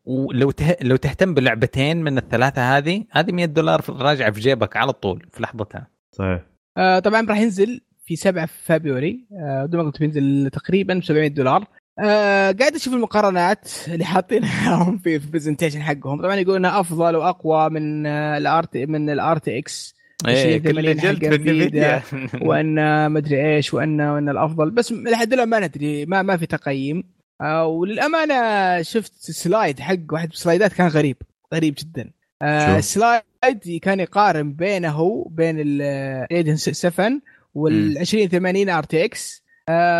ولو 0.05 0.51
ته... 0.51 0.75
لو 0.81 0.95
تهتم 0.95 1.33
بلعبتين 1.33 2.03
من 2.03 2.17
الثلاثة 2.17 2.77
هذه 2.77 3.03
هذه 3.11 3.31
100 3.31 3.45
دولار 3.45 3.81
في- 3.81 3.91
راجعة 3.91 4.31
في 4.31 4.39
جيبك 4.41 4.77
على 4.77 4.93
طول 4.93 5.25
في 5.33 5.43
لحظتها. 5.43 5.87
صحيح. 6.11 6.41
آه 6.77 6.99
طبعا 6.99 7.25
راح 7.29 7.37
ينزل 7.37 7.81
في 8.05 8.15
7 8.15 8.45
فبراير 8.45 9.25
آه 9.41 9.65
دوما 9.65 9.83
قلت 9.83 9.99
بينزل 9.99 10.49
تقريبا 10.53 10.93
ب 10.93 11.03
700 11.03 11.27
دولار. 11.27 11.65
آه 11.99 12.51
قاعد 12.51 12.75
أشوف 12.75 12.93
المقارنات 12.93 13.69
اللي 13.87 14.05
حاطينها 14.05 14.75
هم 14.83 14.97
في 14.97 15.19
في 15.19 15.25
ال 15.25 15.29
presentation 15.29 15.81
حقهم. 15.81 16.21
طبعا 16.21 16.35
يقول 16.35 16.55
انها 16.55 16.79
أفضل 16.79 17.15
وأقوى 17.15 17.69
من 17.69 18.05
آه، 18.05 18.37
الار 18.37 18.65
من 18.75 19.09
ال 19.09 19.37
RTX 19.37 19.95
إيه 20.27 20.57
20 20.57 20.59
كل 20.59 20.95
جلد 20.95 21.19
في 21.19 21.37
نفيديا 21.37 22.01
وأن 22.47 23.11
مدري 23.11 23.55
إيش 23.55 23.73
وان 23.73 24.01
وأن 24.01 24.29
الأفضل. 24.29 24.69
بس 24.69 24.91
لحد 24.91 25.33
الآن 25.33 25.49
ما 25.49 25.59
ندري 25.59 26.05
ما 26.05 26.21
ما 26.21 26.37
في 26.37 26.45
تقييم. 26.45 27.03
آه 27.41 27.65
وللأمانة 27.65 28.81
شفت 28.81 29.13
slide 29.31 29.79
حق 29.79 29.95
واحد 30.11 30.27
من 30.27 30.33
ال 30.33 30.39
slides 30.39 30.73
كان 30.73 30.87
غريب 30.87 31.17
غريب 31.53 31.75
جدا. 31.79 32.11
آه؟ 32.41 32.77
ال 32.77 32.94
slide 32.94 33.79
كان 33.81 33.99
يقارن 33.99 34.53
بينه 34.53 35.01
وبين 35.01 35.55
الراديون 35.59 36.55
7 36.55 37.11
وال 37.55 37.97
2080 37.97 38.69
RTX 38.69 39.43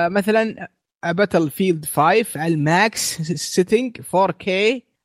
مثلا 0.10 0.70
Battlefield 1.06 1.86
5 1.86 2.26
على 2.36 2.54
ال 2.54 2.71
max 2.71 3.22
setting 3.22 3.98
4K 4.02 4.50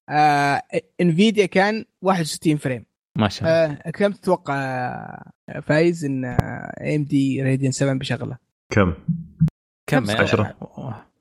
آه 0.08 0.62
انفيديا 1.00 1.46
كان 1.46 1.84
61 2.02 2.56
frame. 2.56 2.89
ما 3.16 3.28
شاء 3.28 3.48
الله 3.48 3.78
آه 3.86 3.90
كم 3.90 4.12
تتوقع 4.12 4.54
آه، 5.48 5.60
فايز 5.60 6.04
ال 6.04 6.24
AMD 6.24 7.42
Radeon 7.42 7.72
7 7.72 7.94
بشغله 7.94 8.36
كم؟ 8.70 8.94
كم 9.86 10.10
عشرة. 10.10 10.56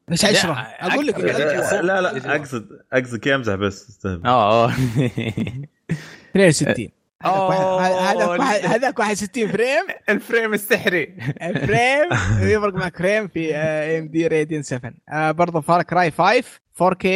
مش 0.09 0.25
10 0.25 0.53
لا، 0.53 0.87
أقول 0.93 1.07
لك. 1.07 1.19
لا 1.19 2.01
لا 2.01 2.35
أقصد 2.35 2.67
أقصد 2.93 3.17
كي 3.19 3.35
أمزح 3.35 3.55
بس. 3.55 4.05
آه 4.05 4.21
آه. 4.25 4.71
62 6.35 6.89
أوه. 7.25 7.81
هذاك 8.11 8.39
واحد 8.39 8.65
هذاك 8.65 8.99
61 8.99 9.47
frame 9.47 9.85
ال 10.09 10.17
frame 10.17 10.53
السحري 10.53 11.15
frame 11.39 12.09
يفرق 12.51 12.73
معك 12.73 12.97
frame 12.97 13.27
في 13.27 13.55
AMD 13.55 14.27
Radeon 14.27 14.61
7 14.63 14.93
آه 15.09 15.31
برضه 15.31 15.61
Far 15.61 15.83
Cry 15.83 16.11
5 16.11 16.43
4K 16.83 17.07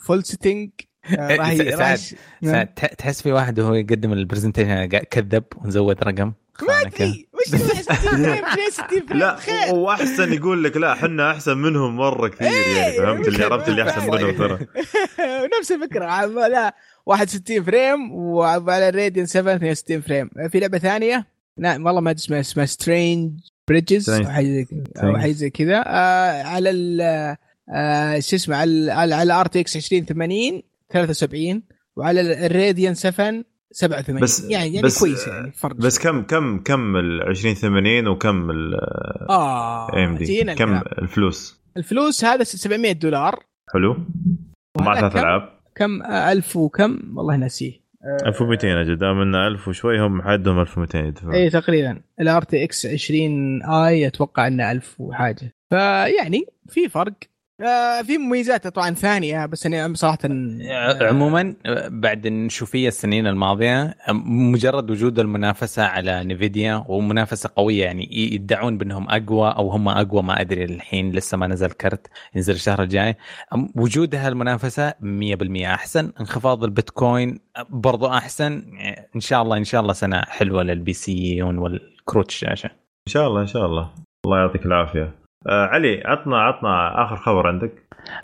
full 0.00 0.24
setting 0.24 0.70
راح 1.14 1.50
ي- 1.56 1.70
راح 1.70 1.96
سعد 2.44 2.66
تح- 2.74 2.86
تحس 2.94 3.22
في 3.22 3.32
واحد 3.32 3.60
وهو 3.60 3.74
يقدم 3.74 4.12
ال 4.12 4.16
presentation 4.16 4.68
قاعد 4.70 4.88
كذب 5.10 5.44
ونزود 5.56 6.02
رقم. 6.04 6.32
ما 6.68 6.80
أدري 6.80 7.28
وش 7.34 7.52
61 7.60 7.96
frame 8.24 8.44
62 8.44 9.06
frame 9.06 9.18
لا 9.18 9.36
واحسن 9.72 10.32
يقول 10.32 10.64
لك 10.64 10.76
لا 10.76 10.92
إحنا 10.92 11.30
أحسن 11.30 11.58
منهم 11.58 11.96
مرة 11.96 12.28
كثير 12.28 12.46
يعني 12.52 12.86
إيه، 12.86 12.98
فهمت 13.00 13.28
اللي 13.28 13.44
عرفت 13.44 13.68
اللي 13.68 13.82
أحسن 13.90 14.10
منهم 14.10 14.30
ترى. 14.36 14.58
نفس 15.60 15.72
الفكرة 15.72 16.04
عم- 16.04 16.38
لا 16.38 16.74
61 17.06 17.62
frame 17.64 18.12
وعلى 18.12 18.88
ال 18.88 18.93
Radeon 18.93 19.26
7 19.26 19.54
62 19.54 20.00
frame. 20.00 20.30
في 20.50 20.60
لعبة 20.60 20.78
ثانية؟ 20.78 21.26
لا 21.56 21.72
والله 21.72 22.00
ما 22.00 22.10
أدري 22.10 22.20
اسمها 22.20 22.40
اسمها 22.40 22.66
Strange 22.66 23.32
Brigade. 23.68 24.10
أو 24.10 24.24
حاجة 24.26 24.46
زي 24.46 24.64
كذا 24.64 24.84
أو 25.08 25.18
حاجة 25.18 25.32
زي 25.32 25.50
كذا. 25.50 25.82
آه 25.86 26.42
على 26.42 26.70
ال 26.70 27.00
آه 27.74 28.18
شو 28.18 28.36
اسمه 28.36 28.56
على 28.56 28.92
على 28.92 29.14
على 29.14 29.32
RTX 29.32 29.76
2080 29.76 30.62
73 30.90 31.62
وعلى 31.96 32.46
ال 32.46 32.53
Radeon 32.53 32.94
7 32.94 33.44
87 33.72 34.20
بس- 34.20 34.50
يعني 34.50 34.74
يعني 34.74 34.82
بس- 34.86 35.00
كويس 35.00 35.28
يعني 35.28 35.52
فرق. 35.52 35.76
بس 35.76 35.98
كم 35.98 36.22
كم 36.22 36.58
كم 36.62 36.96
ال 36.96 37.22
2080 37.28 38.08
وكم 38.08 38.50
ال 38.50 38.74
آه 39.30 40.04
AMD 40.04 40.44
كم. 40.54 40.80
الفلوس؟ 40.98 41.60
الفلوس 41.76 42.24
هذا 42.24 42.44
700 42.44 42.92
دولار. 42.92 43.44
حلو. 43.72 43.96
وهذا 44.76 45.00
ثلاث؟ 45.08 45.16
ألعاب. 45.16 45.48
كم؟ 45.74 46.02
آه، 46.02 46.32
1000 46.32 46.56
وكم؟ 46.56 46.98
والله 47.16 47.36
ناسيه. 47.36 47.72
1200 48.26 48.80
أجل 48.80 48.96
دام 48.98 49.20
انه 49.20 49.46
1000 49.46 49.68
وشوي 49.68 50.00
هم 50.00 50.22
حدهم 50.22 50.60
1200 50.60 50.98
يدفعون 51.06 51.34
إي 51.34 51.50
تقريبا. 51.50 52.00
ال 52.20 52.42
RTX 52.42 52.86
2080 52.86 54.06
أتوقع 54.06 54.46
إنه 54.46 54.70
1000 54.72 55.00
وحاجة. 55.00 55.54
فيعني 55.70 56.46
في 56.68 56.88
فرق. 56.88 57.12
آه 57.60 58.02
في 58.02 58.18
مميزات 58.18 58.66
طبعا 58.66 58.90
ثانية 58.90 59.46
بس 59.46 59.66
أنا 59.66 59.94
صراحة 59.94 60.18
آه، 60.24 61.08
عموما 61.08 61.54
بعد 61.88 62.26
نشوف 62.26 62.88
السنين 62.88 63.26
الماضية 63.26 63.94
مجرد 64.24 64.90
وجود 64.90 65.18
المنافسة 65.18 65.82
على 65.84 66.24
نيفيديا 66.24 66.84
ومنافسة 66.88 67.50
قوية 67.56 67.84
يعني 67.84 68.08
يدعون 68.34 68.78
بأنهم 68.78 69.06
أقوى 69.10 69.48
أو 69.48 69.70
هم 69.70 69.88
أقوى 69.88 70.22
ما 70.22 70.40
أدري 70.40 70.64
الحين 70.64 71.12
لسه 71.12 71.36
ما 71.36 71.46
نزل 71.46 71.70
كرت 71.70 72.06
ينزل 72.34 72.54
الشهر 72.54 72.82
الجاي. 72.82 73.16
وجود 73.76 74.14
هالمنافسة 74.14 74.90
100% 74.90 75.66
أحسن 75.66 76.12
انخفاض 76.20 76.64
البيتكوين 76.64 77.38
برضو 77.70 78.06
أحسن. 78.06 78.62
إن 79.16 79.20
شاء 79.20 79.42
الله 79.42 79.56
إن 79.56 79.64
شاء 79.64 79.80
الله 79.80 79.92
سنة 79.92 80.20
حلوة 80.20 80.62
لل 80.62 80.77
PC 80.77 80.92
يون 80.92 81.58
والكروت 81.58 82.28
الشاشة. 82.28 82.66
إن 83.08 83.12
شاء 83.12 83.28
الله 83.28 83.40
إن 83.40 83.46
شاء 83.46 83.66
الله. 83.66 83.90
الله 84.26 84.38
يعطيك 84.38 84.66
العافية. 84.66 85.27
آه 85.48 85.66
علي 85.66 86.02
عطنا 86.04 86.40
عطنا 86.40 87.04
آخر 87.04 87.16
خبر 87.16 87.46
عندك. 87.46 87.72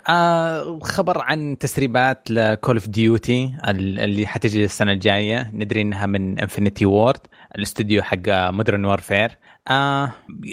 آه 0.09 0.79
خبر 0.79 1.21
عن 1.21 1.57
تسريبات 1.59 2.31
ل 2.31 2.40
Call 2.40 2.75
of 2.75 2.87
Duty 2.87 3.57
اللي 3.67 4.27
حتجي 4.27 4.65
السنة 4.65 4.91
الجاية. 4.91 5.51
ندري 5.53 5.81
إنها 5.81 6.05
من 6.05 6.39
Infinity 6.39 6.85
Ward 6.85 7.19
الاستوديو 7.55 8.03
حق 8.03 8.29
Modern 8.29 8.85
Warfare 8.85 9.31
آه 9.67 10.11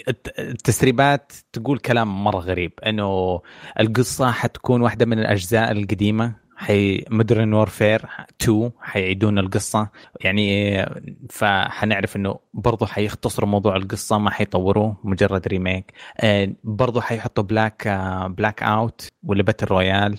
الت- 0.09 0.39
التسريبات 0.39 1.32
تقول 1.53 1.78
كلام 1.78 2.24
مرة 2.24 2.39
غريب 2.39 2.73
إنه 2.86 3.40
القصة 3.81 4.31
حتكون 4.31 4.81
واحدة 4.82 5.07
من 5.07 5.19
الأجزاء 5.19 5.73
القديمة. 5.73 6.41
حي 6.62 7.05
Modern 7.10 7.52
Warfare 7.52 8.02
2 8.43 8.70
حيعيدون 8.80 9.39
القصة. 9.39 9.89
يعني 10.20 10.76
فحنعرف 11.30 12.16
إنه 12.16 12.39
برضه 12.55 12.86
حيختصروا 12.86 13.48
موضوع 13.48 13.76
القصة 13.76 14.18
ما 14.18 14.30
حيطوروه 14.30 14.97
مجرد 15.05 15.48
remake 15.48 15.93
آه، 16.20 16.52
برضو 16.64 17.01
حيحطوا 17.01 17.44
Black 17.44 17.89
Blackout 18.30 19.09
ولا 19.22 19.43
battle 19.43 19.66
royale 19.66 20.18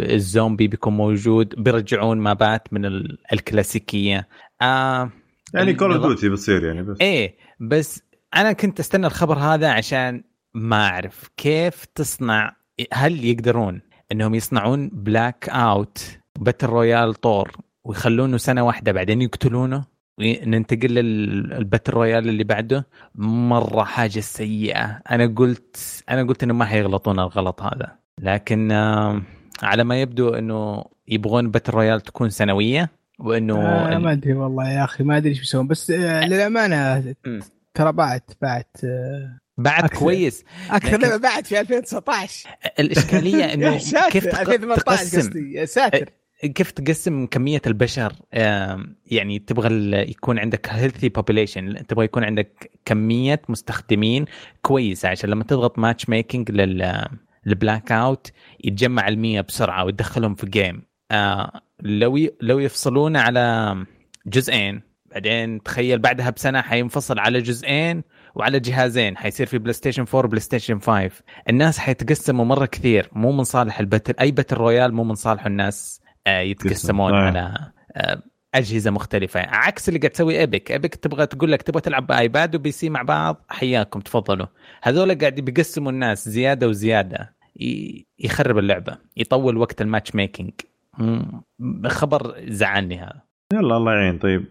الزومبي 0.00 0.68
بيكون 0.68 0.96
موجود 0.96 1.54
بيرجعون 1.62 2.18
mapات 2.18 2.72
من 2.72 2.84
ال- 2.84 3.18
الكلاسيكية. 3.32 4.28
آه 4.62 5.10
يعني 5.54 5.74
Call 5.74 5.92
of 5.92 6.02
Duty 6.06 6.28
بتصير 6.28 6.64
يعني 6.64 6.82
بس. 6.82 6.96
إيه 7.00 7.36
بس 7.60 8.02
أنا 8.36 8.52
كنت 8.52 8.80
أستنى 8.80 9.06
الخبر 9.06 9.38
هذا 9.38 9.70
عشان 9.72 10.24
ما 10.54 10.86
أعرف 10.88 11.30
كيف 11.36 11.84
تصنع 11.94 12.56
هل 12.92 13.24
يقدرون 13.24 13.80
إنهم 14.12 14.34
يصنعون 14.34 14.88
Blackout 14.88 16.18
battle 16.38 16.66
royale 16.66 17.14
طور 17.14 17.56
ويخلونه 17.84 18.36
سنة 18.36 18.62
واحدة 18.62 18.92
بعدين 18.92 19.22
يقتلونه 19.22 19.84
وننتقل 20.18 20.94
لل 20.94 21.19
battle 21.19 21.92
royale 21.92 22.28
اللي 22.28 22.44
بعده. 22.44 22.86
مرة 23.14 23.84
حاجة 23.84 24.20
سيئة. 24.20 25.02
أنا 25.10 25.34
قلت 25.36 26.04
أنا 26.10 26.22
قلت 26.22 26.42
إنه 26.42 26.54
ما 26.54 26.64
حيغلطون 26.64 27.18
الغلط 27.20 27.62
هذا. 27.62 27.96
لكن 28.20 28.72
على 29.62 29.84
ما 29.84 30.00
يبدو 30.00 30.28
إنه 30.28 30.84
يبغون 31.08 31.50
باتل 31.50 31.72
رويال 31.72 32.00
تكون 32.00 32.30
سنوية 32.30 32.90
وإنه 33.18 33.60
آه 33.66 33.98
ما 33.98 34.12
أدري 34.12 34.32
والله 34.32 34.70
يا 34.70 34.84
أخي 34.84 35.04
ما 35.04 35.16
أدري 35.16 35.28
إيش 35.28 35.38
بيسوون 35.38 35.66
بس 35.66 35.90
آه 35.90 36.26
للأمانة. 36.26 37.14
ترى 37.74 37.92
باعت 37.92 38.30
باعت 38.42 38.76
آه 38.84 39.38
بعد 39.58 39.84
أكثر. 39.84 39.98
كويس. 39.98 40.44
أكثر 40.70 40.98
لعبه 41.00 41.16
باعت 41.16 41.46
في 41.46 41.60
2019 41.60 42.48
الإشكالية 42.78 43.44
إنه 43.54 43.78
كيف 44.10 44.26
تق- 44.26 44.40
2018 44.40 44.80
تقسم 45.04 45.52
يا 45.52 45.64
ساتر. 45.64 46.08
كيف 46.54 46.70
تقسم 46.70 47.26
كمية 47.26 47.62
البشر؟ 47.66 48.12
يعني 49.06 49.38
تبغى 49.38 49.90
يكون 50.10 50.38
عندك 50.38 50.66
healthy 50.70 51.10
population 51.18 51.82
تبغى 51.86 52.04
يكون 52.04 52.24
عندك 52.24 52.70
كمية 52.84 53.42
مستخدمين 53.48 54.24
كويسة 54.62 55.08
عشان 55.08 55.30
لما 55.30 55.44
تضغط 55.44 55.78
matchmaking 55.78 56.50
لل 56.50 57.04
ال 57.46 57.92
Blackout 57.92 58.32
يتجمع 58.64 59.08
المية 59.08 59.40
بسرعة 59.40 59.84
وتدخلهم 59.84 60.34
في 60.34 60.46
game 60.46 60.82
آه 61.10 61.60
لو. 61.80 62.18
لو 62.40 62.58
يفصلون 62.58 63.16
على 63.16 63.76
جزئين 64.26 64.82
بعدين 65.06 65.62
تخيل 65.62 65.98
بعدها 65.98 66.30
بسنة 66.30 66.60
حينفصل 66.60 67.18
على 67.18 67.40
جزئين 67.40 68.02
وعلى 68.34 68.60
جهازين 68.60 69.16
حيصير 69.16 69.46
في 69.46 69.58
PlayStation 69.58 70.04
4 70.14 70.28
PlayStation 70.28 70.78
5 70.78 71.10
الناس 71.48 71.78
حيتقسموا 71.78 72.44
مرة 72.44 72.66
كثير 72.66 73.08
مو 73.12 73.32
من 73.32 73.44
صالح 73.44 73.80
ال 73.80 73.85
battle 73.85 74.14
أي 74.20 74.30
battle 74.30 74.56
royale 74.56 74.94
مو 74.94 75.04
من 75.04 75.14
صالح 75.14 75.46
الناس 75.46 76.00
آه 76.26 76.40
يتقسمون. 76.40 77.14
على 77.14 77.72
آه 77.96 78.22
أجهزة 78.54 78.90
مختلفة. 78.90 79.40
عكس 79.40 79.88
اللي 79.88 80.00
قاعد 80.00 80.10
تسوي 80.10 80.38
Epic 80.38 80.72
Epic 80.72 80.94
تبغى 80.94 81.26
تقول 81.26 81.52
لك 81.52 81.62
تبغى 81.62 81.80
تلعب 81.80 82.06
ب 82.06 82.14
iPad 82.14 82.48
و 82.48 82.56
PC 82.56 82.90
مع 82.90 83.02
بعض 83.02 83.44
حياكم 83.48 84.00
تفضلوا. 84.00 84.46
هذول 84.82 85.18
قاعد 85.18 85.34
بيقسموا 85.40 85.92
الناس 85.92 86.28
زيادة 86.28 86.68
وزيادة 86.68 87.34
يخرب 88.18 88.58
اللعبة 88.58 88.98
يطول 89.16 89.56
وقت 89.56 89.82
ال 89.82 90.14
matchmaking 90.14 90.52
خبر 91.86 92.34
زعلني 92.48 92.98
هذا. 92.98 93.22
يلا 93.52 93.76
الله 93.76 93.92
يعين. 93.92 94.18
طيب 94.18 94.44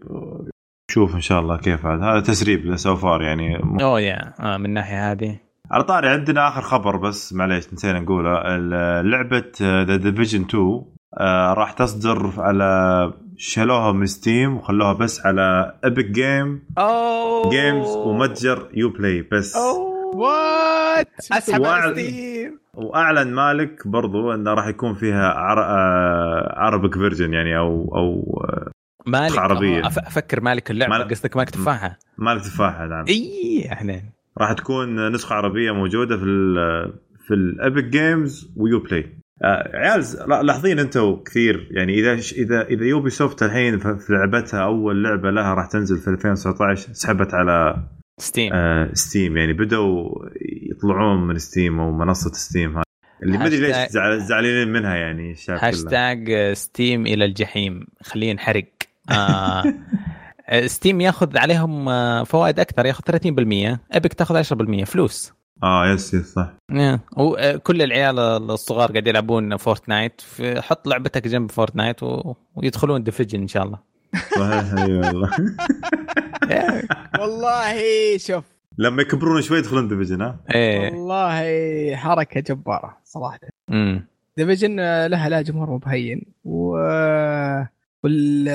شوف 0.90 1.14
إن 1.14 1.20
شاء 1.20 1.40
الله 1.40 1.56
كيف 1.56 1.86
هذا. 1.86 2.04
هذا 2.04 2.20
تسريب 2.20 2.76
so 2.76 2.96
far 2.96 3.22
يعني. 3.22 3.56
اوه 3.82 4.00
يا 4.00 4.34
آه 4.40 4.56
من 4.56 4.64
الناحيه 4.66 5.12
هذه. 5.12 5.40
على 5.70 5.84
طاري 5.84 6.08
عندنا 6.08 6.48
آخر 6.48 6.60
خبر 6.60 6.96
بس 6.96 7.32
معليش 7.32 7.72
نسينا 7.72 8.00
نقوله. 8.00 8.56
لعبة 9.02 9.52
The 9.62 9.96
Division 9.96 10.40
2 10.40 10.84
راح 11.54 11.72
تصدر 11.72 12.32
على 12.38 13.12
شالوها 13.36 13.92
من 13.92 14.06
Steam 14.06 14.56
وخلوها 14.56 14.92
بس 14.92 15.26
على 15.26 15.74
Epic 15.84 16.06
Game 16.06 16.62
اوه 16.78 17.50
Games 17.50 17.96
ومتجر 17.96 18.68
Uplay 18.74 19.28
بس 19.32 19.56
what 20.14 21.08
أسحب 21.32 21.64
على 21.64 21.92
Steam 21.94 22.60
وأعلن 22.74 23.34
مالك 23.34 23.88
برضو 23.88 24.34
إنه 24.34 24.54
راح 24.54 24.66
يكون 24.66 24.94
فيها 24.94 25.28
عر... 25.28 25.58
Arabic 26.56 26.94
version 26.94 27.32
يعني 27.32 27.58
أو 27.58 27.94
أو 27.94 28.42
مالك 29.06 29.38
عربية. 29.38 29.86
أفكر 29.86 30.40
مالك 30.40 30.70
اللعبة 30.70 30.98
مالك 30.98 31.10
قصدك 31.10 31.36
مالك 31.36 31.50
تفاحة. 31.50 31.98
مالك 32.18 32.42
تفاحة 32.42 32.86
نعم 32.86 33.04
إي 33.08 33.68
إحنا. 33.72 34.02
راح 34.38 34.52
تكون 34.52 35.12
نسخة 35.12 35.34
عربية 35.34 35.72
موجودة 35.72 36.16
في 36.16 36.24
ال 36.24 36.54
في 37.28 37.34
ال 37.34 37.44
Epic 37.44 37.84
Games 37.84 38.52
و 38.56 38.80
Uplay 38.80 39.18
آه 39.44 39.76
عيال 39.76 40.04
لاحظين 40.46 40.78
أنتم 40.78 41.16
كثير 41.26 41.68
يعني 41.70 41.94
إذا 41.94 42.12
إذا 42.12 42.62
إذا 42.62 42.84
Ubisoft 42.84 43.42
الحين 43.42 43.78
في 43.78 44.12
لعبتها 44.12 44.64
أول 44.64 45.02
لعبة 45.04 45.30
لها 45.30 45.54
راح 45.54 45.66
تنزل 45.66 45.96
في 45.98 46.10
2019 46.10 46.92
سحبت 46.92 47.34
على 47.34 47.76
Steam 48.20 48.52
آه 48.52 48.90
Steam 48.92 49.36
يعني 49.36 49.52
بدأوا 49.52 50.08
يطلعون 50.70 51.26
من 51.26 51.38
Steam 51.38 51.80
أو 51.80 51.92
منصة 51.92 52.32
Steam 52.32 52.76
هاي 52.76 52.82
اللي 53.22 53.38
ما 53.38 53.46
أدري 53.46 53.60
ليش 53.60 53.76
زعلانين 54.22 54.72
منها 54.72 54.96
يعني 54.96 55.32
الشعب 55.32 55.58
هاشتاج 55.62 56.52
Steam 56.52 57.06
إلى 57.06 57.24
الجحيم. 57.24 57.86
خلينا 58.02 58.32
نحرق. 58.32 58.64
آه 58.64 58.77
Steam 60.66 61.00
ياخذ 61.00 61.38
عليهم 61.38 61.84
فوائد 62.24 62.60
أكثر 62.60 62.86
ياخذ 62.86 63.02
30% 63.04 63.78
ابيك 63.92 64.12
تاخذ 64.12 64.42
10% 64.42 64.84
فلوس. 64.84 65.32
آه 65.62 65.86
yes 65.86 66.14
yes 66.14 66.34
صح. 66.34 66.52
وكل 67.16 67.82
العيال 67.82 68.18
الصغار 68.18 68.92
قاعد 68.92 69.06
يلعبون 69.06 69.56
Fortnite 69.56 70.22
حط 70.58 70.88
لعبتك 70.88 71.28
جنب 71.28 71.50
Fortnite 71.50 72.02
و... 72.02 72.34
ويدخلون 72.54 73.02
Division 73.02 73.40
إن 73.40 73.48
شاء 73.48 73.62
الله. 73.64 73.78
صحيح 74.36 74.72
أي 74.72 74.92
والله. 74.96 75.30
والله 77.20 77.76
شوف. 78.18 78.44
لما 78.78 79.02
يكبرون 79.02 79.42
شوي 79.42 79.58
يدخلون 79.58 79.88
Division 79.88 80.22
ها؟ 80.22 80.40
إيه. 80.54 80.90
والله 80.90 81.96
حركة 81.96 82.40
جبارة 82.40 82.98
صراحة. 83.04 83.38
امم 83.70 84.06
Division 84.36 85.06
لها 85.06 85.28
لا 85.28 85.42
جمهور 85.42 85.70
مب 85.70 85.87
هين. 85.87 86.22
و 86.44 86.70
وال 88.04 88.48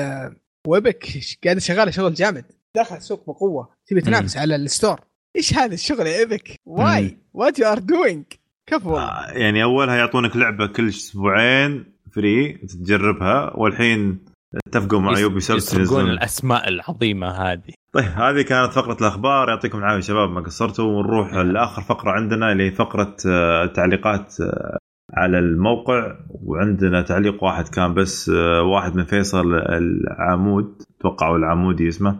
Epic 0.66 1.06
قاعد 1.44 1.58
شغاله 1.58 1.90
شغل 1.90 2.14
جامد. 2.14 2.44
داخل 2.76 2.96
السوق 2.96 3.26
بقوة. 3.26 3.68
تبي 3.86 4.00
تنافس 4.00 4.36
على 4.36 4.56
ال 4.56 4.62
store. 4.62 5.00
إيش 5.36 5.54
هذا 5.54 5.74
الشغل 5.74 6.06
يا 6.06 6.18
Epic؟ 6.18 6.60
why. 6.66 7.18
what 7.34 7.58
you 7.58 7.66
are 7.66 7.78
doing 7.78 8.24
كفو. 8.66 8.96
آه 8.96 9.26
يعني 9.30 9.62
أولها 9.62 9.96
يعطونك 9.96 10.36
لعبة 10.36 10.66
كل 10.66 10.88
أسبوعين 10.88 11.84
free 12.14 12.52
تجربها. 12.52 13.56
والحين 13.56 14.24
اتفقوا 14.66 15.00
مع 15.00 15.18
Ubisoft 15.18 15.62
يسرقون 15.62 16.10
الأسماء 16.10 16.68
العظيمة 16.68 17.28
هذه. 17.28 17.72
طيب 17.92 18.04
هذه 18.04 18.42
كانت 18.42 18.72
فقرة 18.72 18.96
الأخبار. 19.00 19.48
يعطيكم 19.48 19.78
العافية 19.78 20.00
شباب 20.00 20.30
ما 20.30 20.40
قصرتوا. 20.40 20.84
ونروح 20.84 21.34
لآخر 21.34 21.82
فقرة 21.82 22.10
عندنا 22.10 22.52
اللي 22.52 22.66
هي 22.66 22.70
فقرة 22.70 23.16
تعليقات 23.66 24.34
على 25.16 25.38
الموقع 25.38 26.16
وعندنا 26.30 27.02
تعليق 27.02 27.44
واحد 27.44 27.68
كان 27.68 27.94
بس 27.94 28.28
واحد 28.72 28.96
من 28.96 29.04
فيصل 29.04 29.54
العمود 29.54 30.82
توقعوا 31.00 31.38
العمودي 31.38 31.88
اسمه 31.88 32.18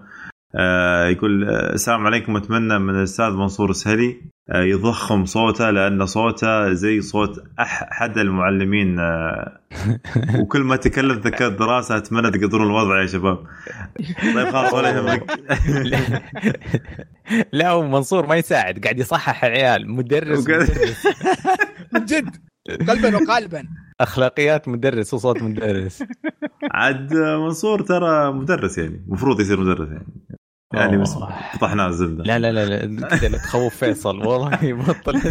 يقول 1.10 1.44
السلام 1.48 2.06
عليكم 2.06 2.36
أتمنى 2.36 2.78
من 2.78 2.94
الأستاذ 2.94 3.30
منصور 3.30 3.70
السهلي 3.70 4.16
يضخم 4.54 5.24
صوته 5.24 5.70
لأن 5.70 6.06
صوته 6.06 6.72
زي 6.72 7.00
صوت 7.00 7.44
أحد 7.60 8.18
المعلمين. 8.18 9.00
وكل 10.40 10.60
ما 10.60 10.76
تكلم 10.76 11.18
ذكاء 11.18 11.48
الدراسة 11.48 11.96
أتمنى 11.96 12.30
تقدرون 12.30 12.66
الوضع 12.66 13.00
يا 13.00 13.06
شباب. 13.06 13.38
طيب 14.34 14.48
خلاص 14.48 14.72
ولا 14.74 14.88
يهمك. 14.90 15.40
لا 17.52 17.70
هو 17.70 17.82
منصور 17.82 18.26
ما 18.26 18.36
يساعد 18.36 18.78
قاعد 18.78 18.98
يصحح 18.98 19.44
العيال. 19.44 19.90
مدرس. 19.90 20.48
من 21.92 22.04
جد. 22.04 22.36
قلبا 22.68 23.16
وقالبا. 23.16 23.64
أخلاقيات 24.00 24.68
مدرس 24.68 25.14
وصوت 25.14 25.42
مدرس. 25.42 26.04
عاد 26.72 27.14
منصور 27.14 27.82
ترى 27.82 28.32
مدرس 28.32 28.78
يعني. 28.78 29.04
المفروض 29.06 29.40
يصير 29.40 29.60
مدرس 29.60 29.88
يعني. 29.88 30.06
يعني 30.74 30.96
بس 30.96 31.14
فضحناه 31.60 31.86
الزبدة. 31.86 32.24
لا 32.24 32.38
لا 32.38 32.52
لا 32.52 32.86
لا. 32.86 33.08
كذا 33.08 33.28
لا 33.28 33.38
تخوف 33.38 33.76
فيصل. 33.76 34.26
والله 34.26 34.64
يبطل 34.64 35.22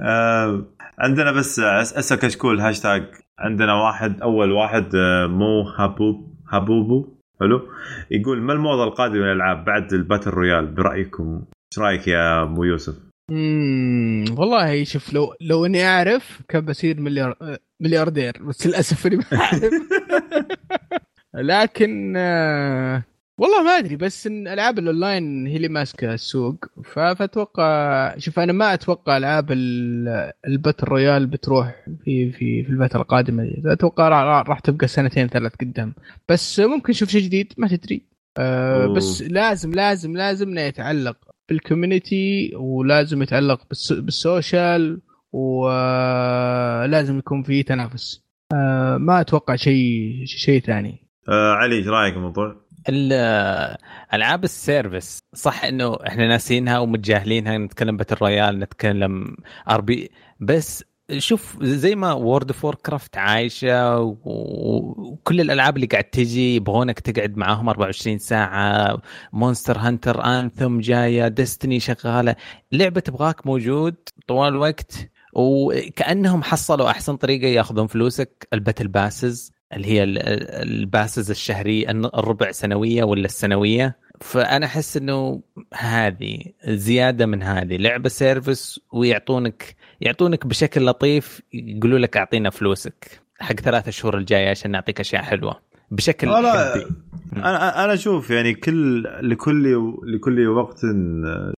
آه 0.00 0.64
عندنا 0.98 1.32
بس 1.32 1.60
أسأل 1.60 2.18
كشكول 2.18 2.60
هاشتاج 2.60 3.04
عندنا 3.38 3.74
واحد 3.74 4.20
أول 4.20 4.52
واحد 4.52 4.96
مو 5.28 5.62
هابوب 5.62 6.34
هابوبو. 6.48 7.08
حلو. 7.40 7.68
يقول 8.10 8.40
ما 8.40 8.52
الموضة 8.52 8.84
القادمة 8.84 9.24
للألعاب 9.24 9.64
بعد 9.64 9.92
ال 9.92 9.97
battle 9.97 10.30
royale؟ 10.30 10.66
برأيكم. 10.66 11.44
إيش 11.72 11.78
رأيك 11.78 12.08
يا 12.08 12.42
أبو 12.42 12.64
يوسف؟ 12.64 13.11
اممم 13.30 14.38
والله 14.38 14.84
شوف 14.84 15.12
لو 15.12 15.34
لو 15.40 15.66
إني 15.66 15.84
أعرف 15.86 16.42
كان 16.48 16.64
بصير 16.64 17.00
مليار 17.00 17.58
ملياردير 17.80 18.42
بس 18.42 18.66
للأسف 18.66 19.06
إني 19.06 19.16
ما 19.16 19.24
أعرف. 19.32 19.62
لكن 21.34 22.14
آه 22.16 23.02
والله 23.38 23.62
ما 23.62 23.70
أدري 23.70 23.96
بس 23.96 24.26
إن 24.26 24.48
ألعاب 24.48 24.78
الأونلاين 24.78 25.46
هي 25.46 25.56
اللي 25.56 25.68
ماسكة 25.68 26.14
السوق. 26.14 26.64
فأتوقع 26.84 28.18
شوف 28.18 28.38
أنا 28.38 28.52
ما 28.52 28.74
أتوقع 28.74 29.16
ألعاب 29.16 29.52
ال 30.46 30.52
battle 30.52 30.86
royale 30.88 31.26
بتروح 31.26 31.86
في 32.04 32.32
في 32.32 32.64
في 32.64 32.70
الفترة 32.70 33.00
القادمة 33.02 33.42
دي. 33.44 33.62
أتوقع 33.66 34.08
راح 34.42 34.58
تبقى 34.60 34.88
سنتين 34.88 35.28
ثلاث 35.28 35.52
قدام. 35.60 35.94
بس 36.28 36.60
ممكن 36.60 36.90
نشوف 36.90 37.08
شيء 37.08 37.22
جديد 37.22 37.52
ما 37.58 37.68
تدري. 37.68 38.02
أه 38.38 38.86
بس 38.86 39.22
لازم 39.22 39.72
لازم 39.74 40.16
لازم 40.16 40.58
يتعلق. 40.58 41.31
بال 41.52 41.70
community 41.70 42.52
ولازم 42.56 43.22
يتعلق 43.22 43.60
بال 43.90 44.18
social 44.18 45.00
ولازم 45.32 47.18
يكون 47.18 47.42
في 47.42 47.62
تنافس 47.62 48.24
أه 48.52 48.96
ما 48.96 49.20
أتوقع 49.20 49.56
شيء 49.56 50.22
شيء 50.24 50.60
ثاني 50.60 51.08
آه 51.28 51.52
علي 51.52 51.76
إيش 51.76 51.86
رأيك 51.86 52.14
الموضوع؟ 52.14 52.62
ألعاب 54.14 54.44
ال 54.44 54.53
service 54.53 55.18
صح 55.34 55.64
إنه 55.64 55.98
إحنا 56.06 56.26
ناسينها 56.28 56.78
ومتجاهلينها 56.78 57.58
نتكلم 57.58 57.96
battle 57.96 58.16
royale 58.22 58.58
نتكلم 58.58 59.36
RPG 59.70 60.10
بس 60.40 60.84
شوف 61.18 61.62
زي 61.62 61.94
ما 61.94 62.12
World 62.12 62.50
of 62.50 62.66
Warcraft 62.66 63.16
عايشة 63.16 63.98
وكل 64.00 65.40
الألعاب 65.40 65.76
اللي 65.76 65.86
قاعد 65.86 66.04
تجي 66.04 66.56
يبغونك 66.56 67.00
تقعد 67.00 67.36
معاهم 67.36 67.68
24 67.68 68.18
ساعة. 68.18 69.02
Monster 69.32 69.78
Hunter 69.78 70.24
Anthem 70.24 70.80
جاية 70.80 71.28
Destiny 71.28 71.80
شغالة. 71.80 72.36
لعبة 72.72 73.00
تبغاك 73.00 73.46
موجود 73.46 73.94
طوال 74.28 74.48
الوقت 74.48 75.10
وكأنهم 75.32 76.42
حصلوا 76.42 76.90
أحسن 76.90 77.16
طريقة 77.16 77.46
ياخذون 77.46 77.86
فلوسك 77.86 78.48
ال 78.52 78.57
battle 78.57 78.88
passes 78.88 79.52
اللي 79.72 79.86
هي 79.88 80.02
ال 80.04 80.22
passes 80.22 81.30
الشهريه 81.30 81.90
الربع 81.90 82.50
سنوية 82.52 83.04
ولا 83.04 83.24
السنوية. 83.24 84.02
فأنا 84.20 84.66
أحس 84.66 84.96
إنه 84.96 85.42
هذه 85.74 86.38
زيادة 86.64 87.26
من 87.26 87.42
هذه. 87.42 87.76
لعبة 87.76 88.08
service 88.08 88.80
ويعطونك 88.92 89.76
يعطونك 90.02 90.46
بشكل 90.46 90.86
لطيف 90.86 91.42
يقولوا 91.52 91.98
لك 91.98 92.16
أعطينا 92.16 92.50
فلوسك 92.50 93.20
حق 93.40 93.54
ثلاثة 93.54 93.90
شهور 93.90 94.18
الجايه 94.18 94.50
عشان 94.50 94.70
نعطيك 94.70 95.00
أشياء 95.00 95.22
حلوة 95.22 95.60
بشكل 95.90 96.28
حبي. 96.28 96.86
أنا 97.36 97.84
أنا 97.84 97.94
أشوف 97.94 98.30
يعني 98.30 98.54
كل 98.54 99.02
لكل 99.30 99.92
لكل 100.14 100.46
وقت 100.48 100.80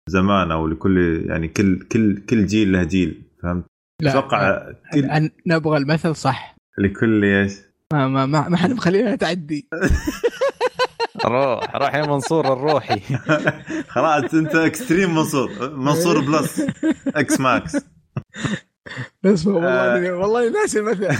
زمان 0.07 0.51
أو 0.51 0.67
لكل 0.67 1.25
يعني 1.29 1.47
كل 1.47 1.79
كل 1.79 2.17
كل 2.17 2.45
جيل 2.45 2.71
له 2.71 2.83
جيل 2.83 3.21
فهمت؟ 3.43 3.65
أتوقع 4.03 4.71
كل... 4.93 5.29
نبغى 5.47 5.77
المثل 5.77 6.15
صح. 6.15 6.55
لكل 6.77 7.23
إيش؟ 7.23 7.53
ما 7.93 8.07
ما 8.07 8.25
ما, 8.25 8.49
ما 8.49 8.57
حد 8.57 8.71
مخلينا 8.71 9.15
تعدي 9.15 9.67
روح 11.25 11.75
روح 11.75 11.95
يا 11.95 12.05
منصور 12.05 12.53
الروحي. 12.53 12.99
خلاص 13.93 14.33
أنت 14.33 14.55
extreme 14.55 15.15
منصور 15.15 15.75
منصور 15.75 16.19
plus 16.19 16.61
X 17.07 17.39
max 17.39 17.94
اسمع 19.25 19.53
والله 19.53 20.13
والله 20.13 20.49
ناسي 20.49 20.79
المثل 20.79 21.15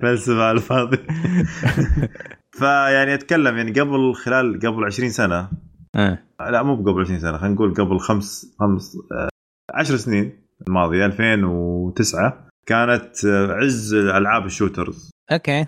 فلسفه 0.00 0.42
على 0.42 0.56
الفاضي. 0.56 0.98
فيعني 2.58 3.14
أتكلم 3.14 3.56
يعني 3.56 3.80
قبل 3.80 4.14
خلال 4.14 4.58
قبل 4.60 4.84
20 4.84 5.10
سنة. 5.10 5.50
أه. 5.94 6.18
لا 6.40 6.62
مو 6.62 6.76
قبل 6.76 7.00
20 7.00 7.18
سنة 7.18 7.38
خلينا 7.38 7.54
نقول 7.54 7.74
قبل 7.74 7.98
خمس 7.98 8.56
خمس 8.60 8.96
10 9.74 9.96
سنين 9.96 10.32
الماضية 10.68 11.06
2009 11.06 12.48
كانت 12.66 13.26
عز 13.50 13.94
ألعاب 13.94 14.46
ال 14.46 14.52
shooters. 14.52 15.10
okay. 15.32 15.66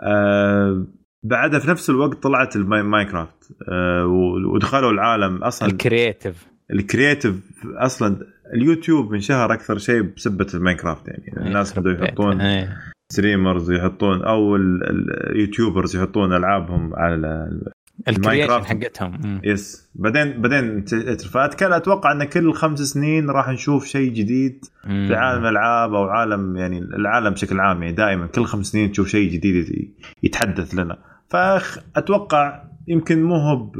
آه 0.00 0.86
بعدها 1.24 1.60
في 1.60 1.70
نفس 1.70 1.90
الوقت 1.90 2.22
طلعت 2.22 2.56
ال 2.56 2.66
Minecraft 2.66 3.52
آه 3.68 4.06
ودخلوا 4.54 4.90
العالم 4.90 5.44
أصلا. 5.44 5.68
ال 5.68 5.76
creative. 5.76 6.51
ال 6.72 6.79
creative 6.79 7.34
أصلا 7.64 8.16
اليوتيوب 8.54 9.14
انشهر 9.14 9.52
أكثر 9.52 9.78
شيء 9.78 10.02
بسبة 10.02 10.46
ال 10.54 10.59
Minecraft 10.59 11.08
يعني. 11.08 11.46
الناس 11.46 11.78
بدوا 11.78 11.92
يحطون 11.92 12.66
streamers 13.12 13.70
يحطون 13.70 14.22
أو 14.22 14.56
ال 14.56 14.70
YouTubers 14.70 15.96
يحطون 15.96 16.32
ألعابهم 16.32 16.94
على 16.94 17.60
ال 18.08 18.14
Minecraft 18.14 18.66
حقتهم. 18.66 19.40
yes 19.44 19.90
بعدين 19.94 20.42
بعدين 20.42 20.84
فاتكلم 21.32 21.72
أتوقع 21.72 22.12
إن 22.12 22.24
كل 22.24 22.52
خمس 22.52 22.80
سنين 22.80 23.30
راح 23.30 23.48
نشوف 23.48 23.86
شيء 23.86 24.12
جديد 24.12 24.64
مم. 24.84 25.08
في 25.08 25.14
عالم 25.14 25.42
الالعاب 25.42 25.94
أو 25.94 26.04
عالم 26.04 26.56
يعني 26.56 26.78
العالم 26.78 27.30
بشكل 27.30 27.60
عام 27.60 27.82
يعني. 27.82 27.94
دائما 27.94 28.26
كل 28.26 28.44
خمس 28.44 28.66
سنين 28.66 28.92
تشوف 28.92 29.08
شيء 29.08 29.32
جديد 29.32 29.92
يتحدث 30.22 30.74
لنا. 30.74 30.98
فاتوقع 31.28 32.62
يمكن 32.88 33.22
مو 33.22 33.36
هو 33.36 33.72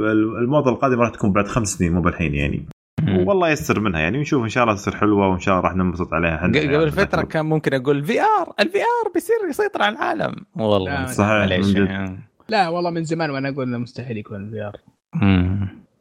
الموضة 0.43 0.71
القادمة 0.71 1.03
راح 1.03 1.11
تكون 1.11 1.33
بعد 1.33 1.47
خمس 1.47 1.69
سنين 1.69 1.93
مو 1.93 2.01
بالحين 2.01 2.35
يعني. 2.35 2.67
والله 3.09 3.51
يستر 3.51 3.81
منها. 3.81 4.01
يعني 4.01 4.19
ونشوف 4.19 4.45
إن 4.45 4.49
شاء 4.49 4.65
الله 4.65 4.75
تصير 4.75 4.97
حلوة 4.97 5.29
وإن 5.29 5.39
شاء 5.39 5.55
الله 5.55 5.69
راح 5.69 5.77
ننبسط 5.77 6.15
عليها. 6.15 6.37
إحنا 6.37 6.49
قبل 6.49 6.73
يعني 6.73 6.91
فترة 6.91 7.23
كان 7.23 7.47
ممكن 7.47 7.75
أقول 7.75 8.05
VR 8.05 8.55
ال 8.61 8.79
VR 8.79 9.13
بيصير 9.15 9.37
يسيطر 9.51 9.83
على 9.83 9.97
العالم. 9.97 10.37
والله 10.57 11.07
صحيح 11.07 11.61
لا 12.49 12.69
والله 12.69 12.91
من 12.91 13.05
زمان 13.05 13.31
وأنا 13.31 13.49
أقول 13.49 13.69
إنه 13.69 13.79
مستحيل 13.79 14.17
يكون 14.17 14.45
ال 14.45 14.63
VR 14.63 14.77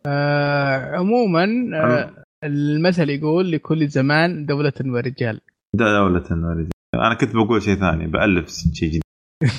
آه 0.05 0.95
عموما 0.95 1.45
آه 1.73 2.09
المثل 2.43 3.09
يقول 3.09 3.51
لكل 3.51 3.87
زمان 3.87 4.45
دولة 4.45 4.73
ورجال. 4.85 5.41
دولة 5.73 6.23
ورجال. 6.31 6.69
أنا 6.95 7.13
كنت 7.13 7.35
بقول 7.35 7.61
شيء 7.61 7.75
ثاني 7.75 8.07
بألف 8.07 8.49
شيء 8.49 8.89
جديد. 8.89 9.01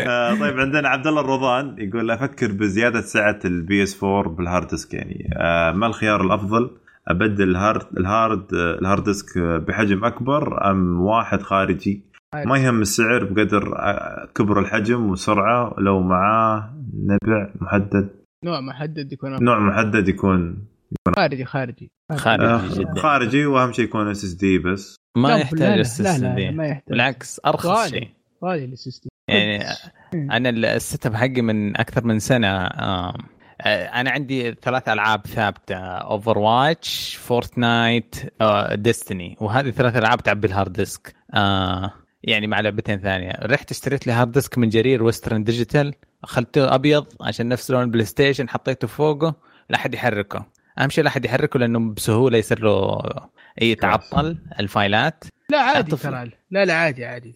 آه 0.00 0.34
طيب 0.34 0.60
عندنا 0.60 0.88
عبد 0.88 1.06
الله 1.06 1.20
الرضان 1.20 1.76
يقول 1.78 2.10
أفكر 2.10 2.52
بزيادة 2.52 3.00
سعة 3.00 3.38
ال 3.44 3.82
PS 3.82 4.04
4 4.04 4.34
بال 4.34 4.45
hard 4.45 4.66
disk 4.68 4.94
يعني. 4.94 5.30
آه 5.36 5.72
ما 5.72 5.86
الخيار 5.86 6.20
الأفضل؟ 6.24 6.70
أبدل 7.08 7.50
ال 7.50 7.57
hard 7.57 7.86
ال 7.98 8.09
hard 8.09 8.54
ال 8.54 8.64
hard 8.64 9.04
disk 9.04 9.38
بحجم 9.38 10.04
أكبر 10.04 10.70
أم 10.70 11.00
واحد 11.00 11.42
خارجي؟ 11.42 12.04
ما 12.46 12.58
يهم 12.58 12.80
السعر 12.80 13.24
بقدر 13.24 13.74
كبر 14.34 14.60
الحجم 14.60 15.10
وسرعة 15.10 15.74
لو 15.78 16.00
معاه 16.00 16.74
نوع 16.94 17.50
محدد؟ 17.60 18.08
نوع 18.44 18.60
محدد 18.60 19.12
يكون 19.12 19.44
نوع 19.44 19.58
محدد 19.58 20.08
يكون 20.08 20.66
يكون 20.92 21.14
خارجي 21.16 21.44
خارجي. 21.44 21.90
خارجي 22.16 22.44
آه 22.46 22.74
جدا. 22.74 23.00
خارجي 23.00 23.46
وأهم 23.46 23.72
شيء 23.72 23.84
يكون 23.84 24.08
SSD 24.10 24.58
بس. 24.58 24.96
ما 25.16 25.36
يحتاج 25.36 25.78
SSD 25.78 26.80
بالعكس 26.88 27.40
أرخص 27.46 27.90
شيء. 27.90 28.08
غالي 28.44 28.64
ال 28.64 28.88
SSD 28.88 29.09
يعني 29.30 29.64
أنا 30.14 30.48
ال 30.48 31.06
setup 31.06 31.14
حقي 31.14 31.42
من 31.42 31.76
أكثر 31.76 32.04
من 32.04 32.18
سنة 32.18 32.48
آه 32.48 33.14
أنا 33.66 34.10
عندي 34.10 34.54
ثلاث 34.62 34.88
ألعاب 34.88 35.26
ثابتة 35.26 35.76
Overwatch 35.76 37.14
Fortnite 37.14 38.16
Destiny 38.72 39.36
وهذه 39.40 39.70
ثلاث 39.70 39.96
ألعاب 39.96 40.22
تعبي 40.22 40.46
ال 40.46 40.51
hard 40.51 40.72
disk 40.72 41.14
آه 41.34 41.92
يعني 42.22 42.46
مع 42.46 42.60
لعبتين 42.60 42.98
ثانية. 43.00 43.32
رحت 43.42 43.70
اشتريت 43.70 44.06
لي 44.06 44.12
hard 44.12 44.32
disk 44.32 44.58
من 44.58 44.68
جرير 44.68 45.02
Western 45.02 45.44
Digital 45.44 45.94
أخذته 46.24 46.74
أبيض 46.74 47.06
عشان 47.20 47.48
نفس 47.48 47.70
لون 47.70 47.82
ال 47.82 48.04
PlayStation 48.04 48.48
حطيته 48.48 48.88
فوقه 48.88 49.34
لا 49.70 49.76
أحد 49.76 49.94
يحركه. 49.94 50.46
أهم 50.78 50.88
شيء 50.88 51.04
لا 51.04 51.10
أحد 51.10 51.24
يحركه 51.24 51.58
لأنه 51.58 51.94
بسهولة 51.94 52.38
يصير 52.38 52.62
له 52.62 53.02
يتعطل 53.62 54.38
الفايلات. 54.60 55.24
لا 55.50 55.58
عادي 55.58 55.96
ترى. 55.96 56.30
لا 56.50 56.64
لا 56.64 56.74
عادي 56.74 57.04
عادي 57.04 57.34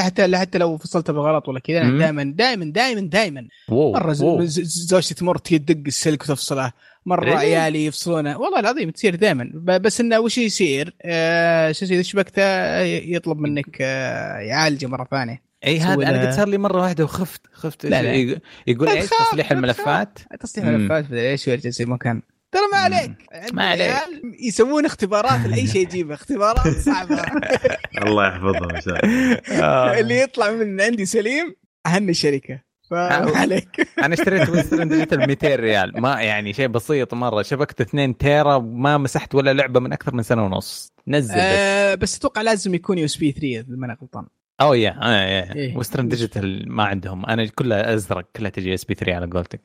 حتى 0.00 0.36
حتى 0.36 0.58
لو 0.58 0.76
فصلت 0.76 1.10
بالغلط 1.10 1.48
ولا 1.48 1.60
كذا 1.60 1.98
دائما 1.98 2.34
دائما 2.36 2.64
دائما 2.64 3.00
دائما 3.00 3.48
مرة 3.68 4.12
زوجتي 4.12 5.14
تمر 5.14 5.38
تدق 5.38 5.82
السلك 5.86 6.22
وتفصله. 6.22 6.72
مرة 7.06 7.34
عيالي 7.34 7.86
يفصلونه. 7.86 8.38
والله 8.38 8.60
العظيم 8.60 8.90
تصير 8.90 9.14
دائما 9.14 9.50
بس 9.54 10.00
إنه 10.00 10.18
وش 10.18 10.38
يصير؟ 10.38 10.94
آه 11.02 11.72
شو 11.72 11.84
اذا 11.86 12.02
شبكته 12.02 12.80
يطلب 12.80 13.38
منك 13.38 13.76
آه 13.80 14.38
يعالجه 14.38 14.86
مرة 14.86 15.08
ثانية. 15.10 15.42
إي 15.66 15.80
هذا 15.80 16.08
أنا 16.08 16.26
قد 16.26 16.32
صار 16.32 16.48
لي 16.48 16.58
مرة 16.58 16.82
واحدة 16.82 17.04
وخفت 17.04 17.40
خفت. 17.52 17.86
لا 17.86 18.02
لا. 18.02 18.40
يقول 18.66 18.88
إيش؟ 18.88 19.10
تصليح 19.10 19.52
الملفات؟ 19.52 20.18
تصليح 20.40 20.66
الملفات 20.66 21.12
إيش 21.12 21.48
ويرجع 21.48 21.70
زي 21.70 21.84
ما 21.84 21.96
كان 21.96 22.22
ترى 22.52 22.62
ما 22.72 22.78
عليك. 22.78 23.12
ما 23.52 23.64
عليك. 23.64 23.94
يسوون 24.40 24.84
اختبارات 24.84 25.46
لأي 25.46 25.66
شيء 25.66 25.82
يجيبه 25.82 26.14
اختبارات 26.14 26.68
صعبة. 26.68 27.22
الله 28.06 28.26
يحفظهم 28.28 28.70
إن 28.70 28.80
شاء 28.80 29.06
الله. 29.06 30.00
اللي 30.00 30.20
يطلع 30.20 30.50
من 30.50 30.80
عندي 30.80 31.06
سليم 31.06 31.54
أهني 31.86 32.10
الشركة. 32.10 32.60
فما 32.90 33.36
عليك. 33.36 33.88
أنا 34.04 34.14
اشتريت 34.14 34.48
Western 34.48 34.88
Digital 34.88 35.26
200 35.26 35.54
ريال. 35.54 36.00
ما 36.00 36.20
يعني 36.20 36.52
شيء 36.52 36.66
بسيط 36.66 37.14
مرة. 37.14 37.42
شبكه 37.42 37.82
2 37.82 38.16
تيرا 38.16 38.58
ما 38.58 38.98
مسحت 38.98 39.34
ولا 39.34 39.52
لعبة 39.52 39.80
من 39.80 39.92
أكثر 39.92 40.14
من 40.14 40.22
سنة 40.22 40.44
ونص. 40.44 40.92
نزل 41.08 41.34
بس 41.34 41.40
أه 41.40 41.94
بس. 41.94 42.16
أتوقع 42.16 42.42
لازم 42.42 42.74
يكون 42.74 42.98
USB 42.98 43.32
3 43.32 43.60
إذا 43.60 43.64
ما 43.68 43.86
أنا 43.86 43.96
غلطان. 44.02 44.26
oh 44.60 44.74
yeah 44.74 44.96
إيه. 45.54 45.76
Western 45.76 46.08
Digital 46.08 46.72
ما 46.72 46.84
عندهم. 46.84 47.26
أنا 47.26 47.46
كلها 47.46 47.94
أزرق 47.94 48.26
كلها 48.36 48.50
تجي 48.50 48.74
USB 48.74 48.94
3 48.94 49.14
على 49.14 49.26
قولتك. 49.26 49.60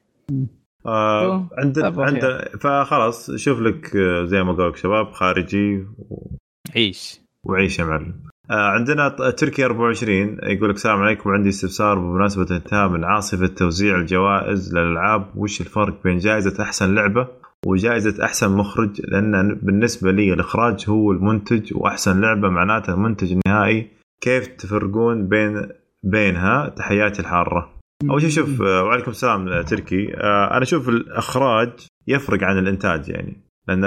آه 0.86 1.50
عندنا 1.58 1.94
عندنا 1.98 2.50
فخلاص 2.60 3.32
شوف 3.36 3.60
لك 3.60 3.96
آه، 3.96 4.26
زي 4.26 4.44
ما 4.44 4.54
قالك 4.54 4.76
شباب 4.76 5.12
خارجي 5.12 5.78
و... 6.10 6.38
عيش. 6.76 7.22
وعيش 7.44 7.80
يا 7.80 7.86
معلم. 7.86 8.14
آه 8.52 8.70
عندنا 8.70 9.10
تركيا 9.10 9.66
24 9.66 10.38
يقول 10.44 10.70
لك 10.70 10.76
السلام 10.76 11.00
عليكم. 11.00 11.30
عندي 11.30 11.50
استفسار 11.50 12.00
بمناسبة 12.00 12.56
انتهاء 12.56 12.90
من 12.90 13.04
عاصفه 13.04 13.48
توزيع 13.48 13.96
الجوائز 13.96 14.74
للألعاب 14.74 15.26
وش 15.36 15.62
الفرق 15.62 16.04
بين 16.04 16.18
جائزة 16.18 16.64
أحسن 16.64 16.96
لعبة 16.96 17.28
وجائزة 17.66 18.26
أحسن 18.26 18.52
مخرج؟ 18.58 19.02
لأن 19.04 19.60
بالنسبة 19.62 20.12
لي 20.12 20.34
الإخراج 20.34 20.86
هو 20.90 21.12
المنتج 21.12 21.74
وأحسن 21.76 22.22
لعبة 22.22 22.50
معناتها 22.50 22.94
المنتج 22.96 23.32
النهائي 23.32 23.88
كيف 24.22 24.48
تفرقون 24.48 25.28
بين 25.28 25.68
بينها؟ 26.04 26.70
تحياتي 26.70 27.22
الحارة. 27.22 27.81
أول 28.10 28.22
شيء 28.22 28.30
شوف 28.30 28.62
آه، 28.62 28.84
وعليكم 28.84 29.12
السلام 29.12 29.48
آه، 29.48 29.62
تركي. 29.62 30.14
آه، 30.18 30.52
أنا 30.52 30.62
أشوف 30.62 30.90
الإخراج 30.90 31.70
يفرق 32.08 32.44
عن 32.44 32.58
الإنتاج 32.58 33.10
يعني. 33.10 33.44
لأن 33.68 33.84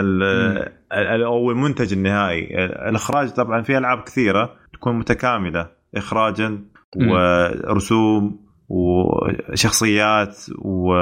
أو 1.24 1.50
المنتج 1.50 1.92
النهائي. 1.92 2.64
الإخراج 2.64 3.30
طبعا 3.30 3.62
في 3.62 3.78
ألعاب 3.78 4.02
كثيرة 4.02 4.54
تكون 4.72 4.98
متكاملة. 4.98 5.70
اخراجا 5.96 6.58
ورسوم 6.96 8.44
وشخصيات 8.68 10.36
و 10.58 10.94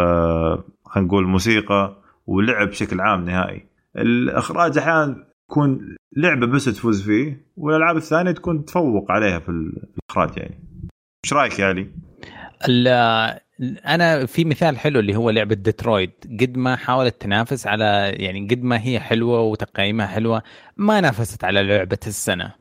نقول 0.97 1.26
موسيقى 1.26 1.97
ولعب 2.26 2.68
بشكل 2.68 3.01
عام 3.01 3.24
نهائي. 3.24 3.66
الإخراج 3.97 4.78
أحيانا 4.78 5.26
تكون 5.48 5.97
لعبة 6.16 6.47
بس 6.47 6.64
تفوز 6.64 7.02
فيه 7.02 7.47
والألعاب 7.56 7.97
الثانية 7.97 8.30
تكون 8.30 8.64
تفوق 8.64 9.12
عليها 9.12 9.39
في 9.39 9.48
الإخراج 9.48 10.36
يعني. 10.36 10.59
إيش 11.24 11.32
رأيك 11.32 11.59
يا 11.59 11.66
علي؟ 11.66 11.90
أنا 13.86 14.26
في 14.26 14.44
مثال 14.44 14.78
حلو 14.78 15.01
اللي 15.01 15.16
هو 15.16 15.30
لعبة 15.30 15.55
ديترويت. 15.55 16.24
قد 16.40 16.56
ما 16.56 16.76
حاولت 16.76 17.20
تنافس 17.20 17.66
على 17.66 18.12
يعني 18.16 18.48
قد 18.51 18.62
ما 18.62 18.82
هي 18.82 19.01
حلوة 19.01 19.40
وتقييمها 19.40 20.06
حلوة 20.06 20.43
ما 20.76 21.01
نافست 21.01 21.44
على 21.44 21.62
لعبة 21.62 21.98
السنة. 22.06 22.52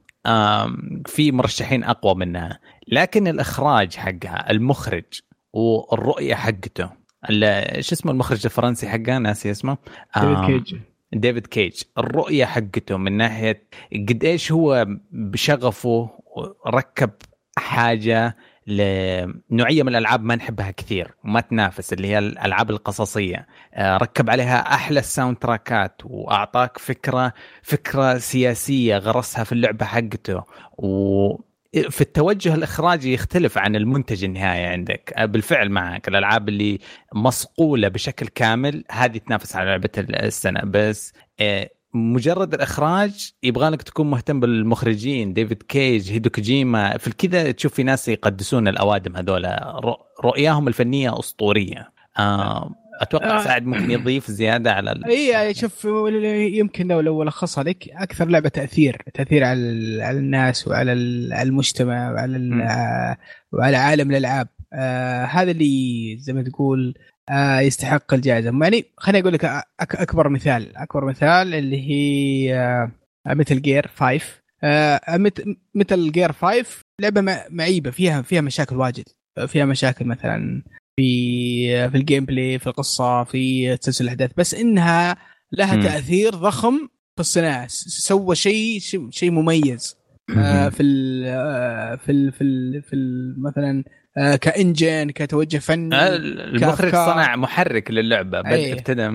في 1.06 1.32
مرشحين 1.32 1.84
أقوى 1.84 2.16
منها. 2.16 2.60
لكن 2.88 3.28
الإخراج 3.28 3.96
حقها 3.96 4.52
المخرج 4.52 5.04
والرؤية 5.54 6.36
حقته 6.36 6.90
شو 7.80 7.96
اسمه 7.96 8.12
المخرج 8.12 8.42
الفرنسي 8.46 8.90
حقه؟ 8.90 9.18
ناسي 9.18 9.52
اسمه. 9.52 9.78
ديفيد 10.18 10.46
كيج. 10.46 10.76
ديفيد 11.14 11.48
كيج. 11.48 11.82
الرؤية 11.98 12.46
حقته 12.46 12.98
من 12.98 13.18
ناحية 13.18 13.64
قد 14.10 14.24
إيش 14.24 14.52
هو 14.52 14.88
بشغفه 15.12 16.10
ركب 16.68 17.12
حاجة 17.58 18.38
لنوعية 18.72 19.84
من 19.84 19.90
الألعاب 19.90 20.24
ما 20.24 20.36
نحبها 20.36 20.72
كثير 20.72 21.12
وما 21.24 21.42
تنافس 21.42 21.94
اللي 21.94 22.08
هي 22.08 22.20
الألعاب 22.20 22.70
القصصية. 22.70 23.48
آه، 23.74 23.98
ركب 23.98 24.30
عليها 24.30 24.74
أحلى 24.74 25.00
الساوند 25.00 25.38
تراكات 25.38 26.02
وأعطاك 26.06 26.78
فكرة 26.78 27.34
فكرة 27.64 28.18
سياسية 28.18 28.98
غرسها 28.98 29.44
في 29.44 29.52
اللعبة 29.52 29.86
حقته. 29.86 30.44
و 30.78 31.36
في 31.90 32.02
التوجه 32.02 32.56
الإخراجي 32.56 33.14
يختلف 33.14 33.58
عن 33.58 33.76
المنتج 33.76 34.24
النهائي 34.24 34.66
عندك. 34.66 35.14
آه، 35.16 35.26
بالفعل 35.26 35.70
معك 35.70 36.08
الألعاب 36.08 36.50
اللي 36.50 36.80
مصقولة 37.16 37.88
بشكل 37.88 38.28
كامل 38.28 38.84
هذه 38.92 39.18
تنافس 39.18 39.56
على 39.56 39.70
لعبة 39.70 39.90
السنة. 39.98 40.62
بس 40.64 41.14
آه، 41.40 41.70
مجرد 41.94 42.54
الإخراج 42.54 43.32
يبغى 43.44 43.70
لك 43.70 43.82
تكون 43.82 44.10
مهتم 44.10 44.40
بالمخرجين 44.40 45.34
ديفيد 45.34 45.64
كيج 45.64 46.12
هيدو 46.12 46.30
كوجيما 46.30 46.98
في 46.98 47.12
كذا 47.12 47.52
تشوف 47.52 47.74
في 47.74 47.84
ناس 47.84 48.08
يقدسون 48.08 48.68
الأوادم 48.68 49.18
هذول 49.18 49.48
رؤياهم 50.24 50.68
الفنية 50.68 51.20
أسطورية. 51.20 51.92
آه 52.20 52.76
أتوقع 53.02 53.40
آه. 53.40 53.44
سعد 53.44 53.66
ممكن 53.66 53.92
يضيف 53.92 54.32
زيادة 54.32 54.74
على 54.74 55.00
إي 55.08 55.54
شوف 55.54 55.86
يمكن 55.86 56.88
لو 56.88 57.00
لو 57.00 57.24
لخصها 57.24 57.64
لك 57.64 57.90
أكثر 57.90 58.28
لعبة 58.28 58.50
تأثير 58.50 59.02
تأثير 59.14 59.44
على 59.44 59.98
على 60.04 60.20
الناس 60.20 60.68
وعلى 60.68 60.94
المجتمع 61.44 62.12
وعلى 62.12 63.18
وعلى 63.52 63.78
عالم 63.78 64.12
الألعاب. 64.12 64.48
آه 64.74 65.26
هذا 65.26 65.52
اللي 65.52 66.18
زي 66.20 66.34
ما 66.34 66.42
تقول 66.42 66.94
آه 66.98 67.11
يستحق 67.62 68.14
الجائزة. 68.14 68.60
يعني 68.62 68.86
خليني 68.98 69.22
أقول 69.22 69.34
لك 69.34 69.46
أكبر 69.82 70.30
مثال 70.30 70.78
أكبر 70.78 71.06
مثال 71.06 71.54
اللي 71.54 71.90
هي 71.90 72.56
آه 72.56 73.34
Metal 73.34 73.62
Gear 73.62 73.88
5 73.88 74.22
آه 74.64 75.18
Metal 75.76 76.12
Gear 76.12 76.32
5 76.32 76.66
لعبة 77.02 77.22
معيبة 77.50 77.92
فيها 77.92 78.22
فيها 78.22 78.42
مشاكل 78.42 78.76
واجد. 78.76 79.04
فيها 79.48 79.66
مشاكل 79.66 80.06
مثلا 80.06 80.64
في 80.96 81.90
في 81.90 81.98
ال 81.98 82.26
gameplay 82.26 82.60
في 82.60 82.68
القصة 82.68 83.24
في 83.24 83.78
تسلسل 83.78 84.04
الأحداث 84.04 84.32
بس 84.38 84.54
إنها 84.54 85.18
لها 85.52 85.76
م. 85.76 85.84
تأثير 85.84 86.36
ضخم 86.36 86.88
في 87.16 87.20
الصناعة. 87.20 87.68
سوى 87.68 88.36
شيء 88.36 88.80
شيء 89.10 89.32
مميز. 89.32 89.98
آه 90.38 90.70
في 90.70 90.84
ال 90.84 91.24
آه، 91.28 91.96
في 91.96 92.12
ال 92.12 92.32
في, 92.32 92.44
ال 92.44 92.82
في 92.84 92.94
ال 92.96 93.36
مثلا 93.42 93.80
آه 93.80 94.01
ك 94.16 94.30
engine 94.30 95.12
كتوجه 95.12 95.58
فني 95.58 95.96
آه، 95.96 96.16
المخرج 96.16 96.92
صنع 96.92 97.36
محرك 97.36 97.92
للعبة 97.92 98.40
ابتدى 98.40 99.10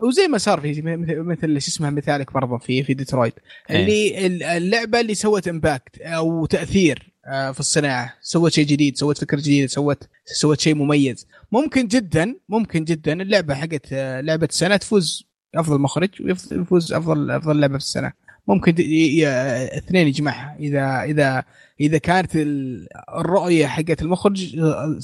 وزي 0.00 0.28
ما 0.28 0.38
صار 0.38 0.60
في 0.60 0.82
مثل 1.06 1.60
شو 1.60 1.68
اسمه 1.68 1.90
مثالك 1.90 2.32
برضه 2.32 2.58
في 2.58 2.82
في 2.82 2.94
ديترويت. 2.94 3.34
اللي 3.70 4.26
اللعبة 4.56 5.00
اللي 5.00 5.14
سوت 5.14 5.48
impact 5.48 5.98
أو 6.00 6.46
تأثير 6.46 7.12
آه، 7.26 7.50
في 7.50 7.60
الصناعة. 7.60 8.14
سوت 8.20 8.52
شيء 8.52 8.66
جديد 8.66 8.96
سوت 8.96 9.18
فكرة 9.18 9.40
جديدة 9.40 9.66
سوت 9.66 10.08
سوت 10.24 10.60
شيء 10.60 10.74
مميز. 10.74 11.26
ممكن 11.52 11.86
جدا 11.86 12.34
ممكن 12.48 12.84
جدا. 12.84 13.22
اللعبة 13.22 13.54
حقت 13.54 13.86
آه، 13.92 14.20
لعبة 14.20 14.48
السنة 14.50 14.76
تفوز 14.76 15.26
أفضل 15.54 15.80
مخرج 15.80 16.10
ويفوز 16.20 16.92
أفضل 16.92 17.30
أفضل 17.30 17.60
لعبة 17.60 17.78
في 17.78 17.84
السنة. 17.84 18.12
ممكن 18.48 18.74
اثنين 19.76 20.08
يجمعها. 20.08 20.56
اذا 20.60 21.02
اذا 21.02 21.44
إذا 21.80 21.98
كانت 21.98 22.30
الرؤية 23.16 23.66
حقت 23.66 24.02
المخرج 24.02 24.58
آه، 24.58 24.98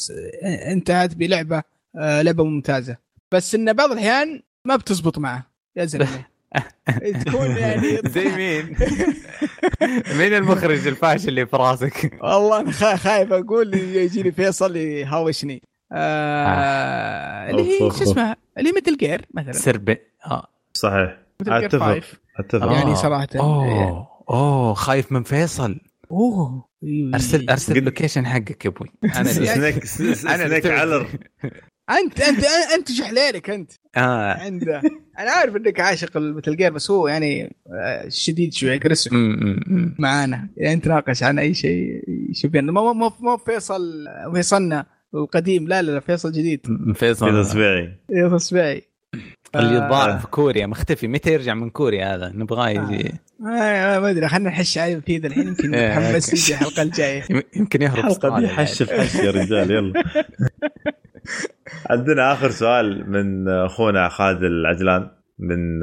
انتهت 0.72 1.14
بلعبة 1.14 1.62
لعبة 1.94 2.44
ممتازة. 2.44 2.96
بس 3.32 3.54
إن 3.54 3.72
بعض 3.72 3.90
الأحيان 3.92 4.42
ما 4.64 4.76
بتزبط 4.76 5.18
معه. 5.18 5.46
يا 5.76 5.84
زلمة. 5.84 6.32
تكون 7.26 7.50
يعني 7.50 7.98
زي 8.04 8.24
مين؟ 8.36 8.76
مين 10.18 10.34
المخرج 10.34 10.86
الفاشل 10.86 11.28
اللي 11.28 11.46
في 11.46 11.56
راسك؟ 11.56 12.18
والله 12.22 12.60
أنا 12.60 12.96
خايف 12.96 13.32
أقول 13.32 13.74
يجيني 13.74 14.32
فيصل 14.32 14.76
يهاوشني. 14.76 15.62
آه 15.92 17.50
اللي 17.50 17.62
هي 17.62 17.78
شو 17.78 17.88
اسمها؟ 17.88 18.36
اللي 18.58 18.68
هي 18.68 18.72
مثل 18.82 18.96
جير 18.96 19.26
مثلا. 19.34 19.52
سرب 19.52 19.98
آه. 20.26 20.46
صحيح. 20.74 21.16
أتفق. 21.48 22.02
أتفق. 22.38 22.72
يعني 22.72 22.94
صراحة 22.94 23.28
اوه 23.34 24.08
اوه 24.30 24.74
خايف 24.74 25.12
من 25.12 25.22
فيصل. 25.22 25.80
أوه. 26.10 26.68
ارسل 27.14 27.50
أرسل 27.50 27.76
ال 27.78 27.84
location 27.84 28.26
حقك 28.26 28.64
يا 28.64 28.70
أبوي. 28.70 28.88
أنا 29.16 29.32
Snake 29.32 29.84
Snake 29.84 30.66
علر. 30.66 31.06
انت 31.90 32.20
انت 32.20 32.44
أنت 32.74 32.92
جحليلك 32.92 33.50
أنت. 33.50 33.72
آه. 33.96 34.32
عنده 34.40 34.82
أنا 35.18 35.30
عارف 35.30 35.56
إنك 35.56 35.80
عاشق 35.80 36.16
ال 36.16 36.23
Metal 36.23 36.56
Gear 36.56 36.72
بس 36.72 36.90
هو 36.90 37.08
يعني 37.08 37.56
آه، 37.72 38.08
شديد 38.08 38.52
شوي 38.52 38.74
aggressive 38.74 39.12
معانا. 39.98 40.48
يعني 40.56 40.76
نتناقش 40.76 41.22
عن 41.22 41.38
أي 41.38 41.54
شيء 41.54 42.04
يشوف 42.30 42.54
يعني. 42.54 42.72
مو 42.72 42.92
مو 42.92 43.12
مو 43.20 43.36
فيصل 43.36 44.04
فيصلنا 44.34 44.86
القديم. 45.14 45.68
لا 45.68 45.82
لا 45.82 45.90
لا 45.92 46.00
فيصل 46.00 46.32
جديد. 46.32 46.60
فيصل. 46.94 47.26
فيصل 47.26 47.46
سبيعي 47.46 47.98
فيصل 48.08 48.40
سبيعي 48.40 48.91
اللي 49.56 49.78
ضاع 49.78 50.18
في 50.18 50.26
كوريا 50.26 50.66
مختفي. 50.66 51.08
متى 51.08 51.32
يرجع 51.32 51.54
من 51.54 51.70
كوريا 51.70 52.14
هذا؟ 52.14 52.32
نبغاه 52.34 52.68
يجي. 52.68 53.12
آه. 53.46 53.46
آه 53.46 53.98
ما 53.98 54.10
أدري 54.10 54.28
خلينا 54.28 54.50
نحش 54.50 54.78
عليه 54.78 54.96
فيه 54.96 55.18
الحين 55.18 55.48
يمكن 55.48 55.74
إيه، 55.74 55.98
نتحمس 55.98 56.32
يجي 56.32 56.54
الحلقة 56.54 56.82
الجاية. 56.82 57.22
يمكن 57.56 57.82
يهرب 57.82 57.98
الحلقة 57.98 58.40
دي 58.40 58.48
حش 58.48 58.82
في 58.82 59.00
حش 59.00 59.14
يا 59.14 59.30
رجال 59.30 59.70
يلا. 59.70 60.04
عندنا 61.90 62.32
آخر 62.32 62.50
سؤال 62.50 63.10
من 63.10 63.48
أخونا 63.48 64.08
خالد 64.08 64.42
العجلان 64.42 65.08
من 65.38 65.80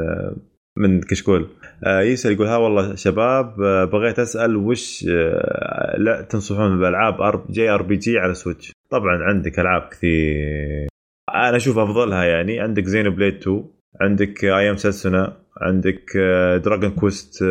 من 0.77 1.01
كشكول. 1.01 1.49
آه، 1.85 2.01
يسأل 2.01 2.31
يقول 2.31 2.47
ها 2.47 2.57
والله 2.57 2.95
شباب 2.95 3.61
آه، 3.61 3.85
بغيت 3.85 4.19
أسأل 4.19 4.55
وش 4.55 5.05
آه، 5.09 5.95
لا 5.97 6.21
تنصحون 6.21 6.79
بالعاب 6.79 7.45
JRPG 7.51 8.17
على 8.17 8.33
Switch؟ 8.33 8.71
طبعا 8.89 9.23
عندك 9.23 9.59
ألعاب 9.59 9.89
كثير. 9.91 10.87
أنا 11.35 11.57
أشوف 11.57 11.77
أفضلها 11.77 12.23
يعني. 12.23 12.59
عندك 12.59 12.83
Xenoblade 12.83 13.35
2 13.35 13.63
عندك 14.01 14.43
I 14.43 14.55
am 14.55 14.77
Setsuna 14.77 15.37
عندك 15.61 16.17
Dragon 16.65 16.91
Quest 16.91 17.43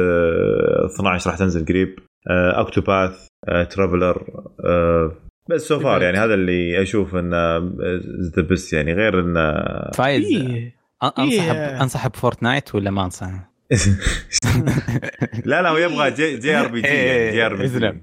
12 0.95 1.31
راح 1.31 1.39
تنزل 1.39 1.65
قريب 1.65 1.99
Octopath 2.31 3.27
Traveler 3.71 4.25
بس 5.51 5.61
so 5.61 5.81
far 5.81 6.03
يعني 6.03 6.19
هذا 6.19 6.35
اللي 6.35 6.83
أشوف 6.83 7.15
إنه 7.15 7.59
ذا 8.37 8.43
بس 8.51 8.73
يعني. 8.73 8.93
غير 8.93 9.21
انه 9.21 9.65
فايز. 9.95 10.25
إيه. 10.25 10.79
انصح 11.03 11.43
إيه. 11.43 11.83
انصح 11.83 12.09
ب 12.09 12.16
Fortnite 12.16 12.75
ولا 12.75 12.91
ما 12.91 13.05
انصح؟ 13.05 13.31
لا 15.45 15.63
لا 15.63 15.69
هو 15.69 15.77
يبغى 15.77 16.11
J, 16.11 16.37
JRPG 16.37 16.89
يعني 16.89 17.31
JRPG 17.31 18.01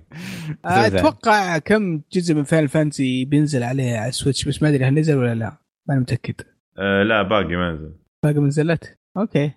أتوقع 0.65 1.57
كم 1.57 2.01
جزء 2.13 2.35
من 2.35 2.43
Final 2.43 2.67
Fantasy 2.67 3.25
بينزل 3.25 3.63
عليه 3.63 3.97
على 3.97 4.09
ال 4.09 4.15
Switch 4.15 4.47
بس 4.47 4.61
ما 4.61 4.69
أدري 4.69 4.85
هل 4.85 4.93
نزل 4.93 5.17
ولا 5.17 5.35
لا. 5.35 5.64
ما 5.87 5.93
أنا 5.93 6.01
متأكد. 6.01 6.35
آه 6.77 7.03
لا 7.03 7.21
باقي 7.21 7.55
ما 7.55 7.71
نزل. 7.71 7.93
باقي 8.23 8.39
ما 8.39 8.47
نزلت؟ 8.47 8.97
أوكي. 9.17 9.51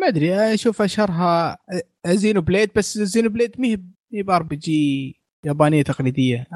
ما 0.00 0.08
أدري. 0.08 0.34
أشوف 0.34 0.82
أشهرها 0.82 1.58
Xenoblade 2.06 2.70
بس 2.76 2.98
Xenoblade 2.98 3.60
ما 3.60 3.68
هي 4.12 4.22
ب 4.22 4.42
RPG 4.42 5.16
يابانية 5.44 5.82
تقليدية. 5.82 6.46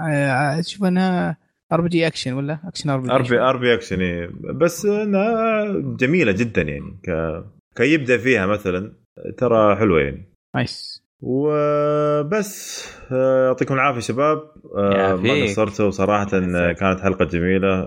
أشوف 0.61 0.85
آه، 0.85 0.89
أنها 0.89 1.37
RPG 1.73 2.07
action 2.07 2.33
ولا 2.33 2.59
action 2.65 2.91
RP 2.91 3.11
RP 3.13 3.39
RP 3.39 3.75
action 3.75 4.01
إيه. 4.01 4.31
بس 4.55 4.87
أنها 4.87 5.65
جميلة 5.97 6.33
جدا 6.33 6.63
يعني 6.63 6.99
ك 7.03 7.45
كيبدأ 7.77 8.19
فيها 8.19 8.47
مثلا 8.47 8.93
ترى 9.39 9.77
حلوة 9.77 10.01
يعني. 10.01 10.25
nice. 10.55 10.94
وبس 11.27 12.85
آه، 13.13 13.47
يعطيكم 13.47 13.75
العافية 13.75 14.01
شباب. 14.01 14.43
آه، 14.77 15.15
ما 15.17 15.43
قصرتوا 15.43 15.91
صراحة 15.91 16.31
كانت 16.73 17.01
حلقة 17.03 17.25
جميلة. 17.25 17.85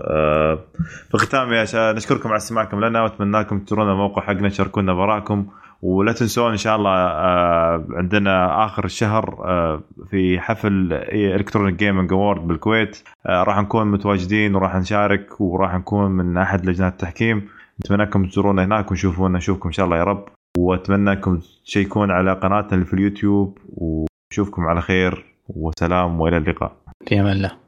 في 1.08 1.14
الختام 1.14 1.52
يا 1.52 1.92
نشكركم 1.92 2.28
على 2.28 2.36
استماعكم 2.36 2.84
لنا 2.84 3.02
واتمنى 3.02 3.40
لكم 3.40 3.58
تزورون 3.58 3.90
الموقع 3.90 4.22
حقنا 4.22 4.48
تشاركونا 4.48 4.94
بآرائكم. 4.94 5.46
ولا 5.82 6.12
تنسون 6.12 6.50
إن 6.50 6.56
شاء 6.56 6.76
الله 6.76 6.90
آه، 6.90 7.86
عندنا 7.90 8.64
آخر 8.64 8.84
الشهر 8.84 9.44
آه، 9.44 9.82
في 10.10 10.40
حفل 10.40 10.88
Electronic 11.12 11.74
Gaming 11.74 12.12
Award 12.12 12.46
بالكويت. 12.46 13.02
آه، 13.26 13.42
راح 13.42 13.58
نكون 13.58 13.86
متواجدين 13.86 14.54
وراح 14.54 14.76
نشارك 14.76 15.40
وراح 15.40 15.74
نكون 15.74 16.10
من 16.10 16.36
أحد 16.36 16.66
لجنات 16.66 16.92
التحكيم. 16.92 17.48
نتمنى 17.80 18.02
انكم 18.02 18.26
تزورونا 18.26 18.64
هناك 18.64 18.90
ونشوفونا 18.90 19.38
نشوفكم 19.38 19.68
إن 19.68 19.72
شاء 19.72 19.86
الله 19.86 19.96
يا 19.96 20.04
رب. 20.04 20.37
وأتمنى 20.58 21.12
أنكم 21.12 21.40
تشيكون 21.64 22.10
على 22.10 22.32
قناتنا 22.32 22.84
في 22.84 22.94
اليوتيوب 22.94 23.58
ونشوفكم 23.68 24.62
على 24.62 24.80
خير 24.80 25.24
وسلام 25.48 26.20
وإلى 26.20 26.36
اللقاء. 26.36 26.76
في 27.06 27.20
أمان 27.20 27.32
الله. 27.36 27.67